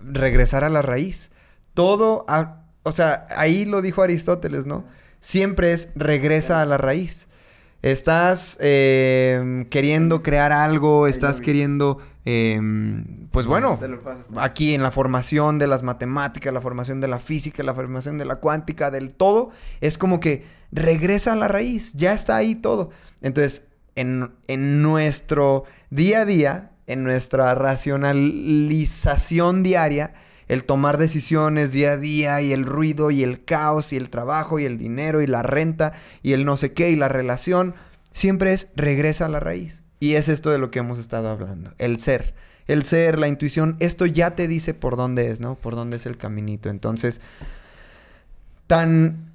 regresar 0.00 0.64
a 0.64 0.68
la 0.68 0.82
raíz. 0.82 1.30
Todo, 1.74 2.24
a- 2.28 2.62
o 2.82 2.92
sea, 2.92 3.26
ahí 3.36 3.64
lo 3.64 3.82
dijo 3.82 4.02
Aristóteles, 4.02 4.66
¿no? 4.66 4.84
Siempre 5.20 5.72
es 5.72 5.88
regresa 5.94 6.62
a 6.62 6.66
la 6.66 6.78
raíz. 6.78 7.28
Estás 7.86 8.58
eh, 8.60 9.64
queriendo 9.70 10.20
crear 10.20 10.50
algo, 10.50 11.06
estás 11.06 11.40
queriendo, 11.40 11.98
eh, 12.24 12.60
pues 13.30 13.46
bueno, 13.46 13.78
aquí 14.38 14.74
en 14.74 14.82
la 14.82 14.90
formación 14.90 15.60
de 15.60 15.68
las 15.68 15.84
matemáticas, 15.84 16.52
la 16.52 16.60
formación 16.60 17.00
de 17.00 17.06
la 17.06 17.20
física, 17.20 17.62
la 17.62 17.74
formación 17.74 18.18
de 18.18 18.24
la 18.24 18.40
cuántica, 18.40 18.90
del 18.90 19.14
todo, 19.14 19.50
es 19.80 19.98
como 19.98 20.18
que 20.18 20.44
regresa 20.72 21.34
a 21.34 21.36
la 21.36 21.46
raíz, 21.46 21.92
ya 21.92 22.12
está 22.12 22.34
ahí 22.34 22.56
todo. 22.56 22.90
Entonces, 23.22 23.62
en, 23.94 24.32
en 24.48 24.82
nuestro 24.82 25.62
día 25.90 26.22
a 26.22 26.24
día, 26.24 26.72
en 26.88 27.04
nuestra 27.04 27.54
racionalización 27.54 29.62
diaria, 29.62 30.12
el 30.48 30.64
tomar 30.64 30.98
decisiones 30.98 31.72
día 31.72 31.92
a 31.92 31.96
día 31.96 32.40
y 32.40 32.52
el 32.52 32.64
ruido 32.64 33.10
y 33.10 33.22
el 33.22 33.44
caos 33.44 33.92
y 33.92 33.96
el 33.96 34.10
trabajo 34.10 34.58
y 34.58 34.64
el 34.64 34.78
dinero 34.78 35.22
y 35.22 35.26
la 35.26 35.42
renta 35.42 35.92
y 36.22 36.32
el 36.32 36.44
no 36.44 36.56
sé 36.56 36.72
qué 36.72 36.90
y 36.90 36.96
la 36.96 37.08
relación, 37.08 37.74
siempre 38.12 38.52
es 38.52 38.68
regresa 38.76 39.26
a 39.26 39.28
la 39.28 39.40
raíz. 39.40 39.82
Y 39.98 40.14
es 40.14 40.28
esto 40.28 40.50
de 40.50 40.58
lo 40.58 40.70
que 40.70 40.80
hemos 40.80 40.98
estado 40.98 41.30
hablando, 41.30 41.72
el 41.78 41.98
ser. 41.98 42.34
El 42.66 42.82
ser, 42.82 43.18
la 43.18 43.28
intuición, 43.28 43.76
esto 43.78 44.06
ya 44.06 44.34
te 44.34 44.48
dice 44.48 44.74
por 44.74 44.96
dónde 44.96 45.30
es, 45.30 45.40
¿no? 45.40 45.54
Por 45.54 45.76
dónde 45.76 45.98
es 45.98 46.06
el 46.06 46.16
caminito. 46.18 46.68
Entonces, 46.68 47.20
tan 48.66 49.26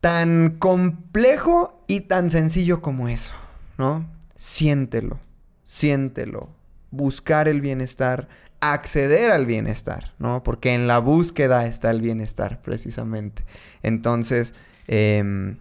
Tan 0.00 0.56
complejo 0.58 1.84
y 1.86 2.00
tan 2.00 2.30
sencillo 2.30 2.80
como 2.80 3.08
eso, 3.08 3.34
¿no? 3.76 4.08
Siéntelo, 4.34 5.20
siéntelo. 5.64 6.48
Buscar 6.90 7.48
el 7.48 7.60
bienestar, 7.60 8.28
acceder 8.60 9.30
al 9.30 9.46
bienestar, 9.46 10.12
¿no? 10.18 10.42
Porque 10.42 10.74
en 10.74 10.86
la 10.86 10.98
búsqueda 10.98 11.66
está 11.66 11.90
el 11.90 12.00
bienestar, 12.00 12.60
precisamente. 12.62 13.44
Entonces, 13.82 14.54
em, 14.86 15.56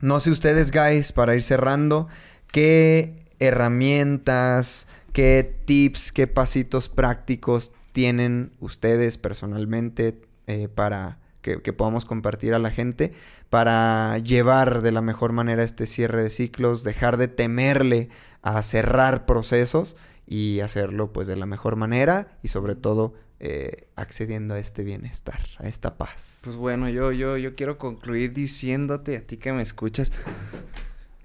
no 0.00 0.20
sé 0.20 0.30
ustedes, 0.30 0.70
guys, 0.70 1.12
para 1.12 1.34
ir 1.34 1.42
cerrando, 1.42 2.08
qué 2.52 3.14
herramientas, 3.40 4.86
qué 5.12 5.56
tips, 5.64 6.12
qué 6.12 6.26
pasitos 6.26 6.88
prácticos 6.88 7.72
tienen 7.92 8.52
ustedes 8.60 9.18
personalmente 9.18 10.20
eh, 10.46 10.68
para 10.72 11.18
que, 11.42 11.60
que, 11.62 11.72
podamos 11.72 12.04
compartir 12.04 12.54
a 12.54 12.58
la 12.58 12.70
gente 12.70 13.12
para 13.48 14.18
llevar 14.18 14.82
de 14.82 14.92
la 14.92 15.00
mejor 15.00 15.32
manera 15.32 15.64
este 15.64 15.86
cierre 15.86 16.22
de 16.22 16.30
ciclos, 16.30 16.84
dejar 16.84 17.16
de 17.16 17.28
temerle 17.28 18.08
a 18.42 18.62
cerrar 18.62 19.26
procesos 19.26 19.96
y 20.30 20.60
hacerlo 20.60 21.12
pues 21.12 21.26
de 21.26 21.34
la 21.34 21.44
mejor 21.44 21.74
manera 21.74 22.38
y 22.40 22.48
sobre 22.48 22.76
todo 22.76 23.14
eh, 23.40 23.88
accediendo 23.96 24.54
a 24.54 24.60
este 24.60 24.84
bienestar, 24.84 25.40
a 25.58 25.66
esta 25.66 25.98
paz. 25.98 26.42
Pues 26.44 26.54
bueno, 26.54 26.88
yo, 26.88 27.10
yo, 27.10 27.36
yo 27.36 27.56
quiero 27.56 27.78
concluir 27.78 28.32
diciéndote 28.32 29.16
a 29.16 29.26
ti 29.26 29.38
que 29.38 29.52
me 29.52 29.60
escuchas. 29.60 30.12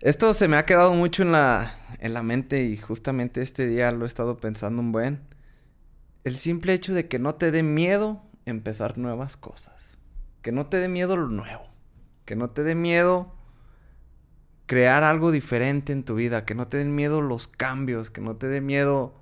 Esto 0.02 0.34
se 0.34 0.48
me 0.48 0.57
ha 0.57 0.65
quedado 0.65 0.91
mucho 0.95 1.22
en 1.22 1.32
la, 1.32 1.77
en 1.99 2.15
la 2.15 2.23
mente 2.23 2.64
y 2.64 2.77
justamente 2.77 3.41
este 3.41 3.68
día 3.68 3.91
lo 3.91 4.06
he 4.06 4.07
estado 4.07 4.38
pensando 4.38 4.82
un 4.82 4.91
buen. 4.91 5.22
El 6.23 6.36
simple 6.36 6.73
hecho 6.73 6.95
de 6.95 7.07
que 7.07 7.19
no 7.19 7.36
te 7.36 7.52
dé 7.52 7.61
miedo 7.61 8.23
empezar 8.45 8.98
nuevas 8.98 9.38
cosas. 9.38 9.99
Que 10.41 10.52
no 10.52 10.65
te 10.65 10.77
dé 10.77 10.88
miedo 10.88 11.15
lo 11.15 11.27
nuevo. 11.27 11.68
Que 12.26 12.36
no 12.36 12.49
te 12.49 12.64
dé 12.64 12.73
miedo 12.73 13.34
crear 14.65 15.03
algo 15.03 15.31
diferente 15.31 15.93
en 15.93 16.03
tu 16.03 16.15
vida. 16.15 16.45
Que 16.45 16.55
no 16.55 16.67
te 16.67 16.77
den 16.77 16.95
miedo 16.95 17.21
los 17.21 17.47
cambios. 17.47 18.09
Que 18.09 18.21
no 18.21 18.35
te 18.35 18.47
dé 18.47 18.61
miedo 18.61 19.13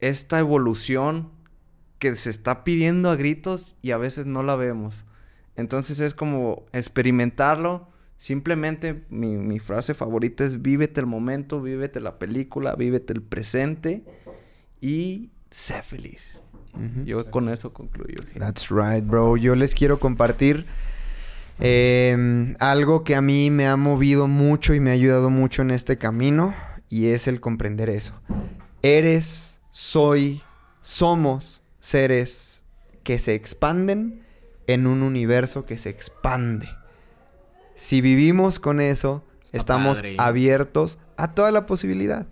esta 0.00 0.38
evolución 0.38 1.30
que 1.98 2.14
se 2.16 2.30
está 2.30 2.64
pidiendo 2.64 3.10
a 3.10 3.16
gritos 3.16 3.76
y 3.80 3.92
a 3.92 3.96
veces 3.96 4.26
no 4.26 4.42
la 4.42 4.56
vemos. 4.56 5.06
Entonces 5.56 6.00
es 6.00 6.14
como 6.14 6.66
experimentarlo. 6.72 7.88
Simplemente 8.16 9.04
mi, 9.08 9.36
mi 9.36 9.58
frase 9.58 9.94
favorita 9.94 10.44
es 10.44 10.62
vívete 10.62 11.00
el 11.00 11.06
momento, 11.06 11.60
vívete 11.60 12.00
la 12.00 12.18
película, 12.18 12.74
vívete 12.74 13.12
el 13.12 13.22
presente 13.22 14.04
y 14.80 15.30
sé 15.50 15.82
feliz. 15.82 16.42
Yo 17.04 17.30
con 17.30 17.48
eso 17.48 17.72
concluyo. 17.72 18.16
That's 18.36 18.68
right, 18.68 19.04
bro. 19.04 19.36
Yo 19.36 19.54
les 19.54 19.74
quiero 19.74 20.00
compartir 20.00 20.66
eh, 21.60 22.54
algo 22.58 23.04
que 23.04 23.14
a 23.14 23.20
mí 23.22 23.50
me 23.50 23.66
ha 23.66 23.76
movido 23.76 24.26
mucho 24.28 24.74
y 24.74 24.80
me 24.80 24.90
ha 24.90 24.94
ayudado 24.94 25.30
mucho 25.30 25.62
en 25.62 25.70
este 25.70 25.96
camino 25.96 26.54
y 26.88 27.06
es 27.08 27.26
el 27.28 27.40
comprender 27.40 27.90
eso. 27.90 28.20
Eres, 28.82 29.60
soy, 29.70 30.42
somos 30.80 31.62
seres 31.80 32.64
que 33.02 33.18
se 33.18 33.34
expanden 33.34 34.22
en 34.66 34.86
un 34.86 35.02
universo 35.02 35.64
que 35.64 35.78
se 35.78 35.90
expande. 35.90 36.68
Si 37.74 38.00
vivimos 38.00 38.58
con 38.58 38.80
eso, 38.80 39.24
Está 39.44 39.58
estamos 39.58 39.98
padre. 39.98 40.16
abiertos 40.18 40.98
a 41.16 41.32
toda 41.34 41.52
la 41.52 41.66
posibilidad. 41.66 42.26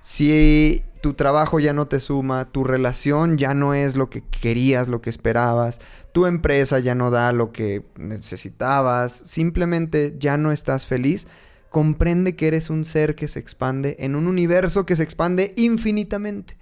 Si 0.00 0.82
tu 1.02 1.14
trabajo 1.14 1.58
ya 1.58 1.72
no 1.72 1.88
te 1.88 1.98
suma, 1.98 2.52
tu 2.52 2.62
relación 2.62 3.36
ya 3.36 3.54
no 3.54 3.74
es 3.74 3.96
lo 3.96 4.08
que 4.08 4.22
querías, 4.22 4.86
lo 4.86 5.02
que 5.02 5.10
esperabas, 5.10 5.80
tu 6.12 6.26
empresa 6.26 6.78
ya 6.78 6.94
no 6.94 7.10
da 7.10 7.32
lo 7.32 7.50
que 7.50 7.84
necesitabas, 7.96 9.20
simplemente 9.24 10.14
ya 10.18 10.36
no 10.36 10.52
estás 10.52 10.86
feliz, 10.86 11.26
comprende 11.70 12.36
que 12.36 12.46
eres 12.46 12.70
un 12.70 12.84
ser 12.84 13.16
que 13.16 13.26
se 13.26 13.40
expande 13.40 13.96
en 13.98 14.14
un 14.14 14.28
universo 14.28 14.86
que 14.86 14.94
se 14.94 15.02
expande 15.02 15.52
infinitamente. 15.56 16.56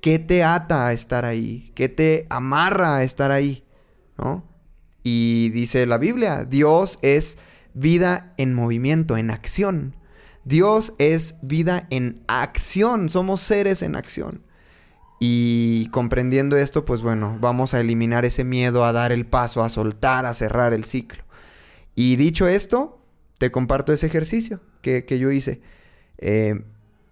¿Qué 0.00 0.18
te 0.18 0.42
ata 0.44 0.86
a 0.86 0.92
estar 0.94 1.26
ahí? 1.26 1.70
¿Qué 1.74 1.90
te 1.90 2.26
amarra 2.30 2.96
a 2.96 3.02
estar 3.02 3.32
ahí? 3.32 3.64
¿No? 4.16 4.44
Y 5.02 5.50
dice 5.50 5.84
la 5.84 5.98
Biblia, 5.98 6.44
Dios 6.44 6.98
es 7.02 7.36
vida 7.74 8.32
en 8.38 8.54
movimiento, 8.54 9.18
en 9.18 9.30
acción. 9.30 9.94
Dios 10.44 10.94
es 10.98 11.36
vida 11.42 11.86
en 11.90 12.22
acción, 12.26 13.08
somos 13.08 13.40
seres 13.40 13.82
en 13.82 13.96
acción. 13.96 14.42
Y 15.20 15.88
comprendiendo 15.88 16.56
esto, 16.56 16.84
pues 16.84 17.00
bueno, 17.00 17.38
vamos 17.40 17.72
a 17.72 17.80
eliminar 17.80 18.24
ese 18.24 18.44
miedo 18.44 18.84
a 18.84 18.92
dar 18.92 19.12
el 19.12 19.26
paso, 19.26 19.62
a 19.62 19.70
soltar, 19.70 20.26
a 20.26 20.34
cerrar 20.34 20.72
el 20.74 20.84
ciclo. 20.84 21.24
Y 21.94 22.16
dicho 22.16 22.46
esto, 22.46 23.00
te 23.38 23.50
comparto 23.50 23.92
ese 23.92 24.06
ejercicio 24.06 24.60
que, 24.82 25.04
que 25.06 25.18
yo 25.18 25.30
hice. 25.30 25.62
Eh, 26.18 26.62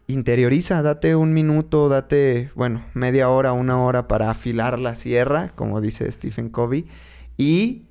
interioriza, 0.06 0.82
date 0.82 1.16
un 1.16 1.32
minuto, 1.32 1.88
date, 1.88 2.50
bueno, 2.54 2.84
media 2.94 3.28
hora, 3.28 3.52
una 3.52 3.82
hora 3.82 4.08
para 4.08 4.30
afilar 4.30 4.78
la 4.78 4.94
sierra, 4.94 5.52
como 5.54 5.80
dice 5.80 6.10
Stephen 6.10 6.50
Covey, 6.50 6.86
y 7.36 7.86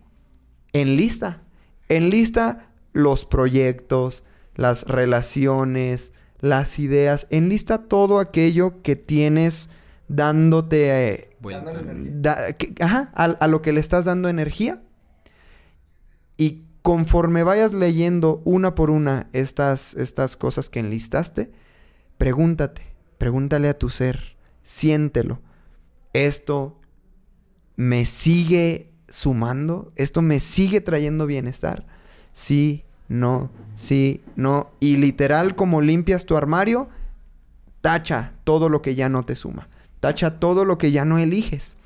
enlista, 0.73 1.41
enlista 1.89 2.69
los 2.93 3.25
proyectos, 3.25 4.23
las 4.61 4.83
relaciones, 4.83 6.13
las 6.39 6.77
ideas, 6.77 7.27
enlista 7.31 7.79
todo 7.79 8.19
aquello 8.19 8.81
que 8.83 8.95
tienes 8.95 9.69
dándote 10.07 11.09
eh, 11.09 11.29
da, 12.13 12.53
que, 12.53 12.73
ajá, 12.79 13.11
a, 13.15 13.25
a 13.25 13.47
lo 13.47 13.61
que 13.61 13.71
le 13.73 13.79
estás 13.79 14.05
dando 14.05 14.29
energía. 14.29 14.83
Y 16.37 16.65
conforme 16.81 17.43
vayas 17.43 17.73
leyendo 17.73 18.41
una 18.45 18.75
por 18.75 18.91
una 18.91 19.29
estas, 19.33 19.95
estas 19.95 20.35
cosas 20.35 20.69
que 20.69 20.79
enlistaste, 20.79 21.51
pregúntate, 22.17 22.83
pregúntale 23.17 23.67
a 23.67 23.77
tu 23.77 23.89
ser, 23.89 24.37
siéntelo. 24.63 25.41
¿Esto 26.13 26.79
me 27.75 28.05
sigue 28.05 28.91
sumando? 29.09 29.91
¿Esto 29.95 30.21
me 30.21 30.39
sigue 30.39 30.81
trayendo 30.81 31.25
bienestar? 31.25 31.87
Sí, 32.31 32.85
no, 33.07 33.51
sí, 33.75 34.21
no. 34.35 34.71
Y 34.79 34.97
literal, 34.97 35.55
como 35.55 35.81
limpias 35.81 36.25
tu 36.25 36.37
armario, 36.37 36.89
tacha 37.81 38.33
todo 38.43 38.69
lo 38.69 38.81
que 38.81 38.95
ya 38.95 39.09
no 39.09 39.23
te 39.23 39.35
suma. 39.35 39.69
Tacha 39.99 40.39
todo 40.39 40.65
lo 40.65 40.77
que 40.77 40.91
ya 40.91 41.05
no 41.05 41.17
eliges. 41.17 41.77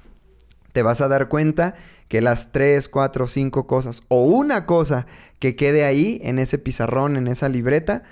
Te 0.72 0.84
vas 0.84 1.02
a 1.02 1.08
dar 1.08 1.30
cuenta 1.30 1.76
que 2.08 2.22
las 2.22 2.52
tres, 2.52 2.88
cuatro, 2.88 3.28
cinco 3.28 3.68
cosas 3.68 4.04
o 4.08 4.24
una 4.24 4.66
cosa 4.66 5.08
que 5.40 5.56
quede 5.56 5.86
ahí 5.86 6.20
en 6.24 6.40
ese 6.40 6.58
pizarrón, 6.58 7.18
en 7.18 7.28
esa 7.28 7.50
libreta, 7.50 8.04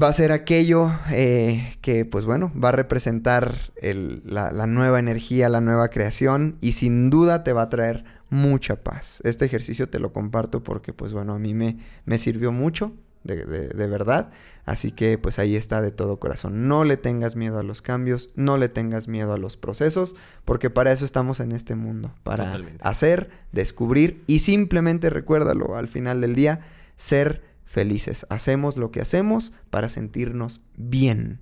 va 0.00 0.08
a 0.08 0.12
ser 0.12 0.32
aquello 0.32 0.92
eh, 1.10 1.76
que, 1.80 2.04
pues 2.04 2.24
bueno, 2.24 2.52
va 2.60 2.70
a 2.70 2.72
representar 2.72 3.72
la, 3.82 4.50
la, 4.50 4.66
nueva 4.66 4.98
energía, 4.98 5.48
la 5.48 5.60
nueva 5.60 5.88
creación 5.88 6.56
y 6.60 6.72
sin 6.72 7.10
duda 7.10 7.44
te 7.44 7.52
va 7.52 7.62
a 7.62 7.68
traer 7.68 8.04
mucha 8.34 8.82
paz. 8.82 9.20
Este 9.24 9.44
ejercicio 9.44 9.88
te 9.88 9.98
lo 9.98 10.12
comparto 10.12 10.62
porque, 10.62 10.92
pues 10.92 11.12
bueno, 11.12 11.34
a 11.34 11.38
mí 11.38 11.54
me, 11.54 11.78
me 12.04 12.18
sirvió 12.18 12.52
mucho, 12.52 12.92
de, 13.22 13.46
de, 13.46 13.68
de, 13.68 13.86
verdad. 13.86 14.30
Así 14.66 14.92
que, 14.92 15.16
pues 15.18 15.38
ahí 15.38 15.56
está 15.56 15.80
de 15.80 15.90
todo 15.90 16.18
corazón. 16.18 16.68
No 16.68 16.84
le 16.84 16.96
tengas 16.96 17.36
miedo 17.36 17.58
a 17.58 17.62
los 17.62 17.80
cambios, 17.80 18.30
no 18.34 18.58
le 18.58 18.68
tengas 18.68 19.08
miedo 19.08 19.32
a 19.32 19.38
los 19.38 19.56
procesos, 19.56 20.14
porque 20.44 20.68
para 20.68 20.92
eso 20.92 21.04
estamos 21.04 21.40
en 21.40 21.52
este 21.52 21.74
mundo, 21.74 22.14
para 22.22 22.44
Totalmente. 22.46 22.78
hacer, 22.82 23.30
descubrir 23.52 24.22
y 24.26 24.40
simplemente 24.40 25.10
recuérdalo 25.10 25.76
al 25.76 25.88
final 25.88 26.20
del 26.20 26.34
día, 26.34 26.60
ser 26.96 27.42
felices. 27.64 28.26
Hacemos 28.28 28.76
lo 28.76 28.90
que 28.90 29.00
hacemos 29.00 29.52
para 29.70 29.88
sentirnos 29.88 30.60
bien. 30.76 31.40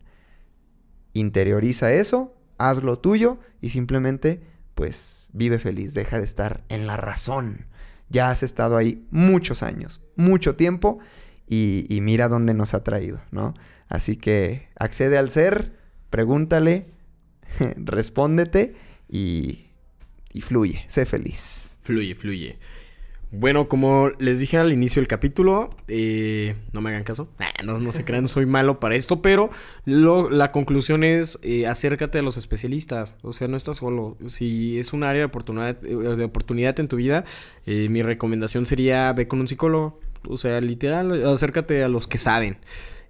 Interioriza 1.14 1.92
eso, 1.92 2.34
haz 2.58 2.82
lo 2.82 2.98
tuyo 2.98 3.38
y 3.60 3.70
simplemente, 3.70 4.40
pues, 4.74 5.21
vive 5.32 5.58
feliz. 5.58 5.94
Deja 5.94 6.18
de 6.18 6.24
estar 6.24 6.64
en 6.68 6.86
la 6.86 6.96
razón. 6.96 7.66
Ya 8.08 8.30
has 8.30 8.42
estado 8.42 8.76
ahí 8.76 9.06
muchos 9.10 9.62
años, 9.62 10.02
mucho 10.16 10.54
tiempo 10.56 10.98
y, 11.46 11.86
mira 12.02 12.28
dónde 12.28 12.54
nos 12.54 12.74
ha 12.74 12.84
traído, 12.84 13.20
¿no? 13.30 13.54
Así 13.88 14.16
que 14.16 14.68
accede 14.78 15.18
al 15.18 15.30
ser, 15.30 15.72
pregúntale, 16.10 16.86
respóndete 17.76 18.74
y 19.08 19.66
fluye, 20.40 20.84
sé 20.88 21.06
feliz. 21.06 21.78
Fluye, 21.82 22.14
fluye. 22.14 22.58
Bueno, 23.34 23.66
como 23.66 24.10
les 24.18 24.40
dije 24.40 24.58
al 24.58 24.74
inicio 24.74 25.00
del 25.00 25.08
capítulo, 25.08 25.70
eh, 25.88 26.54
no 26.74 26.82
me 26.82 26.90
hagan 26.90 27.02
caso, 27.02 27.30
no, 27.64 27.80
no 27.80 27.90
se 27.90 28.04
crean, 28.04 28.28
soy 28.28 28.44
malo 28.44 28.78
para 28.78 28.94
esto, 28.94 29.22
pero 29.22 29.48
lo, 29.86 30.28
la 30.28 30.52
conclusión 30.52 31.02
es 31.02 31.38
eh, 31.42 31.66
acércate 31.66 32.18
a 32.18 32.22
los 32.22 32.36
especialistas, 32.36 33.16
o 33.22 33.32
sea, 33.32 33.48
no 33.48 33.56
estás 33.56 33.78
solo. 33.78 34.18
Si 34.28 34.78
es 34.78 34.92
un 34.92 35.02
área 35.02 35.20
de 35.20 35.24
oportunidad, 35.24 35.80
de 35.80 36.24
oportunidad 36.24 36.78
en 36.78 36.88
tu 36.88 36.96
vida, 36.96 37.24
eh, 37.64 37.88
mi 37.88 38.02
recomendación 38.02 38.66
sería 38.66 39.10
ve 39.14 39.26
con 39.28 39.40
un 39.40 39.48
psicólogo, 39.48 39.98
o 40.28 40.36
sea, 40.36 40.60
literal, 40.60 41.24
acércate 41.26 41.82
a 41.82 41.88
los 41.88 42.06
que 42.06 42.18
saben. 42.18 42.58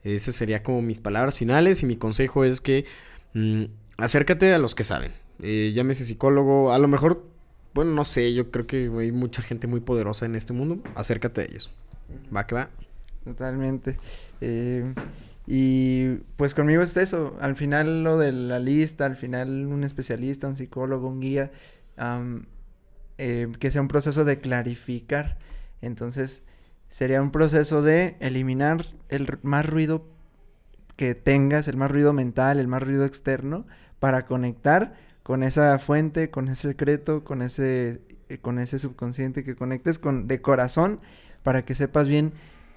Ese 0.04 0.32
sería 0.32 0.62
como 0.62 0.82
mis 0.82 1.00
palabras 1.00 1.36
finales 1.36 1.82
y 1.82 1.86
mi 1.86 1.96
consejo 1.96 2.44
es 2.44 2.60
que 2.60 2.84
mmm, 3.34 3.64
acércate 3.96 4.54
a 4.54 4.58
los 4.58 4.76
que 4.76 4.84
saben. 4.84 5.10
Eh, 5.42 5.72
llámese 5.74 6.04
psicólogo, 6.04 6.72
a 6.72 6.78
lo 6.78 6.86
mejor 6.86 7.31
bueno, 7.74 7.92
no 7.92 8.04
sé, 8.04 8.34
yo 8.34 8.50
creo 8.50 8.66
que 8.66 8.90
hay 8.98 9.12
mucha 9.12 9.42
gente 9.42 9.66
muy 9.66 9.80
poderosa 9.80 10.26
en 10.26 10.34
este 10.34 10.52
mundo. 10.52 10.82
Acércate 10.94 11.40
a 11.40 11.44
ellos. 11.44 11.70
Va 12.34 12.46
que 12.46 12.54
va. 12.54 12.68
Totalmente. 13.24 13.96
Eh, 14.40 14.94
y 15.46 16.14
pues 16.36 16.54
conmigo 16.54 16.82
es 16.82 16.96
eso. 16.96 17.36
Al 17.40 17.56
final 17.56 18.04
lo 18.04 18.18
de 18.18 18.32
la 18.32 18.58
lista, 18.58 19.06
al 19.06 19.16
final 19.16 19.66
un 19.66 19.84
especialista, 19.84 20.46
un 20.48 20.56
psicólogo, 20.56 21.08
un 21.08 21.20
guía, 21.20 21.50
eh, 23.18 23.48
que 23.58 23.70
sea 23.70 23.80
un 23.80 23.88
proceso 23.88 24.24
de 24.24 24.38
clarificar. 24.40 25.38
Entonces 25.80 26.42
sería 26.88 27.22
un 27.22 27.30
proceso 27.30 27.82
de 27.82 28.16
eliminar 28.20 28.86
el 29.08 29.38
más 29.42 29.66
ruido 29.66 30.06
que 30.96 31.14
tengas, 31.14 31.68
el 31.68 31.76
más 31.76 31.90
ruido 31.90 32.12
mental, 32.12 32.58
el 32.58 32.68
más 32.68 32.82
ruido 32.82 33.04
externo, 33.04 33.66
para 33.98 34.26
conectar 34.26 34.94
con 35.22 35.42
esa 35.42 35.78
fuente, 35.78 36.30
con 36.30 36.48
ese 36.48 36.68
secreto, 36.68 37.24
con 37.24 37.42
ese, 37.42 38.00
eh, 38.28 38.38
con 38.38 38.58
ese 38.58 38.78
subconsciente, 38.78 39.44
que 39.44 39.54
conectes 39.54 39.98
con 39.98 40.26
de 40.26 40.40
corazón 40.40 41.00
para 41.42 41.64
que 41.64 41.74
sepas 41.74 42.08
bien 42.08 42.32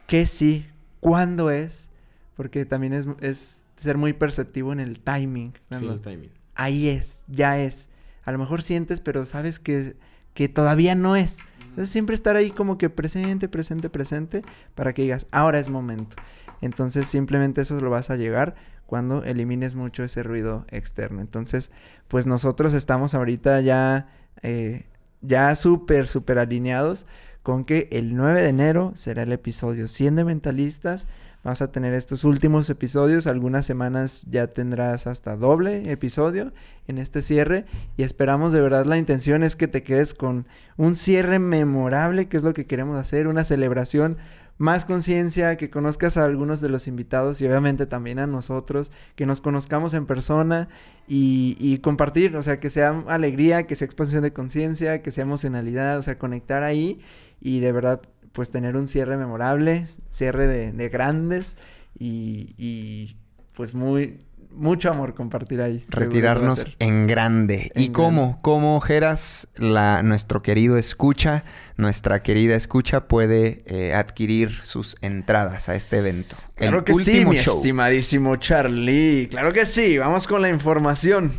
qué 0.08 0.26
sí, 0.26 0.66
cuándo 1.00 1.50
es, 1.50 1.90
porque 2.36 2.66
también 2.66 2.94
es, 2.94 3.08
es 3.22 3.66
ser 3.78 3.98
muy 3.98 4.14
perceptivo 4.14 4.74
en 4.74 4.80
el 4.80 5.00
timing. 5.00 5.54
Sí, 5.72 5.86
el 5.88 6.02
timing. 6.02 6.32
ahí 6.56 6.90
es, 6.90 7.26
ya 7.28 7.60
es. 7.60 7.90
A 8.24 8.32
lo 8.32 8.38
mejor 8.38 8.64
sientes, 8.64 9.02
pero 9.02 9.26
sabes 9.26 9.60
que, 9.60 9.96
que 10.34 10.50
todavía 10.50 10.96
no 10.96 11.16
es. 11.16 11.40
Entonces 11.62 11.90
siempre 11.90 12.16
estar 12.16 12.36
ahí 12.38 12.52
como 12.52 12.78
que 12.78 12.90
presente, 12.90 13.50
presente, 13.50 13.90
presente, 13.90 14.44
para 14.76 14.94
que 14.94 15.02
digas, 15.02 15.28
ahora 15.32 15.60
es 15.60 15.70
momento. 15.70 16.16
Entonces 16.62 17.08
simplemente 17.08 17.62
eso 17.62 17.80
lo 17.82 17.90
vas 17.90 18.10
a 18.10 18.16
llegar 18.16 18.56
cuando 18.86 19.24
elimines 19.24 19.76
mucho 19.76 20.04
ese 20.04 20.24
ruido 20.24 20.66
externo. 20.70 21.22
Entonces, 21.22 21.72
pues 22.08 22.28
nosotros 22.28 22.74
estamos 22.74 23.14
ahorita 23.14 23.62
ya, 23.62 24.08
eh, 24.42 24.86
ya 25.22 25.56
súper, 25.56 26.08
súper 26.08 26.40
alineados 26.40 27.08
con 27.46 27.64
que 27.64 27.88
el 27.92 28.16
9 28.16 28.42
de 28.42 28.50
enero 28.50 28.92
será 28.96 29.22
el 29.24 29.32
episodio 29.32 29.88
100 29.88 30.16
de 30.16 30.24
Mentalistas. 30.26 31.06
Vamos 31.44 31.62
a 31.62 31.72
tener 31.72 31.94
estos 31.94 32.24
últimos 32.24 32.68
episodios. 32.72 33.28
Algunas 33.28 33.68
semanas 33.68 34.26
ya 34.32 34.48
tendrás 34.48 35.06
hasta 35.06 35.36
doble 35.36 35.92
episodio 35.92 36.54
en 36.88 36.98
este 36.98 37.22
cierre. 37.22 37.66
Y 37.98 38.04
esperamos 38.04 38.52
de 38.52 38.62
verdad, 38.62 38.88
la 38.88 38.98
intención 38.98 39.44
es 39.44 39.56
que 39.56 39.68
te 39.68 39.84
quedes 39.84 40.16
con 40.16 40.48
un 40.76 40.96
cierre 40.96 41.38
memorable, 41.38 42.28
que 42.28 42.38
es 42.38 42.42
lo 42.42 42.56
que 42.56 42.66
queremos 42.66 43.00
hacer, 43.00 43.28
una 43.28 43.44
celebración, 43.44 44.18
más 44.58 44.86
conciencia, 44.86 45.58
que 45.58 45.70
conozcas 45.70 46.18
a 46.18 46.24
algunos 46.24 46.62
de 46.62 46.70
los 46.70 46.88
invitados 46.88 47.42
y 47.42 47.48
obviamente 47.48 47.86
también 47.86 48.20
a 48.20 48.28
nosotros, 48.28 48.92
que 49.16 49.26
nos 49.26 49.42
conozcamos 49.42 49.94
en 49.94 50.06
persona 50.06 50.70
y, 51.08 51.58
y 51.60 51.80
compartir, 51.80 52.36
o 52.38 52.44
sea, 52.44 52.60
que 52.60 52.70
sea 52.70 53.04
alegría, 53.08 53.68
que 53.68 53.76
sea 53.76 53.86
expansión 53.86 54.24
de 54.24 54.34
conciencia, 54.34 55.02
que 55.02 55.12
sea 55.12 55.24
emocionalidad, 55.24 55.98
o 55.98 56.02
sea, 56.02 56.18
conectar 56.18 56.64
ahí 56.64 57.02
y 57.42 57.60
de 57.60 57.72
verdad 57.72 58.02
pues 58.32 58.52
tener 58.52 58.76
un 58.76 58.88
cierre 58.88 59.18
memorable, 59.18 59.88
cierre 60.10 60.48
de, 60.48 60.74
de 60.74 60.90
grandes 60.90 61.58
y, 61.98 62.54
y, 62.58 63.18
pues 63.54 63.74
muy, 63.74 64.20
mucho 64.56 64.90
amor 64.90 65.14
compartir 65.14 65.62
ahí. 65.62 65.86
Retirarnos 65.90 66.66
en 66.80 67.06
grande. 67.08 67.72
¿Y 67.76 67.90
cómo? 67.90 68.22
grande. 68.22 68.40
¿Cómo, 68.42 68.80
Geras, 68.80 69.50
la, 69.56 70.02
nuestro 70.04 70.42
querido 70.42 70.78
escucha, 70.78 71.44
nuestra 71.78 72.24
querida 72.24 72.56
escucha 72.56 73.08
puede 73.08 73.64
eh, 73.66 73.94
adquirir 73.94 74.62
sus 74.64 74.96
entradas 75.02 75.70
a 75.70 75.76
este 75.76 76.00
evento? 76.00 76.36
Claro 76.56 76.80
el 76.80 76.84
que 76.84 76.94
sí, 76.94 77.12
último 77.12 77.32
mi 77.32 77.38
show. 77.38 77.58
estimadísimo 77.58 78.36
Charlie. 78.38 79.28
Claro 79.30 79.54
que 79.54 79.66
sí. 79.66 79.98
Vamos 79.98 80.28
con 80.28 80.42
la 80.42 80.50
información. 80.50 81.32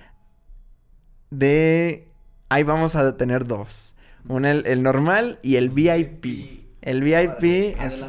de... 1.29 2.07
Ahí 2.49 2.63
vamos 2.63 2.95
a 2.95 3.17
tener 3.17 3.45
dos. 3.45 3.95
Una 4.27 4.51
el, 4.51 4.65
el 4.65 4.83
normal 4.83 5.39
y 5.41 5.55
el 5.55 5.69
VIP. 5.69 6.67
El 6.81 7.03
VIP 7.03 7.75
es... 7.79 7.99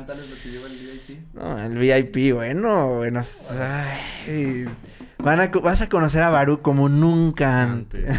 No, 1.34 1.58
el 1.62 1.76
VIP, 1.78 2.34
bueno, 2.34 2.96
bueno. 2.96 3.20
ay, 3.60 4.66
van 5.18 5.40
a, 5.40 5.48
vas 5.48 5.82
a 5.82 5.88
conocer 5.88 6.22
a 6.22 6.30
Baru 6.30 6.62
como 6.62 6.88
nunca 6.88 7.62
antes. 7.62 8.18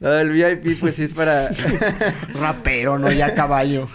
no, 0.00 0.12
el 0.12 0.30
VIP 0.30 0.80
pues 0.80 0.96
sí 0.96 1.04
es 1.04 1.14
para... 1.14 1.50
Rapero, 2.34 2.98
no 2.98 3.12
ya 3.12 3.34
caballo. 3.34 3.86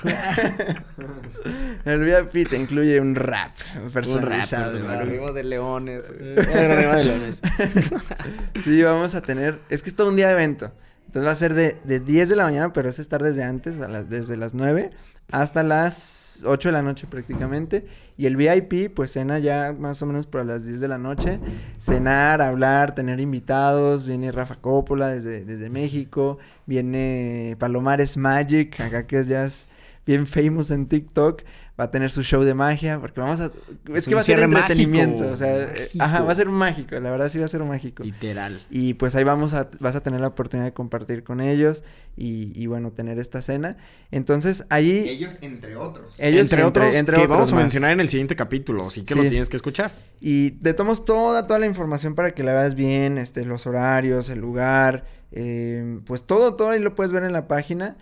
El 1.90 2.04
VIP 2.04 2.50
te 2.50 2.58
incluye 2.58 3.00
un 3.00 3.16
rap 3.16 3.52
personalizado. 3.94 4.72
personalizado. 4.72 4.84
Baru. 4.86 5.02
Arriba 5.02 5.32
de 5.34 5.44
leones. 5.44 7.42
Sí, 8.64 8.82
vamos 8.84 9.16
a 9.16 9.22
tener... 9.22 9.60
Es 9.70 9.82
que 9.82 9.90
es 9.90 9.96
todo 9.96 10.10
un 10.10 10.16
día 10.16 10.28
de 10.28 10.34
evento. 10.34 10.72
Entonces 11.06 11.28
va 11.28 11.32
a 11.32 11.36
ser 11.36 11.54
de, 11.54 11.78
de 11.84 12.00
10 12.00 12.30
de 12.30 12.36
la 12.36 12.44
mañana, 12.44 12.74
pero 12.74 12.90
es 12.90 13.00
estar 13.00 13.24
desde 13.24 13.44
antes, 13.44 13.80
a 13.80 13.88
las, 13.88 14.10
desde 14.10 14.36
las 14.36 14.54
9 14.54 14.92
hasta 15.32 15.64
las 15.64 16.44
8 16.46 16.70
de 16.70 16.74
la 16.74 16.82
noche 16.82 17.08
prácticamente. 17.10 17.86
Y 18.18 18.26
el 18.26 18.36
VIP, 18.36 18.94
pues 18.94 19.12
cena 19.12 19.40
ya 19.40 19.76
más 19.78 20.02
o 20.02 20.06
menos 20.06 20.28
por 20.28 20.46
las 20.46 20.66
10 20.66 20.80
de 20.80 20.88
la 20.88 20.98
noche. 20.98 21.40
Cenar, 21.80 22.42
hablar, 22.42 22.96
tener 22.96 23.20
invitados. 23.20 24.08
Viene 24.08 24.32
Rafa 24.32 24.56
Coppola 24.56 25.10
desde, 25.10 25.46
desde 25.46 25.70
México. 25.70 26.38
Viene 26.66 27.56
Palomares 27.60 28.18
Magic, 28.18 28.80
acá 28.80 29.06
que 29.06 29.24
ya 29.26 29.46
es 29.46 29.70
bien 30.06 30.26
famous 30.26 30.72
en 30.72 30.88
TikTok. 30.88 31.44
Va 31.80 31.86
a 31.86 31.92
tener 31.92 32.10
su 32.10 32.24
show 32.24 32.44
de 32.44 32.56
magia, 32.56 33.00
porque 33.00 33.22
vamos 33.22 33.40
a... 33.40 33.52
Es, 33.94 34.06
que 34.06 34.16
va 34.16 34.22
a 34.22 34.24
ser 34.24 34.40
entretenimiento, 34.40 35.18
mágico, 35.20 35.34
o 35.34 35.38
sea, 35.38 35.58
eh, 35.58 35.68
mágico. 35.68 36.04
ajá, 36.04 36.22
va 36.24 36.32
a 36.32 36.36
ser 36.36 36.50
mágico, 36.50 37.00
la 37.00 37.12
verdad 37.12 37.30
sí 37.30 37.38
va 37.38 37.46
a 37.46 37.50
ser 37.50 37.64
mágico. 37.64 38.04
Literal. 38.04 38.60
Y 38.72 38.96
pues 38.96 39.16
ahí 39.16 39.24
vamos 39.24 39.54
a, 39.54 39.70
vas 39.80 39.96
a 39.96 40.02
tener 40.02 40.20
la 40.20 40.28
oportunidad 40.28 40.66
de 40.66 40.74
compartir 40.74 41.24
con 41.24 41.40
ellos 41.40 41.84
y, 42.16 42.52
y 42.60 42.66
bueno, 42.66 42.92
tener 42.92 43.20
esta 43.20 43.44
cena. 43.44 43.78
Entonces, 44.10 44.66
ahí 44.70 45.08
Ellos, 45.08 45.34
entre 45.42 45.76
otros. 45.76 46.16
ellos, 46.18 46.52
entre, 46.52 46.64
otros 46.64 46.96
entre 46.96 47.16
que 47.16 47.22
otros 47.22 47.38
vamos 47.38 47.54
a 47.54 47.56
mencionar 47.58 47.92
en 47.92 48.00
el 48.00 48.10
siguiente 48.10 48.36
capítulo, 48.36 48.88
así 48.88 49.04
que 49.04 49.14
lo 49.14 49.22
tienes 49.22 49.50
que 49.50 49.58
escuchar. 49.58 49.92
Y 50.20 50.52
te 50.52 50.74
tomamos 50.74 51.06
toda, 51.06 51.46
toda 51.46 51.60
la 51.60 51.68
información 51.68 52.16
para 52.16 52.32
que 52.32 52.42
la 52.42 52.54
veas 52.54 52.74
bien, 52.74 53.20
este, 53.20 53.46
los 53.46 53.68
horarios, 53.68 54.30
el 54.30 54.40
lugar, 54.40 55.06
eh, 55.32 56.00
pues 56.06 56.24
todo, 56.24 56.56
todo 56.56 56.72
ahí 56.72 56.80
lo 56.80 56.96
puedes 56.96 57.12
ver 57.12 57.24
en 57.24 57.34
la 57.34 57.48
página, 57.48 57.98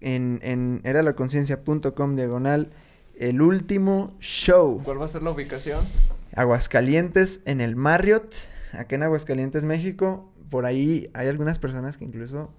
en, 0.00 0.40
en 0.42 0.82
eralaconciencia.com 0.84 2.16
diagonal, 2.16 2.70
el 3.18 3.40
último 3.42 4.16
show. 4.20 4.80
¿Cuál 4.84 5.00
va 5.00 5.04
a 5.04 5.08
ser 5.08 5.22
la 5.22 5.30
ubicación? 5.30 5.80
Aguascalientes 6.34 7.40
en 7.44 7.60
el 7.60 7.76
Marriott, 7.76 8.34
acá 8.72 8.96
en 8.96 9.02
Aguascalientes, 9.04 9.64
México. 9.64 10.30
Por 10.50 10.66
ahí 10.66 11.10
hay 11.14 11.28
algunas 11.28 11.58
personas 11.58 11.96
que 11.96 12.04
incluso 12.04 12.50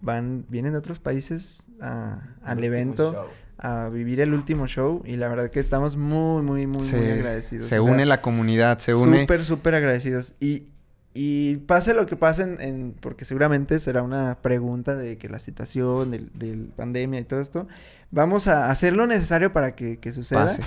van, 0.00 0.44
vienen 0.48 0.72
de 0.72 0.78
otros 0.78 0.98
países 0.98 1.62
a- 1.80 2.20
al 2.42 2.62
evento 2.64 3.28
a 3.58 3.88
vivir 3.90 4.20
el 4.20 4.32
último 4.32 4.66
show 4.66 5.02
y 5.04 5.16
la 5.16 5.28
verdad 5.28 5.50
que 5.50 5.60
estamos 5.60 5.96
muy, 5.96 6.42
muy, 6.42 6.66
muy, 6.66 6.82
muy 6.82 7.06
agradecidos. 7.10 7.66
Se 7.66 7.78
O 7.78 7.84
sea, 7.84 7.92
une 7.92 8.06
la 8.06 8.22
comunidad, 8.22 8.78
se 8.78 8.94
une. 8.94 9.20
Súper, 9.22 9.44
súper 9.44 9.74
agradecidos. 9.74 10.34
Y, 10.40 10.64
y 11.12 11.56
pase 11.56 11.92
lo 11.92 12.06
que 12.06 12.16
pase, 12.16 12.42
en, 12.44 12.60
en- 12.60 12.94
porque 13.00 13.24
seguramente 13.26 13.78
será 13.80 14.02
una 14.02 14.38
pregunta 14.40 14.94
de 14.94 15.18
que 15.18 15.28
la 15.28 15.38
situación, 15.38 16.10
del, 16.10 16.30
del 16.34 16.72
pandemia 16.74 17.20
y 17.20 17.24
todo 17.24 17.40
esto, 17.40 17.68
vamos 18.10 18.48
a 18.48 18.70
hacer 18.70 18.94
lo 18.94 19.06
necesario 19.06 19.52
para 19.52 19.74
que, 19.74 19.98
que 19.98 20.12
suceda. 20.12 20.46
Pase. 20.46 20.62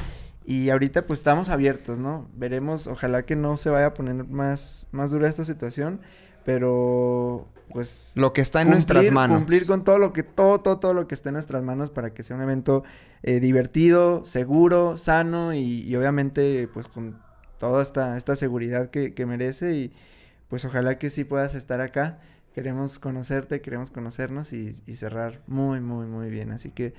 Y 0.46 0.70
ahorita 0.70 1.06
pues 1.06 1.20
estamos 1.20 1.50
abiertos, 1.50 2.00
¿no? 2.00 2.28
Veremos, 2.36 2.88
ojalá 2.88 3.26
que 3.26 3.36
no 3.36 3.56
se 3.58 3.70
vaya 3.70 3.88
a 3.88 3.94
poner 3.94 4.26
más, 4.26 4.88
más 4.92 5.12
dura 5.12 5.28
esta 5.28 5.46
situación, 5.46 6.02
pero 6.44 7.48
pues 7.72 8.06
Lo 8.14 8.34
que 8.34 8.42
está 8.42 8.62
en 8.62 8.70
nuestras 8.70 9.10
manos. 9.12 9.38
Cumplir 9.38 9.66
con 9.66 9.84
todo 9.84 10.00
lo 10.00 10.12
que, 10.12 10.24
todo, 10.24 10.60
todo, 10.60 10.80
todo 10.80 10.94
lo 10.94 11.08
que 11.08 11.16
esté 11.16 11.30
en 11.30 11.34
nuestras 11.34 11.64
manos 11.64 11.90
para 11.90 12.14
que 12.14 12.24
sea 12.24 12.36
un 12.36 12.42
evento 12.42 12.84
eh, 13.24 13.40
divertido, 13.40 14.26
seguro, 14.26 14.98
sano 14.98 15.54
y, 15.54 15.82
y 15.82 15.96
obviamente 15.96 16.68
pues 16.74 16.88
con 16.88 17.18
toda 17.58 17.82
esta, 17.82 18.18
esta 18.18 18.36
seguridad 18.36 18.90
que, 18.90 19.14
que 19.14 19.26
merece 19.26 19.76
y 19.76 19.94
pues 20.50 20.66
ojalá 20.66 21.00
que 21.00 21.10
sí 21.10 21.24
puedas 21.24 21.56
estar 21.56 21.80
acá. 21.80 22.20
Queremos 22.54 23.00
conocerte, 23.00 23.62
queremos 23.62 23.90
conocernos 23.90 24.54
y, 24.54 24.76
y 24.86 24.96
cerrar 24.96 25.42
muy, 25.48 25.80
muy, 25.80 26.06
muy 26.06 26.30
bien. 26.30 26.52
Así 26.52 26.70
que 26.70 26.94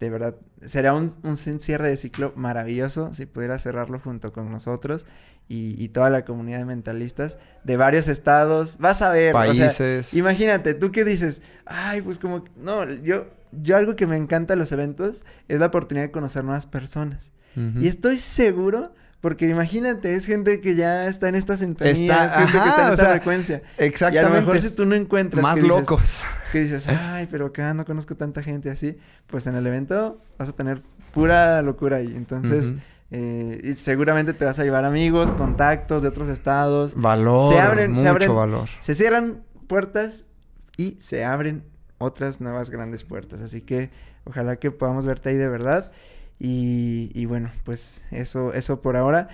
de 0.00 0.10
verdad 0.10 0.34
será 0.64 0.94
un, 0.94 1.10
un 1.22 1.36
cierre 1.36 1.88
de 1.90 1.96
ciclo 1.96 2.32
maravilloso 2.34 3.12
si 3.14 3.26
pudieras 3.26 3.62
cerrarlo 3.62 4.00
junto 4.00 4.32
con 4.32 4.50
nosotros 4.50 5.06
y, 5.48 5.74
y 5.82 5.88
toda 5.88 6.10
la 6.10 6.24
comunidad 6.24 6.58
de 6.58 6.64
mentalistas 6.64 7.38
de 7.64 7.76
varios 7.76 8.08
estados. 8.08 8.78
Vas 8.78 9.02
a 9.02 9.10
ver, 9.10 9.34
o 9.34 9.38
sea, 9.54 9.66
Países. 9.66 10.14
Imagínate, 10.14 10.74
tú 10.74 10.90
qué 10.90 11.04
dices, 11.04 11.42
ay, 11.66 12.00
pues 12.02 12.18
como, 12.18 12.44
no, 12.56 12.90
yo, 12.90 13.26
yo 13.52 13.76
algo 13.76 13.94
que 13.96 14.06
me 14.06 14.16
encanta 14.16 14.54
de 14.54 14.58
los 14.58 14.72
eventos 14.72 15.24
es 15.48 15.58
la 15.60 15.66
oportunidad 15.66 16.06
de 16.06 16.10
conocer 16.12 16.44
nuevas 16.44 16.66
personas. 16.66 17.32
Y 17.56 17.88
estoy 17.88 18.20
seguro, 18.20 18.94
porque 19.20 19.48
imagínate, 19.48 20.14
es 20.14 20.24
gente 20.24 20.60
que 20.60 20.76
ya 20.76 21.06
está 21.08 21.28
en 21.28 21.34
esta 21.34 21.56
sintonía, 21.56 21.92
Está- 21.92 22.26
es 22.26 22.32
gente 22.32 22.52
que 22.62 22.68
está 22.68 22.86
en 22.86 22.92
esta 22.92 23.04
sea, 23.04 23.12
frecuencia. 23.12 23.56
Y 23.56 23.60
a 23.60 23.80
lo 23.80 23.84
Exactamente. 23.86 24.40
mejor 24.40 24.60
si 24.60 24.76
tú 24.76 24.84
no 24.86 24.94
encuentras 24.94 25.42
Más 25.42 25.56
dices, 25.56 25.68
locos. 25.68 26.22
Que 26.52 26.60
dices, 26.60 26.88
ay, 26.88 27.28
pero 27.30 27.46
acá 27.46 27.72
no 27.74 27.84
conozco 27.84 28.16
tanta 28.16 28.42
gente 28.42 28.70
así, 28.70 28.96
pues 29.26 29.46
en 29.46 29.54
el 29.54 29.66
evento 29.66 30.20
vas 30.38 30.48
a 30.48 30.52
tener 30.52 30.82
pura 31.12 31.60
locura 31.62 31.96
ahí. 31.98 32.12
Entonces, 32.16 32.74
eh, 33.10 33.60
y 33.64 33.74
seguramente 33.74 34.32
te 34.34 34.44
vas 34.44 34.58
a 34.58 34.64
llevar 34.64 34.84
amigos, 34.84 35.32
contactos 35.32 36.02
de 36.02 36.08
otros 36.08 36.28
estados. 36.28 36.94
Valor, 36.94 37.52
Se 37.54 37.60
abren- 37.60 37.94
se 37.96 38.12
mucho 38.12 38.14
abren- 38.32 38.34
valor. 38.36 38.68
Se 38.80 38.94
cierran 38.94 39.42
puertas 39.66 40.24
y 40.76 40.96
se 41.00 41.24
abren 41.24 41.64
otras 41.98 42.40
nuevas 42.40 42.70
grandes 42.70 43.04
puertas. 43.04 43.40
Así 43.40 43.60
que 43.62 43.90
ojalá 44.24 44.56
que 44.56 44.70
podamos 44.70 45.06
verte 45.06 45.30
ahí 45.30 45.36
de 45.36 45.48
verdad. 45.48 45.90
Y, 46.38 47.10
y 47.14 47.26
bueno, 47.26 47.50
pues 47.64 48.02
eso, 48.10 48.54
eso 48.54 48.80
por 48.80 48.96
ahora. 48.96 49.28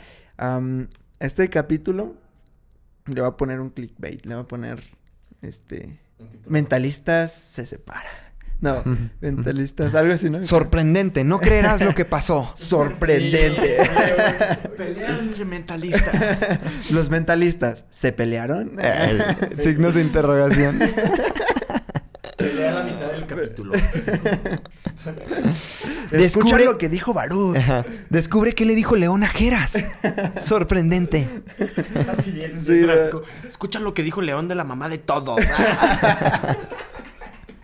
Este 1.19 1.49
capítulo 1.49 2.15
le 3.07 3.21
va 3.21 3.29
a 3.29 3.37
poner 3.37 3.61
un 3.61 3.71
clickbait. 3.71 4.25
Le 4.27 4.35
va 4.35 4.43
a 4.43 4.49
poner 4.49 4.83
este. 5.43 6.01
Mentalistas 6.47 7.33
se 7.33 7.67
separa. 7.67 8.27
No, 8.61 8.83
mentalistas, 9.21 9.95
algo 9.95 10.15
así, 10.15 10.31
¿no? 10.31 10.43
Sorprendente, 10.43 11.25
no 11.25 11.41
creerás 11.41 11.83
lo 11.83 11.95
que 11.95 12.07
pasó. 12.07 12.53
Sorprendente. 12.57 13.77
Pelea 14.77 15.19
entre 15.19 15.45
mentalistas. 15.45 16.41
Los 16.91 17.11
mentalistas 17.11 17.85
se 17.91 18.13
pelearon. 18.13 18.73
Signos 19.59 19.95
de 19.95 20.03
interrogación. 20.03 20.81
Pelea 22.37 22.73
la 22.73 22.83
mitad 22.83 23.07
del 23.13 23.27
capítulo. 23.27 23.73
Escucha 26.11 26.11
Descubre- 26.11 26.65
lo 26.65 26.77
que 26.79 26.89
dijo 26.89 27.15
Baruch. 27.15 27.57
Ajá. 27.57 27.85
Descubre 28.11 28.55
qué 28.55 28.65
le 28.67 28.75
dijo 28.75 28.95
León 28.97 29.23
a 29.25 29.29
Jeras. 29.29 29.75
Sorprendente. 30.41 31.27
Así 32.13 32.31
bien, 32.33 32.61
Sí. 32.63 32.85
Escucha 33.47 33.81
lo 33.81 33.95
que 33.95 34.03
dijo 34.03 34.21
León 34.21 34.49
de 34.49 34.55
la 34.55 34.65
mamá 34.65 34.89
de 34.89 34.99
todos. 34.99 35.41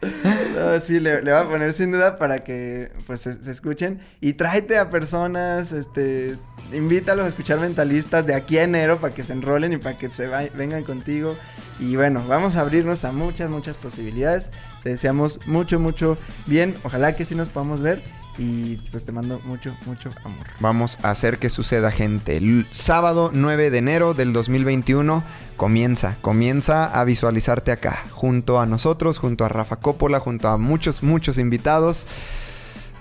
No, 0.55 0.79
sí, 0.81 1.01
le, 1.01 1.23
le 1.23 1.33
voy 1.33 1.41
a 1.41 1.49
poner 1.49 1.73
sin 1.73 1.93
duda 1.93 2.19
para 2.19 2.45
que 2.45 2.93
pues 3.07 3.23
se, 3.23 3.39
escuchen. 3.51 4.01
Y 4.21 4.35
tráete 4.35 4.79
a 4.79 4.91
personas, 4.91 5.73
este, 5.73 6.37
invítalos 6.73 7.25
a 7.25 7.29
escuchar 7.29 7.59
mentalistas 7.59 8.27
de 8.27 8.35
aquí 8.35 8.59
a 8.59 8.65
enero 8.65 8.99
para 8.99 9.15
que 9.15 9.25
se 9.25 9.33
enrolen 9.33 9.73
y 9.73 9.79
para 9.79 9.97
que 9.97 10.11
se 10.11 10.27
vengan 10.27 10.85
contigo. 10.85 11.37
Y 11.81 11.97
bueno, 11.97 12.25
vamos 12.29 12.57
a 12.57 12.61
abrirnos 12.61 13.05
a 13.05 13.13
muchas, 13.13 13.51
muchas 13.51 13.77
posibilidades. 13.77 14.51
Te 14.83 14.91
deseamos 14.91 15.41
mucho, 15.47 15.81
mucho 15.81 16.19
bien. 16.47 16.77
Ojalá 16.85 17.17
que 17.17 17.25
sí 17.25 17.35
nos 17.35 17.49
podamos 17.49 17.81
ver. 17.81 18.03
Y 18.39 18.77
pues 18.91 19.05
te 19.05 19.13
mando 19.13 19.41
mucho, 19.45 19.77
mucho 19.85 20.11
amor. 20.25 20.47
Vamos 20.61 20.99
a 21.03 21.11
hacer 21.11 21.39
que 21.39 21.51
suceda, 21.51 21.91
gente. 21.91 22.41
Sábado 22.73 23.31
9 23.33 23.71
de 23.71 23.79
enero 23.79 24.15
del 24.15 24.33
2021 24.33 25.23
comienza, 25.57 26.17
comienza 26.23 26.87
a 26.87 27.05
visualizarte 27.05 27.73
acá, 27.73 28.05
junto 28.11 28.59
a 28.59 28.67
nosotros, 28.67 29.19
junto 29.19 29.45
a 29.45 29.49
Rafa 29.49 29.77
Coppola, 29.77 30.19
junto 30.19 30.49
a 30.49 30.57
muchos, 30.57 31.03
muchos 31.03 31.39
invitados. 31.39 32.07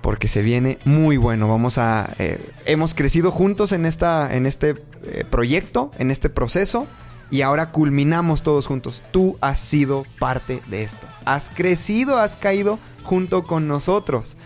Porque 0.02 0.28
se 0.28 0.42
viene 0.42 0.80
muy 0.84 1.18
bueno. 1.18 1.48
Vamos 1.48 1.78
a. 1.78 2.10
eh, 2.18 2.44
hemos 2.66 2.96
crecido 2.96 3.32
juntos 3.32 3.72
en, 3.72 3.86
esta, 3.86 4.36
en 4.36 4.48
este 4.48 4.76
eh, 5.04 5.24
proyecto, 5.30 5.92
en 6.00 6.10
este 6.10 6.30
proceso. 6.30 6.88
Y 7.30 7.44
ahora 7.44 7.70
culminamos 7.70 8.42
todos 8.42 8.66
juntos. 8.66 9.04
Tú 9.12 9.38
has 9.42 9.60
sido 9.60 10.06
parte 10.20 10.62
de 10.68 10.84
esto. 10.84 11.08
Has 11.24 11.50
crecido, 11.52 12.18
has 12.18 12.36
caído 12.36 12.80
junto 13.04 13.46
con 13.46 13.68
nosotros 13.68 14.38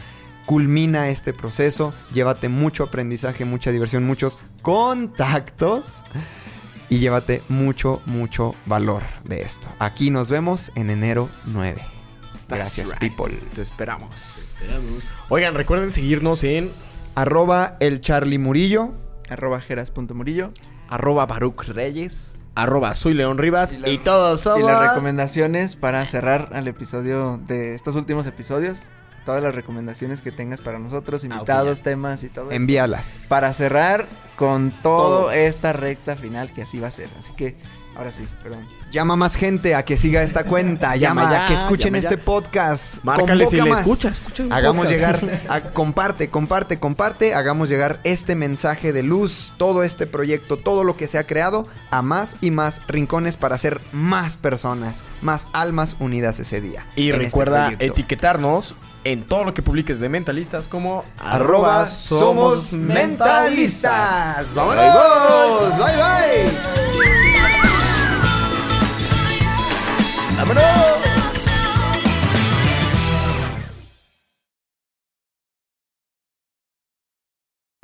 culmina 0.45 1.09
este 1.09 1.33
proceso, 1.33 1.93
llévate 2.11 2.49
mucho 2.49 2.83
aprendizaje, 2.83 3.45
mucha 3.45 3.71
diversión, 3.71 4.05
muchos 4.05 4.37
contactos 4.61 6.03
y 6.89 6.99
llévate 6.99 7.41
mucho, 7.49 8.01
mucho 8.05 8.53
valor 8.65 9.03
de 9.23 9.41
esto. 9.41 9.67
Aquí 9.79 10.11
nos 10.11 10.29
vemos 10.29 10.71
en 10.75 10.89
enero 10.89 11.29
9. 11.45 11.81
Gracias, 12.47 12.89
right. 12.89 12.99
people. 12.99 13.35
Te 13.55 13.61
esperamos. 13.61 14.53
Oigan, 15.29 15.55
recuerden 15.55 15.91
seguirnos 15.91 16.43
en 16.43 16.71
Arroba 17.15 17.77
el 17.79 18.01
Charlie 18.01 18.37
Murillo. 18.37 18.91
Arroba 19.29 19.61
jeras.murillo. 19.61 20.51
Arroba 20.87 21.25
Baruch 21.25 21.63
Reyes. 21.69 22.45
arroba 22.53 22.93
soy 22.93 23.15
León 23.15 23.39
Rivas 23.39 23.73
y, 23.73 23.89
Y 23.89 23.97
todos 23.97 24.41
somos... 24.41 24.59
Y 24.59 24.63
las 24.63 24.89
recomendaciones 24.89 25.75
para 25.75 26.05
cerrar 26.05 26.49
al 26.53 26.67
episodio 26.67 27.41
de 27.47 27.73
estos 27.73 27.95
últimos 27.95 28.27
episodios. 28.27 28.89
Todas 29.25 29.41
las 29.43 29.55
recomendaciones 29.55 30.21
que 30.21 30.31
tengas 30.31 30.61
para 30.61 30.77
nosotros, 30.79 31.23
Ah, 31.23 31.27
invitados, 31.27 31.81
temas 31.81 32.23
y 32.23 32.29
todo. 32.29 32.51
Envíalas. 32.51 33.11
Para 33.27 33.51
cerrar 33.53 34.05
con 34.35 34.71
todo, 34.83 35.21
Todo. 35.23 35.31
esta 35.31 35.73
recta 35.73 36.15
final 36.15 36.51
que 36.53 36.61
así 36.61 36.79
va 36.79 36.87
a 36.87 36.91
ser. 36.91 37.09
Así 37.19 37.33
que, 37.33 37.55
ahora 37.95 38.11
sí, 38.11 38.27
perdón. 38.43 38.67
Llama 38.91 39.15
más 39.15 39.35
gente 39.35 39.75
a 39.75 39.83
que 39.83 39.97
siga 39.97 40.21
esta 40.23 40.43
cuenta. 40.45 40.95
Llama, 40.95 41.23
Llama 41.23 41.35
a 41.35 41.39
ya, 41.41 41.47
que 41.47 41.53
escuchen 41.55 41.93
ya. 41.93 41.99
este 41.99 42.17
podcast. 42.17 43.03
Márcale 43.03 43.45
si 43.47 43.57
le 43.57 43.69
más. 43.69 43.79
escucha, 43.81 44.09
escucha 44.09 44.43
Hagamos 44.51 44.85
podcast. 44.87 45.21
llegar, 45.21 45.41
a- 45.49 45.61
comparte, 45.71 46.29
comparte, 46.29 46.79
comparte, 46.79 47.33
hagamos 47.35 47.69
llegar 47.69 47.99
este 48.03 48.35
mensaje 48.35 48.93
de 48.93 49.03
luz, 49.03 49.53
todo 49.57 49.83
este 49.83 50.07
proyecto, 50.07 50.57
todo 50.57 50.83
lo 50.83 50.95
que 50.97 51.07
se 51.07 51.17
ha 51.17 51.25
creado 51.27 51.67
a 51.91 52.01
más 52.01 52.35
y 52.41 52.51
más 52.51 52.81
rincones 52.87 53.37
para 53.37 53.57
ser 53.57 53.81
más 53.91 54.37
personas, 54.37 55.03
más 55.21 55.47
almas 55.53 55.95
unidas 55.99 56.39
ese 56.39 56.61
día. 56.61 56.85
Y 56.95 57.09
este 57.09 57.23
recuerda 57.23 57.71
etiquetarnos 57.79 58.75
en 59.03 59.23
todo 59.27 59.43
lo 59.43 59.53
que 59.53 59.61
publiques 59.61 59.99
de 59.99 60.09
mentalistas 60.09 60.67
como 60.67 61.05
Arroba 61.19 61.85
somos 61.85 62.73
mentalistas. 62.73 64.51
¡Vámonos! 64.53 65.77
¡Bye, 65.77 65.95
bye! 65.97 67.64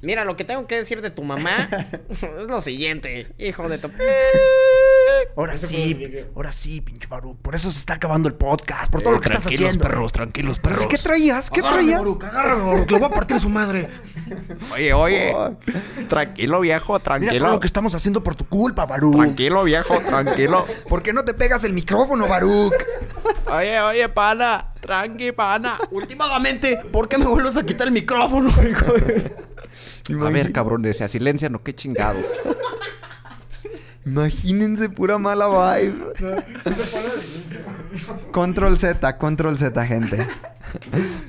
Mira, 0.02 0.26
lo 0.26 0.36
que 0.36 0.44
tengo 0.44 0.66
que 0.68 0.76
decir 0.76 1.02
de 1.02 1.12
tu 1.12 1.24
mamá 1.24 1.70
es 2.10 2.48
lo 2.48 2.60
siguiente, 2.60 3.28
hijo 3.38 3.70
de 3.70 3.78
tu... 3.78 3.92
Ahora 5.38 5.56
sí, 5.58 5.98
ahora 6.36 6.52
sí, 6.52 6.82
pinche 6.82 7.08
Baruch. 7.08 7.38
Por 7.38 7.56
eso 7.56 7.72
se 7.72 7.80
está 7.80 7.94
acabando 7.94 8.28
el 8.28 8.36
podcast, 8.36 8.92
por 8.92 9.02
todo 9.02 9.14
lo 9.14 9.20
que 9.22 9.28
estás 9.30 9.44
tranquilos, 9.44 9.70
haciendo. 9.70 9.88
perros, 9.88 10.12
tranquilos, 10.12 10.60
perros. 10.60 10.86
¿Qué 10.88 10.98
traías? 10.98 11.50
¿Qué 11.50 11.62
traías? 11.62 12.00
Baruch, 12.00 12.24
agárrame, 12.24 12.64
Baruch, 12.64 12.92
le 12.92 12.98
voy 13.00 13.08
a 13.08 13.10
partir 13.14 13.40
su 13.40 13.50
madre. 13.50 13.90
Oye, 14.74 14.94
oye. 14.94 15.34
Tranquilo, 16.10 16.60
viejo, 16.60 16.94
Mira 16.94 17.04
tranquilo. 17.04 17.40
todo 17.46 17.52
lo 17.56 17.60
que 17.60 17.68
estamos 17.68 17.94
haciendo 17.96 18.24
por 18.24 18.36
tu 18.36 18.46
culpa, 18.46 18.86
Baruch. 18.86 19.16
Tranquilo, 19.16 19.64
viejo, 19.64 20.00
tranquilo. 20.02 20.66
¿Por 20.90 21.02
qué 21.02 21.14
no 21.14 21.24
te 21.24 21.34
pegas 21.34 21.64
el 21.64 21.74
micrófono, 21.74 22.28
Baruch? 22.28 22.74
Oye, 23.52 23.80
oye, 23.82 24.10
pana. 24.10 24.74
Tranqui, 24.82 25.32
pana. 25.32 25.78
Últimamente, 25.92 26.78
¿por 26.92 27.08
qué 27.08 27.18
me 27.18 27.26
vuelves 27.26 27.56
a 27.58 27.64
quitar 27.64 27.88
el 27.88 27.94
micrófono, 27.94 28.50
hijo 28.68 28.94
de- 28.94 29.36
A 30.26 30.30
ver, 30.30 30.52
cabrones, 30.52 30.98
se 30.98 31.08
silencian 31.08 31.56
o 31.56 31.64
qué 31.64 31.74
chingados. 31.76 32.26
Imagínense 34.06 34.90
pura 34.90 35.20
mala 35.20 35.48
vibe. 35.50 36.14
control 38.32 38.76
Z, 38.76 38.96
control 39.20 39.56
Z, 39.56 39.72
gente. 39.88 40.28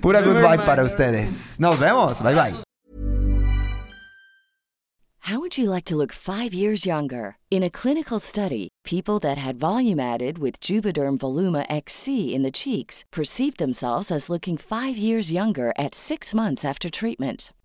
Pura 0.01 0.23
good 0.23 0.37
vibe 0.37 0.65
para 0.65 0.85
ustedes. 0.85 1.59
Nos 1.59 1.79
vemos. 1.79 2.23
Bye 2.23 2.35
bye. 2.35 2.55
How 5.27 5.39
would 5.39 5.57
you 5.57 5.71
like 5.71 5.85
to 5.85 5.97
look 5.97 6.13
five 6.13 6.53
years 6.53 6.85
younger? 6.85 7.37
In 7.49 7.63
a 7.63 7.71
clinical 7.71 8.19
study, 8.19 8.69
people 8.85 9.21
that 9.21 9.39
had 9.39 9.57
volume 9.57 10.01
added 10.01 10.39
with 10.39 10.59
Juvederm 10.61 11.17
Voluma 11.19 11.65
XC 11.69 12.35
in 12.35 12.43
the 12.43 12.51
cheeks 12.51 13.05
perceived 13.13 13.59
themselves 13.59 14.11
as 14.11 14.29
looking 14.29 14.57
five 14.57 14.97
years 14.97 15.31
younger 15.31 15.73
at 15.79 15.95
six 15.95 16.35
months 16.35 16.65
after 16.65 16.91
treatment. 16.91 17.53